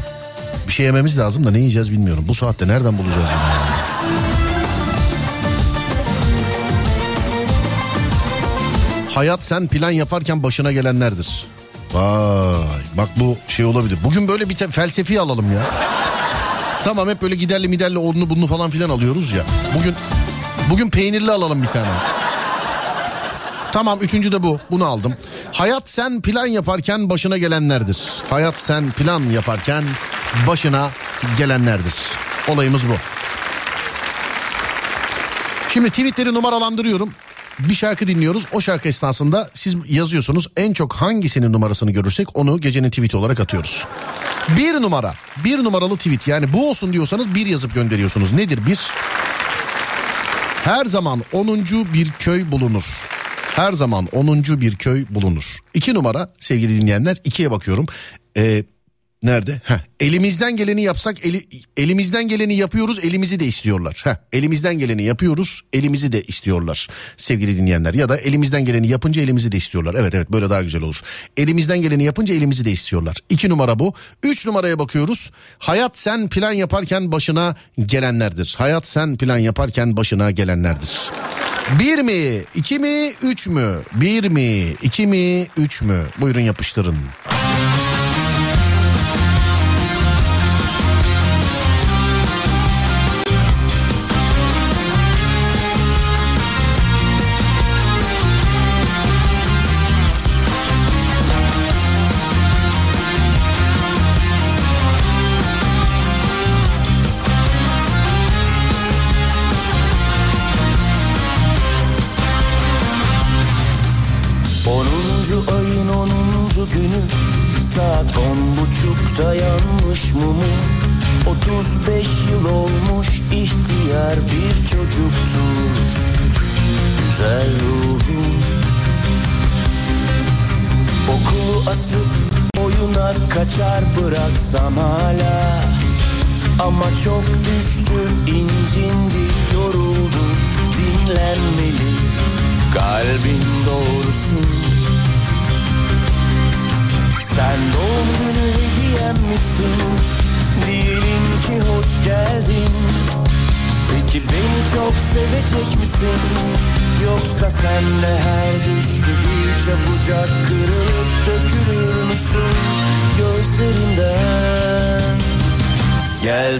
Bir 0.69 0.73
şey 0.73 0.87
yememiz 0.87 1.19
lazım 1.19 1.45
da 1.45 1.51
ne 1.51 1.59
yiyeceğiz 1.59 1.93
bilmiyorum. 1.93 2.25
Bu 2.29 2.35
saatte 2.35 2.69
nereden 2.69 2.99
bulacağız? 2.99 3.19
bunu? 3.19 3.82
Hayat 9.15 9.45
sen 9.45 9.69
plan 9.69 9.91
yaparken 9.91 10.43
başına 10.43 10.73
gelenlerdir. 10.73 11.47
Vay 11.93 12.55
bak 12.95 13.09
bu 13.17 13.37
şey 13.49 13.65
olabilir. 13.65 13.99
Bugün 14.05 14.29
böyle 14.29 14.49
bir 14.49 14.55
felsefi 14.55 15.21
alalım 15.21 15.53
ya. 15.53 15.63
Tamam 16.85 17.09
hep 17.09 17.23
böyle 17.23 17.35
giderli 17.35 17.69
miderli 17.69 17.99
onu 17.99 18.31
bunu 18.31 18.47
falan 18.47 18.71
filan 18.71 18.91
alıyoruz 18.91 19.33
ya. 19.33 19.43
Bugün 19.75 19.95
bugün 20.71 20.91
peynirli 20.91 21.31
alalım 21.33 21.63
bir 21.63 21.69
tane. 21.69 21.89
Tamam 23.73 23.99
üçüncü 24.01 24.33
de 24.33 24.43
bu. 24.43 24.61
Bunu 24.71 24.85
aldım. 24.85 25.15
Hayat 25.53 25.89
sen 25.89 26.21
plan 26.23 26.47
yaparken 26.47 27.11
başına 27.11 27.39
gelenlerdir. 27.39 27.99
Hayat 28.31 28.61
sen 28.61 28.91
plan 28.91 29.23
yaparken 29.23 29.85
başına 30.47 30.91
gelenlerdir. 31.39 31.95
Olayımız 32.49 32.89
bu. 32.89 32.93
Şimdi 35.69 35.91
tweetleri 35.91 36.35
numaralandırıyorum. 36.35 37.11
Bir 37.69 37.75
şarkı 37.75 38.07
dinliyoruz. 38.07 38.47
O 38.53 38.61
şarkı 38.61 38.89
esnasında 38.89 39.51
siz 39.55 39.77
yazıyorsunuz. 39.89 40.49
En 40.57 40.73
çok 40.73 40.93
hangisinin 40.93 41.53
numarasını 41.53 41.91
görürsek 41.91 42.37
onu 42.37 42.61
gecenin 42.61 42.91
tweet 42.91 43.15
olarak 43.15 43.41
atıyoruz. 43.41 43.87
Bir 44.57 44.75
numara. 44.75 45.15
Bir 45.45 45.65
numaralı 45.65 45.97
tweet. 45.97 46.29
Yani 46.29 46.53
bu 46.53 46.71
olsun 46.71 46.93
diyorsanız 46.93 47.35
bir 47.35 47.47
yazıp 47.47 47.75
gönderiyorsunuz. 47.75 48.33
Nedir 48.33 48.61
bir? 48.67 48.81
Her 50.65 50.85
zaman 50.85 51.23
10. 51.33 51.59
bir 51.95 52.11
köy 52.19 52.51
bulunur. 52.51 52.85
Her 53.57 53.73
zaman 53.73 54.09
10. 54.13 54.45
bir 54.45 54.77
köy 54.77 55.05
bulunur. 55.11 55.57
İki 55.75 55.95
numara 55.95 56.33
sevgili 56.39 56.81
dinleyenler 56.81 57.17
ikiye 57.25 57.51
bakıyorum. 57.51 57.87
Ee, 58.37 58.65
nerede? 59.23 59.61
Heh, 59.65 59.79
elimizden 60.01 60.57
geleni 60.57 60.83
yapsak 60.83 61.27
eli- 61.27 61.47
elimizden 61.77 62.29
geleni 62.29 62.57
yapıyoruz 62.57 62.99
elimizi 63.05 63.41
de 63.41 63.47
istiyorlar. 63.47 64.03
Heh, 64.05 64.17
elimizden 64.33 64.79
geleni 64.79 65.03
yapıyoruz 65.03 65.63
elimizi 65.73 66.13
de 66.13 66.23
istiyorlar 66.23 66.89
sevgili 67.17 67.57
dinleyenler. 67.57 67.95
Ya 67.95 68.09
da 68.09 68.17
elimizden 68.17 68.65
geleni 68.65 68.89
yapınca 68.89 69.23
elimizi 69.23 69.53
de 69.53 69.57
istiyorlar. 69.57 69.95
Evet 69.99 70.15
evet 70.15 70.33
böyle 70.33 70.51
daha 70.51 70.63
güzel 70.63 70.83
olur. 70.83 71.01
Elimizden 71.37 71.83
geleni 71.83 72.05
yapınca 72.05 72.35
elimizi 72.35 72.65
de 72.65 72.71
istiyorlar. 72.73 73.17
İki 73.29 73.49
numara 73.49 73.79
bu. 73.79 73.95
Üç 74.23 74.47
numaraya 74.47 74.79
bakıyoruz. 74.79 75.31
Hayat 75.59 75.99
sen 75.99 76.29
plan 76.29 76.53
yaparken 76.53 77.13
başına 77.13 77.57
gelenlerdir. 77.87 78.55
Hayat 78.59 78.87
sen 78.87 79.17
plan 79.17 79.39
yaparken 79.39 79.97
başına 79.97 80.31
gelenlerdir. 80.31 80.91
Bir 81.79 81.99
mi, 81.99 82.43
iki 82.55 82.79
mi, 82.79 83.13
üç 83.23 83.47
mü? 83.49 83.77
Bir 83.95 84.29
mi, 84.29 84.73
iki 84.83 85.07
mi, 85.07 85.47
üç 85.57 85.83
mü? 85.83 86.03
Buyurun 86.21 86.41
yapıştırın. 86.41 86.97
Onuncu 87.27 87.42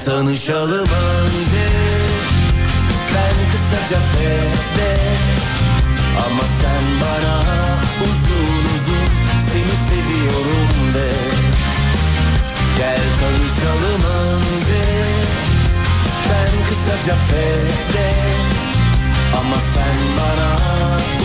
tanışalım 0.05 0.89
önce. 0.89 1.67
Ben 3.15 3.51
kısaca 3.51 4.01
fede 4.01 4.97
ama 6.27 6.45
sen 6.61 6.83
bana 7.01 7.43
uzun 8.03 8.65
uzun 8.77 9.07
seni 9.39 9.77
seviyorum 9.89 10.95
de. 10.95 11.13
Gel 12.79 13.01
tanışalım 13.21 14.03
önce. 14.21 14.83
Ben 16.31 16.65
kısaca 16.69 17.17
fede 17.17 18.13
Ama 19.41 19.57
sen 19.75 19.99
bana 20.19 20.57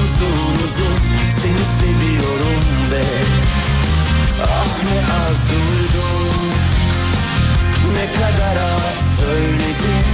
uzun 0.03 0.65
uzun 0.65 0.95
seni 1.41 1.65
seviyorum 1.79 2.91
de. 2.91 3.03
Ah 4.43 4.83
ne 4.83 5.13
az 5.13 5.49
duydum 5.49 6.76
Ne 7.93 8.05
kadar 8.19 8.55
az 8.55 9.17
söyledim. 9.19 10.07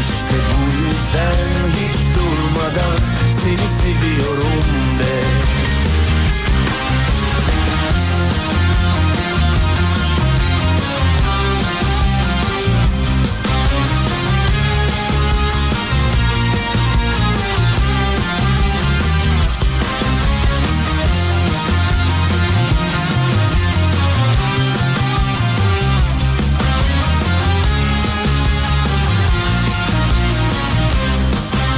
İşte 0.00 0.36
bu 0.50 0.66
yüzden 0.66 1.38
hiç 1.78 1.98
durmadan 2.16 2.98
seni 3.42 3.68
seviyorum 3.80 4.62
de 4.98 5.14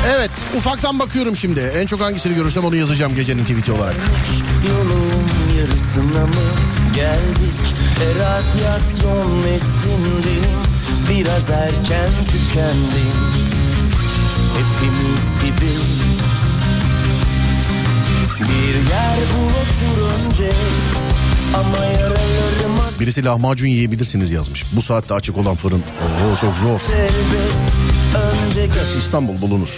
Evet 0.06 0.30
ufaktan 0.56 0.98
bakıyorum 0.98 1.36
şimdi. 1.36 1.60
En 1.60 1.86
çok 1.86 2.00
hangisini 2.00 2.34
görürsem 2.34 2.64
onu 2.64 2.76
yazacağım 2.76 3.14
gecenin 3.14 3.44
tweet'i 3.44 3.72
olarak. 3.72 3.94
Yolun 4.68 5.24
yarısına 5.58 6.26
mı 6.26 6.50
geldik? 6.94 7.74
E, 8.02 8.18
radyasyon 8.18 9.42
neslindenim 9.42 10.60
Biraz 11.10 11.50
erken 11.50 12.10
tükendim 12.26 13.14
Hepimiz 14.54 15.36
gibi 15.44 15.72
Bir 18.40 18.74
yer 18.74 19.16
bul 19.34 19.50
otur 19.50 20.26
önce 20.26 20.50
Birisi 23.00 23.24
lahmacun 23.24 23.66
yiyebilirsiniz 23.66 24.32
yazmış. 24.32 24.64
Bu 24.72 24.82
saatte 24.82 25.14
açık 25.14 25.36
olan 25.38 25.54
fırın. 25.54 25.82
Oo 26.32 26.36
çok 26.40 26.56
zor. 26.56 26.80
Gerçi 28.54 28.98
İstanbul 28.98 29.40
bulunur. 29.40 29.68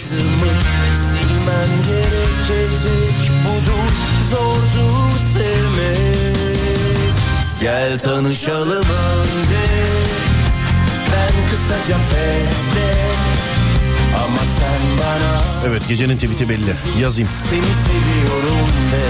Silmem 1.09 1.69
gerekecek 1.87 3.31
budur 3.43 3.91
Zordur 4.31 5.17
sevmek 5.33 6.37
Gel 7.61 7.99
tanışalım 7.99 8.85
önce 8.85 9.65
Ben 11.11 11.49
kısaca 11.49 11.97
fede 11.97 12.95
Ama 14.15 14.43
sen 14.59 14.81
bana 14.99 15.41
Evet 15.67 15.81
gecenin 15.89 16.15
tweet'i 16.15 16.49
belli. 16.49 16.73
Yazayım. 17.01 17.29
Seni 17.49 17.73
seviyorum 17.85 18.67
de 18.91 19.03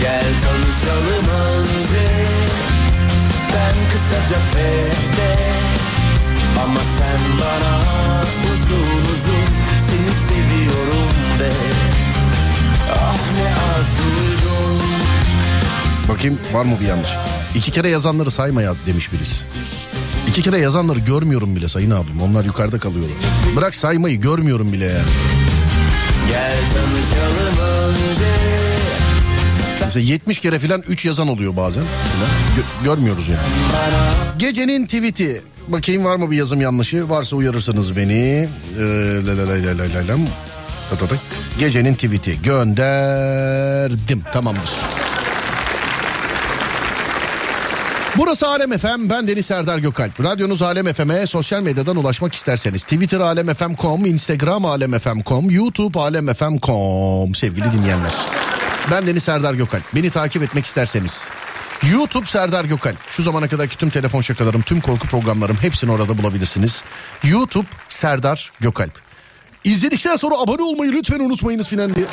Gel 0.00 0.24
tanışalım 0.44 1.28
önce 1.28 2.06
Ben 3.54 3.90
kısaca 3.92 4.40
fede 4.40 5.36
Ama 6.64 6.80
sen 6.80 7.20
bana 7.40 7.80
uzun 8.54 9.14
uzun 9.14 9.44
Seni 9.78 10.14
seviyorum 10.28 11.10
de 11.38 11.50
Ah 12.92 13.16
ne 13.36 13.48
az 13.78 13.86
duydum 13.98 14.84
Bakayım 16.08 16.38
var 16.52 16.64
mı 16.64 16.76
bir 16.80 16.86
yanlış? 16.86 17.10
İki 17.54 17.70
kere 17.70 17.88
yazanları 17.88 18.30
sayma 18.30 18.62
ya 18.62 18.74
demiş 18.86 19.12
birisi. 19.12 19.44
İki 20.28 20.42
kere 20.42 20.58
yazanları 20.58 20.98
görmüyorum 20.98 21.56
bile 21.56 21.68
sayın 21.68 21.90
abim. 21.90 22.22
Onlar 22.22 22.44
yukarıda 22.44 22.78
kalıyorlar. 22.78 23.16
Bırak 23.56 23.74
saymayı 23.74 24.20
görmüyorum 24.20 24.72
bile 24.72 24.84
yani. 24.84 25.08
Gel 26.28 26.56
tanışalım 26.74 27.58
önce 27.58 28.63
Mesela 29.94 30.12
70 30.12 30.38
kere 30.38 30.58
filan 30.58 30.82
3 30.88 31.04
yazan 31.04 31.28
oluyor 31.28 31.56
bazen. 31.56 31.82
Gö- 31.82 32.84
görmüyoruz 32.84 33.28
yani. 33.28 33.40
Gecenin 34.38 34.86
tweet'i. 34.86 35.42
Bakayım 35.68 36.04
var 36.04 36.16
mı 36.16 36.30
bir 36.30 36.36
yazım 36.36 36.60
yanlışı? 36.60 37.10
Varsa 37.10 37.36
uyarırsanız 37.36 37.96
beni. 37.96 38.12
Ee. 38.12 38.48
Gecenin 41.58 41.94
tweet'i. 41.94 42.42
Gönderdim. 42.42 44.22
Tamamdır. 44.32 44.70
Burası 48.16 48.48
Alem 48.48 48.78
FM. 48.78 49.10
Ben 49.10 49.28
Deniz 49.28 49.46
Serdar 49.46 49.78
Gökalp. 49.78 50.24
Radyonuz 50.24 50.62
Alem 50.62 50.92
FM'e 50.92 51.26
sosyal 51.26 51.62
medyadan 51.62 51.96
ulaşmak 51.96 52.34
isterseniz 52.34 52.82
Twitter 52.82 53.20
alemfm.com, 53.20 54.06
Instagram 54.06 54.64
alemfm.com, 54.64 55.50
YouTube 55.50 56.00
alemfm.com 56.00 57.34
sevgili 57.34 57.72
dinleyenler. 57.72 58.12
Ben 58.90 59.06
Deniz 59.06 59.22
Serdar 59.22 59.54
Gökalp. 59.54 59.82
Beni 59.94 60.10
takip 60.10 60.42
etmek 60.42 60.66
isterseniz 60.66 61.30
YouTube 61.92 62.26
Serdar 62.26 62.64
Gökalp. 62.64 62.96
Şu 63.10 63.22
zamana 63.22 63.48
kadarki 63.48 63.78
tüm 63.78 63.90
telefon 63.90 64.20
şakalarım, 64.20 64.62
tüm 64.62 64.80
korku 64.80 65.06
programlarım 65.06 65.56
hepsini 65.56 65.92
orada 65.92 66.18
bulabilirsiniz. 66.18 66.84
YouTube 67.24 67.66
Serdar 67.88 68.52
Gökalp. 68.60 68.92
İzledikten 69.64 70.16
sonra 70.16 70.34
abone 70.34 70.62
olmayı 70.62 70.92
lütfen 70.92 71.20
unutmayınız 71.20 71.68
filan 71.68 71.94
diye. 71.94 72.06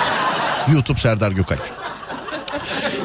YouTube 0.72 0.98
Serdar 0.98 1.32
Gökalp. 1.32 1.60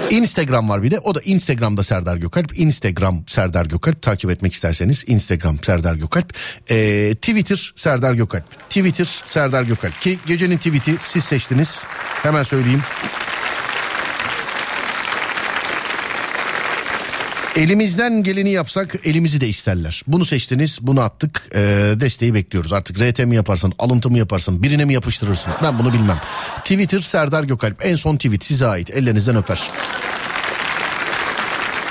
Instagram 0.10 0.70
var 0.70 0.84
bir 0.84 0.92
de 0.92 1.00
o 1.00 1.16
da 1.16 1.20
Instagram'da 1.22 1.84
Serdar 1.84 2.18
Gökalp. 2.18 2.60
Instagram 2.60 3.24
Serdar 3.28 3.66
Gökalp 3.66 4.02
takip 4.02 4.32
etmek 4.32 4.54
isterseniz 4.54 5.04
Instagram 5.08 5.58
Serdar 5.64 5.96
Gökalp. 5.96 6.34
Ee, 6.70 7.16
Twitter 7.16 7.74
Serdar 7.76 8.14
Gökalp. 8.14 8.70
Twitter 8.70 9.22
Serdar 9.26 9.64
Gökalp 9.64 10.02
ki 10.02 10.20
gecenin 10.26 10.58
tweet'i 10.58 10.96
siz 11.04 11.24
seçtiniz. 11.24 11.84
Hemen 12.24 12.44
söyleyeyim. 12.44 12.82
Elimizden 17.56 18.24
geleni 18.24 18.50
yapsak 18.50 18.96
elimizi 19.04 19.42
de 19.42 19.48
isterler. 19.48 20.04
Bunu 20.08 20.26
seçtiniz, 20.26 20.80
bunu 20.82 21.02
attık. 21.02 21.50
Ee, 21.56 21.60
desteği 22.00 22.34
bekliyoruz. 22.34 22.74
Artık 22.74 23.02
RT 23.02 23.20
mi 23.20 23.36
yaparsın, 23.36 23.74
alıntı 23.80 24.10
mı 24.10 24.18
yaparsın, 24.18 24.64
birine 24.64 24.86
mi 24.86 24.94
yapıştırırsın? 24.94 25.54
Ben 25.64 25.80
bunu 25.80 25.94
bilmem. 25.94 26.18
Twitter 26.58 27.00
Serdar 27.00 27.44
Gökalp. 27.44 27.86
En 27.86 27.96
son 27.96 28.16
tweet 28.16 28.44
size 28.44 28.68
ait. 28.68 28.90
Ellerinizden 28.90 29.36
öper. 29.36 29.70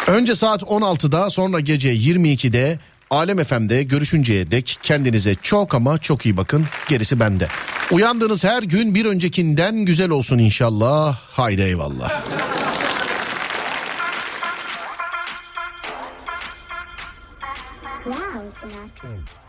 Önce 0.07 0.35
saat 0.35 0.63
16'da 0.63 1.31
sonra 1.31 1.61
gece 1.61 1.95
22'de 1.95 2.79
Alem 3.11 3.45
FM'de 3.45 3.83
görüşünceye 3.83 4.51
dek 4.51 4.79
kendinize 4.83 5.35
çok 5.43 5.75
ama 5.75 5.99
çok 5.99 6.27
iyi 6.27 6.37
bakın. 6.37 6.67
Gerisi 6.89 7.21
bende. 7.21 7.49
Uyandığınız 7.91 8.45
her 8.45 8.63
gün 8.63 8.95
bir 8.95 9.05
öncekinden 9.05 9.77
güzel 9.77 10.11
olsun 10.11 10.39
inşallah. 10.39 11.19
Haydi 11.31 11.63
eyvallah. 11.63 12.23
10. 19.03 19.42